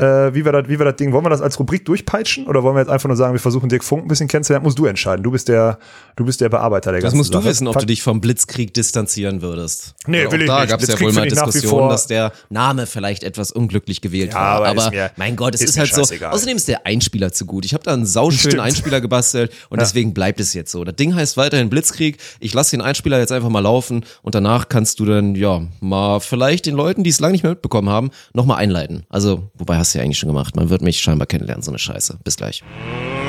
äh, 0.00 0.34
wie 0.34 0.44
wir 0.44 0.52
das, 0.52 0.68
wie 0.68 0.78
wir 0.78 0.84
das 0.84 0.96
Ding, 0.96 1.12
wollen 1.12 1.24
wir 1.24 1.30
das 1.30 1.40
als 1.42 1.58
Rubrik 1.58 1.84
durchpeitschen 1.84 2.46
oder 2.46 2.62
wollen 2.62 2.74
wir 2.76 2.80
jetzt 2.80 2.90
einfach 2.90 3.08
nur 3.08 3.16
sagen, 3.16 3.32
wir 3.34 3.40
versuchen 3.40 3.68
Dirk 3.68 3.84
Funk 3.84 4.04
ein 4.04 4.08
bisschen 4.08 4.28
kennenzulernen? 4.28 4.64
Musst 4.64 4.78
du 4.78 4.86
entscheiden. 4.86 5.22
Du 5.22 5.30
bist 5.30 5.48
der, 5.48 5.78
du 6.16 6.24
bist 6.24 6.40
der 6.40 6.48
Bearbeiter 6.48 6.92
der 6.92 7.00
Das 7.00 7.14
musst 7.14 7.32
du 7.34 7.38
Sache. 7.38 7.48
wissen, 7.48 7.68
ob 7.68 7.78
du 7.78 7.86
dich 7.86 8.02
vom 8.02 8.20
Blitzkrieg 8.20 8.72
distanzieren 8.74 9.42
würdest. 9.42 9.94
Nee, 10.06 10.30
will 10.30 10.42
ich 10.42 10.46
da 10.48 10.60
nicht. 10.60 10.70
gab 10.70 10.80
es 10.82 10.88
ja 10.88 11.00
wohl 11.00 11.12
mal 11.12 11.28
Diskussionen, 11.28 11.88
dass 11.88 12.06
der 12.06 12.32
Name 12.48 12.86
vielleicht 12.86 13.22
etwas 13.24 13.52
unglücklich 13.52 14.00
gewählt 14.00 14.32
Ja, 14.32 14.36
war. 14.38 14.66
aber 14.66 14.68
Aber, 14.68 14.90
mir- 14.90 15.10
mein 15.16 15.36
Gott, 15.36 15.54
es 15.54 15.60
ist 15.62 15.70
ist, 15.76 15.78
halt 15.78 15.94
so. 16.08 16.26
Außerdem 16.26 16.56
ist 16.56 16.68
der 16.68 16.86
Einspieler 16.86 17.32
zu 17.32 17.46
gut. 17.46 17.64
Ich 17.64 17.74
habe 17.74 17.84
da 17.84 17.92
einen 17.92 18.06
sauschönen 18.06 18.38
Stimmt. 18.52 18.60
Einspieler 18.62 19.00
gebastelt 19.00 19.52
und 19.68 19.80
deswegen 19.80 20.14
bleibt 20.14 20.40
es 20.40 20.54
jetzt 20.54 20.72
so. 20.72 20.84
Das 20.84 20.96
Ding 20.96 21.14
heißt 21.14 21.36
weiterhin 21.36 21.68
Blitzkrieg. 21.70 22.18
Ich 22.40 22.54
lasse 22.54 22.72
den 22.72 22.80
Einspieler 22.80 23.18
jetzt 23.18 23.32
einfach 23.32 23.48
mal 23.50 23.60
laufen 23.60 24.04
und 24.22 24.34
danach 24.34 24.68
kannst 24.68 25.00
du 25.00 25.04
dann, 25.04 25.34
ja, 25.34 25.62
mal 25.80 26.20
vielleicht 26.20 26.66
den 26.66 26.74
Leuten, 26.74 27.04
die 27.04 27.10
es 27.10 27.20
lange 27.20 27.32
nicht 27.32 27.42
mehr 27.42 27.52
mitbekommen 27.52 27.88
haben, 27.88 28.10
nochmal 28.32 28.58
einleiten. 28.58 29.04
Also, 29.08 29.50
wobei 29.54 29.76
hast 29.76 29.89
du 29.94 29.98
ja 29.98 30.04
eigentlich 30.04 30.18
schon 30.18 30.28
gemacht. 30.28 30.56
Man 30.56 30.70
wird 30.70 30.82
mich 30.82 31.00
scheinbar 31.00 31.26
kennenlernen, 31.26 31.62
so 31.62 31.70
eine 31.70 31.78
Scheiße. 31.78 32.18
Bis 32.24 32.36
gleich. 32.36 32.62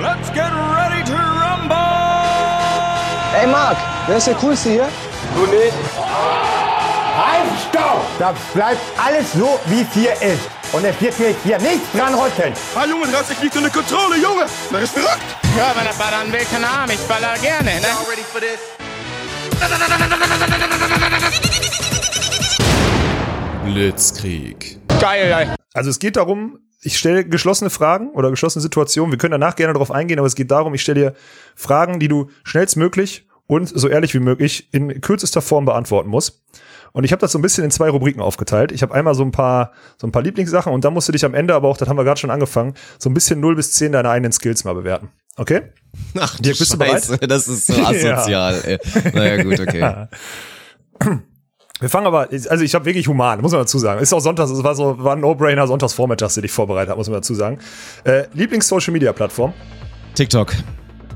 Let's 0.01 0.30
get 0.34 0.51
ready 0.51 1.03
to 1.03 1.14
rumble! 1.14 1.76
Ey 3.39 3.47
Marc, 3.47 3.78
wer 4.07 4.18
ist 4.18 4.28
der 4.28 4.36
Coolste 4.36 4.70
hier? 4.70 4.89
Du 5.36 5.45
nicht? 5.45 5.74
Halt, 7.18 7.49
stopp! 7.70 8.05
Das 8.20 8.36
bleibt 8.53 8.82
alles 8.97 9.34
so, 9.34 9.59
wie 9.68 9.82
es 9.82 9.93
hier 9.93 10.14
ist. 10.14 10.49
Und 10.74 10.86
es 10.86 10.99
wird 11.01 11.20
mir 11.20 11.36
hier 11.43 11.57
nichts 11.59 11.91
dran 11.93 12.14
rütteln. 12.14 12.53
Ah, 12.76 12.86
Junge, 12.86 13.07
du 13.07 13.18
hast 13.18 13.30
dich 13.30 13.41
nicht 13.41 13.55
unter 13.55 13.70
Kontrolle, 13.70 14.16
Junge! 14.18 14.45
Das 14.72 14.84
ist 14.84 14.93
verrückt! 14.93 15.22
Ja, 15.57 15.74
wenn 15.76 15.86
er 15.86 15.93
ballern 15.93 16.32
will, 16.32 16.45
keine 16.51 16.68
Ahnung, 16.68 16.95
ich 16.95 17.07
baller 17.07 17.38
gerne, 17.39 17.72
ne? 17.82 17.88
Blitzkrieg. 23.66 24.80
Geil, 24.99 25.32
ey. 25.32 25.61
Also 25.74 25.90
es 25.90 26.00
geht 26.00 26.16
darum, 26.18 26.60
ich 26.82 26.98
stelle 26.98 27.26
geschlossene 27.26 27.70
Fragen 27.70 28.10
oder 28.12 28.30
geschlossene 28.30 28.62
Situationen. 28.62 29.12
Wir 29.12 29.18
können 29.18 29.32
danach 29.32 29.56
gerne 29.56 29.74
darauf 29.74 29.92
eingehen, 29.92 30.20
aber 30.20 30.28
es 30.28 30.36
geht 30.36 30.52
darum, 30.52 30.74
ich 30.74 30.82
stelle 30.82 31.00
dir 31.00 31.14
Fragen, 31.56 32.00
die 32.00 32.08
du 32.08 32.30
schnellstmöglich 32.44 33.28
und 33.48 33.68
so 33.68 33.88
ehrlich 33.88 34.14
wie 34.14 34.20
möglich 34.20 34.70
in 34.74 35.02
kürzester 35.02 35.42
Form 35.42 35.66
beantworten 35.66 36.10
musst. 36.10 36.42
Und 36.94 37.06
ich 37.06 37.14
habe 37.14 37.22
das 37.22 37.32
so 37.32 37.40
ein 37.40 37.42
bisschen 37.42 37.64
in 37.64 37.72
zwei 37.72 37.90
Rubriken 37.90 38.22
aufgeteilt. 38.22 38.72
Ich 38.72 38.82
habe 38.82 38.94
einmal 38.94 39.16
so 39.16 39.24
ein 39.24 39.32
paar 39.32 39.72
so 39.98 40.08
ein 40.08 40.12
paar 40.12 40.22
Lieblingssachen 40.22 40.74
und 40.74 40.84
dann 40.84 40.94
musst 40.94 41.08
du 41.08 41.14
dich 41.14 41.24
am 41.24 41.34
Ende, 41.34 41.56
aber 41.56 41.70
auch 41.70 41.78
das 41.78 41.88
haben 41.88 41.98
wir 41.98 42.04
gerade 42.04 42.20
schon 42.20 42.32
angefangen, 42.32 42.74
so 43.00 43.10
ein 43.10 43.14
bisschen 43.14 43.40
0 43.40 43.56
bis 43.56 43.72
10 43.74 43.94
deine 43.94 44.10
eigenen 44.10 44.34
Skills 44.34 44.66
mal 44.66 44.74
bewerten. 44.74 45.10
Okay? 45.38 45.62
Ach, 46.20 46.38
Dirk, 46.40 46.58
bist 46.58 46.74
du 46.74 46.78
bereit? 46.78 47.04
Scheiße, 47.06 47.18
das 47.20 47.48
ist 47.48 47.68
so 47.68 47.74
asozial. 47.86 48.62
ey. 48.66 48.78
Naja, 49.14 49.44
gut, 49.44 49.60
okay. 49.60 50.08
Wir 51.82 51.90
fangen 51.90 52.06
aber, 52.06 52.30
also 52.32 52.64
ich 52.64 52.76
habe 52.76 52.86
wirklich 52.86 53.08
human, 53.08 53.42
muss 53.42 53.52
man 53.52 53.62
dazu 53.62 53.80
sagen. 53.80 54.00
Ist 54.00 54.14
auch 54.14 54.20
Sonntags, 54.20 54.52
es 54.52 54.64
war 54.64 54.76
so, 54.76 55.04
war 55.04 55.16
ein 55.16 55.20
No-Brainer, 55.20 55.66
Sonntagsvormittags, 55.66 56.36
den 56.36 56.44
ich 56.44 56.52
vorbereitet 56.52 56.90
habe, 56.90 57.00
muss 57.00 57.08
man 57.08 57.16
dazu 57.16 57.34
sagen. 57.34 57.58
Äh, 58.04 58.26
Lieblings-Social-Media-Plattform. 58.34 59.52
TikTok. 60.14 60.54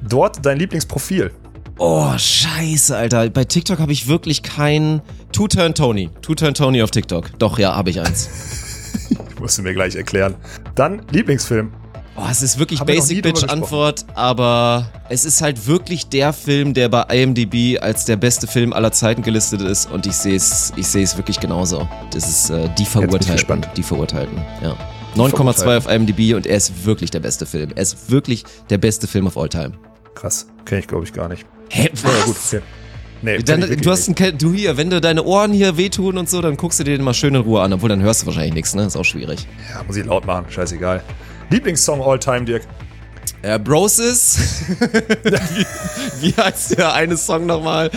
Dort 0.09 0.43
dein 0.43 0.57
Lieblingsprofil. 0.57 1.32
Oh, 1.78 2.11
scheiße, 2.18 2.97
Alter. 2.97 3.30
Bei 3.30 3.43
TikTok 3.43 3.78
habe 3.78 3.91
ich 3.91 4.07
wirklich 4.07 4.41
kein 4.41 5.03
Two-Turn 5.34 5.76
Tony. 5.76 6.09
Two-Turn 6.24 6.55
Tony 6.55 6.82
auf 6.82 6.89
TikTok. 6.89 7.38
Doch, 7.38 7.59
ja, 7.59 7.76
habe 7.76 7.91
ich 7.91 8.01
eins. 8.01 8.30
Musst 9.39 9.59
du 9.59 9.61
mir 9.61 9.74
gleich 9.74 9.95
erklären. 9.95 10.34
Dann 10.74 11.03
Lieblingsfilm. 11.11 11.72
Oh, 12.18 12.24
es 12.32 12.41
ist 12.41 12.57
wirklich 12.57 12.80
Haben 12.80 12.88
Basic 12.88 13.22
Bitch. 13.22 13.43
Antwort, 13.43 14.05
aber 14.13 14.89
es 15.09 15.26
ist 15.26 15.41
halt 15.41 15.68
wirklich 15.68 16.07
der 16.07 16.32
Film, 16.32 16.74
der 16.74 16.88
bei 16.88 17.01
IMDb 17.13 17.82
als 17.82 18.05
der 18.05 18.16
beste 18.16 18.47
Film 18.47 18.72
aller 18.72 18.93
Zeiten 18.93 19.22
gelistet 19.22 19.61
ist 19.61 19.91
und 19.91 20.05
ich 20.05 20.13
sehe 20.16 20.36
es 20.36 20.72
ich 20.78 20.88
sehe 20.88 21.03
es 21.03 21.18
wirklich 21.18 21.41
genauso. 21.41 21.88
Das 22.11 22.28
ist 22.28 22.49
äh, 22.51 22.70
die 22.78 22.86
Verurteilten, 22.86 23.66
die 23.76 23.84
Verurteilten, 23.84 24.38
ja. 24.63 24.78
9,2 25.18 25.78
auf 25.78 25.89
IMDb 25.89 26.36
und 26.36 26.45
er 26.45 26.57
ist 26.57 26.86
wirklich 26.86 27.11
der 27.11 27.20
beste 27.22 27.45
Film. 27.45 27.72
Er 27.76 27.82
ist 27.82 28.09
wirklich 28.09 28.43
der 28.70 28.78
beste 28.78 29.07
Film 29.07 29.28
of 29.28 29.38
all 29.38 29.49
time. 29.49 29.72
Krass. 30.13 30.47
Kenne 30.66 30.80
ich, 30.80 30.88
glaube 30.88 31.05
ich, 31.05 31.13
gar 31.13 31.28
nicht. 31.28 31.45
Hä, 31.70 31.89
Ja, 32.03 32.26
gut, 32.26 32.36
okay. 32.45 32.61
Nee, 33.22 33.39
Dann, 33.39 33.61
du 33.61 33.91
hast 33.91 34.07
ein, 34.07 34.38
du 34.38 34.53
hier, 34.53 34.78
wenn 34.78 34.89
du 34.89 35.01
deine 35.01 35.24
Ohren 35.24 35.51
hier 35.51 35.78
wehtun 35.78 36.18
und 36.18 36.30
so, 36.30 36.41
dann 36.41 36.57
guckst 36.57 36.80
du 36.80 36.84
dir 36.84 36.97
den 36.97 37.03
mal 37.03 37.13
schön 37.13 37.34
in 37.34 37.41
Ruhe 37.41 37.61
an, 37.61 37.74
obwohl 37.74 37.89
dann 37.89 38.01
hörst 38.01 38.22
du 38.22 38.26
wahrscheinlich 38.28 38.53
nichts, 38.53 38.76
ne? 38.76 38.84
Ist 38.84 38.95
auch 38.97 39.05
schwierig. 39.05 39.47
Ja, 39.74 39.84
muss 39.84 39.95
ich 39.95 40.05
laut 40.05 40.26
machen. 40.26 40.45
Scheißegal. 40.49 41.01
Lieblingssong 41.49 42.01
all 42.01 42.19
time, 42.19 42.45
Dirk. 42.45 42.63
Äh, 43.41 43.59
Broses. 43.59 44.65
wie, 44.79 45.65
wie 46.21 46.33
heißt 46.35 46.77
der 46.77 46.93
eine 46.93 47.15
Song 47.17 47.45
nochmal? 47.45 47.91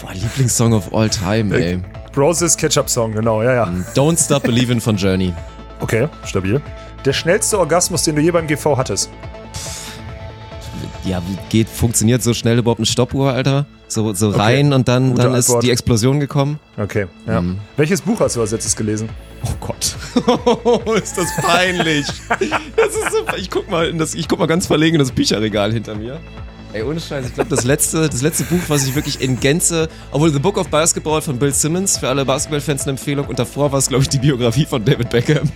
Boah, 0.00 0.12
Lieblingssong 0.14 0.72
of 0.72 0.92
all 0.94 1.08
time, 1.08 1.54
ey. 1.54 1.80
Broses 2.12 2.56
Ketchup-Song, 2.56 3.12
genau, 3.12 3.42
ja, 3.42 3.54
ja. 3.54 3.72
Don't 3.94 4.22
Stop 4.22 4.44
Believin' 4.44 4.80
von 4.80 4.96
Journey. 4.96 5.32
Okay, 5.80 6.08
stabil. 6.24 6.60
Der 7.04 7.12
schnellste 7.12 7.58
Orgasmus, 7.58 8.02
den 8.04 8.16
du 8.16 8.22
je 8.22 8.30
beim 8.30 8.46
GV 8.46 8.76
hattest. 8.76 9.10
Ja, 11.04 11.22
wie 11.28 11.38
geht, 11.48 11.68
funktioniert 11.68 12.22
so 12.22 12.34
schnell 12.34 12.58
überhaupt 12.58 12.80
eine 12.80 12.86
Stoppuhr, 12.86 13.32
Alter? 13.32 13.66
So, 13.88 14.12
so 14.12 14.30
rein 14.30 14.72
und 14.74 14.86
dann, 14.86 15.10
Gute 15.10 15.22
dann 15.22 15.34
ist 15.34 15.46
Antwort. 15.48 15.62
die 15.64 15.70
Explosion 15.70 16.20
gekommen. 16.20 16.60
Okay, 16.76 17.06
ja. 17.26 17.40
Mhm. 17.40 17.58
Welches 17.76 18.02
Buch 18.02 18.20
hast 18.20 18.36
du 18.36 18.40
als 18.42 18.50
letztes 18.52 18.76
gelesen? 18.76 19.08
Oh 19.44 19.48
Gott. 19.60 19.96
ist 21.02 21.16
das 21.16 21.34
peinlich. 21.40 22.06
Das 22.76 22.94
ist 22.94 23.12
so, 23.12 23.36
ich 23.36 23.50
guck 23.50 23.70
mal 23.70 23.88
in 23.88 23.98
das, 23.98 24.14
ich 24.14 24.28
guck 24.28 24.38
mal 24.38 24.46
ganz 24.46 24.66
verlegen 24.66 24.96
in 24.96 25.00
das 25.00 25.10
Bücherregal 25.12 25.72
hinter 25.72 25.94
mir. 25.94 26.20
Ey, 26.74 26.82
ohne 26.82 27.00
Scheiß, 27.00 27.26
ich 27.26 27.34
glaube, 27.34 27.48
das 27.48 27.64
letzte, 27.64 28.10
das 28.10 28.20
letzte 28.20 28.44
Buch, 28.44 28.60
was 28.68 28.86
ich 28.86 28.94
wirklich 28.94 29.22
in 29.22 29.40
Gänze, 29.40 29.88
obwohl 30.12 30.30
The 30.30 30.38
Book 30.38 30.58
of 30.58 30.68
Basketball 30.68 31.22
von 31.22 31.38
Bill 31.38 31.54
Simmons, 31.54 31.96
für 31.96 32.10
alle 32.10 32.26
Basketballfans 32.26 32.82
eine 32.82 32.90
Empfehlung, 32.90 33.26
und 33.26 33.38
davor 33.38 33.72
war 33.72 33.78
es, 33.78 33.88
glaube 33.88 34.02
ich, 34.02 34.10
die 34.10 34.18
Biografie 34.18 34.66
von 34.66 34.84
David 34.84 35.08
Beckham. 35.08 35.50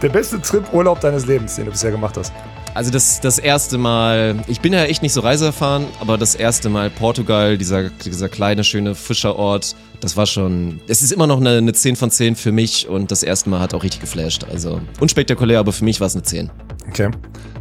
Der 0.00 0.08
beste 0.08 0.40
Trip-Urlaub 0.40 1.00
deines 1.00 1.26
Lebens, 1.26 1.56
den 1.56 1.66
du 1.66 1.70
bisher 1.70 1.90
gemacht 1.90 2.16
hast. 2.16 2.32
Also 2.74 2.90
das, 2.90 3.20
das 3.20 3.38
erste 3.38 3.76
Mal, 3.76 4.42
ich 4.46 4.60
bin 4.60 4.72
ja 4.72 4.84
echt 4.84 5.02
nicht 5.02 5.12
so 5.12 5.20
reiseerfahren, 5.20 5.84
aber 6.00 6.16
das 6.16 6.34
erste 6.34 6.70
Mal 6.70 6.88
Portugal, 6.88 7.58
dieser, 7.58 7.90
dieser 7.90 8.28
kleine, 8.28 8.64
schöne 8.64 8.94
Fischerort, 8.94 9.76
das 10.00 10.16
war 10.16 10.26
schon, 10.26 10.80
es 10.88 11.02
ist 11.02 11.12
immer 11.12 11.26
noch 11.26 11.38
eine, 11.38 11.58
eine 11.58 11.72
10 11.72 11.96
von 11.96 12.10
10 12.10 12.34
für 12.34 12.50
mich 12.50 12.88
und 12.88 13.10
das 13.10 13.22
erste 13.22 13.50
Mal 13.50 13.60
hat 13.60 13.74
auch 13.74 13.82
richtig 13.82 14.00
geflasht. 14.00 14.44
Also 14.50 14.80
unspektakulär, 15.00 15.58
aber 15.58 15.72
für 15.72 15.84
mich 15.84 16.00
war 16.00 16.06
es 16.06 16.14
eine 16.14 16.22
10. 16.22 16.50
Okay. 16.88 17.10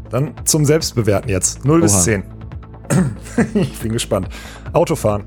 Dann 0.09 0.33
zum 0.45 0.65
Selbstbewerten 0.65 1.29
jetzt. 1.29 1.65
0 1.65 1.81
bis 1.81 1.93
Oha. 1.93 2.01
10. 2.01 2.23
ich 3.53 3.79
bin 3.79 3.91
gespannt. 3.91 4.29
Autofahren. 4.73 5.23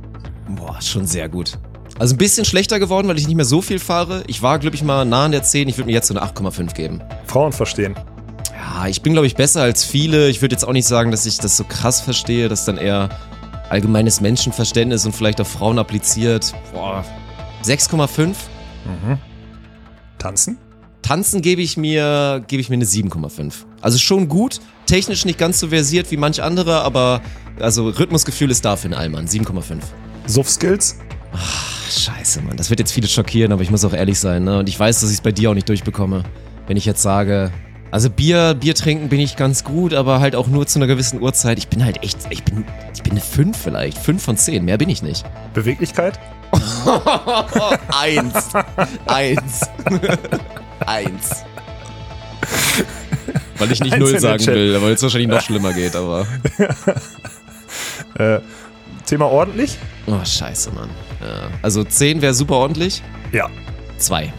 Boah, 0.49 0.81
schon 0.81 1.07
sehr 1.07 1.29
gut. 1.29 1.59
Also 1.99 2.15
ein 2.15 2.19
bisschen 2.19 2.45
schlechter 2.45 2.79
geworden, 2.79 3.07
weil 3.07 3.19
ich 3.19 3.27
nicht 3.27 3.37
mehr 3.37 3.45
so 3.45 3.63
viel 3.63 3.79
fahre. 3.79 4.25
Ich 4.27 4.43
war, 4.43 4.59
glaube 4.59 4.77
ich, 4.77 4.83
mal 4.83 5.05
nah 5.05 5.27
an 5.27 5.33
der 5.33 5.43
10. 5.43 5.69
Ich 5.69 5.77
würde 5.77 5.87
mir 5.87 5.93
jetzt 5.93 6.09
so 6.09 6.15
eine 6.15 6.27
8,5 6.27 6.75
geben. 6.75 7.01
Frauen 7.27 7.53
verstehen. 7.53 7.95
Ja, 8.57 8.87
ich 8.87 9.03
bin, 9.03 9.13
glaube 9.13 9.27
ich, 9.27 9.35
besser 9.35 9.63
als 9.63 9.85
viele. 9.85 10.29
Ich 10.29 10.41
würde 10.41 10.55
jetzt 10.55 10.65
auch 10.65 10.73
nicht 10.73 10.87
sagen, 10.87 11.11
dass 11.11 11.27
ich 11.27 11.39
das 11.39 11.57
so 11.57 11.65
krass 11.65 12.01
verstehe. 12.01 12.49
Das 12.49 12.61
ist 12.61 12.69
dann 12.69 12.79
eher 12.79 13.09
allgemeines 13.69 14.21
Menschenverständnis 14.21 15.05
und 15.07 15.13
vielleicht 15.13 15.41
auf 15.41 15.49
Frauen 15.49 15.79
appliziert. 15.79 16.55
Boah, 16.73 17.05
6,5. 17.65 18.35
Tanzen? 20.19 20.59
Tanzen 21.03 21.43
gebe 21.43 21.61
ich 21.61 21.77
mir, 21.77 22.43
gebe 22.47 22.61
ich 22.61 22.71
mir 22.71 22.77
eine 22.77 22.85
7,5. 22.85 23.53
Also 23.81 23.99
schon 23.99 24.29
gut. 24.29 24.61
Technisch 24.87 25.25
nicht 25.25 25.39
ganz 25.39 25.61
so 25.61 25.69
versiert 25.69 26.11
wie 26.11 26.17
manch 26.17 26.43
andere, 26.43 26.83
aber 26.83 27.21
also 27.61 27.89
Rhythmusgefühl 27.89 28.51
ist 28.51 28.65
da 28.65 28.77
für 28.77 28.87
einen 28.87 28.95
Allmann. 28.95 29.27
7,5. 29.27 29.79
Suff-Skills? 30.27 30.99
Scheiße, 31.91 32.43
Mann. 32.43 32.57
Das 32.57 32.71
wird 32.71 32.81
jetzt 32.81 32.93
viele 32.93 33.09
schockieren, 33.09 33.53
aber 33.53 33.63
ich 33.63 33.71
muss 33.71 33.85
auch 33.85 33.93
ehrlich 33.93 34.19
sein. 34.19 34.45
Ne? 34.45 34.59
Und 34.59 34.69
ich 34.69 34.79
weiß, 34.79 35.01
dass 35.01 35.11
ich 35.11 35.17
es 35.17 35.23
bei 35.23 35.33
dir 35.33 35.51
auch 35.51 35.55
nicht 35.55 35.69
durchbekomme. 35.69 36.23
Wenn 36.67 36.77
ich 36.77 36.87
jetzt 36.87 37.03
sage, 37.03 37.51
also 37.95 38.11
Bier, 38.11 38.55
Bier 38.55 38.75
trinken 38.75 39.09
bin 39.09 39.21
ich 39.21 39.37
ganz 39.37 39.63
gut, 39.63 39.95
aber 39.95 40.19
halt 40.19 40.35
auch 40.35 40.49
nur 40.49 40.67
zu 40.67 40.81
einer 40.81 40.89
gewissen 40.89 41.23
Uhrzeit. 41.23 41.59
Ich 41.59 41.69
bin 41.69 41.85
halt 41.85 42.03
echt, 42.03 42.19
ich 42.29 42.43
bin, 42.43 42.65
ich 42.93 43.05
bin 43.05 43.13
eine 43.13 43.21
5 43.21 43.57
vielleicht. 43.57 43.99
5 43.99 44.21
von 44.21 44.37
10. 44.37 44.65
Mehr 44.65 44.79
bin 44.79 44.89
ich 44.89 45.01
nicht. 45.01 45.25
Beweglichkeit? 45.53 46.19
Eins. 47.97 48.49
Eins. 49.07 49.61
Eins. 50.85 51.45
Weil 53.59 53.71
ich 53.71 53.79
nicht 53.79 53.97
null 53.97 54.19
sagen 54.19 54.45
will, 54.45 54.83
weil 54.83 54.95
es 54.95 55.03
wahrscheinlich 55.05 55.31
noch 55.31 55.41
schlimmer 55.41 55.73
geht, 55.73 55.95
aber. 55.95 56.27
Äh, 58.17 58.39
Thema 59.07 59.27
ordentlich? 59.27 59.77
Oh, 60.07 60.25
scheiße, 60.25 60.71
Mann. 60.71 60.89
Ja. 61.21 61.49
Also 61.63 61.83
10 61.83 62.23
wäre 62.23 62.33
super 62.33 62.55
ordentlich. 62.55 63.03
Ja. 63.33 63.51
2. 63.99 64.33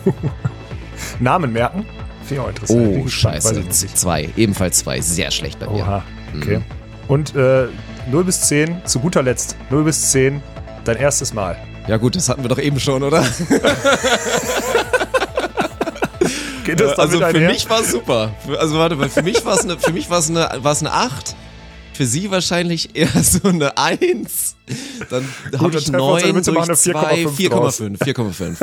Namen 1.20 1.54
merken? 1.54 1.86
Finde 2.30 2.42
ich 2.42 2.46
auch 2.46 2.50
interessant. 2.50 2.96
Oh, 2.96 3.08
scheiße. 3.08 3.68
2. 3.68 4.28
Ebenfalls 4.36 4.78
2. 4.78 5.00
Sehr 5.00 5.32
schlecht 5.32 5.58
bei 5.58 5.66
mir. 5.66 5.82
Oha, 5.82 6.04
okay. 6.36 6.60
Und 7.08 7.34
äh, 7.34 7.66
0 8.08 8.22
bis 8.22 8.42
10, 8.42 8.82
zu 8.84 9.00
guter 9.00 9.24
Letzt, 9.24 9.56
0 9.70 9.82
bis 9.82 10.12
10, 10.12 10.40
dein 10.84 10.96
erstes 10.96 11.34
Mal. 11.34 11.56
Ja 11.88 11.96
gut, 11.96 12.14
das 12.14 12.28
hatten 12.28 12.44
wir 12.44 12.48
doch 12.48 12.60
eben 12.60 12.78
schon, 12.78 13.02
oder? 13.02 13.22
Geht 16.64 16.78
das 16.78 16.96
also 17.00 17.18
damit 17.18 17.32
für 17.32 17.38
einher? 17.38 17.50
mich 17.50 17.68
war 17.68 17.80
es 17.80 17.90
super. 17.90 18.32
Also 18.60 18.78
warte 18.78 18.94
mal, 18.94 19.08
für 19.08 19.24
mich 19.24 19.44
war 19.44 19.54
es 19.54 19.64
eine, 19.64 19.76
für 19.76 19.92
mich 19.92 20.08
war 20.08 20.20
es 20.20 20.30
eine, 20.30 20.50
war 20.62 20.70
es 20.70 20.82
eine 20.82 20.92
8. 20.92 21.34
Für 21.94 22.06
sie 22.06 22.30
wahrscheinlich 22.30 22.94
eher 22.94 23.08
so 23.24 23.48
eine 23.48 23.76
1. 23.76 24.54
Dann 25.10 25.24
habe 25.24 25.26
ich 25.44 25.50
treffen 25.50 25.72
wir 25.72 25.78
uns 25.78 25.86
in 25.86 25.92
der 25.92 26.00
9 26.00 26.32
Mitte, 26.32 26.52
durch 26.52 26.68
machen 26.68 26.76
2, 26.76 26.94
eine 26.94 27.28
4,5 27.28 27.98
4,5. 27.98 28.56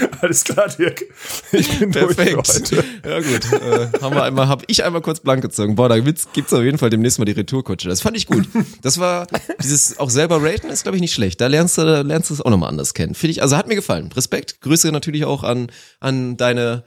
4,5. 0.00 0.08
Alles 0.22 0.44
klar, 0.44 0.68
Dirk. 0.68 1.04
Ich 1.52 1.78
bin 1.78 1.92
durch 1.92 2.16
Perfekt. 2.16 2.48
heute. 2.48 2.84
Ja 3.08 3.18
gut, 3.20 3.52
äh, 3.52 4.02
haben 4.02 4.14
wir 4.14 4.22
einmal, 4.22 4.48
habe 4.48 4.64
ich 4.66 4.84
einmal 4.84 5.00
kurz 5.02 5.20
blank 5.20 5.42
gezogen. 5.42 5.74
Boah, 5.76 5.88
da 5.88 5.98
gibt's, 5.98 6.28
gibt's 6.32 6.52
auf 6.52 6.62
jeden 6.62 6.78
Fall 6.78 6.90
demnächst 6.90 7.18
mal 7.18 7.24
die 7.24 7.32
Retourkutsche. 7.32 7.88
Das 7.88 8.00
fand 8.00 8.16
ich 8.16 8.26
gut. 8.26 8.48
Das 8.82 8.98
war 8.98 9.26
dieses 9.62 9.98
auch 9.98 10.10
selber 10.10 10.42
raten 10.42 10.68
ist 10.68 10.82
glaube 10.82 10.96
ich 10.96 11.00
nicht 11.02 11.14
schlecht. 11.14 11.40
Da 11.40 11.46
lernst 11.46 11.78
du, 11.78 11.82
da 11.84 12.00
lernst 12.02 12.30
du 12.30 12.34
es 12.34 12.40
auch 12.40 12.50
nochmal 12.50 12.68
anders 12.68 12.94
kennen. 12.94 13.14
Finde 13.14 13.32
ich, 13.32 13.42
also 13.42 13.56
hat 13.56 13.68
mir 13.68 13.74
gefallen. 13.76 14.10
Respekt. 14.14 14.60
Grüße 14.60 14.90
natürlich 14.92 15.24
auch 15.24 15.42
an 15.44 15.68
an 16.00 16.36
deine 16.36 16.84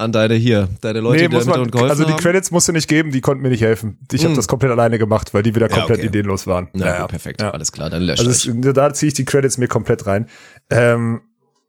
an 0.00 0.12
deine 0.12 0.34
hier, 0.34 0.68
deine 0.80 1.00
Leute, 1.00 1.22
Nee, 1.24 1.28
die 1.28 1.36
da 1.36 1.44
man, 1.44 1.60
und 1.60 1.72
geholfen 1.72 1.90
also 1.90 2.04
die. 2.04 2.12
Credits 2.12 2.52
musst 2.52 2.68
du 2.68 2.72
nicht 2.72 2.86
geben, 2.86 3.10
die 3.10 3.20
konnten 3.20 3.42
mir 3.42 3.48
nicht 3.48 3.62
helfen. 3.62 3.98
Ich 4.12 4.20
habe 4.20 4.28
Hm. 4.30 4.36
das 4.36 4.46
komplett 4.46 4.70
alleine 4.70 4.96
gemacht, 4.96 5.34
weil 5.34 5.42
die 5.42 5.56
wieder 5.56 5.68
komplett 5.68 5.98
okay. 5.98 6.06
ideenlos 6.06 6.46
waren. 6.46 6.68
Na, 6.72 6.86
Ja, 6.86 6.92
gut, 6.92 7.00
ja. 7.00 7.06
perfekt, 7.08 7.40
Ja. 7.42 7.50
alles 7.50 7.72
klar, 7.72 7.90
dann 7.90 8.02
löscht 8.04 8.20
Also 8.24 8.30
es, 8.30 8.48
da 8.74 8.94
ziehe 8.94 9.08
ich 9.08 9.14
die 9.14 9.24
Credits 9.24 9.58
mir 9.58 9.66
komplett 9.66 10.06
rein. 10.06 10.28
Ähm, 10.70 11.22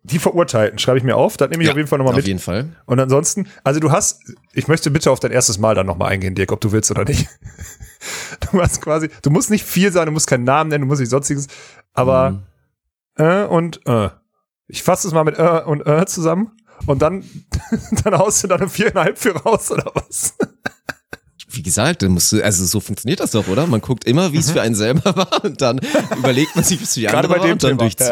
die 0.04 0.20
Verurteilten 0.20 0.80
schreibe 0.80 0.98
ich 0.98 1.04
mir 1.04 1.16
auf, 1.18 1.36
das 1.38 1.50
nehme 1.50 1.62
ich 1.64 1.68
Ja, 1.68 1.74
auf 1.74 1.78
jeden 1.78 1.88
Fall 1.90 1.98
nochmal 2.00 2.14
Auf 2.14 2.18
mit. 2.18 2.28
jeden 2.28 2.40
Fall. 2.40 2.70
Und 2.86 3.00
ansonsten, 3.00 3.48
also 3.64 3.80
du 3.80 3.92
hast, 3.92 4.22
ich 4.54 4.68
möchte 4.68 4.90
bitte 4.92 5.12
auf 5.12 5.20
dein 5.20 5.32
erstes 5.32 5.58
Mal 5.60 5.76
dann 5.76 5.86
nochmal 5.86 6.12
eingehen, 6.12 6.36
Dirk, 6.36 6.52
ob 6.52 6.62
du 6.62 6.72
willst 6.72 6.90
oder 6.92 7.04
nicht. 7.06 7.28
Du 8.52 8.62
hast 8.62 8.82
quasi, 8.82 9.10
du 9.24 9.30
musst 9.30 9.50
nicht 9.50 9.66
viel 9.66 9.92
sein, 9.92 10.06
du 10.06 10.14
musst 10.14 10.26
keinen 10.28 10.46
Namen 10.46 10.70
nennen, 10.70 10.84
du 10.84 10.88
musst 10.88 11.02
nicht 11.02 11.10
sonstiges, 11.10 11.48
aber 11.94 12.32
Mhm. 13.18 13.24
äh 13.24 13.44
und 13.44 13.86
äh. 13.86 14.10
Ich 14.68 14.84
fasse 14.84 15.08
es 15.10 15.14
mal 15.14 15.26
mit 15.26 15.38
äh 15.38 15.62
und 15.66 15.86
äh 15.86 16.06
zusammen 16.06 16.52
und 16.86 17.02
dann, 17.02 17.26
dann 18.04 18.18
haust 18.18 18.42
du 18.44 18.48
da 18.48 18.56
eine 18.56 18.70
viereinhalb 18.70 19.18
für 19.18 19.36
raus 19.36 19.70
oder 19.72 19.92
was? 19.94 20.36
Wie 21.50 21.62
gesagt, 21.64 22.04
dann 22.04 22.12
musst 22.12 22.32
du, 22.32 22.42
also 22.42 22.64
so 22.66 22.80
funktioniert 22.80 23.20
das 23.20 23.32
doch, 23.32 23.48
oder? 23.50 23.68
Man 23.68 23.82
guckt 23.82 24.06
immer, 24.06 24.32
wie 24.32 24.38
es 24.38 24.52
für 24.52 24.62
einen 24.62 24.76
selber 24.76 25.16
war 25.18 25.44
und 25.44 25.60
dann 25.62 25.82
überlegt 26.18 26.56
man 26.56 26.64
sich, 26.64 26.80
wie 26.80 26.84
es 26.86 26.94
für 26.94 27.00
die 27.02 27.08
Mhm. 27.08 27.12
Gerade 27.12 27.28
andere 27.28 27.34
bei 27.34 27.40
war 27.40 27.48
dem 27.48 27.54
und 27.54 27.64
dann 27.64 27.70
Thema, 27.72 27.82
durch 27.90 27.96
ja. 28.00 28.06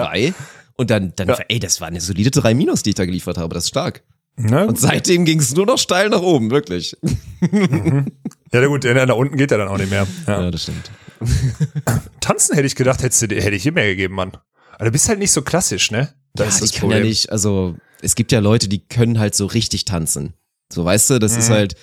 Und 0.77 0.89
dann, 0.91 1.13
dann, 1.15 1.27
Ja. 1.29 1.39
ey, 1.49 1.59
das 1.59 1.81
war 1.81 1.87
eine 1.87 1.99
solide 2.01 2.29
3 2.31 2.53
Minus, 2.53 2.83
die 2.83 2.91
ich 2.91 2.95
da 2.95 3.05
geliefert 3.05 3.37
habe. 3.37 3.53
Das 3.53 3.63
ist 3.65 3.69
stark. 3.69 4.03
Ne? 4.35 4.67
Und 4.67 4.79
seitdem 4.79 5.25
ging 5.25 5.39
es 5.39 5.55
nur 5.55 5.65
noch 5.65 5.79
steil 5.79 6.09
nach 6.09 6.21
oben, 6.21 6.51
wirklich. 6.51 6.95
Ja, 7.41 8.05
na 8.61 8.67
gut, 8.67 8.83
da 8.85 9.13
unten 9.13 9.35
geht 9.37 9.49
ja 9.51 9.57
dann 9.57 9.67
auch 9.67 9.77
nicht 9.77 9.89
mehr. 9.89 10.07
Ja. 10.27 10.43
Ja, 10.43 10.51
das 10.51 10.63
stimmt. 10.63 10.91
Tanzen 12.19 12.53
hätte 12.55 12.67
ich 12.67 12.75
gedacht, 12.75 13.01
hättest 13.01 13.21
du, 13.23 13.27
dir- 13.27 13.41
hätte 13.41 13.55
ich 13.55 13.63
dir 13.63 13.71
mehr 13.71 13.87
gegeben, 13.87 14.15
Mann. 14.15 14.31
Aber 14.73 14.85
du 14.85 14.91
bist 14.91 15.09
halt 15.09 15.19
nicht 15.19 15.31
so 15.31 15.41
klassisch, 15.41 15.89
ne? 15.91 16.13
Das 16.35 16.45
ja, 16.45 16.49
ist 16.49 16.61
das 16.61 16.69
ich 16.69 16.75
kann 16.75 16.89
ja 16.89 16.95
Problem. 16.97 17.09
nicht, 17.09 17.31
also 17.31 17.75
es 18.01 18.13
gibt 18.15 18.31
ja 18.31 18.39
Leute, 18.39 18.67
die 18.67 18.87
können 18.87 19.17
halt 19.19 19.33
so 19.33 19.47
richtig 19.47 19.85
tanzen. 19.85 20.33
So, 20.71 20.85
weißt 20.85 21.09
du, 21.09 21.19
das 21.19 21.35
ist 21.35 21.49
Mhm. 21.49 21.53
halt, 21.53 21.75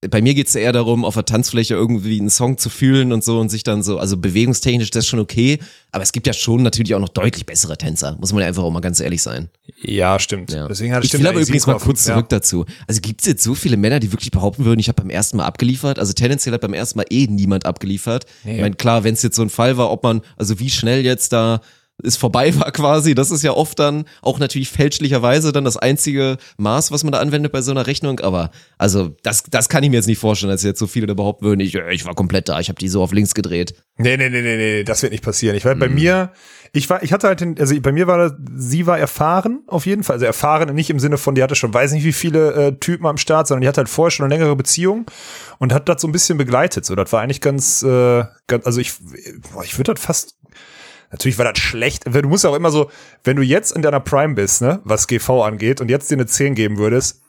bei 0.00 0.22
mir 0.22 0.34
geht's 0.34 0.54
eher 0.54 0.72
darum, 0.72 1.04
auf 1.04 1.14
der 1.14 1.24
Tanzfläche 1.24 1.74
irgendwie 1.74 2.20
einen 2.20 2.30
Song 2.30 2.56
zu 2.56 2.70
fühlen 2.70 3.12
und 3.12 3.24
so 3.24 3.40
und 3.40 3.48
sich 3.48 3.64
dann 3.64 3.82
so, 3.82 3.98
also 3.98 4.16
bewegungstechnisch 4.16 4.90
das 4.90 5.04
ist 5.04 5.08
schon 5.08 5.18
okay, 5.18 5.58
aber 5.90 6.04
es 6.04 6.12
gibt 6.12 6.28
ja 6.28 6.32
schon 6.32 6.62
natürlich 6.62 6.94
auch 6.94 7.00
noch 7.00 7.08
deutlich 7.08 7.46
bessere 7.46 7.76
Tänzer, 7.76 8.16
muss 8.20 8.32
man 8.32 8.42
ja 8.42 8.48
einfach 8.48 8.62
auch 8.62 8.70
mal 8.70 8.78
ganz 8.78 9.00
ehrlich 9.00 9.22
sein. 9.22 9.48
Ja, 9.82 10.20
stimmt. 10.20 10.52
Ja. 10.52 10.68
Deswegen 10.68 10.94
hat 10.94 11.02
ich 11.02 11.08
stimmt 11.08 11.24
will 11.24 11.30
aber 11.30 11.40
übrigens 11.40 11.66
mal 11.66 11.76
7,5, 11.76 11.84
kurz 11.84 12.06
ja. 12.06 12.14
zurück 12.14 12.28
dazu. 12.28 12.64
Also 12.86 13.00
gibt 13.00 13.22
es 13.22 13.26
jetzt 13.26 13.42
so 13.42 13.56
viele 13.56 13.76
Männer, 13.76 13.98
die 13.98 14.12
wirklich 14.12 14.30
behaupten 14.30 14.64
würden, 14.64 14.78
ich 14.78 14.88
habe 14.88 15.02
beim 15.02 15.10
ersten 15.10 15.36
Mal 15.38 15.46
abgeliefert? 15.46 15.98
Also 15.98 16.12
tendenziell 16.12 16.54
hat 16.54 16.60
beim 16.60 16.74
ersten 16.74 16.98
Mal 16.98 17.06
eh 17.10 17.26
niemand 17.26 17.66
abgeliefert. 17.66 18.26
Ich 18.44 18.60
meine, 18.60 18.76
klar, 18.76 19.02
wenn 19.02 19.14
es 19.14 19.22
jetzt 19.22 19.34
so 19.34 19.42
ein 19.42 19.50
Fall 19.50 19.76
war, 19.78 19.90
ob 19.90 20.04
man, 20.04 20.22
also 20.36 20.60
wie 20.60 20.70
schnell 20.70 21.04
jetzt 21.04 21.32
da 21.32 21.60
es 22.02 22.16
vorbei 22.16 22.54
war 22.58 22.70
quasi, 22.72 23.14
das 23.14 23.30
ist 23.30 23.42
ja 23.42 23.52
oft 23.52 23.78
dann 23.78 24.04
auch 24.22 24.38
natürlich 24.38 24.70
fälschlicherweise 24.70 25.52
dann 25.52 25.64
das 25.64 25.76
einzige 25.76 26.36
Maß, 26.56 26.92
was 26.92 27.02
man 27.04 27.12
da 27.12 27.18
anwendet 27.20 27.52
bei 27.52 27.60
so 27.62 27.70
einer 27.72 27.86
Rechnung. 27.86 28.20
Aber 28.20 28.50
also 28.78 29.16
das, 29.22 29.42
das 29.50 29.68
kann 29.68 29.82
ich 29.82 29.90
mir 29.90 29.96
jetzt 29.96 30.06
nicht 30.06 30.18
vorstellen, 30.18 30.50
dass 30.50 30.62
jetzt 30.62 30.78
so 30.78 30.86
viele 30.86 31.06
da 31.06 31.14
behaupten 31.14 31.44
würden, 31.44 31.60
ich, 31.60 31.74
ich 31.74 32.04
war 32.06 32.14
komplett 32.14 32.48
da, 32.48 32.60
ich 32.60 32.68
habe 32.68 32.78
die 32.78 32.88
so 32.88 33.02
auf 33.02 33.12
links 33.12 33.34
gedreht. 33.34 33.74
Nee, 33.96 34.16
nee, 34.16 34.28
nee, 34.30 34.42
nee, 34.42 34.56
nee, 34.56 34.84
das 34.84 35.02
wird 35.02 35.12
nicht 35.12 35.24
passieren. 35.24 35.56
Ich 35.56 35.64
war 35.64 35.74
Mhm. 35.74 35.80
bei 35.80 35.88
mir, 35.88 36.32
ich 36.72 36.88
war, 36.88 37.02
ich 37.02 37.12
hatte 37.12 37.26
halt, 37.26 37.40
den, 37.40 37.58
also 37.58 37.78
bei 37.80 37.92
mir 37.92 38.06
war, 38.06 38.18
das- 38.18 38.32
sie 38.56 38.86
war 38.86 38.98
erfahren, 38.98 39.60
auf 39.66 39.86
jeden 39.86 40.04
Fall. 40.04 40.14
Also 40.14 40.26
erfahren 40.26 40.74
nicht 40.74 40.90
im 40.90 41.00
Sinne 41.00 41.18
von, 41.18 41.34
die 41.34 41.42
hatte 41.42 41.54
schon, 41.56 41.74
weiß 41.74 41.92
nicht 41.92 42.04
wie 42.04 42.12
viele 42.12 42.52
äh, 42.52 42.72
Typen 42.78 43.06
am 43.06 43.16
Start, 43.16 43.48
sondern 43.48 43.62
die 43.62 43.68
hatte 43.68 43.78
halt 43.78 43.88
vorher 43.88 44.10
schon 44.10 44.24
eine 44.24 44.34
längere 44.34 44.54
Beziehung 44.54 45.06
und 45.58 45.72
hat 45.72 45.88
das 45.88 46.00
so 46.02 46.06
ein 46.08 46.12
bisschen 46.12 46.38
begleitet. 46.38 46.84
So, 46.84 46.94
das 46.94 47.12
war 47.12 47.22
eigentlich 47.22 47.40
ganz, 47.40 47.82
äh, 47.82 48.24
ganz 48.46 48.66
also 48.66 48.80
ich, 48.80 48.92
boah, 49.52 49.64
ich 49.64 49.76
würde 49.78 49.94
das 49.94 50.04
fast, 50.04 50.36
natürlich 51.10 51.38
war 51.38 51.50
das 51.50 51.62
schlecht. 51.62 52.04
Du 52.06 52.28
musst 52.28 52.44
ja 52.44 52.50
auch 52.50 52.56
immer 52.56 52.70
so, 52.70 52.90
wenn 53.24 53.36
du 53.36 53.42
jetzt 53.42 53.72
in 53.72 53.82
deiner 53.82 54.00
Prime 54.00 54.34
bist, 54.34 54.62
ne, 54.62 54.80
was 54.84 55.06
GV 55.06 55.42
angeht 55.42 55.80
und 55.80 55.90
jetzt 55.90 56.10
dir 56.10 56.16
eine 56.16 56.26
10 56.26 56.54
geben 56.54 56.78
würdest, 56.78 57.22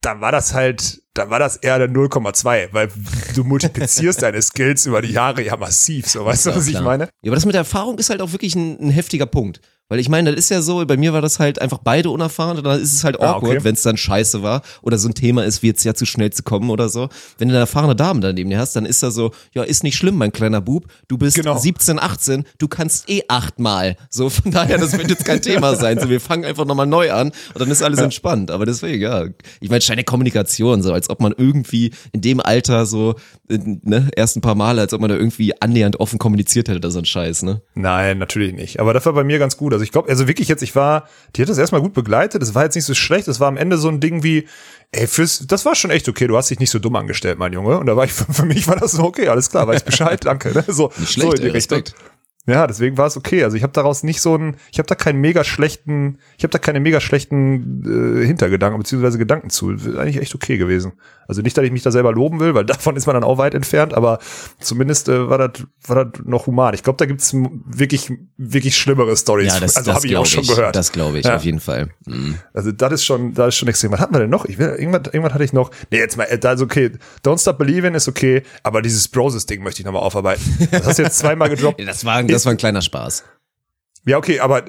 dann 0.00 0.20
war 0.20 0.32
das 0.32 0.52
halt, 0.52 1.02
dann 1.14 1.30
war 1.30 1.38
das 1.38 1.56
eher 1.56 1.76
eine 1.76 1.86
0,2, 1.86 2.68
weil 2.72 2.88
du 3.34 3.44
multiplizierst 3.44 4.20
deine 4.22 4.42
Skills 4.42 4.84
über 4.86 5.00
die 5.00 5.12
Jahre 5.12 5.42
ja 5.42 5.56
massiv, 5.56 6.08
so 6.08 6.24
weißt 6.24 6.46
du, 6.46 6.56
was 6.56 6.66
ich 6.66 6.72
klar. 6.72 6.82
meine? 6.82 7.04
Ja, 7.22 7.30
aber 7.30 7.36
das 7.36 7.46
mit 7.46 7.54
der 7.54 7.60
Erfahrung 7.60 7.98
ist 7.98 8.10
halt 8.10 8.20
auch 8.20 8.32
wirklich 8.32 8.56
ein, 8.56 8.78
ein 8.80 8.90
heftiger 8.90 9.26
Punkt. 9.26 9.60
Weil 9.92 10.00
ich 10.00 10.08
meine, 10.08 10.30
das 10.30 10.38
ist 10.46 10.48
ja 10.48 10.62
so, 10.62 10.82
bei 10.86 10.96
mir 10.96 11.12
war 11.12 11.20
das 11.20 11.38
halt 11.38 11.60
einfach 11.60 11.76
beide 11.76 12.08
unerfahren 12.08 12.56
und 12.56 12.64
dann 12.64 12.80
ist 12.80 12.94
es 12.94 13.04
halt 13.04 13.20
Ah, 13.20 13.32
awkward, 13.34 13.56
okay. 13.56 13.64
wenn 13.64 13.74
es 13.74 13.82
dann 13.82 13.98
scheiße 13.98 14.42
war 14.42 14.62
oder 14.80 14.96
so 14.96 15.06
ein 15.06 15.12
Thema 15.14 15.44
ist, 15.44 15.62
wie 15.62 15.66
jetzt 15.66 15.84
ja 15.84 15.92
zu 15.92 16.06
schnell 16.06 16.32
zu 16.32 16.42
kommen 16.42 16.70
oder 16.70 16.88
so. 16.88 17.10
Wenn 17.36 17.48
du 17.48 17.52
eine 17.52 17.58
erfahrene 17.60 17.94
Dame 17.94 18.20
daneben 18.20 18.48
dir 18.48 18.58
hast, 18.58 18.74
dann 18.74 18.86
ist 18.86 19.02
da 19.02 19.10
so, 19.10 19.32
ja, 19.52 19.62
ist 19.64 19.82
nicht 19.82 19.96
schlimm, 19.96 20.16
mein 20.16 20.32
kleiner 20.32 20.62
Bub, 20.62 20.86
du 21.08 21.18
bist 21.18 21.36
Genau. 21.36 21.58
17, 21.58 21.98
18, 21.98 22.44
du 22.56 22.68
kannst 22.68 23.06
eh 23.10 23.20
achtmal. 23.28 23.96
So, 24.08 24.30
von 24.30 24.50
daher, 24.50 24.78
das 24.78 24.96
wird 24.96 25.10
jetzt 25.10 25.26
kein 25.26 25.42
Thema 25.42 25.76
sein. 25.76 26.00
So, 26.00 26.08
wir 26.08 26.20
fangen 26.22 26.46
einfach 26.46 26.64
nochmal 26.64 26.86
neu 26.86 27.12
an 27.12 27.28
und 27.52 27.60
dann 27.60 27.70
ist 27.70 27.82
alles 27.82 28.00
entspannt. 28.00 28.50
Aber 28.50 28.64
deswegen, 28.64 29.02
ja. 29.02 29.26
Ich 29.60 29.68
meine, 29.68 29.82
scheint 29.82 30.06
Kommunikation, 30.06 30.82
so 30.82 30.94
als 30.94 31.10
ob 31.10 31.20
man 31.20 31.34
irgendwie 31.36 31.92
in 32.12 32.22
dem 32.22 32.40
Alter 32.40 32.86
so, 32.86 33.16
ne, 33.50 34.08
erst 34.16 34.38
ein 34.38 34.40
paar 34.40 34.54
Male, 34.54 34.80
als 34.80 34.94
ob 34.94 35.02
man 35.02 35.10
da 35.10 35.16
irgendwie 35.16 35.52
annähernd 35.60 36.00
offen 36.00 36.18
kommuniziert 36.18 36.68
hätte 36.68 36.78
oder 36.78 36.90
so 36.90 36.98
ein 37.00 37.04
Scheiß, 37.04 37.42
ne? 37.42 37.60
Nein, 37.74 38.16
natürlich 38.16 38.54
nicht. 38.54 38.80
Aber 38.80 38.94
das 38.94 39.04
war 39.04 39.12
bei 39.12 39.22
mir 39.24 39.38
ganz 39.38 39.58
gut. 39.58 39.74
Also 39.74 39.81
Also 39.82 39.88
ich 39.88 39.92
glaube, 39.92 40.08
also 40.10 40.28
wirklich 40.28 40.46
jetzt, 40.46 40.62
ich 40.62 40.76
war, 40.76 41.08
die 41.34 41.42
hat 41.42 41.48
das 41.48 41.58
erstmal 41.58 41.80
gut 41.80 41.92
begleitet, 41.92 42.40
das 42.40 42.54
war 42.54 42.62
jetzt 42.62 42.76
nicht 42.76 42.84
so 42.84 42.94
schlecht, 42.94 43.26
das 43.26 43.40
war 43.40 43.48
am 43.48 43.56
Ende 43.56 43.78
so 43.78 43.88
ein 43.88 43.98
Ding 43.98 44.22
wie, 44.22 44.46
ey, 44.92 45.08
fürs, 45.08 45.44
das 45.48 45.64
war 45.64 45.74
schon 45.74 45.90
echt 45.90 46.08
okay, 46.08 46.28
du 46.28 46.36
hast 46.36 46.50
dich 46.50 46.60
nicht 46.60 46.70
so 46.70 46.78
dumm 46.78 46.94
angestellt, 46.94 47.36
mein 47.40 47.52
Junge. 47.52 47.78
Und 47.78 47.86
da 47.86 47.96
war 47.96 48.04
ich, 48.04 48.12
für 48.12 48.46
mich 48.46 48.68
war 48.68 48.76
das 48.76 48.92
so 48.92 49.02
okay, 49.02 49.26
alles 49.26 49.50
klar, 49.50 49.66
weiß 49.66 49.82
Bescheid, 49.82 50.24
danke. 50.24 50.52
Ne? 50.52 50.64
So, 50.68 50.92
Nicht 50.98 51.12
schlecht, 51.12 51.30
so 51.30 51.34
in 51.34 51.40
die 51.40 51.46
ey, 51.48 51.52
Richtung. 51.52 51.78
Respekt. 51.78 52.11
Ja, 52.46 52.66
deswegen 52.66 52.98
war 52.98 53.06
es 53.06 53.16
okay. 53.16 53.44
Also 53.44 53.56
ich 53.56 53.62
habe 53.62 53.72
daraus 53.72 54.02
nicht 54.02 54.20
so 54.20 54.36
ein, 54.36 54.56
ich 54.72 54.78
habe 54.78 54.88
da 54.88 54.96
keinen 54.96 55.20
mega 55.20 55.44
schlechten, 55.44 56.18
ich 56.36 56.42
habe 56.42 56.50
da 56.50 56.58
keine 56.58 56.80
mega 56.80 57.00
schlechten 57.00 58.20
äh, 58.22 58.26
Hintergedanken 58.26 58.78
beziehungsweise 58.80 59.16
Gedanken 59.16 59.48
zu. 59.48 59.70
Ist 59.70 59.86
eigentlich 59.96 60.16
echt 60.20 60.34
okay 60.34 60.56
gewesen. 60.58 60.92
Also 61.28 61.40
nicht, 61.40 61.56
dass 61.56 61.64
ich 61.64 61.70
mich 61.70 61.82
da 61.84 61.92
selber 61.92 62.12
loben 62.12 62.40
will, 62.40 62.54
weil 62.54 62.64
davon 62.66 62.96
ist 62.96 63.06
man 63.06 63.14
dann 63.14 63.22
auch 63.22 63.38
weit 63.38 63.54
entfernt, 63.54 63.94
aber 63.94 64.18
zumindest 64.58 65.08
äh, 65.08 65.28
war 65.30 65.38
das 65.38 65.62
war 65.86 66.04
das 66.04 66.24
noch 66.24 66.46
human. 66.46 66.74
Ich 66.74 66.82
glaube, 66.82 66.96
da 66.96 67.06
gibt's 67.06 67.32
wirklich 67.32 68.12
wirklich 68.36 68.76
schlimmere 68.76 69.16
Stories. 69.16 69.54
Ja, 69.54 69.60
das, 69.60 69.76
also 69.76 69.94
habe 69.94 70.06
ich 70.06 70.16
auch 70.16 70.26
schon 70.26 70.42
ich. 70.42 70.48
gehört. 70.48 70.74
Das 70.74 70.90
glaube 70.90 71.20
ich, 71.20 71.24
Ja. 71.26 71.36
auf 71.36 71.44
jeden 71.44 71.60
Fall. 71.60 71.90
Mhm. 72.06 72.38
Also 72.52 72.72
das 72.72 72.92
ist 72.92 73.04
schon, 73.04 73.34
das 73.34 73.48
ist 73.48 73.56
schon 73.56 73.68
extrem. 73.68 73.92
Was 73.92 74.00
hatten 74.00 74.14
wir 74.14 74.20
denn 74.20 74.30
noch? 74.30 74.46
Ich 74.46 74.58
will, 74.58 74.68
irgendwas, 74.70 75.02
irgendwas 75.12 75.34
hatte 75.34 75.44
ich 75.44 75.52
noch. 75.52 75.70
Nee, 75.92 75.98
jetzt 75.98 76.16
mal, 76.16 76.24
äh, 76.24 76.38
da 76.38 76.54
ist 76.54 76.60
okay. 76.60 76.90
Don't 77.24 77.40
Stop 77.40 77.58
Believing 77.58 77.94
ist 77.94 78.08
okay, 78.08 78.42
aber 78.64 78.82
dieses 78.82 79.06
Broses-Ding 79.06 79.62
möchte 79.62 79.80
ich 79.80 79.86
nochmal 79.86 80.02
aufarbeiten. 80.02 80.42
Das 80.72 80.86
hast 80.86 80.98
du 80.98 81.02
jetzt 81.04 81.18
zweimal 81.18 81.48
gedroppt. 81.48 81.80
Das 81.92 82.04
war, 82.04 82.22
das 82.32 82.44
war 82.46 82.52
ein 82.52 82.56
kleiner 82.58 82.82
Spaß. 82.82 83.24
Ja, 84.04 84.18
okay, 84.18 84.40
aber, 84.40 84.64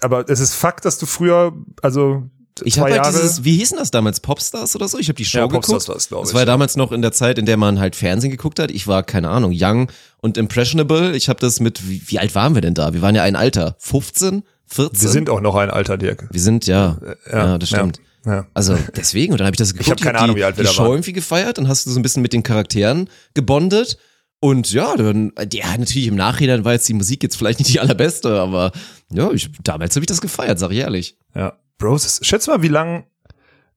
aber 0.00 0.28
es 0.28 0.38
ist 0.40 0.54
Fakt, 0.54 0.84
dass 0.84 0.98
du 0.98 1.06
früher, 1.06 1.52
also 1.82 2.22
Ich 2.62 2.78
habe 2.78 2.90
halt 2.92 3.02
Jahre. 3.04 3.12
dieses, 3.12 3.42
wie 3.42 3.56
hießen 3.56 3.76
das 3.76 3.90
damals, 3.90 4.20
Popstars 4.20 4.76
oder 4.76 4.86
so? 4.86 4.98
Ich 4.98 5.08
habe 5.08 5.16
die 5.16 5.24
Show 5.24 5.38
Ja, 5.38 5.46
geguckt. 5.46 5.66
Popstars 5.66 5.88
war's, 5.88 6.08
glaub 6.08 6.20
das 6.22 6.30
ich, 6.30 6.34
war 6.34 6.42
ja 6.42 6.46
ja. 6.46 6.52
damals 6.52 6.76
noch 6.76 6.92
in 6.92 7.02
der 7.02 7.10
Zeit, 7.12 7.38
in 7.38 7.46
der 7.46 7.56
man 7.56 7.80
halt 7.80 7.96
Fernsehen 7.96 8.30
geguckt 8.30 8.60
hat. 8.60 8.70
Ich 8.70 8.86
war, 8.86 9.02
keine 9.02 9.28
Ahnung, 9.30 9.52
young 9.54 9.90
und 10.18 10.36
impressionable. 10.38 11.16
Ich 11.16 11.28
habe 11.28 11.40
das 11.40 11.58
mit, 11.58 11.88
wie, 11.88 12.00
wie 12.06 12.18
alt 12.20 12.34
waren 12.36 12.54
wir 12.54 12.62
denn 12.62 12.74
da? 12.74 12.92
Wir 12.94 13.02
waren 13.02 13.14
ja 13.16 13.24
ein 13.24 13.34
Alter. 13.36 13.74
15? 13.80 14.44
14? 14.68 15.02
wir 15.02 15.08
sind 15.10 15.30
auch 15.30 15.40
noch 15.40 15.54
ein 15.56 15.70
Alter, 15.70 15.96
Dirk. 15.98 16.28
Wir 16.30 16.40
sind, 16.40 16.66
ja. 16.66 16.98
Ja, 17.30 17.58
das 17.58 17.68
stimmt. 17.68 18.00
Ja, 18.24 18.32
ja. 18.34 18.46
Also 18.54 18.76
deswegen, 18.96 19.32
und 19.32 19.38
dann 19.40 19.46
habe 19.46 19.54
ich 19.54 19.58
das 19.58 19.72
geguckt. 19.74 19.90
hab 19.90 20.00
keine 20.00 20.18
die, 20.18 20.24
Ahnung, 20.24 20.36
wie 20.36 20.44
alt 20.44 20.56
wir 20.56 20.62
die 20.64 20.68
da 20.68 20.72
Show 20.74 20.82
waren. 20.84 20.92
irgendwie 20.92 21.12
gefeiert, 21.12 21.58
dann 21.58 21.68
hast 21.68 21.86
du 21.86 21.90
so 21.90 21.98
ein 21.98 22.02
bisschen 22.02 22.22
mit 22.22 22.32
den 22.32 22.42
Charakteren 22.42 23.08
gebondet. 23.34 23.98
Und 24.40 24.70
ja, 24.72 24.94
dann, 24.96 25.32
ja, 25.52 25.76
natürlich 25.76 26.06
im 26.08 26.14
Nachhinein 26.14 26.64
war 26.64 26.72
jetzt 26.72 26.88
die 26.88 26.94
Musik 26.94 27.22
jetzt 27.22 27.36
vielleicht 27.36 27.58
nicht 27.58 27.72
die 27.72 27.80
allerbeste, 27.80 28.40
aber 28.40 28.70
ja, 29.10 29.30
ich, 29.32 29.50
damals 29.62 29.96
habe 29.96 30.04
ich 30.04 30.08
das 30.08 30.20
gefeiert, 30.20 30.58
sag 30.58 30.70
ich 30.72 30.78
ehrlich. 30.78 31.18
ja. 31.34 31.54
Broses. 31.78 32.20
Schätz 32.22 32.46
mal, 32.46 32.62
wie 32.62 32.68
lang, 32.68 33.04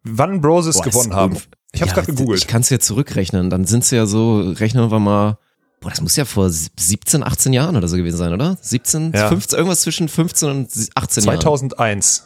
wann 0.03 0.39
Broses 0.39 0.75
Boah, 0.77 0.83
gewonnen 0.83 1.13
haben. 1.13 1.37
Ich 1.73 1.81
hab's 1.81 1.89
ja, 1.91 1.95
gerade 1.95 2.07
gegoogelt. 2.13 2.39
Ich 2.39 2.47
kann 2.47 2.61
es 2.61 2.69
ja 2.69 2.79
zurückrechnen. 2.79 3.49
Dann 3.49 3.65
sind 3.65 3.83
es 3.83 3.91
ja 3.91 4.05
so, 4.05 4.39
rechnen 4.39 4.89
wir 4.89 4.99
mal, 4.99 5.37
boah, 5.81 5.89
das 5.89 5.99
muss 5.99 6.15
ja 6.15 6.23
vor 6.23 6.49
17, 6.49 7.23
18 7.23 7.51
Jahren 7.51 7.75
oder 7.75 7.89
so 7.89 7.97
gewesen 7.97 8.15
sein, 8.15 8.31
oder? 8.33 8.57
17, 8.61 9.11
Ja. 9.13 9.27
15, 9.27 9.57
irgendwas 9.57 9.81
zwischen 9.81 10.07
15 10.07 10.49
und 10.49 10.69
18 10.95 11.23
Jahren. 11.25 11.41
2001. 11.41 12.23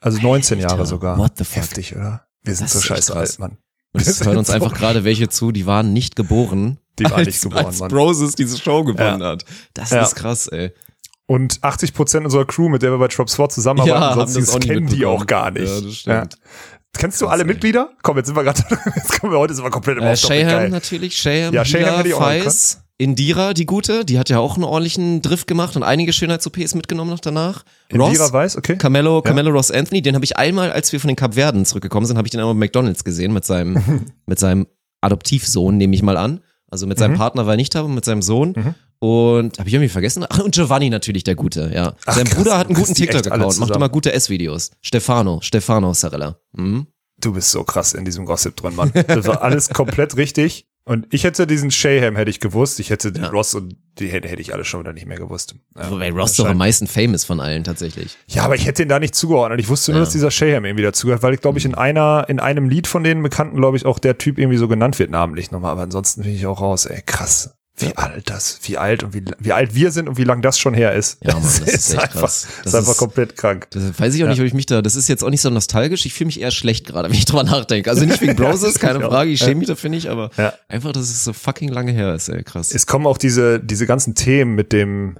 Also 0.00 0.20
19 0.20 0.58
Jahre 0.58 0.72
Alter, 0.72 0.86
sogar. 0.86 1.16
what 1.18 1.32
the 1.38 1.44
fuck? 1.44 1.62
Heftig, 1.62 1.94
oder? 1.94 2.26
Wir 2.42 2.56
sind 2.56 2.64
Das 2.64 2.72
so 2.72 2.80
scheiße 2.80 3.14
alt, 3.14 3.38
Mann. 3.38 3.58
Und 3.92 4.04
es 4.04 4.24
hören 4.24 4.38
uns 4.38 4.50
einfach 4.50 4.74
gerade 4.74 5.04
welche 5.04 5.28
zu, 5.28 5.52
die 5.52 5.66
waren 5.66 5.92
nicht 5.92 6.16
geboren. 6.16 6.78
Die 6.98 7.04
waren 7.04 7.12
als, 7.14 7.26
nicht 7.26 7.42
geboren, 7.42 7.66
als 7.66 7.80
Mann. 7.80 7.88
Broses 7.88 8.34
diese 8.34 8.58
Show 8.58 8.84
gewonnen 8.84 9.20
Ja. 9.20 9.28
hat. 9.30 9.44
Das 9.74 9.90
Ja. 9.90 10.02
ist 10.02 10.14
krass, 10.14 10.48
ey. 10.48 10.72
Und 11.26 11.58
80 11.62 11.94
Prozent 11.94 12.24
unserer 12.24 12.44
Crew, 12.44 12.68
mit 12.68 12.82
der 12.82 12.90
wir 12.90 12.98
bei 12.98 13.08
Trop 13.08 13.30
Sport 13.30 13.52
zusammenarbeiten, 13.52 14.00
Ja, 14.00 14.14
haben 14.16 14.28
sonst 14.30 14.60
kennen 14.60 14.86
die 14.88 15.06
auch 15.06 15.26
gar 15.26 15.50
nicht. 15.50 15.66
Ja, 15.68 15.80
das 15.80 15.94
stimmt. 15.96 16.38
Kennst 16.94 17.20
du 17.20 17.24
Krass, 17.24 17.32
alle 17.32 17.42
ey. 17.44 17.48
Mitglieder? 17.48 17.90
Komm, 18.02 18.18
jetzt 18.18 18.26
sind 18.26 18.36
wir 18.36 18.42
gerade, 18.44 18.62
jetzt 18.96 19.18
kommen 19.18 19.32
wir 19.32 19.38
heute 19.38 19.54
sind 19.54 19.64
wir 19.64 19.70
komplett 19.70 19.96
im 19.98 20.04
Äh, 20.04 20.16
Shayham 20.16 20.70
natürlich, 20.70 21.16
Shayham, 21.16 21.54
Ja, 21.54 21.64
Shayham 21.64 22.02
Hila, 22.04 22.16
Faiz, 22.18 22.82
Indira, 22.98 23.54
die 23.54 23.64
gute, 23.64 24.04
die 24.04 24.18
hat 24.18 24.28
ja 24.28 24.38
auch 24.40 24.56
einen 24.56 24.64
ordentlichen 24.64 25.22
Drift 25.22 25.46
gemacht 25.46 25.74
und 25.74 25.84
einige 25.84 26.12
Schönheits-OPs 26.12 26.74
mitgenommen 26.74 27.10
noch 27.10 27.20
danach. 27.20 27.64
Indira 27.88 28.08
Ross, 28.24 28.32
weiß, 28.32 28.56
okay. 28.58 28.76
Carmelo, 28.76 29.22
Carmelo 29.22 29.50
Ross 29.50 29.70
Anthony, 29.70 30.02
den 30.02 30.14
habe 30.14 30.24
ich 30.26 30.36
einmal, 30.36 30.70
als 30.70 30.92
wir 30.92 31.00
von 31.00 31.08
den 31.08 31.16
Kapverden 31.16 31.64
zurückgekommen 31.64 32.04
sind, 32.04 32.18
habe 32.18 32.26
ich 32.26 32.30
den 32.32 32.40
einmal 32.40 32.54
bei 32.54 32.58
McDonalds 32.60 33.04
gesehen 33.04 33.32
mit 33.32 33.46
seinem, 33.46 34.04
mit 34.26 34.38
seinem 34.38 34.66
Adoptivsohn, 35.00 35.76
nehme 35.78 35.94
ich 35.94 36.02
mal 36.02 36.16
an. 36.18 36.40
Also 36.72 36.86
mit 36.86 36.96
Mhm. 36.98 37.00
seinem 37.00 37.16
Partner 37.18 37.44
war 37.46 37.52
er 37.52 37.56
nicht 37.58 37.74
da, 37.74 37.86
mit 37.86 38.04
seinem 38.04 38.22
Sohn. 38.22 38.74
Und 38.98 39.58
habe 39.58 39.68
ich 39.68 39.74
irgendwie 39.74 39.88
vergessen? 39.90 40.24
Ach, 40.28 40.38
und 40.38 40.54
Giovanni 40.54 40.88
natürlich, 40.88 41.22
der 41.24 41.34
Gute, 41.34 41.70
ja. 41.74 41.94
Ach, 42.06 42.14
Sein 42.14 42.24
krass, 42.24 42.36
Bruder 42.38 42.56
hat 42.58 42.68
einen 42.68 42.76
guten 42.76 42.94
TikTok-Account, 42.94 43.58
macht 43.58 43.76
immer 43.76 43.88
gute 43.88 44.12
S-Videos. 44.12 44.70
Stefano, 44.80 45.40
Stefano 45.42 45.92
Sarella. 45.92 46.36
Mhm. 46.52 46.86
Du 47.20 47.32
bist 47.34 47.50
so 47.50 47.62
krass 47.62 47.92
in 47.94 48.04
diesem 48.04 48.24
Gossip 48.24 48.56
drin, 48.56 48.74
Mann. 48.74 48.90
Das 49.06 49.26
war 49.26 49.42
alles 49.42 49.68
komplett 49.68 50.16
richtig. 50.16 50.66
Und 50.84 51.06
ich 51.14 51.22
hätte 51.22 51.46
diesen 51.46 51.70
Shayham 51.70 52.16
hätte 52.16 52.30
ich 52.30 52.40
gewusst. 52.40 52.80
Ich 52.80 52.90
hätte 52.90 53.12
den 53.12 53.22
Ja. 53.22 53.28
Ross 53.30 53.54
und 53.54 53.76
die 54.00 54.08
hätte, 54.08 54.28
hätte 54.28 54.42
ich 54.42 54.52
alle 54.52 54.64
schon 54.64 54.80
wieder 54.80 54.92
nicht 54.92 55.06
mehr 55.06 55.16
gewusst. 55.16 55.54
Ja, 55.76 55.88
Wobei 55.90 56.10
Ross 56.10 56.34
doch 56.34 56.46
am 56.46 56.56
meisten 56.56 56.88
famous 56.88 57.24
von 57.24 57.38
allen 57.38 57.62
tatsächlich. 57.62 58.16
Ja, 58.26 58.42
aber 58.42 58.56
ich 58.56 58.66
hätte 58.66 58.82
ihn 58.82 58.88
da 58.88 58.98
nicht 58.98 59.14
zugeordnet. 59.14 59.60
Ich 59.60 59.68
wusste 59.68 59.92
nur, 59.92 60.00
Ja. 60.00 60.04
dass 60.04 60.12
dieser 60.12 60.32
Shayham 60.32 60.64
irgendwie 60.64 60.82
dazugehört, 60.82 61.22
weil 61.22 61.34
ich 61.34 61.40
glaube 61.40 61.58
ich 61.58 61.64
in 61.64 61.76
einer, 61.76 62.24
in 62.28 62.40
einem 62.40 62.68
Lied 62.68 62.88
von 62.88 63.04
den 63.04 63.22
Bekannten, 63.22 63.56
glaube 63.56 63.76
ich, 63.76 63.86
auch 63.86 64.00
der 64.00 64.18
Typ 64.18 64.38
irgendwie 64.38 64.58
so 64.58 64.66
genannt 64.66 64.98
wird 64.98 65.10
namentlich 65.10 65.52
nochmal. 65.52 65.70
Aber 65.70 65.82
ansonsten 65.82 66.22
bin 66.22 66.34
ich 66.34 66.46
auch 66.46 66.60
raus. 66.60 66.86
Ey, 66.86 67.00
krass. 67.06 67.54
Wie 67.78 67.96
alt 67.96 68.28
das, 68.28 68.58
wie 68.64 68.76
alt 68.76 69.02
und 69.02 69.14
wie, 69.14 69.24
wie 69.38 69.52
alt 69.52 69.74
wir 69.74 69.90
sind 69.92 70.06
und 70.08 70.18
wie 70.18 70.24
lang 70.24 70.42
das 70.42 70.58
schon 70.58 70.74
her 70.74 70.92
ist. 70.94 71.18
Ja, 71.24 71.32
Mann, 71.34 71.42
das 71.42 71.58
ist 71.60 71.90
echt 71.94 72.02
einfach, 72.02 72.20
krass. 72.20 72.46
Das 72.46 72.56
Das 72.64 72.66
ist 72.66 72.74
einfach 72.78 72.92
ist- 72.92 72.98
komplett 72.98 73.36
krank. 73.36 73.66
Das 73.70 73.82
weiß 73.98 74.14
ich 74.14 74.22
auch 74.24 74.28
nicht, 74.28 74.40
ob 74.40 74.46
ich 74.46 74.52
mich 74.54 74.66
da, 74.66 74.82
das 74.82 74.94
ist 74.94 75.08
jetzt 75.08 75.24
auch 75.24 75.30
nicht 75.30 75.40
so 75.40 75.48
nostalgisch. 75.48 76.04
Ich 76.04 76.12
fühle 76.12 76.26
mich 76.26 76.40
eher 76.40 76.50
schlecht 76.50 76.86
gerade, 76.86 77.08
wenn 77.10 77.16
ich 77.16 77.24
drüber 77.24 77.44
nachdenke. 77.44 77.88
Also 77.90 78.04
nicht 78.04 78.20
wegen 78.20 78.36
Broses, 78.36 78.78
keine 78.78 79.00
Ja. 79.00 79.08
Frage, 79.08 79.30
ich 79.30 79.38
schäme 79.40 79.56
mich 79.56 79.68
dafür 79.68 79.88
nicht, 79.90 80.08
aber 80.08 80.30
Ja. 80.36 80.52
einfach, 80.68 80.92
dass 80.92 81.04
es 81.04 81.24
so 81.24 81.32
fucking 81.32 81.70
lange 81.70 81.92
her 81.92 82.14
ist, 82.14 82.28
ey, 82.28 82.42
krass. 82.44 82.72
es 82.74 82.86
kommen 82.86 83.06
auch 83.06 83.16
diese, 83.18 83.58
diese 83.58 83.86
ganzen 83.86 84.14
Themen 84.14 84.54
mit 84.54 84.72
dem, 84.72 85.16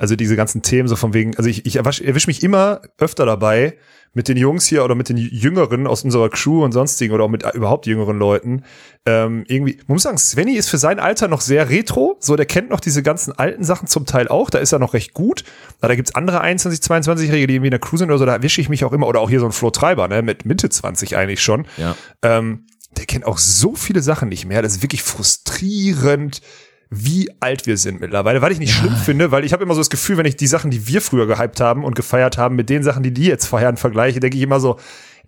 also 0.00 0.16
diese 0.16 0.34
ganzen 0.34 0.62
Themen 0.62 0.88
so 0.88 0.96
von 0.96 1.12
wegen, 1.14 1.36
also 1.36 1.48
ich, 1.48 1.66
ich 1.66 1.76
erwisch, 1.76 2.00
erwisch 2.00 2.26
mich 2.26 2.42
immer 2.42 2.80
öfter 2.98 3.26
dabei, 3.26 3.76
mit 4.12 4.26
den 4.26 4.36
Jungs 4.36 4.66
hier 4.66 4.84
oder 4.84 4.96
mit 4.96 5.08
den 5.08 5.16
Jüngeren 5.16 5.86
aus 5.86 6.02
unserer 6.02 6.30
Crew 6.30 6.64
und 6.64 6.72
sonstigen 6.72 7.14
oder 7.14 7.22
auch 7.22 7.28
mit 7.28 7.44
äh, 7.44 7.50
überhaupt 7.54 7.86
jüngeren 7.86 8.18
Leuten, 8.18 8.64
ähm, 9.06 9.44
irgendwie, 9.46 9.76
man 9.86 9.94
muss 9.94 10.02
sagen, 10.02 10.18
Svenny 10.18 10.54
ist 10.54 10.68
für 10.68 10.78
sein 10.78 10.98
Alter 10.98 11.28
noch 11.28 11.40
sehr 11.40 11.68
retro, 11.70 12.16
so, 12.18 12.34
der 12.34 12.46
kennt 12.46 12.70
noch 12.70 12.80
diese 12.80 13.04
ganzen 13.04 13.32
alten 13.38 13.62
Sachen 13.62 13.86
zum 13.86 14.06
Teil 14.06 14.26
auch, 14.26 14.50
da 14.50 14.58
ist 14.58 14.72
er 14.72 14.80
noch 14.80 14.94
recht 14.94 15.14
gut, 15.14 15.44
aber 15.78 15.88
da 15.88 15.94
gibt's 15.94 16.14
andere 16.16 16.40
21, 16.40 16.80
22-Jährige, 16.80 17.46
die 17.46 17.54
irgendwie 17.54 17.68
in 17.68 17.72
der 17.72 17.78
Crew 17.78 17.98
sind 17.98 18.08
oder 18.08 18.18
so, 18.18 18.26
da 18.26 18.34
erwische 18.34 18.60
ich 18.60 18.68
mich 18.68 18.84
auch 18.84 18.92
immer, 18.92 19.06
oder 19.06 19.20
auch 19.20 19.30
hier 19.30 19.38
so 19.38 19.46
ein 19.46 19.52
Flo 19.52 19.70
Treiber, 19.70 20.08
ne, 20.08 20.22
mit 20.22 20.44
Mitte 20.44 20.68
20 20.70 21.16
eigentlich 21.16 21.40
schon, 21.40 21.66
Ja. 21.76 21.94
ähm, 22.22 22.64
der 22.96 23.06
kennt 23.06 23.24
auch 23.26 23.38
so 23.38 23.76
viele 23.76 24.02
Sachen 24.02 24.28
nicht 24.28 24.46
mehr. 24.46 24.62
Das 24.62 24.72
ist 24.72 24.82
wirklich 24.82 25.04
frustrierend, 25.04 26.40
wie 26.90 27.30
alt 27.38 27.66
wir 27.66 27.76
sind 27.76 28.00
mittlerweile. 28.00 28.42
Weil 28.42 28.50
ich 28.52 28.58
nicht 28.58 28.74
schlimm 28.74 28.96
finde, 28.96 29.30
weil 29.30 29.44
ich 29.44 29.52
habe 29.52 29.62
immer 29.62 29.74
so 29.74 29.80
das 29.80 29.90
Gefühl, 29.90 30.16
wenn 30.16 30.26
ich 30.26 30.36
die 30.36 30.48
Sachen, 30.48 30.70
die 30.72 30.88
wir 30.88 31.00
früher 31.00 31.26
gehypt 31.26 31.60
haben 31.60 31.84
und 31.84 31.94
gefeiert 31.94 32.36
haben, 32.36 32.56
mit 32.56 32.68
den 32.68 32.82
Sachen, 32.82 33.02
die 33.04 33.12
die 33.14 33.26
jetzt 33.26 33.46
feiern, 33.46 33.76
vergleiche, 33.76 34.18
denke 34.18 34.36
ich 34.36 34.42
immer 34.42 34.58
so, 34.58 34.76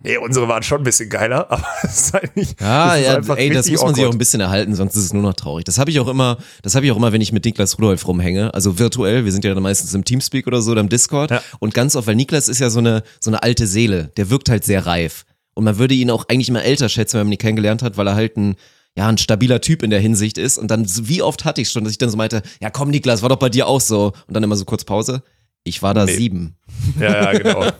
nee, 0.01 0.17
unsere 0.17 0.49
waren 0.49 0.61
schon 0.61 0.79
ein 0.81 0.83
bisschen 0.83 1.09
geiler, 1.09 1.47
aber 1.49 1.65
es 1.83 2.01
ist 2.01 2.13
halt 2.13 2.35
nicht. 2.35 2.59
Ja, 2.59 2.95
ist 2.95 3.05
ja, 3.05 3.15
einfach 3.15 3.37
ey, 3.37 3.49
das 3.49 3.69
muss 3.69 3.81
man 3.81 3.95
sich 3.95 4.03
auch 4.03 4.07
awkward. 4.07 4.15
ein 4.15 4.17
bisschen 4.17 4.41
erhalten, 4.41 4.75
sonst 4.75 4.97
ist 4.97 5.05
es 5.05 5.13
nur 5.13 5.21
noch 5.23 5.35
traurig. 5.35 5.63
Das 5.63 5.77
habe 5.79 5.89
ich 5.89 6.01
auch 6.01 6.09
immer, 6.09 6.37
das 6.63 6.75
habe 6.75 6.85
ich 6.85 6.91
auch 6.91 6.97
immer, 6.97 7.13
wenn 7.13 7.21
ich 7.21 7.31
mit 7.31 7.45
Niklas 7.45 7.77
Rudolf 7.77 8.05
rumhänge, 8.07 8.53
also 8.53 8.77
virtuell, 8.77 9.23
wir 9.23 9.31
sind 9.31 9.45
ja 9.45 9.53
dann 9.53 9.63
meistens 9.63 9.93
im 9.93 10.03
Teamspeak 10.03 10.47
oder 10.47 10.61
so 10.61 10.71
oder 10.73 10.81
im 10.81 10.89
Discord 10.89 11.31
Ja. 11.31 11.41
und 11.59 11.73
ganz 11.73 11.95
oft, 11.95 12.07
weil 12.07 12.15
Niklas 12.15 12.49
ist 12.49 12.59
ja 12.59 12.69
so 12.69 12.79
eine 12.79 13.03
so 13.21 13.29
eine 13.29 13.41
alte 13.41 13.67
Seele, 13.67 14.11
der 14.17 14.29
wirkt 14.29 14.49
halt 14.49 14.65
sehr 14.65 14.85
reif 14.85 15.23
und 15.53 15.63
man 15.63 15.77
würde 15.77 15.93
ihn 15.93 16.11
auch 16.11 16.27
eigentlich 16.27 16.49
immer 16.49 16.63
älter 16.63 16.89
schätzen, 16.89 17.19
wenn 17.19 17.27
man 17.27 17.31
ihn 17.33 17.37
kennengelernt 17.37 17.83
hat, 17.83 17.95
weil 17.95 18.07
er 18.07 18.15
halt 18.15 18.35
ein 18.35 18.55
ja, 18.97 19.07
ein 19.07 19.17
stabiler 19.17 19.59
Typ 19.61 19.81
in 19.83 19.89
der 19.89 19.99
Hinsicht 19.99 20.37
ist 20.37 20.57
und 20.57 20.69
dann, 20.69 20.85
wie 21.07 21.21
oft 21.21 21.45
hatte 21.45 21.61
ich 21.61 21.69
schon, 21.69 21.83
dass 21.83 21.91
ich 21.91 21.97
dann 21.97 22.09
so 22.09 22.17
meinte, 22.17 22.41
ja 22.61 22.69
komm 22.69 22.89
Niklas, 22.89 23.21
war 23.21 23.29
doch 23.29 23.37
bei 23.39 23.49
dir 23.49 23.67
auch 23.67 23.81
so 23.81 24.13
und 24.27 24.33
dann 24.35 24.43
immer 24.43 24.55
so 24.55 24.65
kurz 24.65 24.83
Pause. 24.83 25.23
Ich 25.63 25.81
war 25.81 25.93
da 25.93 26.05
Nee. 26.05 26.15
sieben. 26.15 26.55
Ja, 26.99 27.31
ja, 27.31 27.37
genau. 27.39 27.61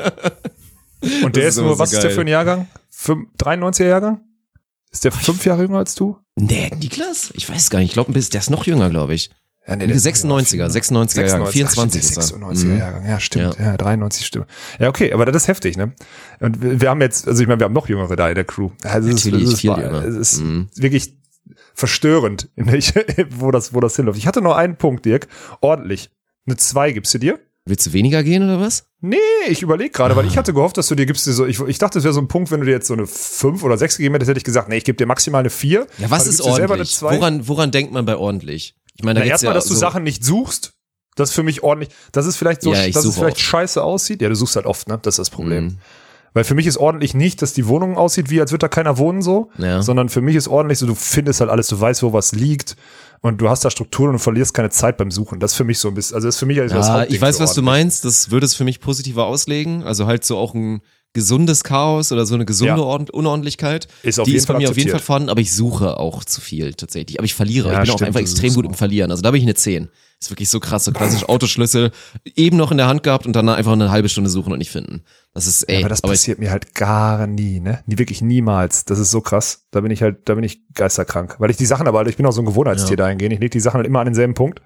Und 1.22 1.36
der 1.36 1.43
Das 1.47 1.57
ist 1.57 1.61
nur, 1.61 1.74
so 1.74 1.80
was 1.80 1.91
ist 1.91 2.01
der 2.01 2.09
geil. 2.11 2.16
für 2.16 2.22
ein 2.22 2.28
Jahrgang? 2.28 2.68
Fünf, 2.89 3.28
93er 3.38 3.88
Jahrgang? 3.88 4.22
Ist 4.89 5.03
der 5.03 5.11
fünf 5.11 5.45
Jahre 5.45 5.64
jünger 5.64 5.80
als 5.80 5.95
du? 5.95 6.18
Nee, 6.38 6.72
Niklas? 6.80 7.32
Ich 7.34 7.49
weiß 7.49 7.70
gar 7.70 7.80
nicht, 7.80 7.89
ich 7.89 7.93
glaube, 7.93 8.14
der 8.14 8.22
ist 8.22 8.49
noch 8.49 8.66
jünger, 8.66 8.89
glaube 8.89 9.14
ich. 9.14 9.30
Ja, 9.66 9.76
nee, 9.78 9.88
Der 9.88 9.95
96er, 9.95 10.68
96er 10.70 11.26
Jahrgang, 11.26 11.47
24 11.47 12.01
ist 12.01 12.18
er. 12.18 12.24
96er 12.24 12.66
Mhm. 12.66 12.78
Jahrgang, 12.80 13.07
ja, 13.07 13.20
stimmt. 13.20 13.57
Ja. 13.59 13.78
93 13.78 14.26
stimmt. 14.26 14.47
Ja, 14.80 14.89
okay, 14.89 15.14
aber 15.14 15.26
das 15.26 15.43
ist 15.43 15.47
heftig, 15.47 15.78
ne? 15.78 15.93
Und 16.41 16.82
wir 16.82 16.89
haben 16.89 16.99
jetzt, 17.01 17.28
also 17.28 17.41
ich 17.41 17.47
meine, 17.47 17.61
wir 17.61 17.66
haben 17.66 17.74
noch 17.74 17.88
Jüngere 17.88 18.16
da 18.18 18.28
in 18.28 18.36
der 18.36 18.43
Crew. 18.43 18.72
Also 18.84 19.07
es 19.07 19.16
ist, 19.16 19.26
Natürlich, 19.26 19.47
es 19.47 19.53
ist, 19.53 19.61
viel 19.61 19.70
wahr- 19.70 19.82
jünger. 19.82 20.03
Es 20.05 20.16
ist 20.16 20.41
Mhm. 20.41 20.68
wirklich 20.76 21.16
verstörend, 21.74 22.49
wo 23.38 23.51
das, 23.51 23.74
wo 23.74 23.80
das 23.80 23.95
hinläuft. 23.95 24.18
Ich 24.18 24.28
hatte 24.28 24.41
noch 24.41 24.55
einen 24.55 24.76
Punkt, 24.76 25.05
Dirk. 25.05 25.28
Ordentlich. 25.61 26.09
Eine 26.45 26.57
2 26.57 26.91
gibst 26.91 27.14
du 27.14 27.18
dir? 27.20 27.39
Willst 27.66 27.86
du 27.86 27.93
weniger 27.93 28.24
gehen 28.24 28.43
oder 28.43 28.59
was? 28.59 28.88
Nee, 28.99 29.16
ich 29.47 29.61
überlege 29.61 29.89
gerade, 29.91 30.18
weil 30.18 30.26
ich 30.28 30.38
hatte 30.38 30.53
gehofft, 30.53 30.76
dass 30.78 30.88
du 30.89 30.95
dir 30.95 31.05
gibst 31.05 31.26
dir 31.26 31.32
so, 31.32 31.45
ich, 31.45 31.61
ich 31.61 31.78
dachte, 31.78 31.97
es 31.99 32.03
wäre 32.03 32.14
so 32.14 32.20
ein 32.20 32.28
Punkt, 32.28 32.51
wenn 32.51 32.59
du 32.59 32.66
dir 32.66 32.74
jetzt 32.74 32.88
so 32.88 32.93
eine 32.93 33.07
5 33.07 33.64
oder 33.64 33.78
6 33.78 33.95
gegeben 33.95 34.16
hättest, 34.16 34.28
hätte 34.30 34.38
ich 34.39 34.43
gesagt, 34.43 34.68
nee, 34.68 34.76
ich 34.76 34.84
gebe 34.84 34.97
dir 34.97 35.05
maximal 35.05 35.39
eine 35.39 35.49
4. 35.49 35.88
Ja, 35.99 36.11
was 36.11 36.28
ist 36.28 36.41
ordentlich? 36.41 36.93
2. 36.95 37.16
Woran, 37.16 37.47
woran 37.47 37.72
denkt 37.72 37.93
man 37.93 38.03
bei 38.03 38.18
ordentlich? 38.18 38.76
Ich 38.95 39.03
meine, 39.03 39.19
da 39.19 39.25
Na, 39.25 39.31
erstmal, 39.31 39.51
ja 39.51 39.55
dass 39.55 39.65
du 39.65 39.73
so, 39.73 39.79
Sachen 39.79 40.03
nicht 40.03 40.23
suchst. 40.23 40.73
Das 41.15 41.29
ist 41.29 41.35
für 41.35 41.43
mich 41.43 41.61
ordentlich. 41.63 41.89
Das 42.11 42.25
ist 42.25 42.37
vielleicht 42.37 42.61
so, 42.63 42.73
Ja, 42.73 42.87
dass 42.89 43.05
es 43.05 43.15
vielleicht 43.15 43.37
oft. 43.37 43.41
scheiße 43.45 43.83
aussieht. 43.83 44.21
Ja, 44.21 44.29
du 44.29 44.35
suchst 44.35 44.55
halt 44.55 44.65
oft, 44.65 44.87
ne? 44.87 44.97
Das 45.01 45.13
ist 45.13 45.19
das 45.19 45.29
Problem. 45.29 45.65
Mhm. 45.65 45.77
Weil 46.35 46.43
für 46.43 46.55
mich 46.55 46.65
ist 46.65 46.77
ordentlich 46.77 47.13
nicht, 47.13 47.43
dass 47.43 47.53
die 47.53 47.67
Wohnung 47.67 47.95
aussieht, 47.95 48.31
wie 48.31 48.41
als 48.41 48.51
würde 48.51 48.63
da 48.63 48.67
keiner 48.67 48.97
wohnen 48.97 49.21
so, 49.21 49.51
Ja. 49.59 49.83
sondern 49.83 50.09
für 50.09 50.21
mich 50.21 50.35
ist 50.35 50.47
ordentlich 50.47 50.79
so, 50.79 50.87
du 50.87 50.95
findest 50.95 51.41
halt 51.41 51.51
alles, 51.51 51.67
du 51.67 51.79
weißt, 51.79 52.01
wo 52.01 52.11
was 52.11 52.31
liegt 52.31 52.75
und 53.21 53.39
du 53.39 53.49
hast 53.49 53.63
da 53.63 53.69
Strukturen 53.69 54.09
und 54.13 54.19
verlierst 54.19 54.55
keine 54.55 54.71
Zeit 54.71 54.97
beim 54.97 55.11
Suchen. 55.11 55.39
Das 55.39 55.51
ist 55.51 55.57
für 55.57 55.63
mich 55.63 55.77
so 55.77 55.89
ein 55.89 55.93
bisschen, 55.93 56.15
also 56.15 56.27
das 56.27 56.35
ist 56.35 56.39
für 56.39 56.47
mich 56.47 56.57
das 56.57 56.71
Ja, 56.71 56.93
Hauptding 56.93 57.15
ich 57.15 57.21
weiß, 57.21 57.39
was 57.39 57.53
du 57.53 57.61
meinst. 57.61 58.03
Das 58.05 58.31
würde 58.31 58.47
es 58.47 58.55
für 58.55 58.63
mich 58.63 58.79
positiver 58.79 59.25
auslegen. 59.27 59.83
Also 59.83 60.07
halt 60.07 60.25
so 60.25 60.37
auch 60.39 60.55
ein 60.55 60.81
gesundes 61.14 61.64
Chaos 61.64 62.11
oder 62.11 62.26
so 62.26 62.36
eine 62.36 62.45
gesunde 62.45 62.82
Ja. 62.82 63.05
Unordentlichkeit. 63.11 63.88
Ist 64.01 64.20
auf 64.20 64.26
die 64.26 64.32
jeden 64.32 64.39
ist 64.39 64.47
bei 64.47 64.53
Fall 64.53 64.61
mir 64.61 64.70
auf 64.70 64.78
jeden 64.78 64.89
Fall 64.89 64.99
vorhanden, 64.99 65.30
aber 65.30 65.41
ich 65.41 65.53
suche 65.53 65.97
auch 65.97 66.24
zu 66.24 66.41
viel 66.41 66.74
tatsächlich. 66.74 67.20
Aber 67.20 67.26
ich 67.26 67.34
verliere. 67.36 67.72
Ja, 67.72 67.76
ich 67.76 67.84
bin 67.84 67.91
auch 67.91 67.97
stimmt, 67.97 68.07
einfach 68.07 68.20
du 68.20 68.24
extrem 68.24 68.53
gut 68.53 68.66
im 68.66 68.72
auch. 68.72 68.78
Verlieren. 68.78 69.11
Also 69.11 69.22
da 69.22 69.32
bin 69.32 69.39
ich 69.39 69.45
eine 69.45 69.55
10. 69.55 69.89
Ist 70.20 70.32
wirklich 70.32 70.49
so 70.49 70.59
krass, 70.59 70.86
so 70.86 70.91
klassisch 70.93 71.28
Autoschlüssel 71.28 71.91
eben 72.36 72.55
noch 72.55 72.72
in 72.72 72.78
der 72.78 72.88
Hand 72.88 73.03
gehabt 73.03 73.26
und 73.26 73.36
dann 73.36 73.49
einfach 73.49 73.74
eine 73.74 73.91
halbe 73.91 74.07
Stunde 74.07 74.30
suchen 74.30 74.53
und 74.53 74.59
nicht 74.59 74.72
finden. 74.72 75.03
Das 75.34 75.47
ist, 75.47 75.64
ey, 75.64 75.80
aber 75.80 75.89
das 75.89 76.01
aber 76.03 76.14
ich, 76.14 76.20
passiert 76.20 76.39
mir 76.39 76.49
halt 76.49 76.74
gar 76.76 77.28
nie, 77.28 77.59
ne? 77.59 77.84
Nie, 77.88 77.97
wirklich 77.97 78.22
niemals. 78.22 78.86
Das 78.86 78.99
ist 78.99 79.11
so 79.11 79.20
krass. 79.20 79.66
Da 79.72 79.82
bin 79.82 79.91
ich 79.91 80.01
halt, 80.01 80.30
da 80.30 80.36
bin 80.36 80.43
ich 80.45 80.61
geisterkrank. 80.76 81.36
Weil 81.39 81.49
ich 81.51 81.57
die 81.57 81.66
Sachen 81.66 81.88
aber, 81.88 82.07
ich 82.07 82.16
bin 82.16 82.26
auch 82.26 82.32
so 82.32 82.41
ein 82.41 82.45
Gewohnheitstier 82.45 82.91
Ja. 82.97 83.03
dahingehend. 83.05 83.34
Ich 83.34 83.39
leg 83.39 83.51
die 83.51 83.59
Sachen 83.59 83.78
halt 83.78 83.88
immer 83.88 83.99
an 83.99 84.05
denselben 84.05 84.34
Punkt. 84.34 84.61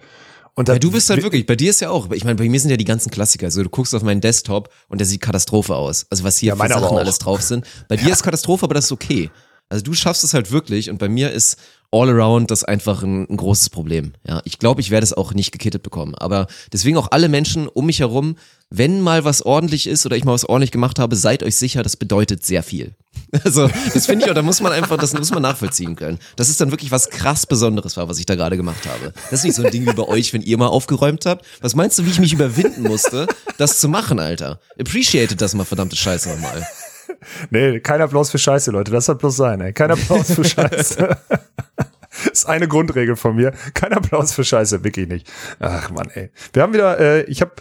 Und 0.57 0.69
ja, 0.69 0.79
du 0.79 0.89
bist 0.89 1.07
halt 1.11 1.21
wirklich, 1.21 1.45
bei 1.45 1.55
dir 1.55 1.69
ist 1.69 1.81
ja 1.81 1.91
auch, 1.91 2.09
ich 2.11 2.23
meine, 2.23 2.35
bei 2.35 2.49
mir 2.49 2.59
sind 2.59 2.71
ja 2.71 2.77
die 2.77 2.83
ganzen 2.83 3.11
Klassiker. 3.11 3.45
Also 3.45 3.61
du 3.61 3.69
guckst 3.69 3.93
auf 3.93 4.01
meinen 4.01 4.21
Desktop 4.21 4.73
und 4.87 4.97
der 4.97 5.05
sieht 5.05 5.21
Katastrophe 5.21 5.75
aus. 5.75 6.07
Also 6.09 6.23
was 6.23 6.39
hier 6.39 6.55
Ja, 6.55 6.55
für 6.55 6.67
Sachen 6.67 6.97
alles 6.97 7.19
drauf 7.19 7.43
sind. 7.43 7.63
Bei 7.87 7.95
dir 7.95 8.11
ist 8.11 8.23
Katastrophe, 8.23 8.65
aber 8.65 8.73
das 8.73 8.85
ist 8.85 8.91
okay. 8.91 9.29
Also 9.69 9.83
du 9.83 9.93
schaffst 9.93 10.23
es 10.23 10.33
halt 10.33 10.49
wirklich 10.49 10.89
und 10.89 10.97
bei 10.97 11.09
mir 11.09 11.31
ist 11.31 11.57
all 11.91 12.09
around 12.09 12.49
das 12.49 12.63
einfach 12.63 13.03
ein, 13.03 13.29
ein 13.29 13.37
großes 13.37 13.69
Problem. 13.69 14.13
Ja, 14.27 14.41
ich 14.45 14.57
glaube, 14.57 14.81
ich 14.81 14.89
werde 14.89 15.03
es 15.03 15.13
auch 15.13 15.35
nicht 15.35 15.51
gekittet 15.51 15.83
bekommen. 15.83 16.15
Aber 16.15 16.47
deswegen 16.73 16.97
auch 16.97 17.11
alle 17.11 17.29
Menschen 17.29 17.67
um 17.67 17.85
mich 17.85 17.99
herum, 17.99 18.35
wenn 18.71 19.01
mal 19.01 19.25
was 19.25 19.43
ordentlich 19.43 19.85
ist 19.85 20.07
oder 20.07 20.17
ich 20.17 20.23
mal 20.23 20.33
was 20.33 20.45
ordentlich 20.45 20.71
gemacht 20.71 20.97
habe, 20.97 21.15
seid 21.15 21.43
euch 21.43 21.55
sicher, 21.55 21.83
das 21.83 21.97
bedeutet 21.97 22.43
sehr 22.43 22.63
viel. 22.63 22.95
Also, 23.43 23.69
das 23.93 24.05
finde 24.05 24.25
ich, 24.25 24.29
und 24.29 24.35
da 24.35 24.41
muss 24.41 24.61
man 24.61 24.71
einfach, 24.71 24.97
das 24.97 25.13
muss 25.13 25.31
man 25.31 25.41
nachvollziehen 25.41 25.95
können. 25.95 26.17
Das 26.35 26.49
ist 26.49 26.59
dann 26.61 26.71
wirklich 26.71 26.91
was 26.91 27.09
krass 27.09 27.45
Besonderes 27.45 27.97
war, 27.97 28.09
was 28.09 28.19
ich 28.19 28.25
da 28.25 28.35
gerade 28.35 28.57
gemacht 28.57 28.85
habe. 28.87 29.13
Das 29.29 29.39
ist 29.39 29.43
nicht 29.43 29.55
so 29.55 29.63
ein 29.63 29.71
Ding 29.71 29.85
wie 29.85 29.93
bei 29.93 30.03
euch, 30.03 30.33
wenn 30.33 30.41
ihr 30.41 30.57
mal 30.57 30.67
aufgeräumt 30.67 31.25
habt. 31.25 31.45
Was 31.61 31.75
meinst 31.75 31.99
du, 31.99 32.05
wie 32.05 32.09
ich 32.09 32.19
mich 32.19 32.33
überwinden 32.33 32.83
musste, 32.83 33.27
das 33.57 33.79
zu 33.79 33.89
machen, 33.89 34.19
Alter? 34.19 34.59
Appreciated 34.79 35.41
das 35.41 35.53
mal, 35.55 35.65
verdammte 35.65 35.95
Scheiße 35.95 36.29
nochmal. 36.29 36.65
Nee, 37.49 37.79
kein 37.79 38.01
Applaus 38.01 38.31
für 38.31 38.37
Scheiße, 38.37 38.71
Leute. 38.71 38.91
Das 38.91 39.05
soll 39.05 39.15
bloß 39.15 39.35
sein, 39.35 39.61
ey. 39.61 39.73
Kein 39.73 39.91
Applaus 39.91 40.31
für 40.31 40.43
Scheiße. 40.43 41.17
ist 42.31 42.47
eine 42.47 42.67
Grundregel 42.67 43.15
von 43.15 43.35
mir. 43.35 43.53
Kein 43.73 43.93
Applaus 43.93 44.33
für 44.33 44.43
Scheiße, 44.43 44.83
wirklich 44.83 45.07
nicht. 45.07 45.29
Ach 45.59 45.89
Mann, 45.91 46.09
ey. 46.13 46.31
Wir 46.53 46.63
haben 46.63 46.73
wieder, 46.73 46.99
äh, 46.99 47.23
ich 47.23 47.41
habe, 47.41 47.51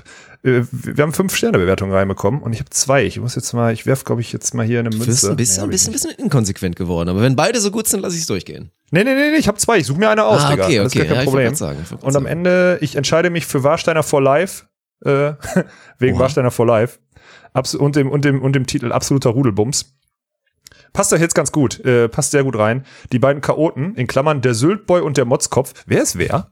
wir 0.71 1.03
haben 1.03 1.13
fünf 1.13 1.35
Sterne 1.35 1.59
Bewertungen 1.59 1.93
reinbekommen 1.93 2.41
und 2.43 2.53
ich 2.53 2.61
habe 2.61 2.71
zwei. 2.71 3.05
Ich 3.05 3.19
muss 3.21 3.35
jetzt 3.35 3.53
mal, 3.53 3.73
ich 3.73 3.85
werf, 3.87 4.05
glaube 4.05 4.21
ich, 4.21 4.33
jetzt 4.33 4.55
mal 4.55 4.65
hier 4.65 4.79
eine 4.81 4.91
Du 4.91 4.99
Münze. 4.99 5.11
bist 5.11 5.25
ein 5.29 5.37
bisschen, 5.37 5.63
Nee, 5.63 5.67
ein 5.67 5.71
bisschen, 5.71 5.93
bisschen 5.93 6.11
inkonsequent 6.13 6.77
geworden. 6.77 7.09
Aber 7.09 7.21
wenn 7.23 7.37
beide 7.37 7.61
so 7.61 7.71
gut 7.71 7.89
sind, 7.89 8.01
lass 8.01 8.15
ich 8.15 8.21
es 8.21 8.27
durchgehen. 8.27 8.71
Nee, 8.91 9.05
nee, 9.05 9.15
nee, 9.15 9.31
nee, 9.33 9.37
ich 9.39 9.49
habe 9.49 9.59
zwei. 9.59 9.79
Ich 9.79 9.87
suche 9.87 9.99
mir 9.99 10.09
eine 10.11 10.25
aus, 10.25 10.43
Ah, 10.43 10.51
Digga. 10.53 10.65
okay, 10.67 10.77
Das 10.79 10.87
ist 10.87 10.93
okay. 10.97 10.99
gar 11.09 11.17
kein 11.17 11.25
Ja, 11.27 11.31
Problem. 11.31 11.55
sagen, 11.55 11.79
und 11.91 12.05
am 12.05 12.13
sagen. 12.13 12.27
Ende, 12.27 12.79
ich 12.81 12.97
entscheide 12.97 13.31
mich 13.31 13.47
für 13.47 13.63
Warsteiner 13.65 14.03
for 14.03 14.23
Life, 14.23 14.65
äh, 15.05 15.33
wegen 15.99 16.15
Oha. 16.17 16.23
Warsteiner 16.25 16.51
for 16.51 16.67
Life. 16.67 16.99
Abs 17.53 17.75
und, 17.75 17.97
dem, 17.97 18.11
und, 18.11 18.25
dem, 18.25 18.43
und 18.43 18.55
dem 18.55 18.67
Titel 18.67 18.93
Absoluter 18.93 19.31
Rudelbums. 19.31 19.95
Passt 20.93 21.13
euch 21.13 21.21
jetzt 21.21 21.35
ganz 21.35 21.53
gut, 21.53 21.81
äh, 21.85 22.09
passt 22.09 22.31
sehr 22.31 22.45
gut 22.45 22.57
rein. 22.59 22.85
Die 23.13 23.19
beiden 23.19 23.43
Chaoten, 23.43 23.95
in 23.97 24.07
Klammern 24.07 24.41
der 24.41 24.55
Syltboy 24.55 25.01
und 25.03 25.17
der 25.17 25.25
Motzkopf. 25.27 25.73
Wer 25.87 26.03
ist 26.03 26.17
wer? 26.19 26.51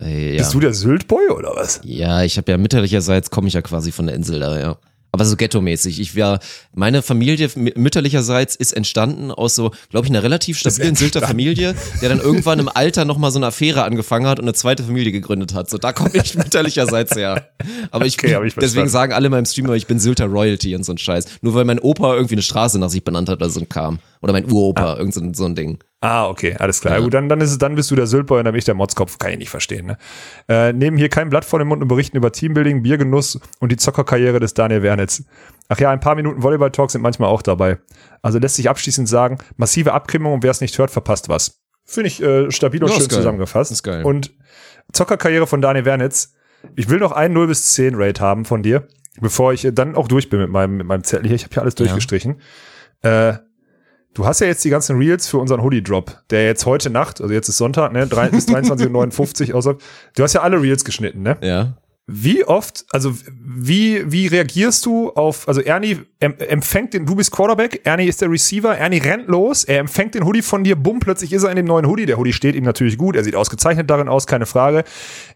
Äh, 0.00 0.32
ja. 0.32 0.38
Bist 0.38 0.54
du 0.54 0.60
der 0.60 0.74
Syltboy 0.74 1.28
oder 1.28 1.52
was? 1.54 1.80
Ja, 1.84 2.22
ich 2.22 2.36
habe 2.36 2.50
ja 2.50 2.58
mütterlicherseits 2.58 3.30
komme 3.30 3.48
ich 3.48 3.54
ja 3.54 3.62
quasi 3.62 3.92
von 3.92 4.06
der 4.06 4.16
Insel 4.16 4.40
da, 4.40 4.58
ja. 4.58 4.78
Aber 5.16 5.24
so 5.24 5.36
ghetto-mäßig. 5.36 5.98
Ich 5.98 6.14
war, 6.14 6.40
meine 6.74 7.00
Familie 7.00 7.48
mütterlicherseits 7.54 8.54
ist 8.54 8.72
entstanden 8.72 9.30
aus 9.30 9.54
so, 9.54 9.70
glaube 9.88 10.04
ich, 10.04 10.10
einer 10.10 10.22
relativ 10.22 10.58
stabilen 10.58 10.94
Sylter 10.94 11.22
Familie, 11.22 11.74
der 12.02 12.10
dann 12.10 12.20
irgendwann 12.20 12.58
im 12.58 12.68
Alter 12.68 13.06
nochmal 13.06 13.30
so 13.30 13.38
eine 13.38 13.46
Affäre 13.46 13.84
angefangen 13.84 14.26
hat 14.26 14.38
und 14.38 14.44
eine 14.44 14.52
zweite 14.52 14.82
Familie 14.82 15.12
gegründet 15.12 15.54
hat. 15.54 15.70
So, 15.70 15.78
da 15.78 15.94
komme 15.94 16.10
ich 16.12 16.34
mütterlicherseits 16.34 17.16
her. 17.16 17.48
Aber 17.92 18.04
ich, 18.04 18.18
Okay, 18.18 18.46
ich 18.46 18.54
deswegen 18.56 18.88
sagen 18.88 19.14
alle 19.14 19.26
in 19.26 19.32
meinem 19.32 19.46
Streamer, 19.46 19.72
ich 19.72 19.86
bin 19.86 19.98
Sylter 19.98 20.26
Royalty 20.26 20.76
und 20.76 20.84
so 20.84 20.92
ein 20.92 20.98
Scheiß. 20.98 21.24
Nur 21.40 21.54
weil 21.54 21.64
mein 21.64 21.78
Opa 21.78 22.14
irgendwie 22.14 22.34
eine 22.34 22.42
Straße 22.42 22.78
nach 22.78 22.90
sich 22.90 23.02
benannt 23.02 23.30
hat 23.30 23.36
oder 23.36 23.48
so 23.48 23.60
ein 23.60 23.70
Kram. 23.70 24.00
Oder 24.22 24.32
mein 24.32 24.50
Uropa, 24.50 24.96
irgend 24.96 25.14
so 25.14 25.20
ein, 25.20 25.34
so 25.34 25.44
ein 25.44 25.54
Ding. 25.54 25.78
Ah, 26.00 26.28
okay, 26.28 26.54
alles 26.58 26.80
klar. 26.80 26.94
Ja. 26.94 27.00
Gut, 27.00 27.14
dann, 27.14 27.28
dann, 27.28 27.40
ist 27.40 27.50
es, 27.50 27.58
dann 27.58 27.74
bist 27.74 27.90
du 27.90 27.96
der 27.96 28.06
Syltboy 28.06 28.38
und 28.38 28.44
dann 28.44 28.52
bin 28.52 28.58
ich 28.58 28.64
der 28.64 28.74
Motzkopf. 28.74 29.18
Kann 29.18 29.32
ich 29.32 29.38
nicht 29.38 29.50
verstehen. 29.50 29.86
Ne? 29.86 29.98
Äh, 30.48 30.72
nehmen 30.72 30.96
hier 30.96 31.08
kein 31.08 31.30
Blatt 31.30 31.44
vor 31.44 31.58
den 31.58 31.68
Mund 31.68 31.82
und 31.82 31.88
berichten 31.88 32.16
über 32.16 32.32
Teambuilding, 32.32 32.82
Biergenuss 32.82 33.40
und 33.60 33.72
die 33.72 33.76
Zockerkarriere 33.76 34.38
des 34.38 34.54
Daniel 34.54 34.82
Wernitz. 34.82 35.24
Ach 35.68 35.78
ja, 35.80 35.90
ein 35.90 36.00
paar 36.00 36.14
Minuten 36.14 36.42
Volleyball-Talk 36.42 36.90
sind 36.90 37.02
manchmal 37.02 37.28
auch 37.28 37.42
dabei. 37.42 37.78
Also 38.22 38.38
lässt 38.38 38.56
sich 38.56 38.68
abschließend 38.68 39.08
sagen, 39.08 39.38
massive 39.56 39.92
Abkrimmung 39.92 40.34
und 40.34 40.42
wer 40.42 40.50
es 40.50 40.60
nicht 40.60 40.78
hört, 40.78 40.90
verpasst 40.90 41.28
was. 41.28 41.60
Finde 41.84 42.08
ich 42.08 42.22
äh, 42.22 42.50
stabil 42.50 42.82
und 42.82 42.90
Ja, 42.90 42.96
schön 42.96 43.08
geil. 43.08 43.18
zusammengefasst. 43.18 43.72
Ist 43.72 43.82
geil. 43.82 44.04
Und 44.04 44.32
Zockerkarriere 44.92 45.46
von 45.46 45.60
Daniel 45.60 45.84
Wernitz. 45.84 46.34
Ich 46.74 46.88
will 46.88 46.98
noch 46.98 47.12
ein 47.12 47.32
0 47.32 47.48
bis 47.48 47.72
10 47.74 47.94
Rate 47.96 48.20
haben 48.20 48.44
von 48.44 48.62
dir, 48.62 48.86
bevor 49.20 49.52
ich 49.52 49.68
dann 49.72 49.94
auch 49.96 50.08
durch 50.08 50.28
bin 50.28 50.40
mit 50.40 50.50
meinem, 50.50 50.76
mit 50.76 50.86
meinem 50.86 51.04
Zettel 51.04 51.26
hier. 51.26 51.36
Ich 51.36 51.44
habe 51.44 51.54
hier 51.54 51.62
alles 51.62 51.74
durchgestrichen. 51.76 52.40
Äh, 53.02 53.34
Du 54.16 54.24
hast 54.24 54.40
ja 54.40 54.46
jetzt 54.46 54.64
die 54.64 54.70
ganzen 54.70 54.96
Reels 54.96 55.28
für 55.28 55.36
unseren 55.36 55.60
Hoodie-Drop, 55.62 56.22
der 56.30 56.46
jetzt 56.46 56.64
heute 56.64 56.88
Nacht, 56.88 57.20
also 57.20 57.34
jetzt 57.34 57.50
ist 57.50 57.58
Sonntag, 57.58 57.92
ne, 57.92 58.06
3 58.06 58.30
bis 58.30 58.48
23.59 58.48 59.50
Uhr 59.50 59.56
ausläuft. 59.56 59.82
Du 60.16 60.22
hast 60.22 60.32
ja 60.32 60.40
alle 60.40 60.58
Reels 60.58 60.86
geschnitten, 60.86 61.20
ne? 61.20 61.36
Ja. 61.42 61.74
Wie 62.08 62.44
oft, 62.44 62.84
also 62.92 63.12
wie, 63.28 64.12
wie 64.12 64.28
reagierst 64.28 64.86
du 64.86 65.10
auf, 65.10 65.48
also 65.48 65.60
Ernie 65.60 65.98
em, 66.20 66.34
empfängt 66.38 66.94
den, 66.94 67.04
du 67.04 67.16
bist 67.16 67.32
Quarterback, 67.32 67.80
Ernie 67.82 68.06
ist 68.06 68.20
der 68.20 68.30
Receiver, 68.30 68.76
Ernie 68.78 68.98
rennt 68.98 69.26
los, 69.26 69.64
er 69.64 69.80
empfängt 69.80 70.14
den 70.14 70.24
Hoodie 70.24 70.42
von 70.42 70.62
dir, 70.62 70.76
bumm, 70.76 71.00
plötzlich 71.00 71.32
ist 71.32 71.42
er 71.42 71.50
in 71.50 71.56
dem 71.56 71.66
neuen 71.66 71.84
Hoodie. 71.84 72.06
Der 72.06 72.16
Hoodie 72.16 72.32
steht 72.32 72.54
ihm 72.54 72.62
natürlich 72.62 72.96
gut, 72.96 73.16
er 73.16 73.24
sieht 73.24 73.34
ausgezeichnet 73.34 73.90
darin 73.90 74.08
aus, 74.08 74.28
keine 74.28 74.46
Frage. 74.46 74.84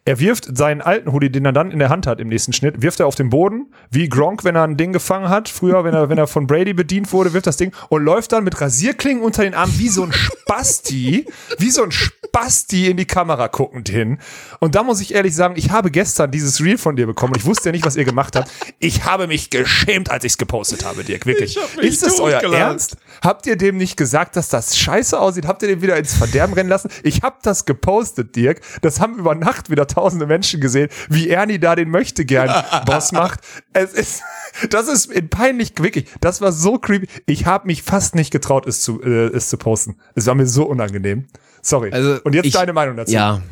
Er 0.04 0.20
wirft 0.20 0.56
seinen 0.56 0.80
alten 0.80 1.10
Hoodie, 1.12 1.30
den 1.30 1.44
er 1.44 1.52
dann 1.52 1.72
in 1.72 1.80
der 1.80 1.88
Hand 1.88 2.06
hat 2.06 2.20
im 2.20 2.28
nächsten 2.28 2.52
Schnitt, 2.52 2.82
wirft 2.82 3.00
er 3.00 3.08
auf 3.08 3.16
den 3.16 3.30
Boden, 3.30 3.74
wie 3.90 4.08
Gronk, 4.08 4.44
wenn 4.44 4.54
er 4.54 4.62
ein 4.62 4.76
Ding 4.76 4.92
gefangen 4.92 5.28
hat. 5.28 5.48
Früher, 5.48 5.82
wenn 5.82 5.94
er, 5.94 6.08
wenn 6.08 6.18
er 6.18 6.28
von 6.28 6.46
Brady 6.46 6.72
bedient 6.72 7.12
wurde, 7.12 7.32
wirft 7.32 7.48
das 7.48 7.56
Ding 7.56 7.74
und 7.88 8.04
läuft 8.04 8.30
dann 8.30 8.44
mit 8.44 8.60
Rasierklingen 8.60 9.24
unter 9.24 9.42
den 9.42 9.54
Armen 9.54 9.76
wie 9.76 9.88
so 9.88 10.04
ein 10.04 10.12
Spasti, 10.12 11.26
wie 11.58 11.70
so 11.70 11.82
ein 11.82 11.90
Spasti 11.90 12.86
in 12.86 12.96
die 12.96 13.06
Kamera 13.06 13.48
guckend 13.48 13.88
hin. 13.88 14.18
Und 14.60 14.76
da 14.76 14.84
muss 14.84 15.00
ich 15.00 15.14
ehrlich 15.14 15.34
sagen, 15.34 15.54
ich 15.56 15.72
habe 15.72 15.90
gestern 15.90 16.30
dieses 16.30 16.59
Reel 16.62 16.78
von 16.78 16.96
dir 16.96 17.06
bekommen 17.06 17.32
und 17.32 17.38
ich 17.38 17.46
wusste 17.46 17.68
ja 17.68 17.72
nicht, 17.72 17.84
was 17.84 17.96
ihr 17.96 18.04
gemacht 18.04 18.36
habt. 18.36 18.50
Ich 18.78 19.04
habe 19.04 19.26
mich 19.26 19.50
geschämt, 19.50 20.10
als 20.10 20.24
ich 20.24 20.32
es 20.32 20.38
gepostet 20.38 20.84
habe, 20.84 21.04
Dirk, 21.04 21.26
wirklich. 21.26 21.58
Ist 21.80 22.02
das 22.04 22.20
euer. 22.20 22.40
Ernst? 22.40 22.96
Habt 23.22 23.46
ihr 23.46 23.56
dem 23.56 23.76
nicht 23.76 23.96
gesagt, 23.96 24.36
dass 24.36 24.48
das 24.48 24.76
scheiße 24.78 25.18
aussieht? 25.18 25.46
Habt 25.46 25.62
ihr 25.62 25.68
den 25.68 25.82
wieder 25.82 25.96
ins 25.96 26.14
Verderben 26.14 26.54
rennen 26.54 26.68
lassen? 26.68 26.90
Ich 27.02 27.22
hab 27.22 27.42
das 27.42 27.64
gepostet, 27.64 28.34
Dirk. 28.36 28.60
Das 28.82 29.00
haben 29.00 29.18
über 29.18 29.34
Nacht 29.34 29.70
wieder 29.70 29.86
tausende 29.86 30.26
Menschen 30.26 30.60
gesehen, 30.60 30.88
wie 31.08 31.28
Ernie 31.28 31.58
da 31.58 31.74
den 31.76 31.90
möchte 31.90 32.24
gern 32.24 32.50
Boss 32.86 33.12
macht. 33.12 33.40
Es 33.72 33.92
ist, 33.92 34.22
das 34.70 34.88
ist 34.88 35.10
in 35.12 35.28
peinlich, 35.28 35.72
wirklich. 35.78 36.06
Das 36.20 36.40
war 36.40 36.52
so 36.52 36.78
creepy. 36.78 37.06
Ich 37.26 37.46
habe 37.46 37.66
mich 37.66 37.82
fast 37.82 38.14
nicht 38.14 38.30
getraut, 38.30 38.66
es 38.66 38.82
zu, 38.82 39.02
äh, 39.02 39.26
es 39.28 39.48
zu 39.48 39.56
posten. 39.58 39.96
Es 40.14 40.26
war 40.26 40.34
mir 40.34 40.46
so 40.46 40.64
unangenehm. 40.64 41.26
Sorry. 41.62 41.92
Also 41.92 42.18
Und 42.24 42.34
jetzt 42.34 42.46
ich- 42.46 42.52
deine 42.54 42.72
Meinung 42.72 42.96
dazu. 42.96 43.12
Ja. 43.12 43.42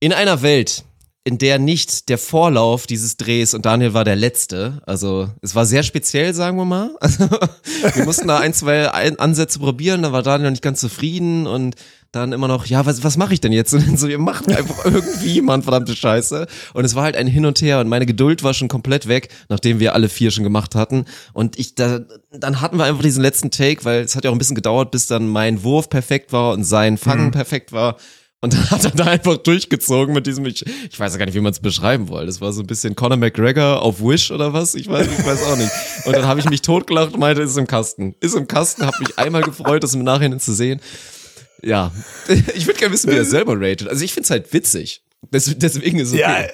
In 0.00 0.12
einer 0.12 0.42
Welt, 0.42 0.84
in 1.26 1.38
der 1.38 1.58
nicht 1.58 2.10
der 2.10 2.18
Vorlauf 2.18 2.86
dieses 2.86 3.16
Drehs 3.16 3.54
und 3.54 3.64
Daniel 3.64 3.94
war 3.94 4.04
der 4.04 4.14
letzte, 4.14 4.82
also 4.84 5.30
es 5.40 5.54
war 5.54 5.64
sehr 5.64 5.82
speziell, 5.82 6.34
sagen 6.34 6.58
wir 6.58 6.66
mal. 6.66 6.90
Also, 7.00 7.28
wir 7.96 8.04
mussten 8.04 8.28
da 8.28 8.38
ein, 8.38 8.54
zwei 8.54 8.90
ein 8.92 9.18
Ansätze 9.18 9.58
probieren, 9.58 10.02
da 10.02 10.12
war 10.12 10.22
Daniel 10.22 10.44
noch 10.44 10.52
nicht 10.52 10.62
ganz 10.62 10.80
zufrieden 10.80 11.46
und 11.46 11.76
dann 12.14 12.32
immer 12.32 12.48
noch, 12.48 12.66
ja, 12.66 12.86
was, 12.86 13.02
was 13.02 13.16
mache 13.16 13.34
ich 13.34 13.40
denn 13.40 13.52
jetzt? 13.52 13.74
Und 13.74 13.86
dann 13.86 13.96
so, 13.96 14.08
wir 14.08 14.18
machen 14.18 14.54
einfach 14.54 14.84
irgendwie, 14.84 15.40
Mann, 15.40 15.62
verdammte 15.62 15.96
Scheiße. 15.96 16.46
Und 16.72 16.84
es 16.84 16.94
war 16.94 17.02
halt 17.02 17.16
ein 17.16 17.26
Hin 17.26 17.44
und 17.44 17.60
Her 17.60 17.80
und 17.80 17.88
meine 17.88 18.06
Geduld 18.06 18.42
war 18.42 18.54
schon 18.54 18.68
komplett 18.68 19.08
weg, 19.08 19.28
nachdem 19.48 19.80
wir 19.80 19.94
alle 19.94 20.08
vier 20.08 20.30
schon 20.30 20.44
gemacht 20.44 20.74
hatten. 20.74 21.06
Und 21.32 21.58
ich, 21.58 21.74
da, 21.74 22.00
dann 22.30 22.60
hatten 22.60 22.78
wir 22.78 22.84
einfach 22.84 23.02
diesen 23.02 23.22
letzten 23.22 23.50
Take, 23.50 23.84
weil 23.84 24.02
es 24.02 24.14
hat 24.16 24.24
ja 24.24 24.30
auch 24.30 24.34
ein 24.34 24.38
bisschen 24.38 24.54
gedauert, 24.54 24.90
bis 24.90 25.06
dann 25.06 25.28
mein 25.28 25.62
Wurf 25.62 25.88
perfekt 25.88 26.32
war 26.32 26.52
und 26.52 26.64
sein 26.64 26.98
Fangen 26.98 27.30
perfekt 27.32 27.72
war. 27.72 27.96
Und 28.44 28.52
dann 28.52 28.70
hat 28.70 28.84
er 28.84 28.90
da 28.90 29.04
einfach 29.06 29.38
durchgezogen 29.38 30.12
mit 30.12 30.26
diesem, 30.26 30.44
ich, 30.44 30.66
ich 30.66 31.00
weiß 31.00 31.12
ja 31.12 31.18
gar 31.18 31.24
nicht, 31.24 31.34
wie 31.34 31.40
man 31.40 31.52
es 31.52 31.60
beschreiben 31.60 32.10
will. 32.10 32.26
Das 32.26 32.42
war 32.42 32.52
so 32.52 32.60
ein 32.60 32.66
bisschen 32.66 32.94
Conor 32.94 33.16
McGregor 33.16 33.80
auf 33.80 34.02
Wish 34.02 34.30
oder 34.30 34.52
was? 34.52 34.74
Ich 34.74 34.86
weiß, 34.86 35.06
ich 35.06 35.24
weiß 35.24 35.44
auch 35.44 35.56
nicht. 35.56 35.70
Und 36.04 36.14
dann 36.14 36.26
habe 36.26 36.40
ich 36.40 36.50
mich 36.50 36.60
totgelacht 36.60 37.14
und 37.14 37.20
meinte, 37.20 37.40
ist 37.40 37.56
im 37.56 37.66
Kasten. 37.66 38.14
Ist 38.20 38.34
im 38.34 38.46
Kasten, 38.46 38.84
habe 38.84 38.98
mich 39.00 39.18
einmal 39.18 39.40
gefreut, 39.40 39.82
das 39.82 39.94
im 39.94 40.04
Nachhinein 40.04 40.40
zu 40.40 40.52
sehen. 40.52 40.82
Ja, 41.62 41.90
ich 42.28 42.66
würde 42.66 42.78
gerne 42.78 42.92
wissen, 42.92 43.10
wie 43.10 43.16
er 43.16 43.24
selber 43.24 43.58
ratet. 43.58 43.88
Also 43.88 44.04
ich 44.04 44.12
find's 44.12 44.28
halt 44.28 44.52
witzig. 44.52 45.02
Des, 45.32 45.50
deswegen 45.56 45.98
ist 45.98 46.08
es 46.08 46.20
okay. 46.20 46.50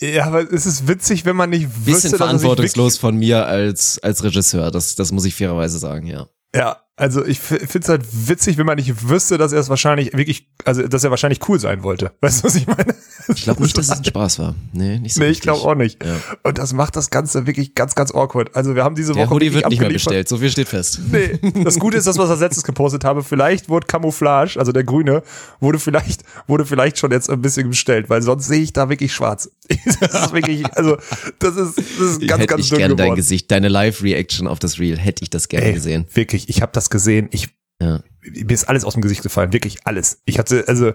Ja, 0.00 0.06
ja, 0.06 0.26
aber 0.26 0.52
es 0.52 0.66
ist 0.66 0.86
witzig, 0.86 1.24
wenn 1.24 1.36
man 1.36 1.48
nicht 1.48 1.64
wüsste, 1.64 1.92
bisschen 1.92 2.12
er 2.12 2.18
verantwortungslos 2.18 2.98
von 2.98 3.16
mir 3.16 3.46
als, 3.46 3.98
als 4.00 4.22
Regisseur. 4.22 4.70
Das, 4.70 4.96
das 4.96 5.12
muss 5.12 5.24
ich 5.24 5.34
fairerweise 5.34 5.78
sagen, 5.78 6.06
ja. 6.06 6.28
Ja, 6.54 6.81
Also 6.96 7.24
ich 7.24 7.40
finde 7.40 7.78
es 7.78 7.88
halt 7.88 8.02
witzig, 8.28 8.58
wenn 8.58 8.66
man 8.66 8.76
nicht 8.76 9.08
wüsste, 9.08 9.38
dass 9.38 9.52
er 9.52 9.60
es 9.60 9.70
wahrscheinlich 9.70 10.12
wirklich, 10.12 10.50
also 10.66 10.86
dass 10.86 11.02
er 11.02 11.10
wahrscheinlich 11.10 11.40
cool 11.48 11.58
sein 11.58 11.82
wollte. 11.82 12.12
Weißt 12.20 12.40
du, 12.40 12.48
was 12.48 12.54
ich 12.54 12.66
meine? 12.66 12.94
Ich 13.34 13.44
glaube 13.44 13.62
nicht, 13.62 13.76
dass 13.78 13.86
es 13.86 13.98
ein 13.98 14.04
Spaß 14.04 14.38
war. 14.40 14.54
Nee, 14.72 14.98
nicht 14.98 15.14
so 15.14 15.20
Nee, 15.22 15.28
ich 15.28 15.40
glaube 15.40 15.60
auch 15.60 15.74
nicht. 15.74 16.04
Ja. 16.04 16.16
Und 16.42 16.58
das 16.58 16.74
macht 16.74 16.96
das 16.96 17.08
Ganze 17.08 17.46
wirklich 17.46 17.74
ganz, 17.74 17.94
ganz 17.94 18.12
awkward. 18.12 18.54
Also 18.54 18.74
wir 18.74 18.84
haben 18.84 18.94
diese 18.94 19.14
Der 19.14 19.24
Woche 19.24 19.34
Hoodie 19.34 19.54
wird 19.54 19.68
nicht 19.70 19.80
mehr 19.80 19.88
bestellt, 19.88 20.28
so 20.28 20.36
viel 20.36 20.50
steht 20.50 20.68
fest. 20.68 21.00
Nee, 21.10 21.38
das 21.64 21.78
Gute 21.78 21.96
ist, 21.96 22.06
das, 22.06 22.18
was 22.18 22.26
ich 22.26 22.30
als 22.32 22.40
letztes 22.40 22.64
gepostet 22.64 23.04
habe, 23.04 23.22
vielleicht 23.22 23.70
wurde 23.70 23.86
Camouflage, 23.86 24.58
also 24.58 24.72
der 24.72 24.84
grüne, 24.84 25.22
wurde 25.60 25.78
vielleicht, 25.78 26.24
wurde 26.46 26.66
vielleicht 26.66 26.98
schon 26.98 27.10
jetzt 27.10 27.30
ein 27.30 27.40
bisschen 27.40 27.70
bestellt, 27.70 28.10
weil 28.10 28.20
sonst 28.20 28.46
sehe 28.46 28.60
ich 28.60 28.72
da 28.72 28.88
wirklich 28.88 29.12
schwarz. 29.12 29.50
Das 30.00 30.26
ist 30.26 30.32
wirklich, 30.32 30.66
also, 30.76 30.96
das 31.38 31.56
ist, 31.56 31.78
das 31.78 31.84
ist 31.86 32.26
ganz, 32.26 32.42
Hätte 32.42 32.46
ganz 32.46 32.64
ich 32.64 32.70
dünn 32.70 32.78
gerne 32.78 32.96
dein. 32.96 33.14
Gesicht, 33.14 33.50
deine 33.50 33.68
Live-Reaction 33.68 34.46
auf 34.46 34.58
das 34.58 34.78
Reel, 34.78 34.98
hätte 34.98 35.22
ich 35.22 35.30
das 35.30 35.48
gerne 35.48 35.66
Ey, 35.66 35.72
gesehen. 35.74 36.06
Wirklich, 36.12 36.48
ich 36.48 36.60
habe 36.60 36.72
das 36.72 36.81
gesehen. 36.90 37.28
Ich, 37.32 37.48
Ja. 37.80 38.00
mir 38.22 38.50
ist 38.50 38.68
alles 38.68 38.84
aus 38.84 38.94
dem 38.94 39.02
Gesicht 39.02 39.22
gefallen, 39.22 39.52
wirklich 39.52 39.86
alles. 39.86 40.22
Ich 40.24 40.38
hatte, 40.38 40.64
also, 40.68 40.92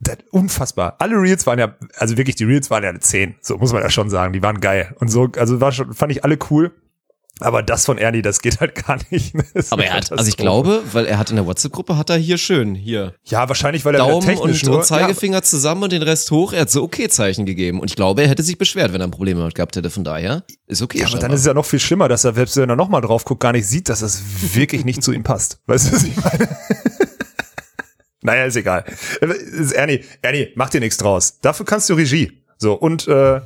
das, 0.00 0.18
unfassbar. 0.30 0.96
Alle 0.98 1.16
Reels 1.16 1.46
waren 1.46 1.58
ja, 1.58 1.74
also 1.96 2.16
wirklich, 2.16 2.36
die 2.36 2.44
Reels 2.44 2.70
waren 2.70 2.82
ja 2.82 2.90
eine 2.90 3.00
10. 3.00 3.36
So 3.40 3.56
muss 3.56 3.72
man 3.72 3.82
ja 3.82 3.88
schon 3.90 4.10
sagen. 4.10 4.32
Die 4.32 4.42
waren 4.42 4.60
geil. 4.60 4.94
Und 5.00 5.08
so, 5.08 5.28
also 5.36 5.60
war 5.60 5.72
schon, 5.72 5.94
fand 5.94 6.12
ich 6.12 6.22
alle 6.24 6.38
cool. 6.50 6.72
Aber 7.40 7.62
das 7.62 7.84
von 7.84 7.98
Ernie, 7.98 8.22
das 8.22 8.40
geht 8.40 8.60
halt 8.60 8.74
gar 8.74 8.98
nicht. 9.10 9.34
Das 9.54 9.72
Aber 9.72 9.84
er 9.84 9.94
hat, 9.94 10.12
also 10.12 10.28
ich 10.28 10.36
glaube, 10.36 10.82
weil 10.92 11.06
er 11.06 11.18
hat 11.18 11.30
in 11.30 11.36
der 11.36 11.46
WhatsApp-Gruppe, 11.46 11.96
hat 11.96 12.10
er 12.10 12.16
hier 12.16 12.38
schön, 12.38 12.74
hier, 12.74 13.14
Ja, 13.24 13.48
wahrscheinlich, 13.48 13.84
weil 13.84 13.94
er 13.94 13.98
Daumen 13.98 14.26
technisch 14.26 14.62
und, 14.62 14.68
nur, 14.68 14.78
und 14.78 14.84
Zeigefinger 14.84 15.42
zusammen 15.42 15.84
und 15.84 15.92
den 15.92 16.02
Rest 16.02 16.30
hoch. 16.30 16.52
Er 16.52 16.62
hat 16.62 16.70
so 16.70 16.82
Okay-Zeichen 16.82 17.46
gegeben. 17.46 17.80
Und 17.80 17.90
ich 17.90 17.96
glaube, 17.96 18.22
er 18.22 18.28
hätte 18.28 18.42
sich 18.42 18.58
beschwert, 18.58 18.92
wenn 18.92 19.00
er 19.00 19.06
ein 19.06 19.10
Problem 19.10 19.38
damit 19.38 19.54
gehabt 19.54 19.76
hätte. 19.76 19.90
Von 19.90 20.04
daher 20.04 20.44
ist 20.66 20.82
okay. 20.82 21.00
Ja, 21.00 21.06
aber 21.08 21.18
dann 21.18 21.32
ist 21.32 21.40
es 21.40 21.46
ja 21.46 21.54
noch 21.54 21.64
viel 21.64 21.80
schlimmer, 21.80 22.08
dass 22.08 22.24
er, 22.24 22.34
selbst 22.34 22.56
wenn 22.56 22.68
er 22.68 22.76
nochmal 22.76 23.00
drauf 23.00 23.24
guckt, 23.24 23.40
gar 23.40 23.52
nicht 23.52 23.66
sieht, 23.66 23.88
dass 23.88 24.02
es 24.02 24.22
wirklich 24.54 24.84
nicht 24.84 25.02
zu 25.02 25.12
ihm 25.12 25.22
passt. 25.22 25.60
Weißt 25.66 25.88
du, 25.88 25.96
was 25.96 26.04
ich 26.04 26.16
meine? 26.16 26.48
naja, 28.22 28.44
ist 28.44 28.56
egal. 28.56 28.84
Äh, 29.20 29.74
Ernie, 29.74 30.04
Ernie, 30.22 30.48
mach 30.54 30.70
dir 30.70 30.80
nichts 30.80 30.96
draus. 30.96 31.38
Dafür 31.40 31.66
kannst 31.66 31.88
du 31.88 31.94
Regie. 31.94 32.42
So, 32.58 32.74
und, 32.74 33.06
äh, 33.08 33.40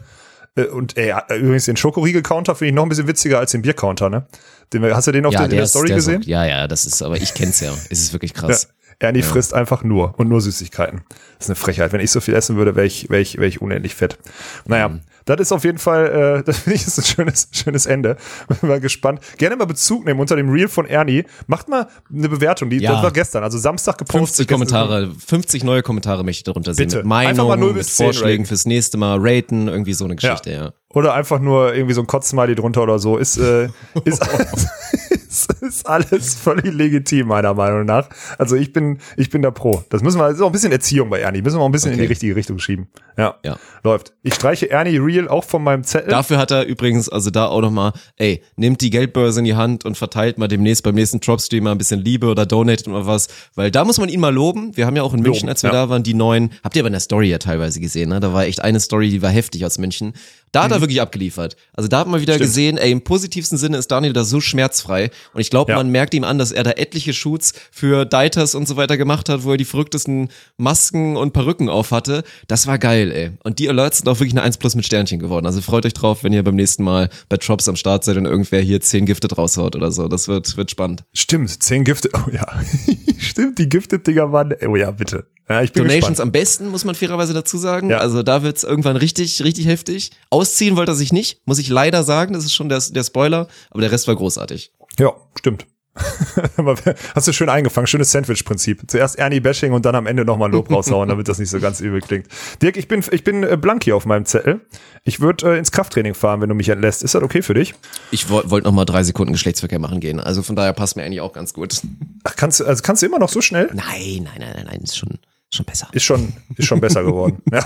und 0.69 0.97
ey, 0.97 1.11
äh, 1.29 1.37
übrigens 1.39 1.65
den 1.67 1.77
Schokoriegel-Counter 1.77 2.55
finde 2.55 2.69
ich 2.71 2.75
noch 2.75 2.85
ein 2.85 2.89
bisschen 2.89 3.07
witziger 3.09 3.39
als 3.39 3.53
den 3.53 3.63
Bier-Counter, 3.63 4.11
ne? 4.11 4.27
Den, 4.73 4.85
hast 4.95 5.07
du 5.09 5.13
den 5.13 5.27
auf 5.27 5.33
ja, 5.33 5.41
der, 5.41 5.47
in 5.47 5.51
der 5.57 5.65
ist- 5.65 5.71
Story 5.71 5.89
ist 5.91 5.95
gesehen? 5.97 6.23
Auch, 6.23 6.27
ja, 6.27 6.45
ja, 6.45 6.69
das 6.69 6.85
ist, 6.87 7.03
aber 7.03 7.17
ich 7.17 7.35
kenn's 7.35 7.61
ja. 7.61 7.73
Es 7.91 8.01
ist 8.01 8.13
wirklich 8.13 8.33
Ja. 8.65 8.71
Ernie 9.01 9.23
frisst 9.23 9.55
einfach 9.55 9.83
nur 9.83 10.15
und 10.19 10.29
nur 10.29 10.41
Süßigkeiten. 10.43 11.01
Das 11.39 11.47
ist 11.47 11.51
eine 11.51 11.57
Frechheit. 11.57 11.93
Wenn 11.93 12.01
ich 12.01 12.11
so 12.11 12.21
viel 12.21 12.35
essen 12.35 12.57
würde, 12.57 12.77
wäre 12.77 12.87
ich, 12.87 13.09
wäre 13.11 13.23
ich, 13.23 13.37
wäre 13.39 13.47
ich 13.49 13.61
unendlich 13.63 13.95
fett. 13.95 14.19
Naja, 14.67 14.89
Mhm. 14.91 15.01
das 15.25 15.41
ist 15.41 15.53
auf 15.53 15.65
jeden 15.65 15.79
Fall, 15.79 16.41
äh, 16.41 16.43
das 16.47 16.59
finde 16.61 16.77
ich 16.77 16.87
ist 16.87 16.99
ein 16.99 17.05
schönes, 17.05 17.49
schönes 17.53 17.87
Ende. 17.87 18.17
Bin 18.61 18.69
mal 18.69 18.79
gespannt. 18.79 19.21
Gerne 19.39 19.57
mal 19.57 19.65
Bezug 19.65 20.05
nehmen 20.05 20.21
unter 20.21 20.37
dem 20.37 20.51
Reel 20.51 20.69
von 20.69 20.85
Ernie. 20.87 21.25
Macht 21.47 21.69
mal 21.71 21.89
eine 22.15 22.29
Bewertung. 22.29 22.69
Die, 22.69 22.77
Ja. 22.79 22.93
Das 22.93 23.03
war 23.03 23.11
gestern, 23.11 23.43
also 23.43 23.57
Samstag 23.59 23.97
gepostet. 23.99 24.47
50 24.47 24.49
Kommentare, 24.49 25.11
50 25.27 25.65
neue 25.65 25.83
Kommentare 25.83 26.23
möchte 26.23 26.41
ich 26.41 26.45
darunter 26.45 26.75
sehen. 26.75 26.87
Bitte. 26.89 26.99
Mit 26.99 27.07
Meinungen, 27.07 27.31
Einfach 27.31 27.49
mal 27.49 27.57
0 27.57 27.69
mit 27.69 27.79
bis 27.79 27.97
10 27.97 28.05
Vorschlägen 28.05 28.43
raten. 28.43 28.49
fürs 28.49 28.67
nächste 28.67 28.99
Mal, 28.99 29.19
raten, 29.19 29.69
irgendwie 29.69 29.95
so 29.95 30.05
eine 30.05 30.17
Geschichte, 30.17 30.53
ja. 30.53 30.73
Oder 30.93 31.15
einfach 31.15 31.39
nur 31.41 31.73
irgendwie 31.75 31.95
so 31.95 32.01
ein 32.03 32.07
Kotzsmiley 32.07 32.55
drunter 32.55 32.83
oder 32.83 32.99
so. 32.99 33.17
Ist, 33.17 33.39
äh, 33.39 33.69
ist, 34.05 34.21
alles, 35.31 35.49
ist, 35.61 35.87
alles 35.87 36.35
völlig 36.35 36.73
legitim, 36.75 37.29
meiner 37.29 37.55
Meinung 37.55 37.85
nach. 37.85 38.09
Also 38.39 38.57
ich 38.57 38.73
bin, 38.73 38.99
ich 39.17 39.31
bin 39.31 39.43
da 39.43 39.51
pro. 39.51 39.85
Das 39.91 40.03
müssen 40.03 40.19
wir, 40.19 40.27
das 40.27 40.37
ist 40.37 40.43
auch 40.43 40.47
ein 40.47 40.53
bisschen 40.53 40.73
Erziehung 40.73 41.09
bei 41.09 41.21
Ernie. 41.21 41.43
Müssen 41.43 41.59
wir 41.59 41.63
auch 41.63 41.67
ein 41.67 41.73
bisschen 41.73 41.93
in 41.93 41.99
die 41.99 42.05
Okay. 42.05 42.13
richtige 42.13 42.37
Richtung 42.37 42.59
schieben. 42.59 42.89
Ja. 43.17 43.37
Ja. 43.45 43.59
Läuft. 43.85 44.15
Ich 44.23 44.35
streiche 44.35 44.71
Ernie 44.71 44.99
Real 44.99 45.29
auch 45.29 45.45
von 45.45 45.63
meinem 45.63 45.85
Zettel. 45.85 46.09
Dafür 46.09 46.39
hat 46.39 46.51
er 46.51 46.65
übrigens, 46.65 47.09
also 47.09 47.31
da 47.31 47.47
auch 47.47 47.61
nochmal, 47.61 47.93
ey, 48.17 48.43
nimmt 48.57 48.81
die 48.81 48.91
Geldbörse 48.91 49.41
in 49.41 49.45
die 49.45 49.55
Hand 49.55 49.85
und 49.85 49.97
verteilt 49.97 50.39
mal 50.39 50.49
demnächst 50.49 50.83
beim 50.83 50.95
nächsten 50.95 51.21
Dropstream 51.21 51.65
mal 51.65 51.73
ein 51.73 51.79
bisschen 51.79 52.01
Liebe 52.01 52.27
oder 52.27 52.47
donatet 52.47 52.89
mal 52.89 53.07
was, 53.07 53.29
weil 53.55 53.71
da 53.71 53.85
muss 53.85 53.99
man 53.99 54.09
ihn 54.09 54.21
mal 54.21 54.35
loben. 54.35 54.77
Wir 54.77 54.87
haben 54.87 54.97
ja 54.97 55.03
auch 55.03 55.15
in 55.15 55.21
München, 55.21 55.43
Loben, 55.43 55.49
als 55.51 55.63
wir 55.63 55.71
ja. 55.71 55.83
da 55.83 55.89
waren, 55.89 56.03
die 56.03 56.15
neuen, 56.15 56.51
habt 56.65 56.77
ihr 56.77 56.83
aber 56.83 56.89
in 56.89 56.95
der 56.95 57.01
Story 57.01 57.29
ja 57.29 57.39
teilweise 57.39 57.81
gesehen, 57.81 58.09
ne? 58.09 58.21
Da 58.21 58.33
war 58.33 58.45
echt 58.45 58.63
eine 58.63 58.81
Story, 58.81 59.11
die 59.11 59.23
war 59.23 59.31
heftig 59.31 59.65
aus 59.65 59.79
München. 59.79 60.15
Da 60.53 60.65
hat 60.65 60.73
er 60.73 60.81
wirklich 60.81 61.01
abgeliefert. 61.01 61.57
Also 61.73 61.89
da 61.89 62.01
hat 62.01 62.09
man 62.09 62.21
wieder 62.21 62.33
Mhm. 62.35 62.39
Stimmt. 62.39 62.49
gesehen, 62.51 62.79
ey, 62.79 62.91
im 62.91 63.03
positivsten 63.03 63.57
Sinne 63.57 63.77
ist 63.77 63.89
Daniel 63.91 64.13
da 64.13 64.25
so 64.25 64.41
schmerzfrei. 64.41 65.11
Und 65.33 65.41
ich 65.41 65.49
glaube, 65.51 65.73
Ja. 65.73 65.79
man 65.79 65.91
merkt 65.91 66.13
ihm 66.15 66.25
an, 66.25 66.39
dass 66.39 66.51
er 66.51 66.65
da 66.65 66.73
etliche 66.73 67.13
Shoots 67.13 67.53
für 67.71 68.05
Deiters 68.05 68.55
und 68.57 68.67
so 68.67 68.77
weiter 68.77 68.97
gemacht 68.97 69.29
hat, 69.29 69.45
wo 69.45 69.53
er 69.53 69.57
die 69.57 69.65
verrücktesten 69.65 70.29
Masken 70.57 71.17
und 71.17 71.33
Perücken 71.33 71.69
auf 71.69 71.93
hatte. 71.93 72.25
Das 72.49 72.67
war 72.67 72.79
geil, 72.79 73.13
ey. 73.13 73.31
Und 73.45 73.59
die 73.59 73.69
Alerts 73.69 73.99
sind 73.99 74.09
auch 74.09 74.19
wirklich 74.19 74.33
eine 74.33 74.43
1 74.43 74.59
plus 74.59 74.75
mit 74.75 74.85
Sternchen 74.85 75.19
geworden. 75.21 75.47
Also 75.47 75.61
freut 75.61 75.87
euch 75.87 75.95
drauf, 75.95 76.25
wenn 76.25 76.33
ihr 76.33 76.43
beim 76.43 76.57
nächsten 76.57 76.83
Mal 76.83 77.11
bei 77.29 77.37
Drops 77.37 77.69
am 77.69 77.77
Start 77.77 78.05
seid 78.05 78.17
und 78.17 78.27
irgendwer 78.27 78.61
hier 78.61 78.81
10 78.81 79.07
Gifted 79.07 79.39
raushaut 79.39 79.77
oder 79.77 79.93
so. 79.93 80.09
Das 80.09 80.27
wird, 80.29 80.57
wird 80.57 80.71
spannend. 80.71 81.05
Stimmt, 81.13 81.63
zehn 81.63 81.85
Gifte. 81.85 82.11
Oh 82.15 82.31
ja. 82.33 82.47
Stimmt, 83.19 83.59
die 83.59 83.69
Gifted-Dinger 83.69 84.33
waren. 84.33 84.55
Oh 84.67 84.75
ja, 84.77 84.91
bitte. 84.91 85.27
Ja, 85.51 85.63
ich 85.63 85.73
bin 85.73 85.83
Donations 85.83 86.07
gespannt. 86.11 86.21
am 86.21 86.33
besten, 86.33 86.69
muss 86.69 86.85
man 86.85 86.95
fairerweise 86.95 87.35
dazu 87.35 87.59
sagen. 87.59 87.91
Ja. 87.91 87.99
Also 87.99 88.23
da 88.23 88.43
wird's 88.45 88.63
irgendwann 88.63 88.97
richtig, 88.97 89.43
richtig 89.43 89.67
heftig. 89.67 90.13
Ausziehen 90.31 90.77
wollte 90.77 90.93
er 90.93 90.95
sich 90.95 91.13
nicht, 91.13 91.41
muss 91.45 91.59
ich 91.59 91.69
leider 91.69 92.05
sagen. 92.05 92.33
Das 92.33 92.45
ist 92.45 92.55
schon 92.55 92.69
der, 92.69 92.79
der 92.81 93.03
Spoiler. 93.05 93.49
Aber 93.71 93.81
der 93.81 93.91
Rest 93.91 94.07
war 94.07 94.15
großartig. 94.15 94.73
Ja, 94.99 95.13
stimmt. 95.39 95.67
Hast 97.15 97.27
du 97.27 97.33
schön 97.33 97.49
eingefangen, 97.49 97.87
schönes 97.89 98.13
Sandwich-Prinzip. 98.13 98.83
Zuerst 98.89 99.19
Ernie-Bashing 99.19 99.73
und 99.73 99.85
dann 99.85 99.95
am 99.97 100.07
Ende 100.07 100.25
nochmal 100.25 100.51
Lob 100.51 100.71
raushauen, 100.71 101.09
damit 101.09 101.29
das 101.29 101.39
nicht 101.39 101.51
so 101.51 101.59
ganz 101.61 101.81
übel 101.81 102.01
klingt. 102.01 102.27
Dirk, 102.63 102.77
ich 102.77 102.87
bin, 102.89 103.03
ich 103.11 103.25
bin 103.25 103.43
äh, 103.43 103.57
blank 103.57 103.85
hier 103.85 103.97
auf 103.97 104.07
meinem 104.07 104.25
Zettel. 104.25 104.61
Ich 105.05 105.21
würde 105.21 105.55
äh, 105.55 105.59
ins 105.59 105.73
Krafttraining 105.73 106.15
fahren, 106.15 106.41
wenn 106.41 106.49
du 106.49 106.55
mich 106.55 106.69
entlässt. 106.69 107.03
Ist 107.03 107.15
das 107.15 107.23
okay 107.23 107.43
für 107.43 107.55
dich? 107.55 107.75
Ich 108.13 108.31
wo- 108.31 108.43
wollte 108.47 108.69
noch 108.69 108.73
mal 108.75 108.85
drei 108.85 109.03
Sekunden 109.03 109.33
Geschlechtsverkehr 109.33 109.79
machen 109.81 110.01
gehen. 110.01 110.21
Also 110.21 110.43
von 110.43 110.55
daher 110.57 110.73
passt 110.73 110.97
mir 110.97 111.03
eigentlich 111.03 111.21
auch 111.21 111.33
ganz 111.33 111.53
gut. 111.55 111.81
Ach, 112.25 112.37
kannst, 112.37 112.61
du- 112.61 112.67
also 112.67 112.83
kannst 112.83 113.03
du 113.03 113.07
immer 113.07 113.19
noch 113.19 113.29
so 113.29 113.41
schnell? 113.41 113.67
Nein, 113.75 114.23
nein, 114.23 114.39
nein, 114.39 114.53
nein, 114.55 114.67
nein, 114.71 114.81
ist 114.83 114.97
schon, 114.97 115.19
schon 115.53 115.67
besser. 115.67 115.89
Ist 115.93 116.05
schon, 116.05 116.33
ist 116.57 116.67
schon 116.67 116.81
besser 116.81 117.03
geworden. 117.05 117.43
Ja. 117.53 117.65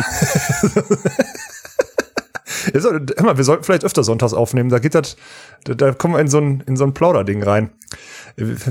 Hör 2.73 3.25
mal, 3.25 3.37
wir 3.37 3.45
sollten 3.45 3.65
vielleicht 3.65 3.85
öfter 3.85 4.05
sonntags 4.05 4.33
aufnehmen. 4.33 4.71
Da 4.71 4.79
geht 4.79 4.95
das, 4.95 5.17
da, 5.65 5.75
da 5.75 5.93
kommen 5.93 6.15
wir 6.15 6.21
in 6.21 6.29
so 6.29 6.39
ein, 6.39 6.63
in 6.67 6.77
so 6.77 6.85
ein 6.85 6.95
Plauderding 6.95 7.43
rein. 7.43 7.71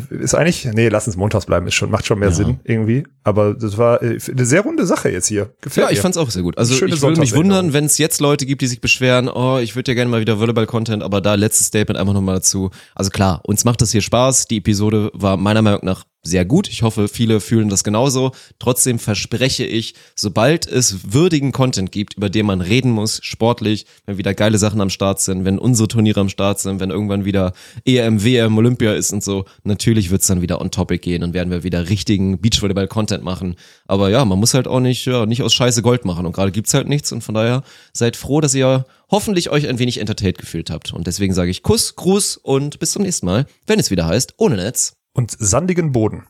Ist 0.10 0.36
eigentlich, 0.36 0.66
nee, 0.74 0.90
lass 0.90 1.08
uns 1.08 1.16
montags 1.16 1.46
bleiben, 1.46 1.68
ist 1.68 1.76
schon, 1.76 1.90
macht 1.90 2.06
schon 2.06 2.20
mehr 2.20 2.32
Sinn 2.32 2.60
irgendwie. 2.64 3.06
Aber 3.24 3.54
das 3.54 3.78
war 3.78 4.02
äh, 4.02 4.20
eine 4.30 4.46
sehr 4.46 4.62
runde 4.62 4.86
Sache 4.86 5.10
jetzt 5.10 5.28
hier. 5.28 5.54
Gefällt 5.62 5.86
Ja, 5.86 5.92
ich 5.92 5.98
mir. 6.00 6.02
fand's 6.04 6.18
auch 6.18 6.30
sehr 6.30 6.42
gut. 6.42 6.58
Also 6.58 6.74
Schöne 6.74 6.96
ich 6.96 7.02
würde 7.02 7.20
mich 7.20 7.36
wundern, 7.36 7.72
wenn 7.74 7.86
es 7.86 7.98
jetzt 7.98 8.20
Leute 8.20 8.46
gibt, 8.46 8.62
die 8.62 8.68
sich 8.68 8.82
beschweren, 8.82 9.30
oh, 9.30 9.60
ich 9.60 9.76
würde 9.76 9.92
ja 9.92 9.96
gerne 9.96 10.12
mal 10.12 10.22
wieder 10.22 10.40
Volleyball-Content, 10.40 11.02
aber 11.04 11.22
da 11.22 11.36
letztes 11.36 11.68
Statement 11.68 11.98
einfach 12.00 12.14
nochmal 12.14 12.36
dazu. 12.36 12.72
Also 12.96 13.10
klar, 13.10 13.42
uns 13.44 13.64
macht 13.64 13.82
das 13.82 13.92
hier 13.92 14.02
Spaß. 14.02 14.48
Die 14.48 14.58
Episode 14.58 15.12
war 15.14 15.38
meiner 15.38 15.62
Meinung 15.62 15.82
nach 15.84 16.04
sehr 16.26 16.46
gut. 16.46 16.70
Ich 16.70 16.84
hoffe, 16.84 17.10
viele 17.10 17.42
fühlen 17.42 17.68
das 17.68 17.84
genauso. 17.84 18.32
Trotzdem 18.58 18.98
verspreche 18.98 19.66
ich, 19.66 19.94
sobald 20.16 20.66
es 20.66 21.12
würdigen 21.14 21.52
Content 21.52 21.92
gibt, 21.92 22.14
über 22.16 22.30
den 22.30 22.46
man 22.46 22.62
reden 22.62 22.92
muss, 22.92 23.20
sportlich, 23.22 23.86
wenn 24.06 24.18
wieder 24.18 24.34
geile 24.34 24.58
Sachen 24.58 24.80
am 24.80 24.90
Start 24.90 25.20
sind, 25.20 25.44
wenn 25.44 25.60
unsere 25.60 25.90
Turniere 25.90 26.22
am 26.22 26.30
Start 26.30 26.62
sind, 26.62 26.80
wenn 26.80 26.92
irgendwann 26.92 27.26
wieder 27.26 27.52
EM, 27.84 28.24
WM, 28.24 28.58
Olympia 28.58 28.94
ist 28.94 29.12
und 29.12 29.22
so, 29.22 29.44
natürlich 29.64 30.12
wird's 30.12 30.28
dann 30.28 30.42
wieder 30.42 30.62
on 30.62 30.72
topic 30.72 31.00
gehen 31.00 31.24
und 31.24 31.34
werden 31.34 31.52
wir 31.52 31.64
wieder 31.64 31.90
richtigen 31.90 32.40
Beachvolleyball-Content 32.40 33.24
machen. 33.24 33.56
Aber 33.86 34.10
ja, 34.10 34.24
man 34.24 34.40
muss 34.40 34.54
halt 34.54 34.68
auch 34.68 34.80
nicht, 34.80 35.06
ja, 35.06 35.26
nicht 35.26 35.44
aus 35.44 35.54
Scheiße 35.54 35.82
Gold 35.82 36.06
machen 36.06 36.26
und 36.26 36.32
gerade 36.32 36.54
gibt's 36.54 36.74
halt 36.74 36.88
nichts 36.88 37.12
und 37.12 37.22
von 37.22 37.36
daher 37.36 37.64
seid 37.92 38.16
froh, 38.16 38.40
dass 38.40 38.56
ihr 38.56 38.86
hoffentlich 39.12 39.50
euch 39.50 39.68
ein 39.68 39.78
wenig 39.78 40.00
entertained 40.00 40.38
gefühlt 40.38 40.70
habt. 40.70 40.94
Und 40.94 41.06
deswegen 41.06 41.34
sage 41.34 41.52
ich 41.52 41.64
Kuss, 41.64 41.96
Gruß 41.96 42.38
und 42.38 42.80
bis 42.80 42.92
zum 42.92 43.02
nächsten 43.02 43.26
Mal, 43.26 43.46
wenn 43.68 43.80
es 43.80 43.92
wieder 43.92 44.06
heißt, 44.06 44.36
ohne 44.38 44.56
Netz. 44.56 44.96
Und 45.14 45.32
sandigen 45.32 45.92
Boden. 45.92 46.26